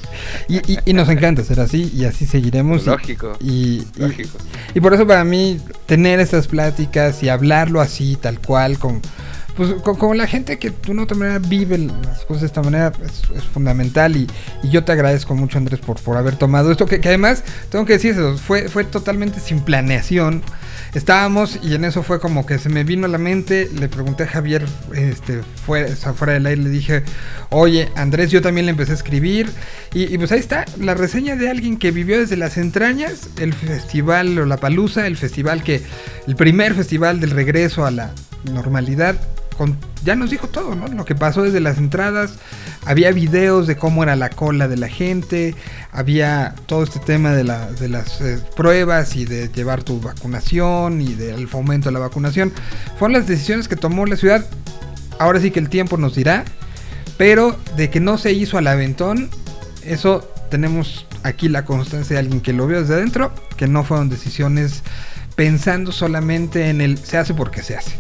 Y, 0.50 0.58
y- 0.74 0.80
y 0.86 0.94
nos 0.94 1.08
encanta 1.10 1.44
ser 1.44 1.60
así 1.60 1.92
y 1.96 2.04
así 2.06 2.26
seguiremos. 2.26 2.86
Lógico, 2.86 3.34
Y, 3.40 3.86
y- 3.96 4.02
lógico. 4.02 4.38
y 4.74 4.80
por 4.82 4.94
eso 4.94 5.06
para 5.08 5.24
mí 5.24 5.60
tener 5.86 6.20
estas 6.20 6.48
pláticas 6.48 7.22
y 7.24 7.30
hablarlo 7.30 7.80
así, 7.80 8.18
tal 8.20 8.40
cual, 8.40 8.80
con, 8.80 9.02
pues, 9.62 9.80
con, 9.84 10.18
la 10.18 10.26
gente 10.26 10.58
que 10.58 10.72
de 10.72 10.92
una 10.92 11.04
otra 11.04 11.16
manera 11.16 11.38
vive 11.38 11.78
las 11.78 12.26
cosas 12.26 12.42
de 12.42 12.48
esta 12.48 12.64
manera, 12.64 12.92
es, 13.06 13.44
fundamental. 13.54 14.16
Y, 14.16 14.28
yo 14.64 14.84
te 14.84 14.92
agradezco 14.92 15.36
mucho, 15.36 15.60
Andrés, 15.60 15.80
por, 15.80 16.00
por 16.02 16.18
haber 16.18 16.36
tomado 16.36 16.72
esto, 16.72 16.88
que, 16.88 16.96
además, 16.96 17.44
tengo 17.70 17.86
que 17.86 17.94
decir 17.94 18.14
eso, 18.14 18.38
fue, 18.40 18.70
fue 18.70 18.86
totalmente 18.86 19.40
sin 19.40 19.60
planeación. 19.60 20.42
Estábamos 20.96 21.60
y 21.62 21.76
en 21.76 21.86
eso 21.86 22.02
fue 22.02 22.20
como 22.20 22.48
que 22.48 22.58
se 22.58 22.70
me 22.70 22.84
vino 22.84 23.06
a 23.06 23.10
la 23.10 23.20
mente, 23.20 23.70
le 23.78 23.88
pregunté 23.88 24.24
a 24.24 24.28
Javier, 24.28 24.66
este, 24.96 25.42
fuera, 25.44 25.94
o 25.94 25.96
sea, 25.96 26.14
fuera 26.14 26.34
del 26.34 26.48
aire, 26.48 26.64
le 26.64 26.70
dije, 26.70 27.04
oye, 27.50 27.90
Andrés, 27.96 28.32
yo 28.32 28.42
también 28.42 28.66
le 28.66 28.72
empecé 28.72 28.94
a 28.94 28.96
escribir. 28.96 29.48
Y, 29.94 30.12
y 30.12 30.18
pues 30.18 30.32
ahí 30.32 30.40
está, 30.40 30.66
la 30.80 30.96
reseña 30.96 31.36
de 31.36 31.52
alguien 31.52 31.78
que 31.78 31.92
vivió 31.92 32.18
desde 32.18 32.36
las 32.36 32.58
entrañas, 32.58 33.30
el 33.38 33.54
festival 33.54 34.40
o 34.40 34.46
la 34.48 34.58
palusa, 34.58 35.06
el 35.06 35.18
festival 35.18 35.62
que, 35.64 35.84
el 36.26 36.36
primer 36.36 36.74
festival 36.74 37.20
del 37.20 37.30
regreso 37.30 37.86
a 37.86 37.92
la 37.92 38.12
normalidad, 38.52 39.16
con, 39.58 39.78
ya 40.04 40.16
nos 40.16 40.30
dijo 40.32 40.48
todo, 40.48 40.76
¿no? 40.76 40.88
Lo 40.88 41.06
que 41.06 41.16
pasó 41.16 41.44
desde 41.44 41.60
las 41.60 41.78
entradas, 41.78 42.34
había 42.86 43.12
videos 43.12 43.68
de 43.68 43.76
cómo 43.76 44.04
era 44.04 44.16
la 44.16 44.30
cola 44.30 44.68
de 44.68 44.78
la 44.78 44.88
gente, 44.90 45.56
había 45.92 46.56
todo 46.66 46.84
este 46.84 47.00
tema 47.00 47.32
de, 47.34 47.44
la- 47.44 47.72
de 47.72 47.90
las 47.90 48.22
eh, 48.22 48.40
pruebas 48.56 49.16
y 49.16 49.26
de 49.26 49.50
llevar 49.50 49.84
tu 49.84 50.00
vacunación 50.02 51.02
y 51.02 51.14
del 51.14 51.48
fomento 51.48 51.90
de 51.90 51.94
la 51.94 52.00
vacunación. 52.00 52.52
Fueron 52.98 53.14
las 53.14 53.28
decisiones 53.28 53.68
que 53.68 53.76
tomó 53.76 54.06
la 54.06 54.16
ciudad. 54.18 54.46
Ahora 55.20 55.40
sí 55.40 55.52
que 55.52 55.60
el 55.60 55.70
tiempo 55.70 55.98
nos 55.98 56.16
dirá. 56.16 56.44
Pero 57.18 57.56
de 57.78 57.92
que 57.92 58.00
no 58.00 58.18
se 58.18 58.32
hizo 58.32 58.58
al 58.58 58.66
aventón, 58.66 59.30
eso 59.86 60.28
tenemos 60.50 61.06
aquí 61.22 61.50
la 61.50 61.66
constancia 61.66 62.16
de 62.16 62.20
alguien 62.20 62.42
que 62.42 62.52
lo 62.52 62.66
vio 62.66 62.82
desde 62.82 62.96
adentro, 62.96 63.32
que 63.58 63.68
no 63.68 63.84
fueron 63.84 64.10
decisiones 64.10 64.82
pensando 65.36 65.92
solamente 65.92 66.70
en 66.70 66.82
el 66.82 66.98
se 66.98 67.18
hace 67.20 67.36
porque 67.36 67.62
se 67.62 67.78
hace. 67.78 67.92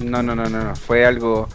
No, 0.00 0.22
no, 0.22 0.34
no, 0.34 0.44
no, 0.48 0.64
no. 0.64 0.76
Fue 0.76 1.04
algo 1.06 1.48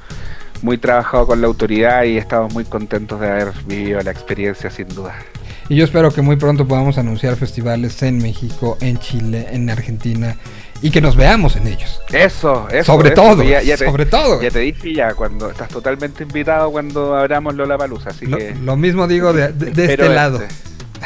muy 0.62 0.78
trabajado 0.78 1.28
con 1.28 1.42
la 1.42 1.48
autoridad 1.48 2.04
y 2.04 2.18
estamos 2.18 2.54
muy 2.54 2.64
contentos 2.66 3.20
de 3.20 3.30
haber 3.30 3.52
vivido 3.68 4.02
la 4.02 4.12
experiencia 4.12 4.70
sin 4.72 4.88
duda. 4.88 5.16
Y 5.68 5.76
yo 5.76 5.84
espero 5.84 6.12
que 6.12 6.22
muy 6.22 6.36
pronto 6.36 6.68
podamos 6.68 6.98
anunciar 6.98 7.36
festivales 7.36 8.02
en 8.04 8.20
México, 8.20 8.78
en 8.82 9.00
Chile, 9.00 9.48
en 9.52 9.70
Argentina 9.70 10.36
y 10.82 10.92
que 10.92 11.02
nos 11.02 11.16
veamos 11.16 11.56
en 11.56 11.66
ellos. 11.68 12.00
Eso, 12.12 12.68
eso. 12.70 12.84
sobre 12.94 13.10
eso, 13.14 13.16
todo, 13.22 13.44
ya- 13.44 13.64
ya 13.64 13.76
te- 13.76 13.86
sobre 13.86 14.06
todo. 14.06 14.42
Ya 14.44 14.52
te 14.52 14.60
dije 14.60 14.94
ya, 14.94 15.14
cuando 15.16 15.50
estás 15.50 15.70
totalmente 15.70 16.22
invitado 16.24 16.70
cuando 16.72 17.16
abramos 17.16 17.56
Lola 17.56 17.78
Palusa, 17.80 18.10
así 18.12 18.28
Lo, 18.28 18.38
que. 18.38 18.54
lo 18.56 18.78
mismo 18.78 19.08
digo 19.08 19.34
de, 19.34 19.54
de- 19.54 19.72
de 19.72 19.86
este 19.86 20.10
lado. 20.10 20.40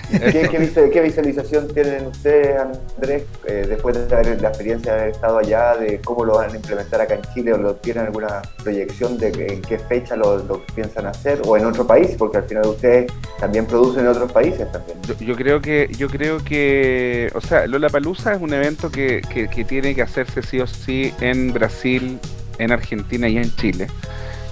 ¿Qué, 0.09 0.47
qué 0.49 0.89
qué 0.91 1.01
visualización 1.01 1.67
tienen 1.73 2.07
ustedes, 2.07 2.59
Andrés, 2.59 3.23
eh, 3.45 3.65
después 3.67 3.95
de 4.07 4.15
haber- 4.15 4.41
la 4.41 4.49
experiencia 4.49 4.93
de 4.93 4.99
haber 5.01 5.11
estado 5.13 5.37
allá, 5.37 5.75
de 5.75 5.99
cómo 6.01 6.25
lo 6.25 6.35
van 6.35 6.51
a 6.51 6.55
implementar 6.55 7.01
acá 7.01 7.15
en 7.15 7.21
Chile 7.33 7.53
o 7.53 7.57
lo 7.57 7.75
tienen 7.75 8.05
alguna 8.05 8.41
proyección 8.63 9.17
de 9.17 9.31
que- 9.31 9.47
en 9.53 9.61
qué 9.61 9.77
fecha 9.79 10.15
lo, 10.15 10.37
lo 10.43 10.63
piensan 10.75 11.05
hacer 11.07 11.41
o 11.45 11.55
en 11.57 11.65
otro 11.65 11.85
país? 11.85 12.15
Porque 12.17 12.37
al 12.37 12.43
final 12.43 12.65
ustedes 12.67 13.11
también 13.39 13.65
producen 13.65 14.01
en 14.01 14.07
otros 14.07 14.31
países 14.31 14.71
también. 14.71 14.97
Yo, 15.07 15.15
yo 15.19 15.35
creo 15.35 15.61
que, 15.61 15.89
yo 15.97 16.07
creo 16.09 16.43
que, 16.43 17.29
o 17.35 17.41
sea, 17.41 17.67
Lola 17.67 17.89
Palusa 17.89 18.33
es 18.33 18.41
un 18.41 18.53
evento 18.53 18.89
que, 18.91 19.21
que- 19.33 19.47
que 19.47 19.63
tiene 19.65 19.93
que 19.95 20.01
hacerse 20.01 20.41
sí 20.41 20.59
o 20.59 20.67
sí 20.67 21.13
en 21.21 21.53
Brasil, 21.53 22.19
en 22.57 22.71
Argentina 22.71 23.27
y 23.27 23.37
en 23.37 23.55
Chile. 23.55 23.87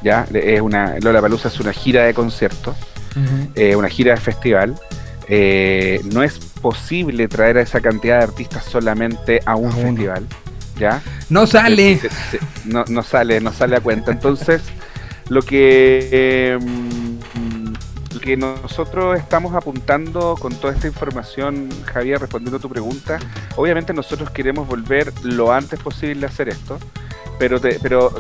Ya, 0.04 0.28
es 0.34 0.62
una, 0.62 1.00
Lola 1.00 1.22
Palusa 1.22 1.48
es 1.48 1.60
una 1.60 1.74
gira 1.74 2.04
de 2.06 2.14
conciertos, 2.14 2.76
eh, 3.56 3.76
una 3.76 3.90
gira 3.90 4.14
de 4.14 4.22
festival. 4.22 4.76
Eh, 5.30 6.02
no 6.14 6.24
es 6.24 6.40
posible 6.40 7.28
traer 7.28 7.58
a 7.58 7.62
esa 7.62 7.82
cantidad 7.82 8.18
de 8.20 8.24
artistas 8.24 8.66
solamente 8.66 9.42
a 9.46 9.56
un 9.56 9.70
A 9.72 9.74
festival. 9.74 10.26
¿Ya? 10.80 11.02
No 11.30 11.48
sale. 11.48 11.98
Se- 11.98 12.10
se- 12.10 12.40
no, 12.66 12.86
no 12.88 13.02
sale, 13.04 13.42
no 13.42 13.52
sale 13.52 13.76
a 13.76 13.80
cuenta. 13.82 14.12
Entonces, 14.12 14.62
lo 15.30 15.42
que 15.42 16.08
eh, 16.12 16.58
mm, 16.62 18.14
lo 18.14 18.20
que 18.22 18.38
nosotros 18.38 19.18
estamos 19.18 19.54
apuntando 19.56 20.36
con 20.40 20.54
toda 20.56 20.74
esta 20.74 20.88
información, 20.88 21.70
Javier, 21.86 22.20
respondiendo 22.22 22.58
a 22.58 22.62
tu 22.62 22.70
pregunta, 22.70 23.20
obviamente 23.56 23.94
nosotros 23.94 24.30
queremos 24.32 24.68
volver 24.68 25.12
lo 25.24 25.52
antes 25.52 25.80
posible 25.80 26.26
a 26.26 26.30
hacer 26.30 26.50
esto, 26.50 26.80
pero 27.40 27.60
te- 27.60 27.80
pero 27.82 28.12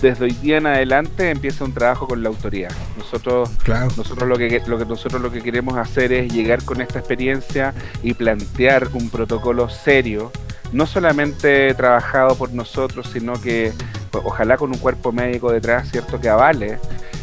desde 0.00 0.24
hoy 0.26 0.32
día 0.42 0.58
en 0.58 0.66
adelante 0.66 1.30
empieza 1.30 1.64
un 1.64 1.72
trabajo 1.72 2.06
con 2.06 2.22
la 2.22 2.28
autoridad. 2.28 2.70
Nosotros 2.98 3.48
Claro. 3.64 3.88
nosotros 3.96 4.28
lo 4.28 4.36
que, 4.36 4.62
lo 4.66 4.78
que 4.78 4.84
nosotros 4.84 5.20
lo 5.22 5.30
que 5.32 5.40
queremos 5.42 5.76
hacer 5.78 6.12
es 6.12 6.32
llegar 6.32 6.62
con 6.64 6.80
esta 6.80 6.98
experiencia 6.98 7.72
y 8.02 8.12
plantear 8.14 8.88
un 8.92 9.08
protocolo 9.08 9.68
serio, 9.70 10.30
no 10.72 10.86
solamente 10.86 11.72
trabajado 11.74 12.34
por 12.36 12.52
nosotros, 12.52 13.08
sino 13.12 13.40
que 13.40 13.72
pues, 14.10 14.22
ojalá 14.26 14.56
con 14.58 14.70
un 14.70 14.78
cuerpo 14.78 15.12
médico 15.12 15.50
detrás, 15.50 15.90
cierto, 15.90 16.20
que 16.20 16.28
avale 16.28 16.78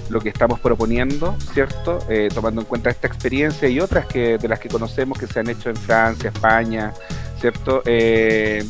lo 0.09 0.19
que 0.19 0.29
estamos 0.29 0.59
proponiendo, 0.59 1.35
cierto, 1.53 1.99
Eh, 2.09 2.29
tomando 2.33 2.61
en 2.61 2.67
cuenta 2.67 2.89
esta 2.89 3.07
experiencia 3.07 3.67
y 3.69 3.79
otras 3.79 4.05
que 4.07 4.37
de 4.37 4.47
las 4.47 4.59
que 4.59 4.67
conocemos 4.69 5.17
que 5.17 5.27
se 5.27 5.39
han 5.39 5.49
hecho 5.49 5.69
en 5.69 5.75
Francia, 5.75 6.29
España, 6.33 6.91
cierto. 7.39 7.81
Eh, 7.85 8.63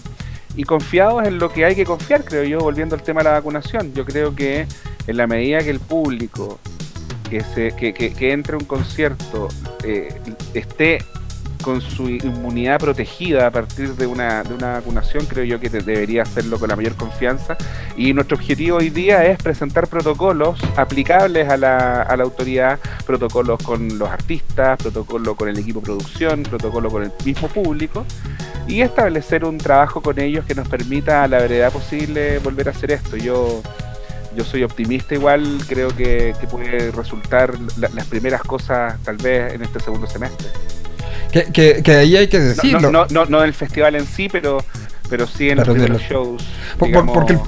y 0.56 0.64
confiados 0.64 1.26
en 1.26 1.40
lo 1.40 1.52
que 1.52 1.66
hay 1.66 1.76
que 1.76 1.86
confiar, 1.86 2.24
creo 2.24 2.44
yo, 2.44 2.60
volviendo 2.60 2.96
al 2.96 3.02
tema 3.04 3.22
de 3.22 3.26
la 3.26 3.32
vacunación. 3.32 3.94
Yo 3.94 4.06
creo 4.06 4.36
que 4.36 4.68
en 5.08 5.18
la 5.18 5.28
medida 5.28 5.60
que 5.60 5.70
el 5.72 5.80
público 5.80 6.60
que, 7.30 7.42
se, 7.42 7.76
que, 7.76 7.94
que, 7.94 8.32
entre 8.32 8.56
a 8.56 8.58
un 8.60 8.66
concierto 8.66 9.48
eh, 9.84 10.14
esté 10.54 11.00
con 11.64 11.80
su 11.80 12.10
inmunidad 12.10 12.78
protegida 12.78 13.48
a 13.48 13.52
partir 13.52 13.96
de 13.96 14.06
una, 14.06 14.44
de 14.44 14.54
una 14.54 14.74
vacunación, 14.74 15.26
creo 15.26 15.46
yo 15.46 15.62
que 15.62 15.70
te- 15.70 15.80
debería 15.82 16.24
hacerlo 16.24 16.60
con 16.60 16.68
la 16.68 16.76
mayor 16.76 16.94
confianza. 16.96 17.56
Y 17.96 18.14
nuestro 18.14 18.36
objetivo 18.36 18.80
hoy 18.80 18.90
día 18.90 19.26
es 19.26 19.42
presentar 19.42 19.88
protocolos 19.88 20.60
aplicables 20.76 21.48
a 21.48 21.56
la, 21.56 22.02
a 22.02 22.18
la 22.18 22.24
autoridad, 22.24 22.80
protocolos 23.06 23.64
con 23.64 23.98
los 23.98 24.10
artistas, 24.10 24.78
protocolo 24.78 25.36
con 25.36 25.48
el 25.48 25.58
equipo 25.58 25.80
de 25.80 25.86
producción, 25.86 26.44
protocolo 26.44 26.90
con 26.92 27.04
el 27.04 27.12
mismo 27.24 27.48
público, 27.48 28.06
y 28.68 28.82
establecer 28.82 29.44
un 29.46 29.58
trabajo 29.58 30.02
con 30.02 30.20
ellos 30.20 30.46
que 30.46 30.56
nos 30.56 30.68
permita 30.68 31.24
a 31.24 31.28
la 31.28 31.40
brevedad 31.40 31.72
posible 31.72 32.40
volver 32.40 32.68
a 32.68 32.72
hacer 32.72 32.92
esto. 32.92 33.18
Yo 33.18 33.62
yo 34.36 34.44
soy 34.44 34.64
optimista 34.64 35.14
igual, 35.14 35.60
creo 35.68 35.90
que, 35.90 36.34
que 36.42 36.48
puede 36.48 36.90
resultar 36.90 37.54
la- 37.78 37.90
las 37.90 38.08
primeras 38.08 38.42
cosas 38.42 38.96
tal 39.04 39.18
vez 39.18 39.54
en 39.54 39.62
este 39.62 39.80
segundo 39.80 40.08
semestre. 40.08 40.48
Que, 41.32 41.44
que, 41.52 41.84
que 41.84 41.92
ahí 41.92 42.18
hay 42.18 42.28
que 42.28 42.40
No, 42.40 42.46
decirlo. 42.46 42.80
no, 42.80 42.92
no, 42.92 43.06
no, 43.12 43.26
no 43.26 43.42
del 43.42 43.54
festival 43.54 43.96
en 43.96 44.08
sí, 44.08 44.30
pero, 44.32 44.58
pero 45.08 45.28
sí 45.28 45.50
en 45.52 45.58
Pero 45.58 45.74
los 45.76 45.84
de 45.84 45.90
los- 45.90 46.02
shows. 46.02 46.44
Por- 46.80 46.88
digamos, 46.88 47.14
porque 47.14 47.34
el, 47.34 47.40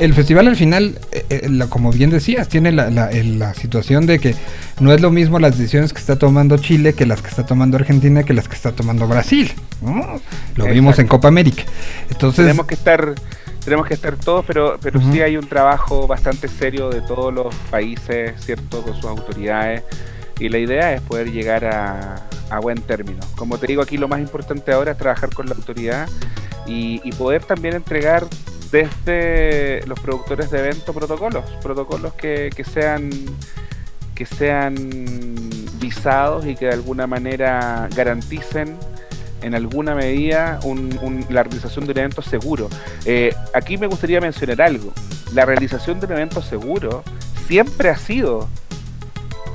el 0.00 0.14
festival 0.14 0.48
al 0.48 0.56
final, 0.56 0.98
eh, 1.12 1.24
eh, 1.30 1.64
como 1.68 1.90
bien 1.92 2.10
decías, 2.10 2.48
tiene 2.48 2.72
la, 2.72 2.90
la- 2.90 3.10
la 3.12 3.54
situación 3.54 4.06
de 4.06 4.18
que 4.18 4.34
no 4.80 4.92
es 4.92 5.00
lo 5.00 5.10
mismo 5.10 5.38
las 5.38 5.56
decisiones 5.58 5.92
que 5.92 5.98
está 6.00 6.16
tomando 6.16 6.56
Chile 6.58 6.92
que 6.94 7.06
las 7.06 7.22
que 7.22 7.28
está 7.28 7.44
tomando 7.46 7.76
Argentina 7.76 8.22
que 8.22 8.34
las 8.34 8.48
que 8.48 8.54
está 8.56 8.72
tomando 8.72 9.06
Brasil. 9.06 9.52
¿no? 9.82 10.20
Lo 10.56 10.64
vimos 10.66 10.98
en 10.98 11.04
Exacto. 11.04 11.08
Copa 11.08 11.28
América. 11.28 11.62
Entonces, 12.10 12.44
tenemos 12.44 12.66
que 12.66 12.74
estar 12.74 13.14
tenemos 13.64 13.86
que 13.88 13.94
estar 13.94 14.14
todos, 14.16 14.44
pero, 14.46 14.78
pero 14.80 15.00
Ujú. 15.00 15.12
sí 15.12 15.20
hay 15.22 15.36
un 15.36 15.48
trabajo 15.48 16.06
bastante 16.06 16.46
serio 16.46 16.88
de 16.88 17.00
todos 17.00 17.34
los 17.34 17.52
países, 17.70 18.32
¿cierto? 18.44 18.80
Con 18.82 18.94
sus 18.94 19.04
autoridades. 19.06 19.82
Y 20.38 20.48
la 20.50 20.58
idea 20.58 20.92
es 20.94 21.00
poder 21.00 21.32
llegar 21.32 21.64
a, 21.64 22.28
a 22.50 22.60
buen 22.60 22.80
término. 22.82 23.20
Como 23.34 23.58
te 23.58 23.66
digo, 23.66 23.82
aquí 23.82 23.96
lo 23.96 24.06
más 24.06 24.20
importante 24.20 24.70
ahora 24.70 24.92
es 24.92 24.98
trabajar 24.98 25.30
con 25.34 25.46
la 25.46 25.54
autoridad 25.56 26.08
y, 26.66 27.00
y 27.02 27.10
poder 27.12 27.42
también 27.42 27.74
entregar 27.74 28.24
desde 28.70 29.86
los 29.86 29.98
productores 30.00 30.50
de 30.50 30.58
eventos 30.58 30.94
protocolos, 30.94 31.44
protocolos 31.62 32.12
que, 32.14 32.50
que 32.54 32.64
sean 32.64 33.10
que 34.14 34.24
sean 34.24 34.74
visados 35.78 36.46
y 36.46 36.54
que 36.56 36.66
de 36.66 36.72
alguna 36.72 37.06
manera 37.06 37.86
garanticen 37.94 38.76
en 39.42 39.54
alguna 39.54 39.94
medida 39.94 40.58
un- 40.64 41.24
la 41.28 41.42
realización 41.42 41.84
de 41.84 41.92
un 41.92 41.98
evento 41.98 42.22
seguro. 42.22 42.68
Eh, 43.04 43.34
aquí 43.52 43.76
me 43.76 43.86
gustaría 43.86 44.20
mencionar 44.20 44.62
algo. 44.62 44.92
La 45.34 45.44
realización 45.44 46.00
de 46.00 46.06
un 46.06 46.12
evento 46.12 46.40
seguro 46.40 47.04
siempre 47.46 47.90
ha 47.90 47.96
sido 47.96 48.48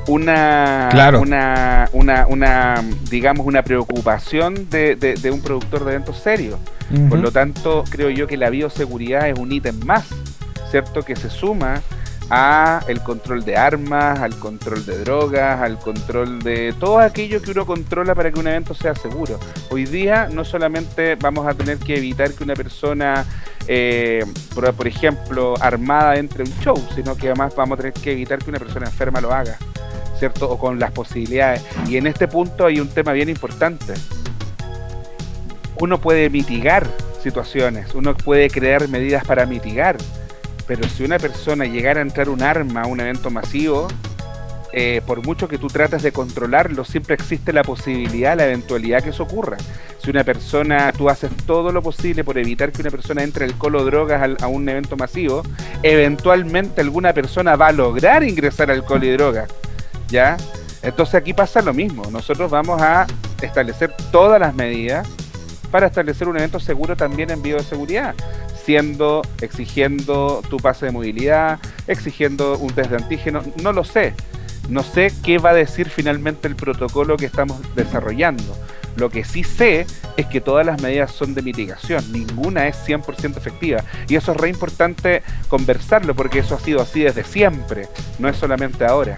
una, 0.07 0.90
Claro. 0.91 1.22
una, 1.22 1.90
una, 1.94 2.26
una, 2.28 2.84
digamos, 3.10 3.45
una 3.45 3.64
preocupación 3.64 4.69
de, 4.69 4.95
de- 4.95 5.14
de 5.15 5.32
un 5.32 5.41
productor 5.41 5.86
de 5.86 5.91
eventos 5.91 6.18
serio. 6.18 6.60
Por 7.10 7.19
lo 7.19 7.32
tanto, 7.32 7.86
creo 7.90 8.10
yo 8.10 8.28
que 8.28 8.36
la 8.36 8.49
bioseguridad 8.49 9.30
es 9.30 9.40
un 9.40 9.52
ítem 9.53 9.80
más, 9.86 10.07
¿cierto? 10.72 11.03
Que 11.03 11.15
se 11.15 11.30
suma 11.30 11.82
a 12.33 12.79
el 12.87 13.01
control 13.01 13.43
de 13.43 13.57
armas, 13.57 14.19
al 14.19 14.39
control 14.39 14.85
de 14.85 14.99
drogas, 14.99 15.59
al 15.59 15.77
control 15.77 16.39
de 16.39 16.73
todo 16.79 16.99
aquello 16.99 17.41
que 17.41 17.51
uno 17.51 17.65
controla 17.65 18.15
para 18.15 18.31
que 18.31 18.39
un 18.39 18.47
evento 18.47 18.73
sea 18.73 18.95
seguro. 18.95 19.37
Hoy 19.69 19.83
día 19.83 20.29
no 20.31 20.45
solamente 20.45 21.15
vamos 21.15 21.45
a 21.45 21.53
tener 21.53 21.77
que 21.77 21.97
evitar 21.97 22.31
que 22.31 22.45
una 22.45 22.53
persona, 22.53 23.25
eh, 23.67 24.25
por, 24.55 24.73
por, 24.73 24.87
ejemplo, 24.87 25.55
armada 25.59 26.15
entre 26.15 26.43
un 26.43 26.51
show, 26.61 26.81
sino 26.95 27.17
que 27.17 27.27
además 27.27 27.53
vamos 27.53 27.77
a 27.77 27.81
tener 27.81 27.93
que 27.93 28.13
evitar 28.13 28.39
que 28.39 28.49
una 28.49 28.59
persona 28.59 28.85
enferma 28.85 29.19
lo 29.19 29.33
haga, 29.33 29.57
¿cierto? 30.17 30.49
O 30.49 30.57
con 30.57 30.79
las 30.79 30.91
posibilidades. 30.91 31.61
Y 31.89 31.97
en 31.97 32.07
este 32.07 32.29
punto 32.29 32.65
hay 32.65 32.79
un 32.79 32.87
tema 32.87 33.11
bien 33.11 33.27
importante. 33.27 33.93
Uno 35.81 35.99
puede 35.99 36.29
mitigar 36.29 36.87
situaciones, 37.21 37.93
uno 37.93 38.15
puede 38.15 38.49
crear 38.49 38.87
medidas 38.87 39.25
para 39.25 39.45
mitigar 39.45 39.97
pero 40.73 40.88
si 40.88 41.03
una 41.03 41.19
persona 41.19 41.65
llegara 41.65 41.99
a 41.99 42.02
entrar 42.02 42.30
un 42.30 42.41
arma 42.41 42.84
a 42.84 42.88
un 42.88 43.02
evento 43.02 43.30
masivo, 43.30 43.89
eh, 44.72 45.02
por 45.06 45.22
mucho 45.22 45.49
que 45.49 45.57
tú 45.57 45.68
trates 45.68 46.02
de 46.02 46.14
controlarlo, 46.14 46.85
siempre 46.85 47.14
existe 47.14 47.52
la 47.52 47.61
posibilidad, 47.61 48.38
la 48.38 48.45
eventualidad 48.45 49.03
que 49.03 49.10
eso 49.10 49.23
ocurra. 49.23 49.57
Si 50.02 50.10
una 50.10 50.23
persona, 50.23 50.93
tú 50.93 51.10
haces 51.10 51.30
todo 51.45 51.73
lo 51.73 51.81
posible 51.81 52.23
por 52.23 52.38
evitar 52.38 52.72
que 52.72 52.84
una 52.84 52.89
persona 52.89 53.22
entre 53.22 53.43
alcohol 53.43 53.76
o 53.76 53.84
drogas 53.84 54.41
a 54.41 54.48
un 54.48 54.69
evento 54.69 54.95
masivo, 54.95 55.43
eventualmente 55.84 56.80
alguna 56.80 57.11
persona 57.11 57.57
va 57.57 57.68
a 57.68 57.72
lograr 57.73 58.23
ingresar 58.23 58.72
alcohol 58.72 59.03
y 59.03 59.10
drogas. 59.10 59.49
¿Ya? 60.07 60.38
Entonces 60.84 61.15
aquí 61.15 61.34
pasa 61.34 61.61
lo 61.61 61.73
mismo. 61.73 62.10
Nosotros 62.10 62.49
vamos 62.49 62.81
a 62.81 63.07
establecer 63.41 63.93
todas 64.10 64.39
las 64.39 64.56
medidas 64.56 65.06
para 65.72 65.88
establecer 65.88 66.27
un 66.27 66.38
evento 66.38 66.60
seguro 66.60 66.95
también 66.95 67.31
en 67.31 67.41
bioseguridad 67.41 68.15
siendo, 68.64 69.22
exigiendo 69.41 70.41
tu 70.49 70.57
pase 70.57 70.88
de 70.88 70.91
movilidad, 70.91 71.60
exigiendo 71.88 72.57
un 72.57 72.72
test 72.73 72.91
de 72.91 72.98
antígeno, 72.98 73.41
no 73.61 73.73
lo 73.73 73.84
sé. 73.84 74.14
No 74.69 74.84
sé 74.84 75.11
qué 75.23 75.38
va 75.39 75.49
a 75.49 75.53
decir 75.56 75.89
finalmente 75.89 76.48
el 76.48 76.56
protocolo 76.56 77.18
que 77.18 77.26
estamos 77.26 77.60
desarrollando. 77.76 78.56
Lo 78.95 79.10
que 79.10 79.23
sí 79.23 79.43
sé 79.43 79.85
es 80.18 80.26
que 80.27 80.41
todas 80.41 80.65
las 80.65 80.81
medidas 80.81 81.11
son 81.11 81.34
de 81.34 81.41
mitigación, 81.41 82.11
ninguna 82.11 82.68
es 82.68 82.77
100% 82.88 83.38
efectiva. 83.38 83.84
Y 84.07 84.15
eso 84.15 84.34
es 84.34 84.38
re 84.38 84.49
importante 84.49 85.23
conversarlo 85.48 86.14
porque 86.14 86.39
eso 86.39 86.56
ha 86.56 86.60
sido 86.60 86.81
así 86.81 87.02
desde 87.02 87.23
siempre, 87.23 87.88
no 88.19 88.30
es 88.30 88.38
solamente 88.38 88.85
ahora, 88.85 89.15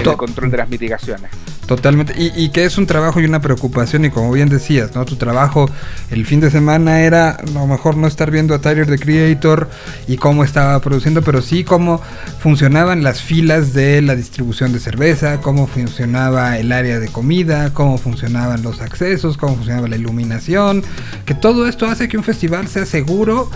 el 0.00 0.16
control 0.16 0.50
de 0.50 0.56
las 0.56 0.68
mitigaciones. 0.68 1.30
Totalmente. 1.70 2.14
Y, 2.18 2.48
que 2.48 2.64
es 2.64 2.78
un 2.78 2.86
trabajo 2.86 3.20
y 3.20 3.24
una 3.24 3.40
preocupación. 3.40 4.04
Y 4.04 4.10
como 4.10 4.32
bien 4.32 4.48
decías, 4.48 4.92
¿no? 4.96 5.04
Tu 5.04 5.14
trabajo 5.14 5.70
el 6.10 6.26
fin 6.26 6.40
de 6.40 6.50
semana 6.50 7.02
era 7.02 7.30
a 7.30 7.42
lo 7.44 7.64
mejor 7.68 7.96
no 7.96 8.08
estar 8.08 8.32
viendo 8.32 8.56
a 8.56 8.60
Tyler 8.60 8.88
the 8.88 8.98
Creator 8.98 9.70
y 10.08 10.16
cómo 10.16 10.42
estaba 10.42 10.80
produciendo, 10.80 11.22
pero 11.22 11.42
sí 11.42 11.62
cómo 11.62 12.00
funcionaban 12.40 13.04
las 13.04 13.22
filas 13.22 13.72
de 13.72 14.02
la 14.02 14.16
distribución 14.16 14.72
de 14.72 14.80
cerveza, 14.80 15.40
cómo 15.40 15.68
funcionaba 15.68 16.58
el 16.58 16.72
área 16.72 16.98
de 16.98 17.06
comida, 17.06 17.72
cómo 17.72 17.98
funcionaban 17.98 18.64
los 18.64 18.80
accesos, 18.80 19.36
cómo 19.36 19.54
funcionaba 19.54 19.86
la 19.86 19.96
iluminación. 19.96 20.82
Que 21.24 21.34
todo 21.34 21.68
esto 21.68 21.86
hace 21.86 22.08
que 22.08 22.16
un 22.16 22.24
festival 22.24 22.66
sea 22.66 22.84
seguro, 22.84 23.48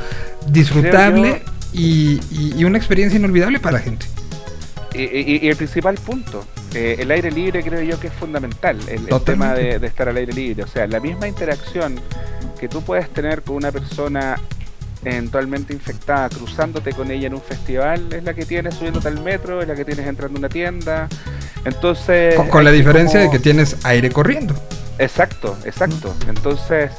disfrutable 0.48 1.42
y, 1.72 2.64
una 2.64 2.78
experiencia 2.78 3.18
inolvidable 3.18 3.58
para 3.58 3.78
la 3.78 3.84
gente. 3.84 4.06
Y 4.94 5.48
el 5.48 5.56
principal 5.56 5.96
punto, 5.96 6.44
eh, 6.74 6.96
el 6.98 7.10
aire 7.12 7.30
libre 7.30 7.62
creo 7.62 7.80
yo 7.82 8.00
que 8.00 8.08
es 8.08 8.12
fundamental, 8.12 8.76
el, 8.88 9.06
tema 9.22 9.54
de, 9.54 9.76
estar 9.86 10.08
al 10.08 10.16
aire 10.16 10.32
libre. 10.32 10.64
O 10.64 10.66
sea, 10.66 10.86
la 10.88 10.98
misma 10.98 11.28
interacción 11.28 12.00
que 12.58 12.68
tú 12.68 12.82
puedes 12.82 13.08
tener 13.10 13.42
con 13.42 13.56
una 13.56 13.70
persona 13.70 14.40
eventualmente 15.04 15.72
infectada, 15.72 16.28
cruzándote 16.30 16.92
con 16.92 17.10
ella 17.12 17.28
en 17.28 17.34
un 17.34 17.40
festival, 17.40 18.12
es 18.12 18.24
la 18.24 18.34
que 18.34 18.44
tienes 18.44 18.74
subiéndote 18.74 19.06
al 19.06 19.22
metro, 19.22 19.62
es 19.62 19.68
la 19.68 19.76
que 19.76 19.84
tienes 19.84 20.06
entrando 20.06 20.36
a 20.36 20.40
una 20.40 20.48
tienda. 20.48 21.08
Entonces... 21.64 22.34
Con, 22.34 22.64
la 22.64 22.72
diferencia 22.72 23.20
de 23.20 23.30
que 23.30 23.38
tienes 23.38 23.76
aire 23.84 24.10
corriendo. 24.10 24.54
Exacto, 24.98 25.56
exacto. 25.64 26.12
Entonces, 26.28 26.90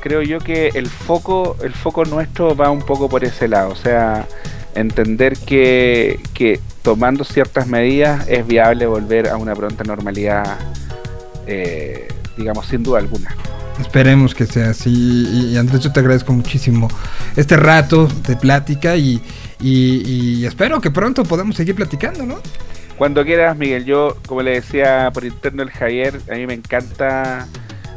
creo 0.00 0.22
yo 0.22 0.38
que 0.38 0.68
el 0.68 0.88
foco, 0.88 1.56
el 1.62 1.74
foco 1.74 2.04
nuestro 2.06 2.56
va 2.56 2.70
un 2.70 2.82
poco 2.82 3.10
por 3.10 3.24
ese 3.24 3.46
lado. 3.46 3.70
O 3.70 3.76
sea, 3.76 4.26
entender 4.74 5.36
que, 5.36 6.20
que 6.32 6.60
tomando 6.88 7.22
ciertas 7.22 7.66
medidas 7.66 8.26
es 8.28 8.46
viable 8.46 8.86
volver 8.86 9.28
a 9.28 9.36
una 9.36 9.54
pronta 9.54 9.84
normalidad, 9.84 10.58
eh, 11.46 12.08
digamos, 12.34 12.64
sin 12.64 12.82
duda 12.82 12.98
alguna. 13.00 13.36
Esperemos 13.78 14.34
que 14.34 14.46
sea 14.46 14.70
así. 14.70 15.50
Y 15.52 15.58
Andrés, 15.58 15.82
yo 15.82 15.92
te 15.92 16.00
agradezco 16.00 16.32
muchísimo 16.32 16.88
este 17.36 17.58
rato 17.58 18.08
de 18.26 18.36
plática 18.36 18.96
y, 18.96 19.22
y, 19.60 20.46
espero 20.46 20.80
que 20.80 20.90
pronto 20.90 21.24
podamos 21.24 21.56
seguir 21.56 21.74
platicando, 21.74 22.24
¿no? 22.24 22.36
Cuando 22.96 23.22
quieras, 23.22 23.54
Miguel. 23.54 23.84
Yo, 23.84 24.16
como 24.26 24.40
le 24.40 24.52
decía 24.52 25.10
por 25.12 25.26
interno 25.26 25.64
el 25.64 25.70
Javier, 25.70 26.18
a 26.32 26.36
mí 26.36 26.46
me 26.46 26.54
encanta 26.54 27.46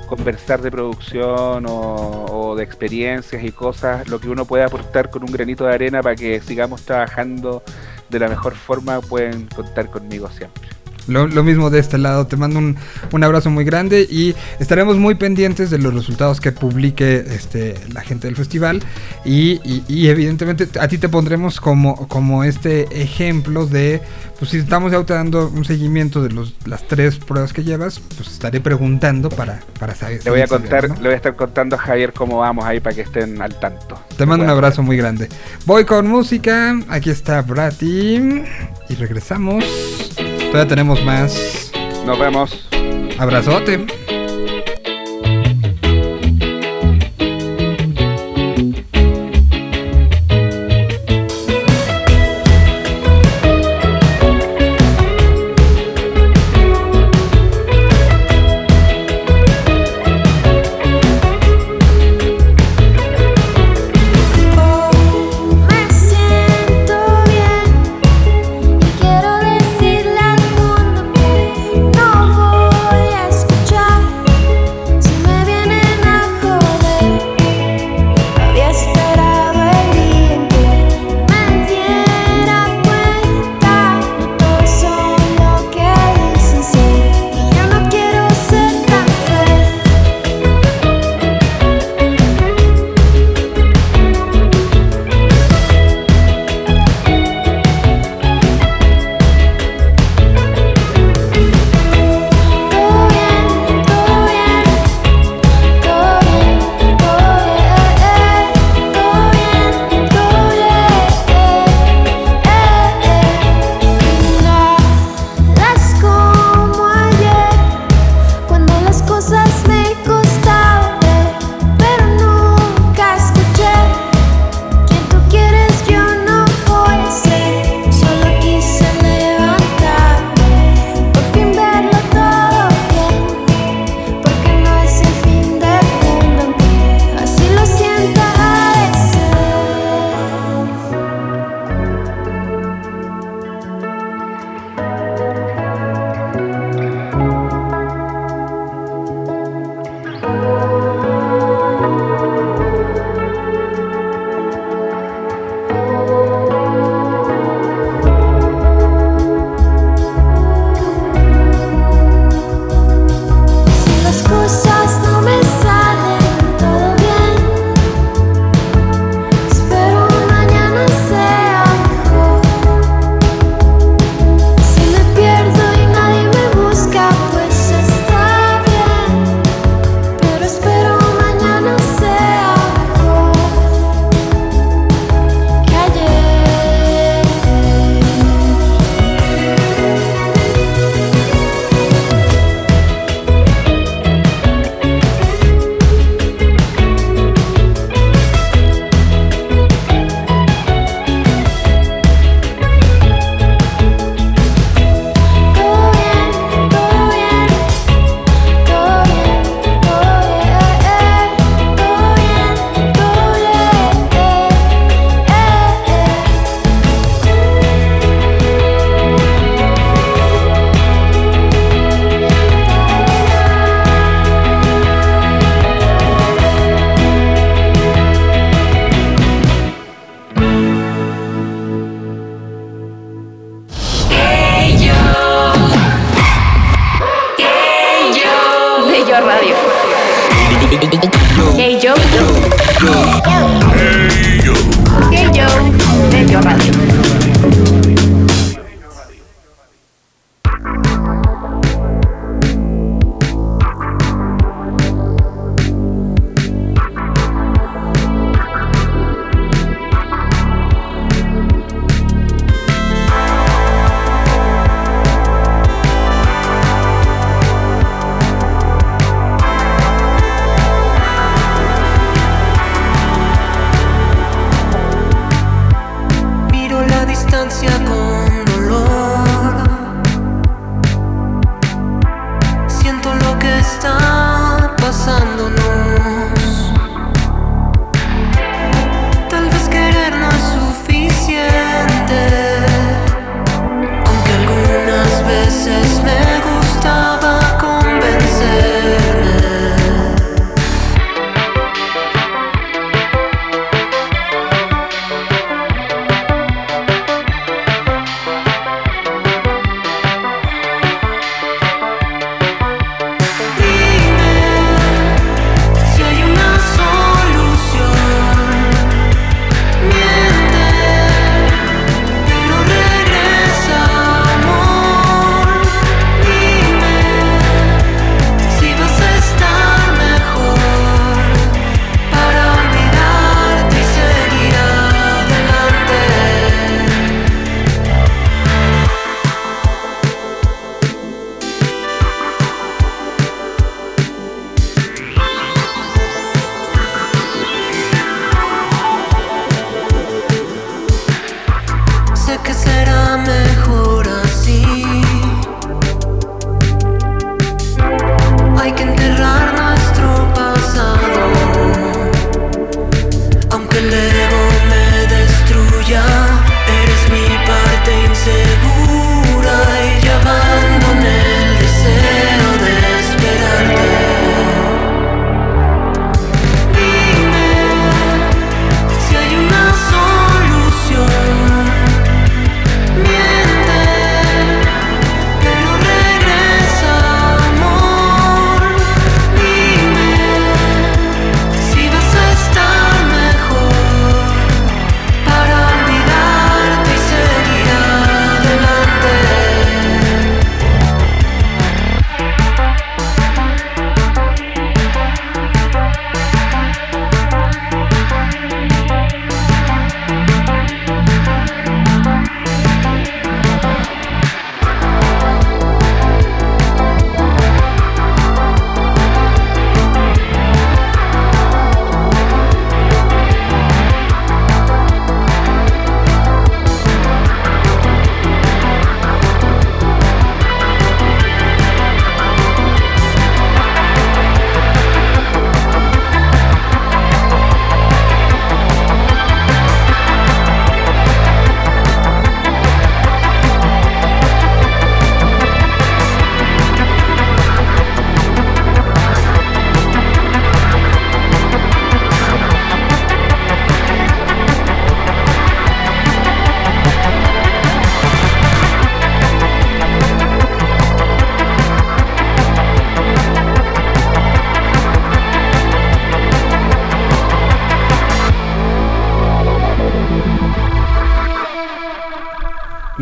conversar 0.10 0.62
de 0.62 0.70
producción 0.70 1.64
o, 1.66 2.56
de 2.58 2.64
experiencias 2.66 3.42
y 3.42 3.54
cosas, 3.54 4.10
lo 4.10 4.20
que 4.20 4.28
uno 4.28 4.44
puede 4.44 4.66
aportar 4.66 5.10
con 5.10 5.24
un 5.24 5.32
granito 5.32 5.64
de 5.64 5.74
arena 5.74 6.04
para 6.04 6.18
que 6.18 6.42
sigamos 6.42 6.82
trabajando 6.82 7.64
de 8.12 8.20
la 8.20 8.28
mejor 8.28 8.54
forma, 8.56 9.00
pueden 9.02 9.48
contar 9.48 9.90
conmigo 9.90 10.30
siempre. 10.30 10.81
Lo, 11.12 11.44
mismo 11.44 11.70
de 11.70 11.80
este 11.80 11.98
lado, 11.98 12.28
te 12.28 12.38
mando 12.38 12.60
un, 12.60 12.78
un, 13.12 13.24
abrazo 13.24 13.50
muy 13.50 13.64
grande 13.64 14.08
y 14.10 14.36
estaremos 14.60 14.98
muy 14.98 15.16
pendientes 15.16 15.70
de 15.70 15.78
los 15.78 15.94
resultados 15.94 16.40
que 16.40 16.52
publique 16.52 17.26
este, 17.28 17.76
la 17.94 18.02
gente 18.02 18.28
del 18.28 18.36
festival 18.36 18.82
y, 19.26 19.60
y, 19.88 20.08
evidentemente 20.08 20.68
a 20.80 20.88
ti 20.88 20.98
te 20.98 21.10
pondremos 21.10 21.60
como, 21.60 22.08
como 22.08 22.44
este 22.44 23.02
ejemplo 23.02 23.66
de, 23.66 24.02
pues 24.40 24.52
si 24.52 24.58
estamos 24.58 24.92
ya 24.92 25.02
dando 25.04 25.50
un 25.50 25.66
seguimiento 25.66 26.24
de 26.24 26.30
los, 26.30 26.54
las 26.66 26.88
tres 26.88 27.18
pruebas 27.18 27.54
que 27.54 27.64
llevas, 27.64 28.00
pues 28.16 28.32
estaré 28.32 28.60
preguntando 28.62 29.30
para, 29.30 29.60
para 29.80 29.96
saber. 29.96 30.24
Le 30.24 30.32
voy 30.32 30.42
a 30.42 30.48
contar, 30.48 30.90
le 30.90 31.04
voy 31.04 31.14
a 31.14 31.16
estar 31.16 31.36
contando 31.36 31.76
a 31.76 31.80
Javier 31.80 32.14
cómo 32.14 32.40
vamos 32.40 32.66
ahí 32.66 32.80
para 32.80 32.96
que 32.96 33.02
estén 33.02 33.42
al 33.42 33.60
tanto. 33.60 34.00
Te 34.18 34.26
mando 34.26 34.46
un 34.46 34.52
abrazo 34.52 34.84
muy 34.84 34.98
grande. 34.98 35.30
Voy 35.66 35.86
con 35.86 36.08
música, 36.08 36.80
aquí 36.90 37.10
está 37.10 37.42
Brati 37.42 38.44
y 38.90 38.96
regresamos. 38.96 39.66
Todavía 40.52 40.68
tenemos 40.68 41.02
más. 41.06 41.72
Nos 42.06 42.20
vemos. 42.20 42.60
Abrazote. 43.18 44.01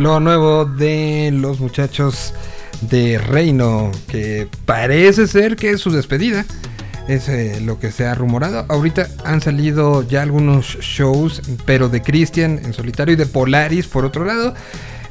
Lo 0.00 0.18
nuevo 0.18 0.64
de 0.64 1.30
los 1.30 1.60
muchachos 1.60 2.32
de 2.80 3.18
Reino, 3.18 3.92
que 4.08 4.48
parece 4.64 5.26
ser 5.26 5.56
que 5.56 5.72
es 5.72 5.82
su 5.82 5.90
despedida. 5.90 6.46
Es 7.06 7.28
eh, 7.28 7.60
lo 7.60 7.78
que 7.78 7.92
se 7.92 8.06
ha 8.06 8.14
rumorado. 8.14 8.64
Ahorita 8.70 9.08
han 9.26 9.42
salido 9.42 10.02
ya 10.02 10.22
algunos 10.22 10.78
shows, 10.80 11.42
pero 11.66 11.90
de 11.90 12.00
Christian 12.00 12.62
en 12.64 12.72
solitario 12.72 13.12
y 13.12 13.16
de 13.18 13.26
Polaris 13.26 13.88
por 13.88 14.06
otro 14.06 14.24
lado. 14.24 14.54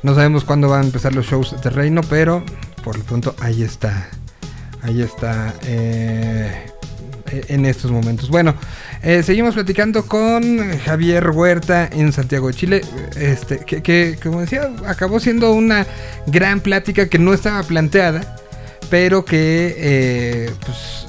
No 0.01 0.15
sabemos 0.15 0.43
cuándo 0.43 0.69
van 0.69 0.81
a 0.81 0.85
empezar 0.85 1.13
los 1.13 1.27
shows 1.27 1.55
de 1.61 1.69
Reino, 1.69 2.01
pero 2.09 2.43
por 2.83 2.97
lo 2.97 3.03
pronto 3.03 3.35
ahí 3.41 3.61
está. 3.61 4.09
Ahí 4.81 5.03
está. 5.03 5.53
eh, 5.65 6.65
en 7.31 7.65
estos 7.65 7.91
momentos. 7.91 8.29
Bueno, 8.29 8.55
eh, 9.03 9.23
seguimos 9.23 9.53
platicando 9.53 10.05
con 10.05 10.77
Javier 10.79 11.29
Huerta 11.29 11.89
en 11.91 12.11
Santiago 12.11 12.47
de 12.47 12.53
Chile. 12.53 12.81
Este, 13.15 13.59
que, 13.59 13.81
que, 13.81 14.17
como 14.21 14.41
decía, 14.41 14.69
acabó 14.85 15.19
siendo 15.19 15.51
una 15.51 15.85
gran 16.27 16.59
plática 16.61 17.07
que 17.09 17.19
no 17.19 17.33
estaba 17.33 17.63
planteada, 17.63 18.37
pero 18.89 19.25
que 19.25 19.75
eh, 19.77 20.51
pues, 20.65 21.08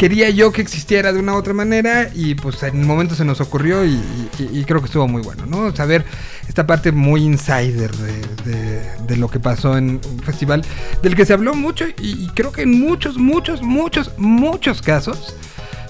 quería 0.00 0.30
yo 0.30 0.50
que 0.50 0.62
existiera 0.62 1.12
de 1.12 1.18
una 1.18 1.34
u 1.34 1.36
otra 1.36 1.52
manera 1.52 2.08
y 2.14 2.34
pues 2.34 2.62
en 2.62 2.80
el 2.80 2.86
momento 2.86 3.14
se 3.14 3.22
nos 3.22 3.38
ocurrió 3.42 3.84
y, 3.84 4.64
creo 4.66 4.80
que 4.80 4.86
estuvo 4.86 5.06
muy 5.06 5.20
bueno, 5.20 5.44
¿no? 5.44 5.76
Saber 5.76 6.06
esta 6.48 6.66
parte 6.66 6.90
muy 6.90 7.22
insider 7.22 7.90
de, 7.94 9.16
lo 9.18 9.28
que 9.28 9.38
pasó 9.38 9.76
en 9.76 10.00
un 10.10 10.20
festival 10.20 10.64
del 11.02 11.14
que 11.14 11.26
se 11.26 11.34
habló 11.34 11.52
mucho 11.54 11.84
y 11.98 12.28
creo 12.28 12.50
que 12.50 12.62
en 12.62 12.80
muchos, 12.80 13.18
muchos, 13.18 13.60
muchos, 13.60 14.10
muchos 14.16 14.80
casos 14.80 15.36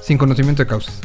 sin 0.03 0.19
conocimiento 0.19 0.65
de 0.65 0.67
causas. 0.67 0.99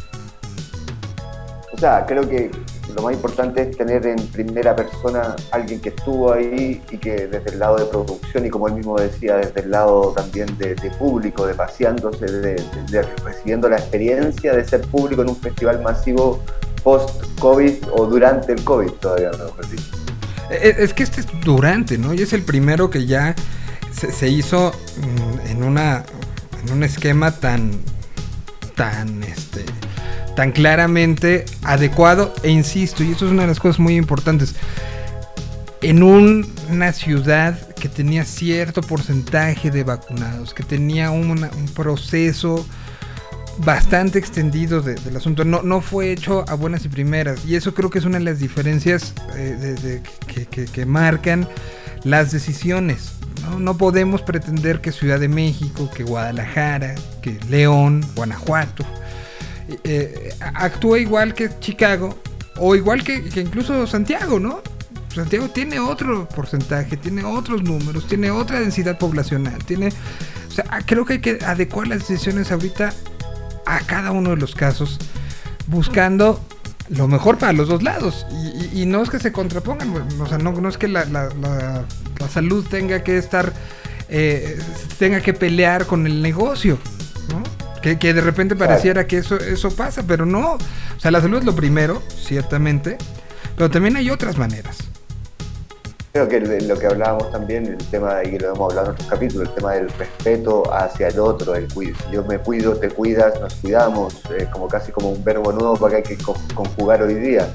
O 1.74 1.78
sea, 1.78 2.08
creo 2.08 2.28
que 2.28 2.50
lo 2.96 3.02
más 3.02 3.14
importante 3.14 3.62
es 3.62 3.78
tener 3.78 4.08
en 4.08 4.16
primera 4.28 4.76
persona 4.76 5.36
alguien 5.52 5.82
que 5.82 5.90
estuvo 5.90 6.32
ahí 6.32 6.82
y 6.90 6.98
que 6.98 7.28
desde 7.28 7.52
el 7.52 7.60
lado 7.60 7.78
de 7.78 7.86
producción 7.86 8.46
y 8.46 8.50
como 8.50 8.70
él 8.70 8.76
mismo 8.76 8.98
decía, 8.98 9.36
desde 9.36 9.62
el 9.62 9.72
lado 9.72 10.14
también 10.16 10.58
de, 10.58 10.76
público, 10.98 11.46
de 11.46 11.54
paseándose, 11.54 12.26
de, 12.26 13.02
recibiendo 13.24 13.68
la 13.68 13.78
experiencia 13.78 14.54
de 14.54 14.64
ser 14.64 14.82
público 14.82 15.24
en 15.24 15.30
un 15.30 15.36
festival 15.36 15.82
masivo 15.82 16.42
post-COVID 16.84 17.90
o 17.92 18.06
durante 18.06 18.54
el 18.54 18.64
COVID 18.64 18.92
todavía, 18.92 19.32
no 19.32 19.46
dicho. 19.70 19.92
Eh, 20.50 20.76
Es 20.80 20.94
que 20.94 21.04
este 21.04 21.22
es 21.22 21.28
durante, 21.44 21.98
¿no? 21.98 22.14
Y 22.14 22.22
es 22.22 22.32
el 22.32 22.44
primero 22.44 22.90
que 22.90 23.06
ya 23.06 23.36
se, 23.92 24.12
se 24.12 24.30
hizo 24.30 24.72
mm, 24.72 25.48
en 25.50 25.64
una 25.64 26.06
en 26.64 26.72
un 26.72 26.84
esquema 26.84 27.32
tan 27.32 27.72
tan 28.76 29.24
este 29.24 29.66
tan 30.36 30.52
claramente 30.52 31.46
adecuado 31.64 32.34
e 32.44 32.50
insisto, 32.50 33.04
y 33.04 33.12
eso 33.12 33.26
es 33.26 33.32
una 33.32 33.44
de 33.44 33.48
las 33.50 33.60
cosas 33.60 33.80
muy 33.80 33.96
importantes. 33.96 34.56
En 35.82 36.02
un- 36.04 36.52
una 36.70 36.92
ciudad 36.94 37.58
que 37.76 37.90
tenía 37.90 38.26
cierto 38.26 38.82
porcentaje 38.82 39.70
de 39.72 39.84
vacunados, 39.84 40.54
que 40.54 40.64
tenía 40.64 41.12
un 41.12 41.48
proceso 41.76 42.66
bastante 43.60 44.20
extendido 44.20 44.82
de- 44.82 44.96
del 44.96 45.16
asunto. 45.16 45.46
No, 45.46 45.62
no 45.62 45.80
fue 45.82 46.12
hecho 46.12 46.44
a 46.50 46.56
buenas 46.56 46.84
y 46.86 46.90
primeras. 46.90 47.46
Y 47.46 47.56
eso 47.56 47.74
creo 47.74 47.90
que 47.90 48.00
es 48.00 48.06
una 48.06 48.18
de 48.18 48.26
las 48.26 48.40
diferencias 48.40 49.14
eh, 49.36 50.02
que, 50.28 50.46
que- 50.48 50.66
que 50.66 50.86
marcan 50.86 51.48
las 52.04 52.32
decisiones. 52.32 53.12
¿no? 53.44 53.60
No 53.60 53.78
podemos 53.78 54.22
pretender 54.24 54.82
que 54.82 54.92
Ciudad 54.92 55.20
de 55.20 55.28
México, 55.30 55.90
que 55.96 56.04
Guadalajara, 56.04 56.96
que 57.22 57.38
León, 57.50 58.04
Guanajuato, 58.16 58.86
eh, 59.70 59.80
eh, 59.84 60.34
actúe 60.54 60.98
igual 60.98 61.34
que 61.34 61.50
Chicago 61.60 62.18
o 62.58 62.76
igual 62.76 63.04
que, 63.04 63.16
incluso 63.36 63.86
Santiago, 63.88 64.40
¿no? 64.40 64.62
Santiago 65.14 65.50
tiene 65.50 65.80
otro 65.80 66.28
porcentaje, 66.28 66.98
tiene 66.98 67.24
otros 67.24 67.64
números, 67.64 68.08
tiene 68.08 68.32
otra 68.32 68.60
densidad 68.60 68.98
poblacional, 68.98 69.64
tiene... 69.66 69.90
O 70.48 70.52
sea, 70.52 70.66
ah, 70.70 70.80
creo 70.86 71.06
que 71.06 71.14
hay 71.14 71.20
que 71.20 71.40
adecuar 71.46 71.88
las 71.88 72.00
decisiones 72.00 72.52
ahorita 72.52 72.94
a 73.66 73.80
cada 73.82 74.12
uno 74.12 74.32
de 74.32 74.38
los 74.38 74.56
casos, 74.56 75.00
buscando 75.68 76.40
lo 76.90 77.08
mejor 77.08 77.38
para 77.38 77.52
los 77.54 77.68
dos 77.68 77.82
lados. 77.84 78.26
Y, 78.74 78.86
no 78.86 79.02
es 79.02 79.10
que 79.10 79.20
se 79.20 79.32
contrapongan, 79.32 79.94
o 80.22 80.28
sea, 80.28 80.38
no, 80.38 80.52
no 80.54 80.70
es 80.70 80.78
que 80.78 80.88
la, 80.88 81.06
la- 81.06 81.30
la- 81.42 81.86
la 82.20 82.28
salud 82.30 82.66
tenga 82.70 83.04
que 83.04 83.18
estar, 83.18 83.52
eh, 84.10 84.58
tenga 85.00 85.20
que 85.22 85.34
pelear 85.34 85.86
con 85.88 86.06
el 86.08 86.22
negocio, 86.22 86.78
¿no? 87.30 87.42
Que, 87.86 88.00
que 88.00 88.16
de 88.16 88.22
repente 88.22 88.56
pareciera 88.56 89.06
que 89.06 89.18
eso, 89.18 89.36
eso 89.36 89.70
pasa, 89.70 90.02
pero 90.08 90.26
no. 90.26 90.54
O 90.54 91.00
sea, 91.00 91.12
la 91.12 91.22
salud 91.22 91.38
es 91.38 91.46
lo 91.46 91.54
primero, 91.54 92.02
ciertamente, 92.20 92.98
pero 93.56 93.70
también 93.70 93.96
hay 93.96 94.10
otras 94.10 94.40
maneras. 94.40 94.80
Creo 96.12 96.28
que 96.28 96.40
lo 96.40 96.80
que 96.80 96.88
hablábamos 96.88 97.32
también, 97.32 97.68
el 97.68 97.78
tema, 97.92 98.24
y 98.24 98.40
lo 98.40 98.56
hemos 98.56 98.72
hablado 98.72 98.88
en 98.88 98.94
otros 98.94 99.08
capítulos, 99.08 99.50
el 99.50 99.54
tema 99.54 99.74
del 99.74 99.90
respeto 99.92 100.64
hacia 100.74 101.10
el 101.10 101.20
otro, 101.20 101.54
el 101.54 101.68
cuid- 101.68 101.94
si 102.08 102.16
yo 102.16 102.24
me 102.24 102.40
cuido, 102.40 102.76
te 102.76 102.90
cuidas, 102.90 103.40
nos 103.40 103.54
cuidamos, 103.54 104.16
eh, 104.36 104.48
como 104.52 104.68
casi 104.68 104.92
como 104.92 105.12
un 105.12 105.24
verbo 105.24 105.52
nuevo 105.52 105.76
para 105.78 106.02
que 106.02 106.14
hay 106.14 106.18
que 106.18 106.24
co- 106.24 106.36
conjugar 106.56 107.04
hoy 107.04 107.14
día. 107.14 107.48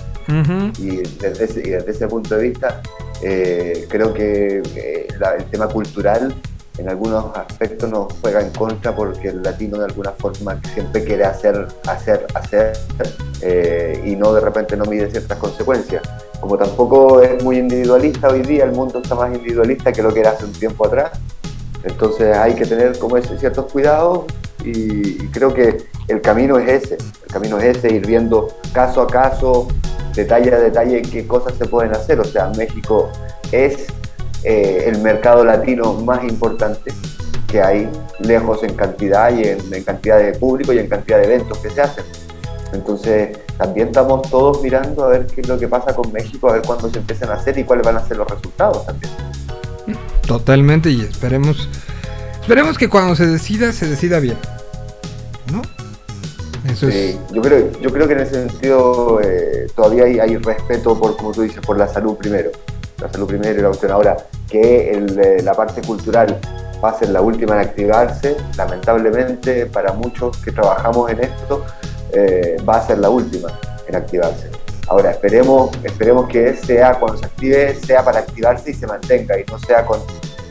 Y 0.78 0.98
desde 1.18 1.44
ese, 1.44 1.60
y 1.60 1.70
desde 1.70 1.90
ese 1.90 2.06
punto 2.06 2.36
de 2.36 2.42
vista, 2.50 2.80
eh, 3.20 3.84
creo 3.90 4.14
que 4.14 4.62
eh, 4.76 5.08
la- 5.18 5.34
el 5.34 5.44
tema 5.46 5.66
cultural 5.66 6.32
en 6.80 6.88
algunos 6.88 7.26
aspectos 7.36 7.90
nos 7.90 8.12
juega 8.20 8.40
en 8.40 8.50
contra 8.50 8.94
porque 8.94 9.28
el 9.28 9.42
latino 9.42 9.78
de 9.78 9.84
alguna 9.84 10.12
forma 10.12 10.58
siempre 10.74 11.04
quiere 11.04 11.24
hacer, 11.24 11.68
hacer, 11.86 12.26
hacer 12.34 12.72
eh, 13.42 14.02
y 14.04 14.16
no 14.16 14.32
de 14.32 14.40
repente 14.40 14.76
no 14.76 14.84
mide 14.86 15.10
ciertas 15.10 15.38
consecuencias. 15.38 16.02
Como 16.40 16.56
tampoco 16.56 17.20
es 17.20 17.42
muy 17.44 17.58
individualista 17.58 18.28
hoy 18.28 18.40
día, 18.40 18.64
el 18.64 18.72
mundo 18.72 19.00
está 19.02 19.14
más 19.14 19.34
individualista 19.34 19.92
que 19.92 20.02
lo 20.02 20.12
que 20.12 20.20
era 20.20 20.30
hace 20.30 20.46
un 20.46 20.52
tiempo 20.52 20.86
atrás. 20.86 21.10
Entonces 21.84 22.34
hay 22.36 22.54
que 22.54 22.64
tener 22.64 22.98
como 22.98 23.16
ese- 23.18 23.38
ciertos 23.38 23.70
cuidados 23.70 24.24
y, 24.64 25.22
y 25.22 25.28
creo 25.32 25.52
que 25.52 25.84
el 26.08 26.20
camino 26.22 26.58
es 26.58 26.84
ese, 26.84 26.94
el 26.94 27.32
camino 27.32 27.58
es 27.58 27.76
ese, 27.76 27.92
ir 27.92 28.06
viendo 28.06 28.48
caso 28.72 29.02
a 29.02 29.06
caso, 29.06 29.68
detalle 30.14 30.52
a 30.54 30.58
detalle 30.58 31.02
qué 31.02 31.26
cosas 31.26 31.54
se 31.58 31.66
pueden 31.66 31.92
hacer. 31.92 32.20
O 32.20 32.24
sea, 32.24 32.50
México 32.56 33.10
es 33.52 33.86
eh, 34.44 34.84
el 34.86 34.98
mercado 34.98 35.44
latino 35.44 35.94
más 35.94 36.22
importante 36.24 36.92
que 37.46 37.60
hay, 37.60 37.88
lejos 38.20 38.62
en 38.62 38.74
cantidad 38.74 39.34
y 39.36 39.42
en, 39.42 39.58
en 39.74 39.82
cantidad 39.82 40.18
de 40.18 40.32
público 40.32 40.72
y 40.72 40.78
en 40.78 40.88
cantidad 40.88 41.18
de 41.18 41.24
eventos 41.24 41.58
que 41.58 41.70
se 41.70 41.80
hacen. 41.82 42.04
Entonces, 42.72 43.36
también 43.58 43.88
estamos 43.88 44.22
todos 44.30 44.62
mirando 44.62 45.04
a 45.04 45.08
ver 45.08 45.26
qué 45.26 45.40
es 45.40 45.48
lo 45.48 45.58
que 45.58 45.66
pasa 45.66 45.94
con 45.94 46.12
México, 46.12 46.48
a 46.48 46.52
ver 46.54 46.62
cuándo 46.62 46.88
se 46.88 46.98
empiezan 46.98 47.30
a 47.30 47.34
hacer 47.34 47.58
y 47.58 47.64
cuáles 47.64 47.84
van 47.84 47.96
a 47.96 48.06
ser 48.06 48.16
los 48.16 48.28
resultados 48.28 48.86
también. 48.86 49.12
Totalmente, 50.26 50.90
y 50.90 51.00
esperemos, 51.00 51.68
esperemos 52.40 52.78
que 52.78 52.88
cuando 52.88 53.16
se 53.16 53.26
decida, 53.26 53.72
se 53.72 53.88
decida 53.88 54.20
bien. 54.20 54.36
¿No? 55.52 55.62
Eso 56.70 56.88
Sí, 56.88 56.96
es. 56.96 57.18
yo 57.32 57.42
creo, 57.42 57.72
yo 57.80 57.90
creo 57.90 58.06
que 58.06 58.12
en 58.14 58.20
ese 58.20 58.46
sentido 58.46 59.20
eh, 59.20 59.66
todavía 59.74 60.04
hay, 60.04 60.20
hay 60.20 60.36
respeto 60.36 60.96
por, 60.96 61.16
como 61.16 61.32
tú 61.32 61.42
dices, 61.42 61.60
por 61.60 61.76
la 61.76 61.88
salud 61.88 62.16
primero. 62.16 62.50
La 63.00 63.10
salud 63.10 63.26
primero 63.26 63.58
y 63.58 63.62
la 63.62 63.70
opción. 63.70 63.92
Ahora, 63.92 64.16
que 64.48 64.92
eh, 64.92 65.42
la 65.42 65.54
parte 65.54 65.80
cultural 65.82 66.38
va 66.82 66.90
a 66.90 66.98
ser 66.98 67.10
la 67.10 67.20
última 67.20 67.54
en 67.54 67.60
activarse, 67.60 68.36
lamentablemente 68.56 69.66
para 69.66 69.92
muchos 69.92 70.36
que 70.38 70.52
trabajamos 70.52 71.10
en 71.10 71.24
esto, 71.24 71.64
eh, 72.12 72.56
va 72.68 72.76
a 72.76 72.86
ser 72.86 72.98
la 72.98 73.10
última 73.10 73.48
en 73.86 73.96
activarse. 73.96 74.50
Ahora, 74.88 75.12
esperemos, 75.12 75.70
esperemos 75.84 76.28
que 76.28 76.54
sea 76.54 76.94
cuando 76.94 77.18
se 77.18 77.26
active, 77.26 77.74
sea 77.76 78.04
para 78.04 78.20
activarse 78.20 78.72
y 78.72 78.74
se 78.74 78.86
mantenga 78.86 79.38
y 79.38 79.44
no 79.44 79.58
sea 79.58 79.84
con 79.86 80.00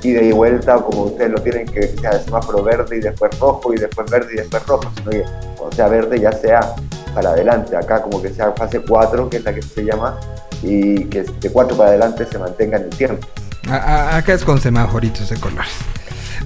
ida 0.01 0.21
y 0.21 0.31
vuelta 0.31 0.75
como 0.77 1.03
ustedes 1.03 1.31
lo 1.31 1.41
tienen, 1.41 1.65
que 1.65 1.87
sea 1.87 2.11
de 2.11 2.23
semáforo 2.23 2.63
verde 2.63 2.97
y 2.97 2.99
después 3.01 3.37
rojo 3.37 3.73
y 3.73 3.77
después 3.77 4.09
verde 4.09 4.33
y 4.33 4.37
después 4.37 4.65
rojo, 4.65 4.89
sino 4.95 5.11
que 5.11 5.25
cuando 5.57 5.75
sea 5.75 5.87
verde 5.89 6.19
ya 6.19 6.31
sea 6.31 6.73
para 7.13 7.31
adelante, 7.31 7.75
acá 7.75 8.01
como 8.01 8.21
que 8.21 8.29
sea 8.29 8.53
fase 8.53 8.81
4, 8.81 9.29
que 9.29 9.37
es 9.37 9.43
la 9.43 9.53
que 9.53 9.61
se 9.61 9.83
llama, 9.83 10.17
y 10.63 11.05
que 11.05 11.23
de 11.23 11.49
4 11.51 11.77
para 11.77 11.89
adelante 11.89 12.25
se 12.29 12.37
mantenga 12.37 12.77
en 12.77 12.83
el 12.83 12.89
tiempo. 12.89 13.27
A- 13.69 13.75
a- 13.75 14.17
acá 14.17 14.33
es 14.33 14.43
con 14.43 14.59
semaforitos 14.59 15.29
de 15.29 15.37
colores. 15.37 15.71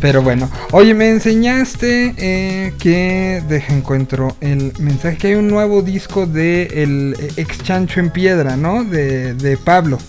Pero 0.01 0.21
bueno, 0.21 0.49
oye, 0.71 0.93
me 0.93 1.09
enseñaste 1.09 2.13
eh, 2.17 2.73
que, 2.79 3.41
deja 3.47 3.73
encuentro 3.73 4.35
el 4.41 4.73
mensaje, 4.79 5.17
que 5.17 5.27
hay 5.27 5.35
un 5.35 5.47
nuevo 5.47 5.81
disco 5.81 6.25
de 6.25 6.63
el 6.83 7.15
eh, 7.19 7.29
ex 7.37 7.59
Chancho 7.63 7.99
en 7.99 8.09
Piedra, 8.09 8.57
¿no? 8.57 8.83
De, 8.83 9.33
de 9.35 9.55
Pablo. 9.55 9.99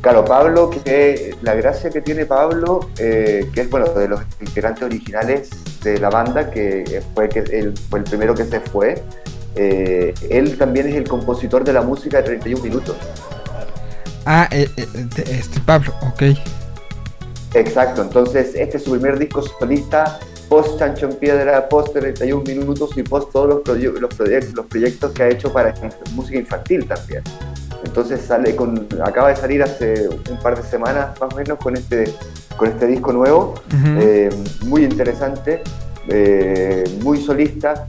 Claro, 0.00 0.24
Pablo, 0.24 0.70
que 0.70 1.34
la 1.42 1.54
gracia 1.54 1.90
que 1.90 2.00
tiene 2.00 2.24
Pablo, 2.24 2.88
eh, 2.96 3.50
que 3.52 3.60
es 3.62 3.68
bueno 3.70 3.86
de 3.92 4.08
los 4.08 4.20
integrantes 4.40 4.82
originales 4.84 5.50
de 5.82 5.98
la 5.98 6.08
banda, 6.08 6.50
que 6.50 7.02
fue 7.14 7.28
que 7.28 7.40
él 7.40 7.74
fue 7.90 7.98
el 7.98 8.04
primero 8.06 8.34
que 8.34 8.44
se 8.46 8.60
fue, 8.60 9.02
eh, 9.56 10.14
él 10.28 10.56
también 10.58 10.88
es 10.88 10.94
el 10.96 11.08
compositor 11.08 11.64
de 11.64 11.72
la 11.72 11.82
música 11.82 12.18
de 12.18 12.22
31 12.24 12.62
minutos. 12.62 12.96
Ah, 14.26 14.48
eh, 14.50 14.68
eh, 14.76 14.86
este 15.30 15.60
Pablo, 15.60 15.92
ok. 16.02 16.22
Exacto, 17.54 18.02
entonces 18.02 18.54
este 18.54 18.76
es 18.76 18.84
su 18.84 18.92
primer 18.92 19.18
disco 19.18 19.42
solista, 19.42 20.20
post 20.48 20.78
Chancho 20.78 21.06
en 21.08 21.16
Piedra, 21.16 21.68
post 21.68 21.92
31 21.94 22.44
minutos 22.44 22.90
y 22.96 23.02
post 23.02 23.32
todos 23.32 23.48
los, 23.48 23.58
proye- 23.64 23.92
los, 23.98 24.14
proyectos, 24.14 24.54
los 24.54 24.66
proyectos 24.66 25.12
que 25.12 25.22
ha 25.24 25.28
hecho 25.28 25.52
para 25.52 25.74
música 26.12 26.38
infantil 26.38 26.86
también. 26.86 27.22
Entonces 27.84 28.20
sale 28.20 28.54
con, 28.54 28.86
acaba 29.04 29.30
de 29.30 29.36
salir 29.36 29.62
hace 29.62 30.08
un 30.08 30.38
par 30.42 30.54
de 30.62 30.68
semanas 30.68 31.18
más 31.20 31.32
o 31.32 31.36
menos 31.36 31.58
con 31.58 31.76
este, 31.76 32.12
con 32.56 32.68
este 32.68 32.86
disco 32.86 33.10
nuevo, 33.12 33.54
eh, 33.98 34.28
muy 34.66 34.84
interesante, 34.84 35.62
eh, 36.08 36.84
muy 37.02 37.20
solista. 37.20 37.88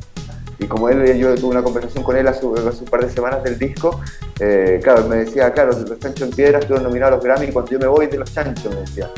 Y 0.61 0.67
como 0.67 0.89
él, 0.89 1.17
yo 1.17 1.33
tuve 1.35 1.49
una 1.51 1.63
conversación 1.63 2.03
con 2.03 2.15
él 2.15 2.27
hace, 2.27 2.45
hace 2.67 2.83
un 2.83 2.89
par 2.89 3.03
de 3.03 3.11
semanas 3.11 3.43
del 3.43 3.57
disco, 3.57 3.99
eh, 4.39 4.79
claro, 4.83 5.01
él 5.01 5.07
me 5.09 5.15
decía, 5.17 5.51
claro, 5.51 5.71
los 5.71 5.99
Chanchos 5.99 6.29
en 6.29 6.35
Piedra 6.35 6.59
estuvieron 6.59 6.83
nominados 6.87 7.13
a 7.13 7.15
los 7.15 7.25
Grammy 7.25 7.47
y 7.47 7.51
cuando 7.51 7.71
yo 7.71 7.79
me 7.79 7.87
voy 7.87 8.05
de 8.05 8.17
los 8.19 8.31
Chanchos, 8.31 8.71
me 8.73 8.81
decía. 8.81 9.09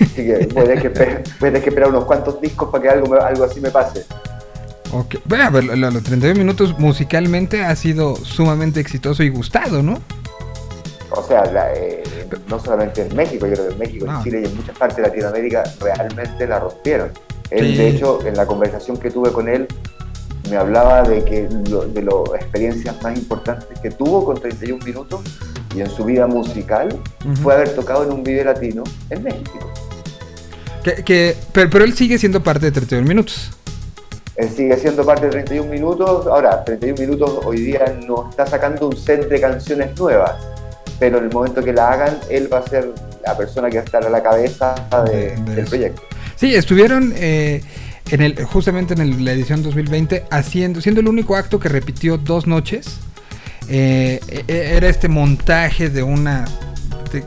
Así 0.00 0.26
que 0.26 0.48
voy 0.52 0.62
a 0.62 0.64
tener 0.66 0.80
que 0.82 0.86
esperar, 0.88 1.22
voy 1.38 1.48
a 1.48 1.52
tener 1.52 1.62
que 1.62 1.68
esperar 1.68 1.88
unos 1.90 2.04
cuantos 2.06 2.40
discos 2.40 2.70
para 2.70 2.82
que 2.82 2.88
algo, 2.88 3.06
me- 3.06 3.18
algo 3.20 3.44
así 3.44 3.60
me 3.60 3.70
pase. 3.70 4.04
Ok. 4.92 5.14
Bueno, 5.26 5.44
a 5.44 5.50
ver, 5.50 5.62
lo- 5.64 5.76
lo- 5.76 5.90
los 5.92 6.02
31 6.02 6.36
minutos 6.36 6.76
musicalmente 6.76 7.62
ha 7.64 7.76
sido 7.76 8.16
sumamente 8.16 8.80
exitoso 8.80 9.22
y 9.22 9.28
gustado, 9.28 9.84
¿no? 9.84 10.00
O 11.10 11.22
sea, 11.22 11.44
la, 11.52 11.72
eh, 11.72 12.02
no 12.48 12.58
solamente 12.58 13.02
en 13.06 13.14
México, 13.14 13.46
yo 13.46 13.52
creo 13.54 13.66
que 13.68 13.72
en 13.74 13.78
México, 13.78 14.06
Ah. 14.08 14.16
en 14.18 14.24
Chile 14.24 14.40
y 14.42 14.46
en 14.46 14.56
muchas 14.56 14.76
partes 14.76 14.96
de 14.96 15.02
Latinoamérica 15.04 15.62
realmente 15.80 16.48
la 16.48 16.58
rompieron. 16.58 17.10
Él, 17.50 17.66
Sí. 17.68 17.76
de 17.76 17.88
hecho, 17.90 18.18
en 18.26 18.36
la 18.36 18.44
conversación 18.46 18.96
que 18.96 19.10
tuve 19.12 19.30
con 19.32 19.48
él, 19.48 19.68
me 20.50 20.56
hablaba 20.56 21.02
de 21.02 21.24
que 21.24 21.48
lo- 21.68 21.86
de 21.86 22.02
las 22.02 22.14
experiencias 22.42 23.00
más 23.02 23.16
importantes 23.16 23.78
que 23.80 23.90
tuvo 23.90 24.24
con 24.24 24.40
31 24.40 24.84
minutos 24.84 25.20
y 25.74 25.80
en 25.80 25.88
su 25.90 26.04
vida 26.04 26.26
musical 26.26 26.88
fue 27.42 27.54
haber 27.54 27.74
tocado 27.74 28.02
en 28.04 28.12
un 28.12 28.22
video 28.24 28.44
latino 28.44 28.82
en 29.10 29.22
México. 29.22 29.58
Que, 30.82 30.94
que- 31.04 31.36
pero, 31.52 31.70
pero 31.70 31.84
él 31.84 31.94
sigue 31.94 32.18
siendo 32.18 32.42
parte 32.42 32.66
de 32.66 32.72
31 32.72 33.06
minutos. 33.06 33.50
Él 34.36 34.48
sigue 34.48 34.76
siendo 34.78 35.04
parte 35.04 35.26
de 35.26 35.32
31 35.32 35.70
minutos. 35.70 36.26
Ahora, 36.26 36.64
31 36.64 36.98
minutos 36.98 37.40
hoy 37.44 37.60
día 37.60 37.98
no 38.06 38.30
está 38.30 38.46
sacando 38.46 38.88
un 38.88 38.96
set 38.96 39.28
de 39.28 39.38
canciones 39.40 39.98
nuevas, 39.98 40.32
pero 40.98 41.18
en 41.18 41.24
el 41.24 41.30
momento 41.30 41.62
que 41.62 41.72
la 41.74 41.90
hagan, 41.92 42.18
él 42.30 42.48
va 42.52 42.58
a 42.58 42.66
ser 42.66 42.90
la 43.26 43.36
persona 43.36 43.68
que 43.68 43.76
va 43.76 43.82
a 43.82 43.84
estar 43.84 44.06
a 44.06 44.08
la 44.08 44.22
cabeza 44.22 44.74
de- 45.04 45.12
De- 45.12 45.36
de 45.36 45.54
del 45.56 45.64
proyecto. 45.66 46.02
Sí, 46.36 46.54
estuvieron 46.54 47.12
eh, 47.16 47.62
en 48.10 48.20
el, 48.22 48.44
justamente 48.44 48.94
en 48.94 49.24
la 49.24 49.32
edición 49.32 49.62
2020 49.62 50.24
haciendo, 50.30 50.80
siendo 50.80 51.00
el 51.00 51.08
único 51.08 51.36
acto 51.36 51.58
que 51.60 51.68
repitió 51.68 52.18
dos 52.18 52.46
noches. 52.46 52.98
Eh, 53.68 54.20
e- 54.28 54.44
e- 54.48 54.76
era 54.76 54.88
este 54.88 55.08
montaje 55.08 55.90
de 55.90 56.02
una 56.02 56.44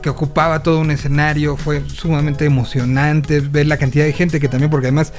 que 0.01 0.09
ocupaba 0.09 0.63
todo 0.63 0.79
un 0.79 0.91
escenario, 0.91 1.57
fue 1.57 1.83
sumamente 1.89 2.45
emocionante 2.45 3.41
ver 3.41 3.67
la 3.67 3.77
cantidad 3.77 4.05
de 4.05 4.13
gente 4.13 4.39
que 4.39 4.47
también, 4.47 4.71
porque 4.71 4.87
además 4.87 5.11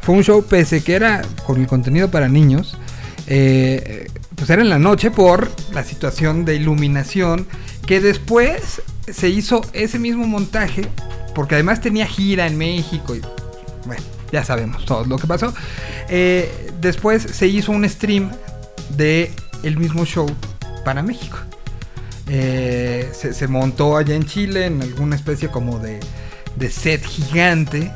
fue 0.00 0.14
un 0.14 0.22
show 0.22 0.44
pese 0.44 0.82
que 0.84 0.94
era 0.94 1.22
con 1.44 1.60
el 1.60 1.66
contenido 1.66 2.08
para 2.08 2.28
niños, 2.28 2.76
eh, 3.26 4.08
pues 4.36 4.48
era 4.50 4.62
en 4.62 4.68
la 4.68 4.78
noche 4.78 5.10
por 5.10 5.50
la 5.72 5.82
situación 5.82 6.44
de 6.44 6.54
iluminación, 6.54 7.48
que 7.84 8.00
después 8.00 8.82
se 9.12 9.28
hizo 9.28 9.60
ese 9.72 9.98
mismo 9.98 10.24
montaje, 10.26 10.82
porque 11.34 11.56
además 11.56 11.80
tenía 11.80 12.06
gira 12.06 12.46
en 12.46 12.56
México 12.56 13.16
y 13.16 13.20
bueno, 13.86 14.02
ya 14.32 14.42
sabemos 14.44 14.84
todo 14.86 15.04
lo 15.04 15.18
que 15.18 15.26
pasó. 15.26 15.52
Eh, 16.08 16.70
después 16.80 17.22
se 17.22 17.46
hizo 17.46 17.70
un 17.72 17.88
stream 17.88 18.30
de 18.96 19.30
el 19.62 19.76
mismo 19.76 20.04
show 20.04 20.26
para 20.84 21.02
México. 21.02 21.38
Eh, 22.28 23.10
se, 23.12 23.46
montó 23.48 23.96
allá 23.96 24.14
en 24.14 24.24
Chile 24.24 24.66
en 24.66 24.80
alguna 24.80 25.16
especie 25.16 25.48
como 25.48 25.78
de, 25.78 25.98
de 26.56 26.70
set 26.70 27.04
gigante 27.04 27.92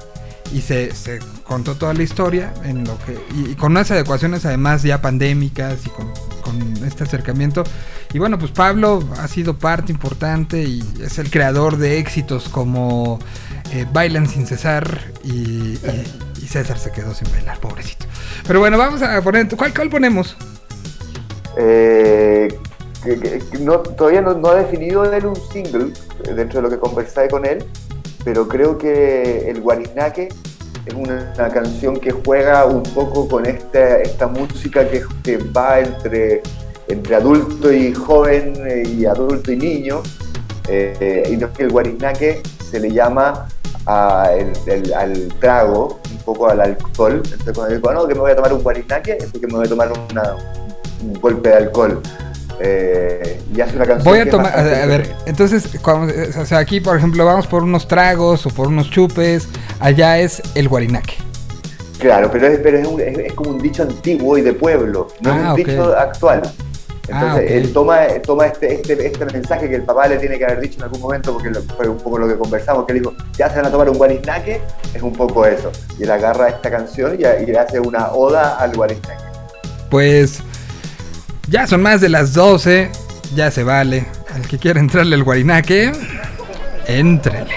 y 0.52 0.60
se, 0.60 0.94
se 0.94 1.20
contó 1.44 1.76
toda 1.76 1.94
la 1.94 2.02
historia 2.02 2.52
en 2.64 2.84
lo 2.84 2.98
que 2.98 3.18
y, 3.34 3.54
con 3.54 3.72
unas 3.72 3.90
adecuaciones 3.90 4.44
además 4.44 4.82
ya 4.82 5.00
pandémicas 5.00 5.86
y 5.86 5.90
con, 5.90 6.12
con 6.42 6.84
este 6.84 7.04
acercamiento 7.04 7.64
y 8.12 8.18
bueno 8.18 8.38
pues 8.38 8.50
Pablo 8.50 9.02
ha 9.18 9.26
sido 9.28 9.58
parte 9.58 9.90
importante 9.90 10.62
y 10.64 10.82
es 11.02 11.18
el 11.18 11.30
creador 11.30 11.78
de 11.78 11.98
éxitos 11.98 12.48
como 12.48 13.18
eh, 13.72 13.86
Bailan 13.92 14.28
sin 14.28 14.46
cesar 14.46 15.12
y- 15.24 15.78
César 16.47 16.78
se 16.78 16.93
quedó 16.93 17.14
sin 17.14 17.31
bailar 17.31 17.59
pobrecito 17.59 18.06
pero 18.47 18.60
bueno 18.60 18.78
vamos 18.78 19.02
a 19.02 19.20
poner 19.23 19.48
¿cuál, 19.56 19.74
cuál 19.74 19.90
ponemos? 19.90 20.36
Eh, 21.56 22.48
todavía 23.97 24.20
no, 24.20 24.48
ha 24.48 24.55
definido 24.56 25.05
él 25.10 25.27
un 25.27 25.36
single 25.36 25.93
eh, 26.24 26.35
dentro 26.35 26.60
de 26.60 26.62
lo 26.62 26.70
que 26.70 26.78
conversé 26.78 27.28
con 27.28 27.47
él, 27.47 27.64
pero 28.24 28.47
creo 28.47 28.77
que 28.77 29.48
el 29.48 29.60
Guarinaque 29.60 30.28
es 30.85 30.94
una, 30.94 31.32
canción 31.52 31.98
que 31.98 32.10
juega 32.10 32.64
un 32.66 32.82
poco 32.82 33.27
con 33.28 33.47
esta, 33.47 33.98
esta 34.02 34.27
música 34.27 34.86
que, 34.89 35.39
va 35.56 35.81
entre, 35.81 36.43
entre 36.89 37.16
adulto 37.16 37.73
y 37.73 37.94
joven 37.94 38.55
eh, 38.66 38.82
y 38.86 39.06
adulto 39.06 39.51
y 39.51 39.56
niño. 39.56 40.02
Y 40.68 41.36
no 41.36 41.47
es 41.47 41.52
que 41.56 41.62
el 41.62 41.70
Guarinaque 41.70 42.43
se 42.70 42.81
le 42.81 42.90
llama 42.90 43.47
a 43.86 44.30
el- 44.36 44.52
el- 44.66 44.94
al 44.94 45.28
trago, 45.40 46.00
un 46.10 46.18
poco 46.18 46.48
al 46.50 46.60
alcohol. 46.60 47.22
Entonces 47.24 47.54
cuando 47.54 47.74
digo, 47.74 47.92
no, 47.92 48.06
que 48.06 48.14
me 48.14 48.20
voy 48.20 48.32
a 48.32 48.36
tomar 48.36 48.52
un 48.52 48.62
Guarinaque, 48.62 49.16
es 49.20 49.26
porque 49.26 49.46
me 49.46 49.54
voy 49.54 49.66
a 49.66 49.68
tomar 49.68 49.90
una, 50.10 50.36
un 51.02 51.14
golpe 51.20 51.48
de 51.50 51.54
alcohol. 51.56 52.00
Eh, 52.58 53.40
y 53.54 53.60
hace 53.60 53.76
una 53.76 53.84
canción. 53.84 54.04
Voy 54.04 54.18
a 54.20 54.30
tomar, 54.30 54.46
a, 54.52 54.56
bastante- 54.62 54.82
a 54.82 54.86
ver, 54.86 55.14
entonces, 55.26 55.68
cuando- 55.82 56.12
o 56.40 56.44
sea, 56.46 56.58
aquí 56.58 56.80
por 56.80 56.96
ejemplo 56.96 57.24
vamos 57.26 57.46
por 57.46 57.62
unos 57.62 57.86
tragos 57.86 58.46
o 58.46 58.50
por 58.50 58.68
unos 58.68 58.90
chupes, 58.90 59.46
allá 59.78 60.18
es 60.18 60.40
el 60.54 60.68
guarinaque. 60.68 61.14
Claro, 61.98 62.30
pero, 62.30 62.46
es, 62.46 62.58
pero 62.60 62.78
es, 62.78 62.86
un- 62.86 63.00
es- 63.00 63.18
es 63.18 63.32
como 63.34 63.50
un 63.50 63.58
dicho 63.58 63.82
antiguo 63.82 64.36
y 64.38 64.42
de 64.42 64.52
pueblo, 64.54 65.08
no 65.20 65.34
es 65.36 65.42
Ah, 65.44 65.50
un 65.50 65.56
dicho 65.56 65.96
actual. 65.96 66.42
Entonces 67.08 67.50
Ah, 67.50 67.54
él 67.54 67.72
toma, 67.72 67.98
toma 68.24 68.46
este, 68.46 68.74
este, 68.74 69.06
este 69.06 69.24
mensaje 69.26 69.68
que 69.68 69.76
el 69.76 69.82
papá 69.82 70.08
le 70.08 70.16
tiene 70.18 70.38
que 70.38 70.44
haber 70.44 70.60
dicho 70.60 70.78
en 70.78 70.84
algún 70.84 71.00
momento, 71.00 71.32
porque 71.34 71.50
lo- 71.50 71.62
fue 71.62 71.88
un 71.88 71.98
poco 71.98 72.18
lo 72.18 72.26
que 72.28 72.36
conversamos, 72.36 72.84
que 72.84 72.92
él 72.94 72.98
dijo, 73.00 73.14
ya 73.38 73.48
se 73.48 73.56
van 73.56 73.66
a 73.66 73.70
tomar 73.70 73.88
un 73.88 73.96
guariznaque, 73.96 74.60
es 74.92 75.02
un 75.02 75.12
poco 75.12 75.46
eso. 75.46 75.70
Y 75.98 76.02
él 76.02 76.10
agarra 76.10 76.48
esta 76.48 76.70
canción 76.70 77.16
y, 77.18 77.24
y 77.42 77.46
le 77.46 77.58
hace 77.58 77.78
una 77.78 78.08
oda 78.12 78.56
al 78.58 78.74
guariznaque. 78.74 79.22
Pues 79.90 80.40
ya 81.48 81.66
son 81.66 81.80
más 81.82 82.00
de 82.00 82.08
las 82.08 82.32
12, 82.34 82.90
ya 83.36 83.50
se 83.52 83.62
vale. 83.62 84.04
El 84.34 84.46
que 84.48 84.58
quiera 84.58 84.80
entrarle 84.80 85.14
al 85.14 85.22
guarinaque, 85.22 85.92
entrele. 86.86 87.54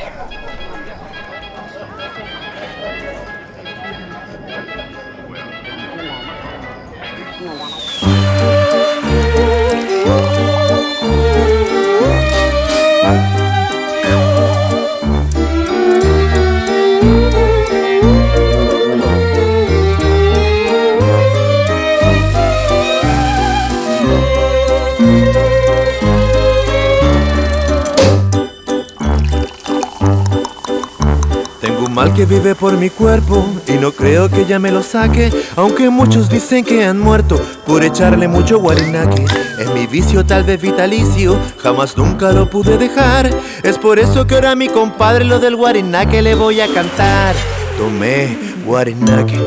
Que 32.20 32.26
vive 32.26 32.54
por 32.54 32.78
mi 32.78 32.90
cuerpo 32.90 33.46
y 33.66 33.78
no 33.78 33.94
creo 33.94 34.28
que 34.28 34.44
ya 34.46 34.60
me 34.60 34.72
lo 34.72 34.84
saque, 34.84 35.32
aunque 35.56 35.90
muchos 35.90 36.30
dicen 36.30 36.66
que 36.66 36.84
han 36.84 37.00
muerto 37.00 37.42
por 37.66 37.82
echarle 37.82 38.28
mucho 38.28 38.60
guarinaque. 38.60 39.24
Es 39.58 39.74
mi 39.74 39.88
vicio 39.88 40.26
tal 40.26 40.44
vez 40.44 40.62
vitalicio, 40.62 41.40
jamás 41.60 41.96
nunca 41.96 42.34
lo 42.34 42.50
pude 42.50 42.78
dejar. 42.78 43.30
Es 43.64 43.78
por 43.78 44.00
eso 44.00 44.28
que 44.28 44.36
ahora 44.36 44.52
a 44.52 44.56
mi 44.56 44.68
compadre 44.68 45.24
lo 45.24 45.40
del 45.40 45.56
guarinaque 45.56 46.22
le 46.22 46.36
voy 46.36 46.60
a 46.60 46.68
cantar. 46.68 47.36
Tomé 47.78 48.38
guarinaque, 48.66 49.40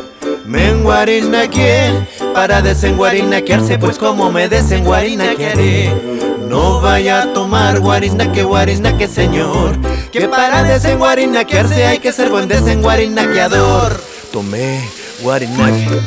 me 0.43 0.69
enguarinaqué 0.69 1.91
para 2.33 2.63
desenguarinaquearse, 2.63 3.77
pues 3.77 3.99
como 3.99 4.31
me 4.31 4.49
desenguarinaquearé. 4.49 6.32
No 6.53 6.79
vaya 6.79 7.23
a 7.23 7.33
tomar 7.33 7.79
guarinaque, 7.79 8.43
guarinaque, 8.43 9.07
señor. 9.07 9.75
Que 10.11 10.27
para 10.27 10.61
desenguarinaquearse 10.61 11.87
hay 11.87 11.97
que 11.97 12.13
ser 12.13 12.29
buen 12.29 12.47
desenguarinaqueador. 12.47 13.99
Tomé 14.31 14.87
guarinaque, 15.23 15.99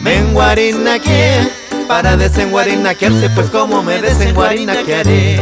me 0.00 0.18
enguarinaqué. 0.18 1.48
Para 1.88 2.18
desenguarinaquearse, 2.18 3.30
pues 3.30 3.48
como 3.48 3.82
me 3.82 4.02
desenguarinaquearé. 4.02 5.40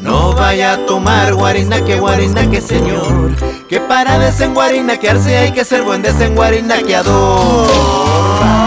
No 0.00 0.32
vaya 0.32 0.72
a 0.72 0.86
tomar 0.86 1.34
guarinaque, 1.34 2.00
guarinaque, 2.00 2.62
señor. 2.62 3.36
Que 3.68 3.78
para 3.78 4.18
desenguarinaquearse 4.18 5.36
hay 5.36 5.52
que 5.52 5.66
ser 5.66 5.82
buen 5.82 6.00
desenguarinaqueador. 6.00 8.57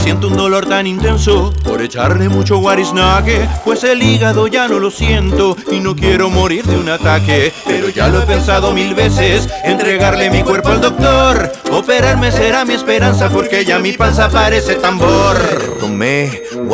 Siento 0.00 0.28
un 0.28 0.36
dolor 0.36 0.66
tan 0.66 0.86
intenso 0.86 1.52
por 1.62 1.82
echarle 1.82 2.28
mucho 2.28 2.56
guariznaque, 2.56 3.46
pues 3.64 3.84
el 3.84 4.02
hígado 4.02 4.46
ya 4.46 4.66
no 4.66 4.78
lo 4.78 4.90
siento 4.90 5.56
y 5.70 5.80
no 5.80 5.94
quiero 5.94 6.30
morir 6.30 6.64
de 6.64 6.76
un 6.76 6.88
ataque. 6.88 7.52
Pero 7.66 7.90
ya 7.90 8.08
lo 8.08 8.22
he 8.22 8.26
pensado 8.26 8.72
mil 8.72 8.94
veces, 8.94 9.48
entregarle 9.64 10.30
mi 10.30 10.42
cuerpo 10.42 10.70
al 10.70 10.80
doctor. 10.80 11.52
Operarme 11.70 12.32
será 12.32 12.64
mi 12.64 12.74
esperanza 12.74 13.28
porque 13.28 13.64
ya 13.64 13.78
mi 13.78 13.92
panza 13.92 14.28
parece 14.28 14.76
tambor. 14.76 15.36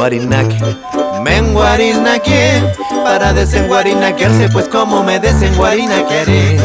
Tomé 0.06 0.20
guarinaque, 0.20 0.56
me 1.24 1.36
enguarinaqué 1.38 2.62
para 3.02 3.32
desenguarinaquearse, 3.32 4.48
pues 4.50 4.68
como 4.68 5.02
me 5.02 5.18
desenguarinaquearé. 5.18 6.60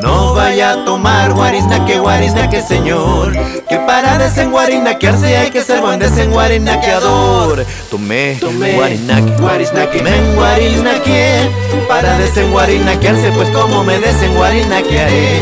No 0.00 0.34
vaya 0.34 0.70
a 0.70 0.84
tomar 0.84 1.32
guariznaque, 1.32 1.98
guariznaque, 1.98 2.62
señor. 2.62 3.32
Que 3.68 3.78
para 3.78 4.18
desenguarinaquearse 4.18 5.36
hay 5.36 5.50
que 5.50 5.64
ser 5.64 5.80
buen 5.80 5.98
desenguarinaqueador. 5.98 7.66
Tomé, 7.90 8.38
guarinaque, 8.76 9.32
guariznaque, 9.40 10.02
me 10.02 10.16
enguarinaqué. 10.16 11.50
Para 11.88 12.16
desenguarinaquearse, 12.18 13.32
pues 13.32 13.48
como 13.48 13.82
me 13.82 13.98
desenguarinaquearé. 13.98 15.40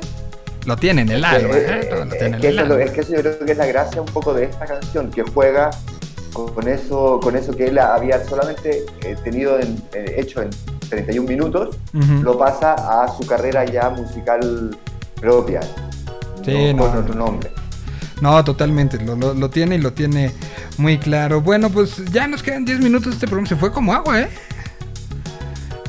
Lo 0.66 0.76
tienen 0.76 1.06
que 1.08 1.14
el 1.14 1.24
alma. 1.24 1.54
es 2.82 2.90
que 2.92 3.00
eso 3.02 3.12
yo 3.14 3.20
creo 3.20 3.38
que 3.38 3.52
es 3.52 3.58
la 3.58 3.66
gracia 3.66 4.00
un 4.00 4.06
poco 4.08 4.32
de 4.34 4.44
esta 4.44 4.64
canción, 4.66 5.10
que 5.10 5.22
juega 5.22 5.70
con 6.32 6.66
eso, 6.68 7.20
con 7.22 7.36
eso 7.36 7.54
que 7.54 7.66
él 7.66 7.78
había 7.78 8.24
solamente 8.24 8.84
eh, 9.02 9.16
tenido 9.22 9.58
en- 9.60 9.80
eh, 9.92 10.16
hecho 10.18 10.42
en 10.42 10.50
31 10.88 11.28
minutos, 11.28 11.76
Ujú. 11.92 12.22
lo 12.22 12.36
pasa 12.38 12.74
a 12.74 13.08
su 13.16 13.26
carrera 13.26 13.64
ya 13.64 13.90
musical 13.90 14.76
propia. 15.20 15.60
Sí, 16.44 16.72
no, 16.74 16.84
no, 16.86 16.90
con 16.90 16.98
otro 17.02 17.14
no. 17.14 17.24
nombre. 17.26 17.50
No, 18.20 18.42
totalmente, 18.44 18.98
lo, 19.04 19.16
lo- 19.16 19.34
lo 19.34 19.50
tiene 19.50 19.76
y 19.76 19.78
lo 19.78 19.92
tiene 19.92 20.32
muy 20.78 20.98
claro. 20.98 21.40
Bueno, 21.40 21.70
pues 21.70 22.04
ya 22.10 22.26
nos 22.26 22.42
quedan 22.42 22.64
10 22.64 22.80
minutos, 22.80 23.14
este 23.14 23.26
programa 23.26 23.48
se 23.48 23.56
fue 23.56 23.70
como 23.72 23.92
agua, 23.92 24.20
¿eh? 24.22 24.28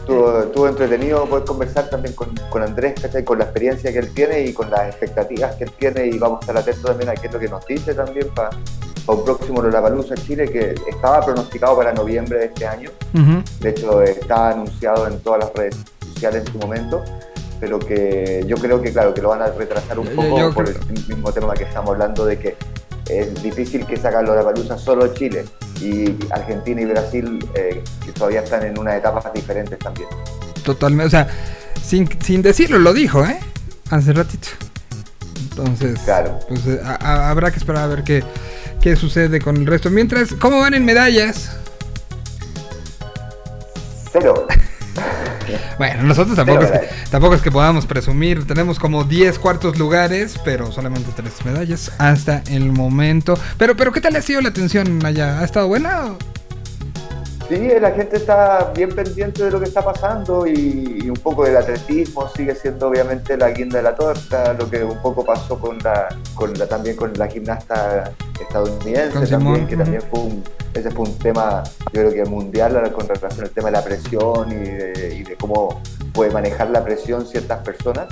Estuvo, 0.06 0.40
estuvo 0.44 0.68
entretenido 0.68 1.26
poder 1.26 1.46
conversar 1.46 1.90
también 1.90 2.14
con, 2.14 2.30
con 2.52 2.62
Andrés, 2.62 2.94
¿cachai? 3.02 3.24
con 3.24 3.40
la 3.40 3.46
experiencia 3.46 3.92
que 3.92 3.98
él 3.98 4.14
tiene 4.14 4.42
y 4.42 4.54
con 4.54 4.70
las 4.70 4.82
expectativas 4.90 5.56
que 5.56 5.64
él 5.64 5.72
tiene 5.80 6.06
y 6.06 6.20
vamos 6.20 6.38
a 6.38 6.42
estar 6.42 6.58
atentos 6.58 6.84
también 6.86 7.10
a 7.10 7.16
qué 7.16 7.26
es 7.26 7.34
lo 7.34 7.40
que 7.40 7.48
nos 7.48 7.66
dice 7.66 7.96
también 7.96 8.28
para 8.36 8.52
un 9.08 9.26
próximo 9.26 9.64
Lollapalooza 9.64 10.14
Chile 10.14 10.48
que 10.52 10.76
estaba 10.88 11.26
pronosticado 11.26 11.76
para 11.78 11.92
noviembre 11.92 12.38
de 12.38 12.46
este 12.46 12.68
año. 12.68 12.92
De 13.60 13.70
hecho, 13.70 14.04
está 14.04 14.50
anunciado 14.52 15.08
en 15.08 15.20
todas 15.22 15.40
las 15.40 15.54
redes 15.56 15.76
sociales 16.14 16.44
en 16.46 16.52
su 16.54 16.60
momento, 16.60 17.04
pero 17.60 17.80
que 17.80 18.44
yo 18.46 18.58
creo 18.58 18.80
que, 18.84 18.92
claro, 18.94 19.12
que 19.12 19.24
lo 19.24 19.30
van 19.30 19.42
a 19.42 19.48
retrasar 19.48 19.98
un 19.98 20.06
Yo- 20.08 20.16
poco 20.16 20.38
yo 20.40 20.54
por 20.54 20.66
creo- 20.66 20.82
el 20.88 21.08
mismo 21.08 21.32
tema 21.32 21.56
que 21.56 21.64
estamos 21.64 21.90
hablando 21.90 22.26
de 22.28 22.38
que 22.38 22.56
es 23.10 23.42
difícil 23.44 23.86
que 23.86 23.98
sacan 23.98 24.26
la 24.26 24.44
palusa 24.44 24.78
solo 24.78 25.14
Chile 25.14 25.46
y 25.82 26.16
Argentina 26.32 26.82
y 26.82 26.86
Brasil 26.86 27.40
eh, 27.56 27.84
que 28.04 28.12
todavía 28.14 28.42
están 28.42 28.64
en 28.64 28.78
unas 28.80 28.96
etapas 28.96 29.32
diferentes 29.34 29.78
también. 29.80 30.08
Totalmente, 30.64 31.08
o 31.08 31.10
sea, 31.10 31.28
sin, 31.84 32.10
sin 32.22 32.42
decirlo, 32.42 32.80
lo 32.80 32.94
dijo, 32.94 33.24
¿eh? 33.26 33.38
Hace 33.92 34.14
ratito. 34.14 34.48
Entonces, 35.52 36.00
Claro. 36.06 36.40
pues 36.48 36.66
eh, 36.68 36.80
a- 36.84 36.96
a- 36.96 37.30
habrá 37.30 37.52
que 37.52 37.58
esperar 37.58 37.84
a 37.84 37.88
ver 37.88 38.04
qué, 38.04 38.24
qué 38.82 38.96
sucede 38.96 39.40
con 39.40 39.58
el 39.58 39.66
resto. 39.68 39.90
Mientras, 39.92 40.34
¿cómo 40.34 40.60
van 40.60 40.74
en 40.74 40.84
medallas? 40.86 41.52
Cero. 44.12 44.48
Bueno, 45.78 46.04
nosotros 46.04 46.36
tampoco 46.36 46.64
es, 46.64 46.72
que, 46.72 46.80
tampoco 47.12 47.36
es 47.36 47.42
que 47.42 47.52
podamos 47.52 47.86
presumir. 47.86 48.48
Tenemos 48.48 48.80
como 48.80 49.04
10 49.04 49.38
cuartos 49.40 49.78
lugares, 49.78 50.40
pero 50.44 50.72
solamente 50.72 51.12
3 51.16 51.46
medallas 51.46 51.92
hasta 51.98 52.42
el 52.48 52.72
momento. 52.72 53.38
Pero, 53.58 53.76
pero 53.76 53.92
¿qué 53.92 54.02
tal 54.02 54.16
ha 54.16 54.22
sido 54.22 54.42
la 54.42 54.50
atención 54.50 55.06
allá? 55.06 55.40
¿Ha 55.40 55.46
estado 55.46 55.68
buena? 55.68 56.06
o- 56.06 56.18
Sí, 57.48 57.70
la 57.80 57.92
gente 57.92 58.18
está 58.18 58.72
bien 58.76 58.90
pendiente 58.90 59.44
de 59.44 59.52
lo 59.52 59.60
que 59.60 59.66
está 59.66 59.84
pasando 59.84 60.48
y, 60.48 61.00
y 61.04 61.10
un 61.10 61.16
poco 61.18 61.44
del 61.44 61.56
atletismo 61.58 62.28
sigue 62.36 62.56
siendo 62.56 62.88
obviamente 62.88 63.38
la 63.38 63.52
guinda 63.52 63.78
de 63.78 63.84
la 63.84 63.96
torta, 63.96 64.54
lo 64.54 64.68
que 64.68 64.84
un 64.84 65.00
poco 65.00 65.24
pasó 65.24 65.60
con 65.60 65.78
la, 65.80 66.08
con 66.34 66.54
la 66.56 66.66
también 66.66 66.96
con 66.96 67.14
la 67.14 67.28
gimnasta 67.28 68.12
estadounidense 68.42 69.14
también, 69.30 69.68
que 69.68 69.76
también 69.78 70.02
fue 70.10 70.20
un, 70.22 70.44
ese 70.74 70.90
fue 70.90 71.06
un 71.06 71.18
tema, 71.20 71.64
yo 71.94 72.02
creo 72.02 72.12
que 72.14 72.26
mundial 72.26 72.92
con 72.94 73.08
relación 73.08 73.44
al 73.44 73.52
tema 73.52 73.68
de 73.68 73.72
la 73.74 73.84
presión 73.84 74.52
y 74.52 74.56
de, 74.56 75.16
y 75.20 75.24
de 75.24 75.36
cómo 75.36 75.82
puede 76.14 76.32
manejar 76.32 76.72
la 76.72 76.84
presión 76.84 77.28
ciertas 77.28 77.60
personas. 77.60 78.08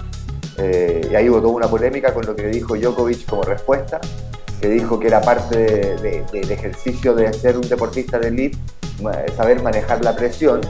Eh, 0.60 1.08
y 1.12 1.16
ahí 1.16 1.28
hubo 1.30 1.42
toda 1.42 1.54
una 1.54 1.68
polémica 1.68 2.14
con 2.14 2.24
lo 2.28 2.36
que 2.36 2.48
dijo 2.50 2.76
Djokovic 2.76 3.26
como 3.28 3.42
respuesta, 3.42 4.00
que 4.62 4.70
dijo 4.70 5.00
que 5.00 5.08
era 5.08 5.20
parte 5.22 5.58
de- 5.58 5.96
de- 6.02 6.26
del 6.32 6.52
ejercicio 6.52 7.16
de 7.16 7.34
ser 7.34 7.58
un 7.58 7.68
deportista 7.68 8.20
de 8.20 8.28
elite, 8.28 8.58
saber 9.36 9.62
manejar 9.62 10.04
la 10.04 10.16
presión, 10.16 10.62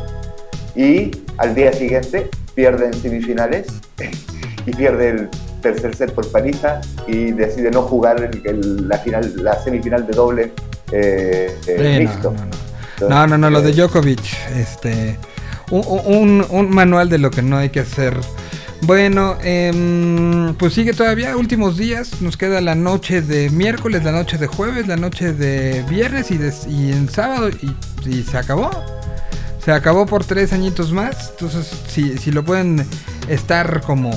y 0.76 1.12
al 1.38 1.54
día 1.56 1.72
siguiente 1.74 2.30
pierde 2.56 2.88
en 2.88 2.94
semifinales 2.94 3.68
y 4.66 4.72
pierde 4.72 5.10
el 5.10 5.30
tercer 5.62 5.96
set 5.96 6.12
por 6.14 6.30
paliza 6.32 6.82
y 7.08 7.32
decide 7.32 7.72
no 7.72 7.84
jugar 7.84 8.22
el- 8.24 8.42
el- 8.46 8.88
la, 8.90 8.98
final, 8.98 9.34
la 9.44 9.62
semifinal 9.62 10.06
de 10.08 10.14
doble 10.14 10.52
eh, 10.92 11.56
eh, 11.68 12.08
Sí, 12.12 12.20
no, 12.24 12.32
no, 12.32 12.46
no. 12.46 13.10
No, 13.10 13.28
no, 13.28 13.38
no, 13.38 13.50
lo 13.50 13.62
de 13.62 13.72
Eh, 13.72 13.74
Djokovic, 13.74 14.22
este, 14.56 15.18
un, 15.72 15.84
un- 16.06 16.46
un 16.50 16.70
manual 16.70 17.10
de 17.10 17.18
lo 17.18 17.32
que 17.32 17.42
no 17.42 17.58
hay 17.58 17.70
que 17.70 17.80
hacer. 17.82 18.16
Bueno, 18.86 19.38
em, 19.44 20.54
pues 20.56 20.74
sigue 20.74 20.94
todavía, 20.94 21.38
últimos 21.38 21.78
días, 21.78 22.22
nos 22.22 22.36
queda 22.36 22.60
la 22.60 22.76
noche 22.76 23.22
de 23.22 23.50
miércoles, 23.50 24.04
la 24.04 24.12
noche 24.12 24.38
de 24.38 24.48
jueves, 24.48 24.88
la 24.88 24.98
noche 24.98 25.32
de 25.32 25.84
viernes 25.90 26.32
y, 26.32 26.38
de- 26.38 26.54
y 26.70 26.92
en 26.92 27.10
sábado 27.10 27.50
y, 27.50 28.24
se 28.24 28.38
acabó. 28.38 28.70
Se 29.64 29.72
acabó 29.72 30.06
por 30.06 30.26
tres 30.26 30.52
añitos 30.52 30.92
más, 30.92 31.30
entonces 31.32 31.72
si, 31.88 32.18
si 32.18 32.32
lo 32.32 32.44
pueden 32.44 32.86
estar 33.30 33.80
como, 33.84 34.12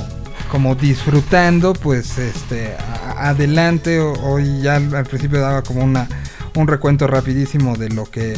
como 0.51 0.75
disfrutando, 0.75 1.73
pues 1.73 2.19
este 2.19 2.75
adelante. 3.17 4.01
Hoy 4.01 4.63
ya 4.63 4.75
al 4.77 5.05
principio 5.07 5.39
daba 5.41 5.63
como 5.63 5.85
una 5.85 6.09
un 6.57 6.67
recuento 6.67 7.07
rapidísimo 7.07 7.77
de 7.77 7.91
lo 7.91 8.05
que 8.05 8.37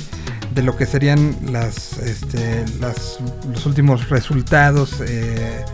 de 0.55 0.62
lo 0.62 0.77
que 0.77 0.86
serían 0.86 1.36
las 1.51 1.99
este 1.99 2.65
las 2.81 3.19
los 3.53 3.65
últimos 3.66 4.09
resultados 4.09 5.01
eh, 5.01 5.65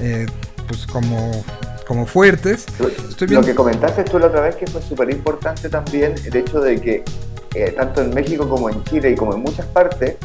eh, 0.00 0.26
pues 0.68 0.86
como 0.86 1.44
como 1.86 2.06
fuertes. 2.06 2.66
Estoy 3.08 3.28
Lo 3.28 3.42
que 3.42 3.54
comentaste 3.54 4.04
tú 4.04 4.18
la 4.18 4.26
otra 4.26 4.40
vez 4.40 4.56
que 4.56 4.66
fue 4.66 4.80
súper 4.80 5.10
importante 5.10 5.68
también 5.68 6.14
el 6.24 6.34
hecho 6.34 6.60
de 6.60 6.80
que 6.80 7.04
eh, 7.54 7.74
tanto 7.76 8.00
en 8.00 8.14
México 8.14 8.48
como 8.48 8.70
en 8.70 8.82
Chile 8.84 9.10
y 9.10 9.14
como 9.14 9.34
en 9.34 9.40
muchas 9.40 9.66
partes 9.66 10.16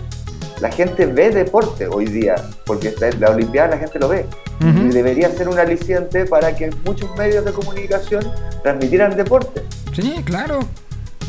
la 0.61 0.71
gente 0.71 1.05
ve 1.05 1.31
deporte 1.31 1.87
hoy 1.87 2.05
día 2.05 2.35
porque 2.65 2.93
la 3.19 3.31
Olimpiada 3.31 3.71
la 3.71 3.77
gente 3.77 3.99
lo 3.99 4.09
ve 4.09 4.25
y 4.61 4.89
debería 4.89 5.29
ser 5.31 5.47
un 5.47 5.57
aliciente 5.57 6.25
para 6.25 6.53
que 6.53 6.69
muchos 6.85 7.15
medios 7.17 7.45
de 7.45 7.53
comunicación 7.53 8.29
transmitieran 8.61 9.15
deporte. 9.15 9.63
Sí, 9.93 10.21
claro. 10.25 10.59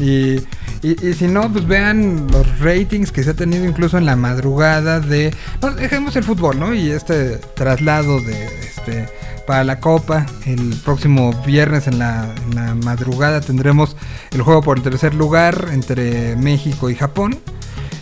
Y, 0.00 0.40
y, 0.82 1.12
si 1.12 1.28
no, 1.28 1.52
pues 1.52 1.66
vean 1.66 2.26
los 2.32 2.58
ratings 2.58 3.12
que 3.12 3.22
se 3.22 3.30
ha 3.30 3.34
tenido 3.34 3.66
incluso 3.66 3.98
en 3.98 4.06
la 4.06 4.16
madrugada 4.16 4.98
de... 4.98 5.34
Dejemos 5.76 6.16
el 6.16 6.24
fútbol, 6.24 6.58
¿no? 6.58 6.72
Y 6.72 6.90
este 6.90 7.36
traslado 7.54 8.20
de 8.22 8.46
este 8.46 9.08
para 9.46 9.64
la 9.64 9.80
Copa. 9.80 10.26
El 10.46 10.74
próximo 10.84 11.32
viernes 11.44 11.86
en 11.86 11.98
la, 11.98 12.32
en 12.46 12.54
la 12.54 12.74
madrugada 12.76 13.40
tendremos 13.40 13.96
el 14.30 14.42
juego 14.42 14.62
por 14.62 14.78
el 14.78 14.82
tercer 14.82 15.14
lugar 15.14 15.68
entre 15.72 16.36
México 16.36 16.88
y 16.88 16.94
Japón. 16.94 17.38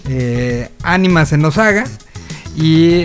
Eh, 0.09 0.71
Ánimas 0.83 1.33
en 1.33 1.45
Osaga. 1.45 1.85
Y 2.61 3.05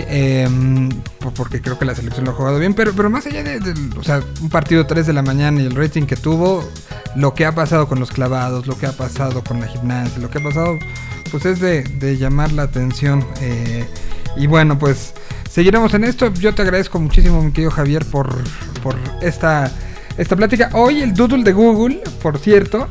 por- 1.20 1.32
porque 1.34 1.60
creo 1.62 1.78
que 1.78 1.84
la 1.84 1.94
selección 1.94 2.24
lo 2.24 2.32
ha 2.32 2.34
jugado 2.34 2.58
bien, 2.58 2.74
pero, 2.74 2.92
pero 2.92 3.08
más 3.08 3.24
allá 3.26 3.42
de, 3.44 3.72
o 3.96 4.02
sea, 4.02 4.20
un 4.42 4.48
partido 4.50 4.84
3 4.86 5.06
de 5.06 5.12
la 5.12 5.22
mañana 5.22 5.62
y 5.62 5.66
el 5.66 5.76
rating 5.76 6.02
que 6.06 6.16
tuvo, 6.16 6.68
lo 7.14 7.34
que 7.34 7.46
ha 7.46 7.54
pasado 7.54 7.86
con 7.86 8.00
los 8.00 8.10
clavados, 8.10 8.66
lo 8.66 8.76
que 8.76 8.86
ha 8.86 8.92
pasado 8.92 9.44
con 9.44 9.60
la 9.60 9.68
gimnasia, 9.68 10.18
lo 10.18 10.28
que 10.28 10.38
ha 10.38 10.42
pasado, 10.42 10.76
pues 11.30 11.44
es 11.46 11.60
de, 11.60 11.84
de 11.84 12.16
llamar 12.16 12.50
la 12.52 12.62
atención. 12.64 13.24
eh, 13.40 13.84
y 14.36 14.48
bueno, 14.48 14.76
pues 14.76 15.14
seguiremos 15.48 15.94
en 15.94 16.02
esto. 16.02 16.32
Yo 16.34 16.52
te 16.56 16.62
agradezco 16.62 16.98
muchísimo, 16.98 17.40
mi 17.40 17.52
querido 17.52 17.70
Javier, 17.70 18.04
por, 18.06 18.34
por 18.82 18.96
esta, 19.22 19.70
esta 20.18 20.34
plática. 20.34 20.70
Hoy 20.72 21.00
el 21.02 21.14
doodle 21.14 21.44
de 21.44 21.52
Google, 21.52 22.02
por 22.20 22.38
cierto, 22.38 22.88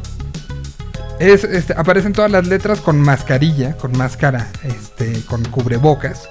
es, 1.19 1.43
este, 1.43 1.73
aparecen 1.73 2.13
todas 2.13 2.31
las 2.31 2.47
letras 2.47 2.79
con 2.79 3.01
mascarilla, 3.01 3.75
con 3.75 3.91
máscara, 3.97 4.47
este, 4.63 5.21
con 5.25 5.43
cubrebocas. 5.43 6.29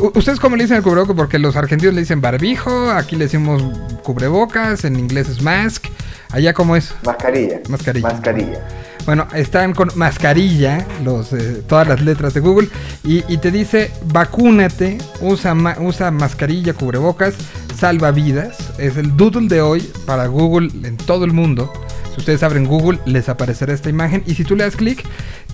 ¿Ustedes 0.00 0.38
cómo 0.38 0.56
le 0.56 0.64
dicen 0.64 0.76
el 0.76 0.82
cubrebocas? 0.82 1.16
Porque 1.16 1.38
los 1.38 1.56
argentinos 1.56 1.94
le 1.94 2.00
dicen 2.02 2.20
barbijo, 2.20 2.90
aquí 2.90 3.16
le 3.16 3.24
decimos 3.24 3.62
cubrebocas, 4.02 4.84
en 4.84 4.98
inglés 4.98 5.28
es 5.28 5.42
mask. 5.42 5.86
Allá 6.30 6.52
cómo 6.52 6.76
es 6.76 6.94
Mascarilla. 7.04 7.60
mascarilla. 7.68 8.08
Mascarilla. 8.08 8.68
Bueno, 9.06 9.26
están 9.34 9.72
con 9.72 9.88
mascarilla 9.94 10.86
los, 11.02 11.32
eh, 11.32 11.62
todas 11.66 11.88
las 11.88 12.02
letras 12.02 12.34
de 12.34 12.40
Google 12.40 12.68
y, 13.02 13.24
y 13.32 13.38
te 13.38 13.50
dice 13.50 13.90
vacúnate, 14.12 14.98
usa, 15.22 15.54
ma- 15.54 15.76
usa 15.80 16.10
mascarilla, 16.10 16.74
cubrebocas, 16.74 17.34
salva 17.74 18.10
vidas. 18.10 18.58
Es 18.78 18.98
el 18.98 19.16
doodle 19.16 19.48
de 19.48 19.62
hoy 19.62 19.90
para 20.04 20.26
Google 20.26 20.70
en 20.86 20.96
todo 20.98 21.24
el 21.24 21.32
mundo. 21.32 21.72
Si 22.14 22.20
ustedes 22.20 22.42
abren 22.42 22.66
Google 22.66 22.98
les 23.06 23.28
aparecerá 23.30 23.72
esta 23.72 23.88
imagen 23.88 24.22
y 24.26 24.34
si 24.34 24.44
tú 24.44 24.54
le 24.54 24.64
das 24.64 24.76
clic 24.76 25.04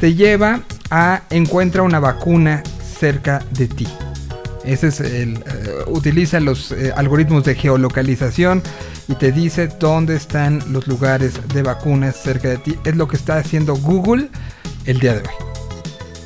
te 0.00 0.14
lleva 0.14 0.60
a 0.90 1.22
encuentra 1.30 1.82
una 1.82 2.00
vacuna 2.00 2.62
cerca 2.98 3.40
de 3.52 3.68
ti. 3.68 3.86
Ese 4.64 4.88
es 4.88 5.00
el. 5.00 5.36
eh, 5.36 5.84
utiliza 5.86 6.40
los 6.40 6.72
eh, 6.72 6.92
algoritmos 6.96 7.44
de 7.44 7.54
geolocalización 7.54 8.62
y 9.08 9.14
te 9.14 9.32
dice 9.32 9.68
dónde 9.68 10.16
están 10.16 10.62
los 10.72 10.86
lugares 10.86 11.34
de 11.52 11.62
vacunas 11.62 12.16
cerca 12.16 12.48
de 12.48 12.58
ti. 12.58 12.78
Es 12.84 12.96
lo 12.96 13.06
que 13.06 13.16
está 13.16 13.36
haciendo 13.36 13.76
Google 13.76 14.28
el 14.86 15.00
día 15.00 15.14
de 15.14 15.20
hoy. 15.20 15.34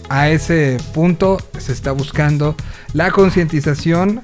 A 0.09 0.29
ese 0.31 0.79
punto 0.95 1.39
se 1.59 1.73
está 1.73 1.93
buscando 1.93 2.55
la 2.93 3.11
concientización 3.11 4.21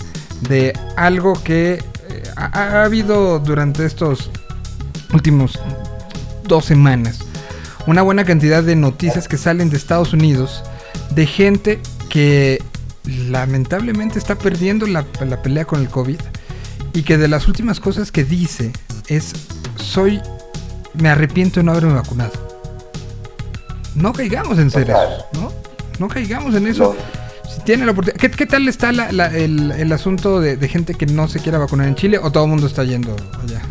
de 0.48 0.72
algo 0.96 1.34
que 1.42 1.74
eh, 1.74 2.22
ha, 2.36 2.46
ha 2.58 2.84
habido 2.84 3.38
durante 3.38 3.84
estos 3.84 4.30
últimos 5.12 5.58
dos 6.44 6.64
semanas. 6.64 7.20
Una 7.86 8.02
buena 8.02 8.24
cantidad 8.24 8.62
de 8.62 8.76
noticias 8.76 9.28
que 9.28 9.36
salen 9.36 9.68
de 9.68 9.76
Estados 9.76 10.12
Unidos 10.12 10.62
de 11.10 11.26
gente 11.26 11.80
que 12.08 12.62
lamentablemente 13.04 14.18
está 14.18 14.34
perdiendo 14.36 14.86
la, 14.86 15.04
la 15.26 15.42
pelea 15.42 15.64
con 15.64 15.80
el 15.80 15.88
COVID 15.88 16.18
y 16.92 17.02
que 17.02 17.18
de 17.18 17.28
las 17.28 17.48
últimas 17.48 17.80
cosas 17.80 18.10
que 18.12 18.24
dice 18.24 18.72
es 19.08 19.32
soy 19.76 20.20
me 20.94 21.08
arrepiento 21.08 21.60
de 21.60 21.64
no 21.64 21.72
haberme 21.72 21.94
vacunado. 21.94 22.32
No 23.94 24.12
caigamos 24.12 24.58
en 24.58 24.70
ser 24.70 24.90
eso, 24.90 25.26
¿no? 25.34 25.52
No 25.98 26.08
caigamos 26.08 26.54
en 26.54 26.66
eso. 26.66 26.94
No. 27.44 27.50
Si 27.50 27.60
tiene 27.62 27.84
la 27.84 27.92
oportunidad. 27.92 28.20
¿Qué, 28.20 28.30
qué 28.30 28.46
tal 28.46 28.66
está 28.68 28.90
la- 28.92 29.12
la- 29.12 29.26
el, 29.36 29.70
el 29.72 29.92
asunto 29.92 30.40
de, 30.40 30.56
de 30.56 30.68
gente 30.68 30.94
que 30.94 31.06
no 31.06 31.28
se 31.28 31.40
quiera 31.40 31.58
vacunar 31.58 31.86
en 31.86 31.94
Chile 31.94 32.18
o 32.18 32.30
todo 32.32 32.44
el 32.44 32.50
mundo 32.50 32.66
está 32.66 32.82
yendo 32.84 33.14
allá? 33.42 33.62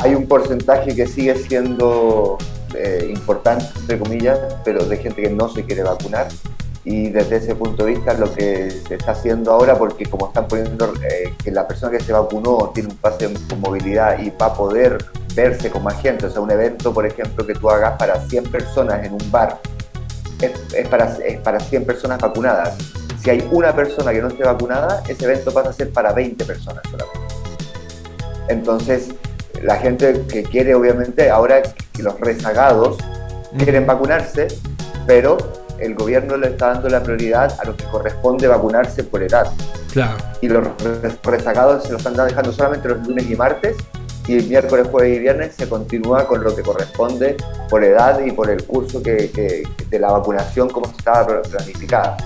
Hay 0.00 0.14
un 0.14 0.26
porcentaje 0.26 0.94
que 0.94 1.06
sigue 1.06 1.34
siendo 1.36 2.38
eh, 2.74 3.10
importante, 3.14 3.64
entre 3.80 3.98
comillas, 3.98 4.38
pero 4.64 4.84
de 4.84 4.96
gente 4.98 5.22
que 5.22 5.30
no 5.30 5.48
se 5.48 5.64
quiere 5.64 5.82
vacunar. 5.82 6.28
Y 6.86 7.08
desde 7.08 7.38
ese 7.38 7.56
punto 7.56 7.84
de 7.84 7.94
vista, 7.94 8.14
lo 8.14 8.32
que 8.32 8.70
se 8.70 8.94
está 8.94 9.10
haciendo 9.10 9.50
ahora, 9.50 9.76
porque 9.76 10.06
como 10.06 10.28
están 10.28 10.46
poniendo 10.46 10.94
eh, 11.02 11.34
que 11.42 11.50
la 11.50 11.66
persona 11.66 11.90
que 11.90 12.00
se 12.00 12.12
vacunó 12.12 12.70
tiene 12.72 12.90
un 12.90 12.96
pase 12.96 13.28
con 13.48 13.60
movilidad 13.60 14.20
y 14.20 14.30
va 14.30 14.46
a 14.46 14.54
poder 14.54 15.04
verse 15.34 15.68
con 15.68 15.82
más 15.82 16.00
gente, 16.00 16.26
o 16.26 16.30
sea, 16.30 16.40
un 16.40 16.50
evento, 16.52 16.94
por 16.94 17.04
ejemplo, 17.04 17.44
que 17.44 17.54
tú 17.54 17.68
hagas 17.68 17.98
para 17.98 18.20
100 18.20 18.44
personas 18.52 19.04
en 19.04 19.14
un 19.14 19.30
bar, 19.32 19.58
es, 20.40 20.52
es 20.72 20.86
para, 20.86 21.06
es 21.26 21.40
para 21.40 21.58
100 21.58 21.84
personas 21.86 22.20
vacunadas. 22.20 22.78
Si 23.20 23.30
hay 23.30 23.44
una 23.50 23.74
persona 23.74 24.12
que 24.12 24.22
no 24.22 24.28
esté 24.28 24.44
vacunada, 24.44 25.02
ese 25.08 25.24
evento 25.24 25.52
pasa 25.52 25.70
a 25.70 25.72
ser 25.72 25.92
para 25.92 26.12
20 26.12 26.44
personas 26.44 26.84
solamente. 26.88 27.34
Entonces, 28.46 29.08
la 29.60 29.74
gente 29.78 30.22
que 30.28 30.44
quiere, 30.44 30.76
obviamente, 30.76 31.30
ahora 31.30 31.62
los 31.98 32.20
rezagados 32.20 32.96
quieren 33.58 33.86
vacunarse, 33.86 34.46
pero 35.04 35.36
el 35.80 35.94
gobierno 35.94 36.36
le 36.36 36.48
está 36.48 36.68
dando 36.74 36.88
la 36.88 37.02
prioridad 37.02 37.54
a 37.60 37.64
los 37.64 37.76
que 37.76 37.84
corresponde 37.84 38.46
vacunarse 38.48 39.04
por 39.04 39.22
edad. 39.22 39.46
Claro. 39.92 40.16
Y 40.40 40.48
los 40.48 40.64
re- 40.82 41.10
rezagados 41.22 41.84
se 41.84 41.92
los 41.92 42.04
están 42.06 42.26
dejando 42.26 42.52
solamente 42.52 42.88
los 42.88 43.06
lunes 43.06 43.30
y 43.30 43.34
martes, 43.36 43.76
y 44.28 44.36
el 44.38 44.46
miércoles, 44.48 44.88
jueves 44.90 45.16
y 45.16 45.20
viernes 45.20 45.54
se 45.56 45.68
continúa 45.68 46.26
con 46.26 46.42
lo 46.42 46.54
que 46.54 46.62
corresponde 46.62 47.36
por 47.70 47.84
edad 47.84 48.18
y 48.24 48.32
por 48.32 48.50
el 48.50 48.64
curso 48.64 49.02
que, 49.02 49.30
que- 49.30 49.62
de 49.88 49.98
la 49.98 50.10
vacunación 50.12 50.68
como 50.68 50.86
estaba 50.90 51.40
planificada. 51.42 52.16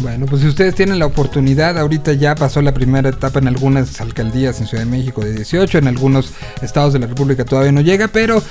Bueno, 0.00 0.26
pues 0.26 0.42
si 0.42 0.48
ustedes 0.48 0.74
tienen 0.74 0.98
la 0.98 1.06
oportunidad, 1.06 1.78
ahorita 1.78 2.14
ya 2.14 2.34
pasó 2.34 2.60
la 2.60 2.74
primera 2.74 3.10
etapa 3.10 3.38
en 3.38 3.46
algunas 3.46 4.00
alcaldías 4.00 4.60
en 4.60 4.66
Ciudad 4.66 4.82
de 4.84 4.90
México 4.90 5.20
de 5.22 5.32
18, 5.34 5.78
en 5.78 5.86
algunos 5.86 6.32
estados 6.62 6.94
de 6.94 6.98
la 6.98 7.06
República 7.06 7.44
todavía 7.44 7.70
no 7.70 7.80
llega, 7.80 8.08
pero 8.08 8.42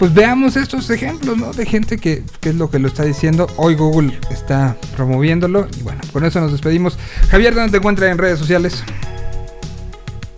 pues 0.00 0.14
veamos 0.14 0.56
estos 0.56 0.88
ejemplos, 0.88 1.36
¿no? 1.36 1.52
De 1.52 1.66
gente 1.66 1.98
que, 1.98 2.24
que 2.40 2.48
es 2.48 2.54
lo 2.54 2.70
que 2.70 2.78
lo 2.78 2.88
está 2.88 3.04
diciendo. 3.04 3.46
Hoy 3.56 3.74
Google 3.74 4.18
está 4.30 4.74
promoviéndolo 4.96 5.68
y 5.78 5.82
bueno, 5.82 6.00
con 6.10 6.24
eso 6.24 6.40
nos 6.40 6.52
despedimos. 6.52 6.98
Javier, 7.28 7.54
¿dónde 7.54 7.70
te 7.70 7.76
encuentras 7.76 8.10
en 8.10 8.16
redes 8.16 8.38
sociales? 8.38 8.82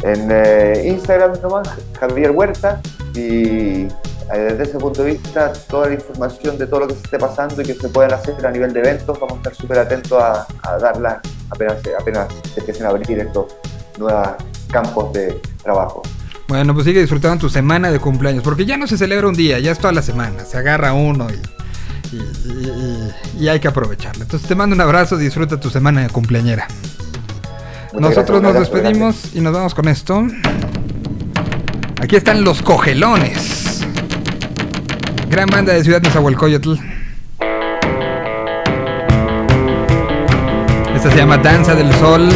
En 0.02 0.28
eh, 0.32 0.88
Instagram 0.88 1.40
nomás, 1.40 1.68
Javier 2.00 2.32
Huerta, 2.32 2.82
y 3.14 3.84
eh, 3.84 3.88
desde 4.32 4.64
ese 4.64 4.78
punto 4.78 5.04
de 5.04 5.12
vista, 5.12 5.52
toda 5.68 5.86
la 5.86 5.94
información 5.94 6.58
de 6.58 6.66
todo 6.66 6.80
lo 6.80 6.88
que 6.88 6.94
se 6.94 7.02
esté 7.04 7.18
pasando 7.20 7.62
y 7.62 7.64
que 7.64 7.74
se 7.74 7.88
puedan 7.88 8.12
hacer 8.14 8.44
a 8.44 8.50
nivel 8.50 8.72
de 8.72 8.80
eventos, 8.80 9.16
vamos 9.20 9.34
a 9.34 9.36
estar 9.36 9.54
súper 9.54 9.78
atentos 9.78 10.20
a, 10.20 10.44
a 10.64 10.78
darla 10.78 11.22
apenas, 11.50 11.76
apenas 12.00 12.26
se 12.52 12.58
empiecen 12.58 12.86
a 12.86 12.88
abrir 12.88 13.16
estos 13.16 13.54
nuevos 13.96 14.26
campos 14.72 15.12
de 15.12 15.40
trabajo. 15.62 16.02
Bueno, 16.52 16.74
pues 16.74 16.84
sigue 16.84 17.00
disfrutando 17.00 17.38
tu 17.38 17.48
semana 17.48 17.90
de 17.90 17.98
cumpleaños, 17.98 18.44
porque 18.44 18.66
ya 18.66 18.76
no 18.76 18.86
se 18.86 18.98
celebra 18.98 19.26
un 19.26 19.32
día, 19.34 19.58
ya 19.58 19.72
es 19.72 19.78
toda 19.78 19.90
la 19.94 20.02
semana, 20.02 20.44
se 20.44 20.58
agarra 20.58 20.92
uno 20.92 21.28
y, 21.30 22.16
y- 22.16 23.42
y- 23.44 23.48
hay 23.48 23.58
que 23.58 23.68
aprovecharlo. 23.68 24.22
Entonces 24.22 24.46
te 24.46 24.54
mando 24.54 24.74
un 24.74 24.82
abrazo, 24.82 25.16
disfruta 25.16 25.58
tu 25.58 25.70
semana 25.70 26.02
de 26.02 26.10
cumpleañera. 26.10 26.66
Muchas 27.94 28.00
Nosotros 28.10 28.42
gracias, 28.42 28.60
nos 28.68 28.70
despedimos 28.70 29.16
y 29.34 29.40
nos 29.40 29.54
vamos 29.54 29.74
con 29.74 29.88
esto. 29.88 30.26
Aquí 32.02 32.16
están 32.16 32.44
los 32.44 32.60
cogelones. 32.60 33.80
Gran 35.30 35.48
banda 35.48 35.72
de 35.72 35.82
Ciudad 35.82 36.02
Nezahualcóyotl. 36.02 36.74
Esta 40.94 41.10
se 41.10 41.16
llama 41.16 41.38
Danza 41.38 41.74
del 41.74 41.90
Sol. 41.94 42.28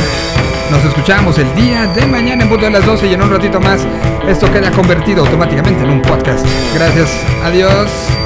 Nos 0.70 0.84
escuchamos 0.84 1.38
el 1.38 1.54
día 1.54 1.86
de 1.86 2.06
mañana 2.06 2.42
en 2.42 2.48
punto 2.48 2.64
de 2.64 2.72
las 2.72 2.84
12 2.84 3.06
y 3.06 3.14
en 3.14 3.22
un 3.22 3.30
ratito 3.30 3.60
más 3.60 3.86
esto 4.28 4.50
queda 4.52 4.70
convertido 4.72 5.22
automáticamente 5.24 5.84
en 5.84 5.90
un 5.90 6.02
podcast. 6.02 6.44
Gracias, 6.74 7.24
adiós. 7.44 8.25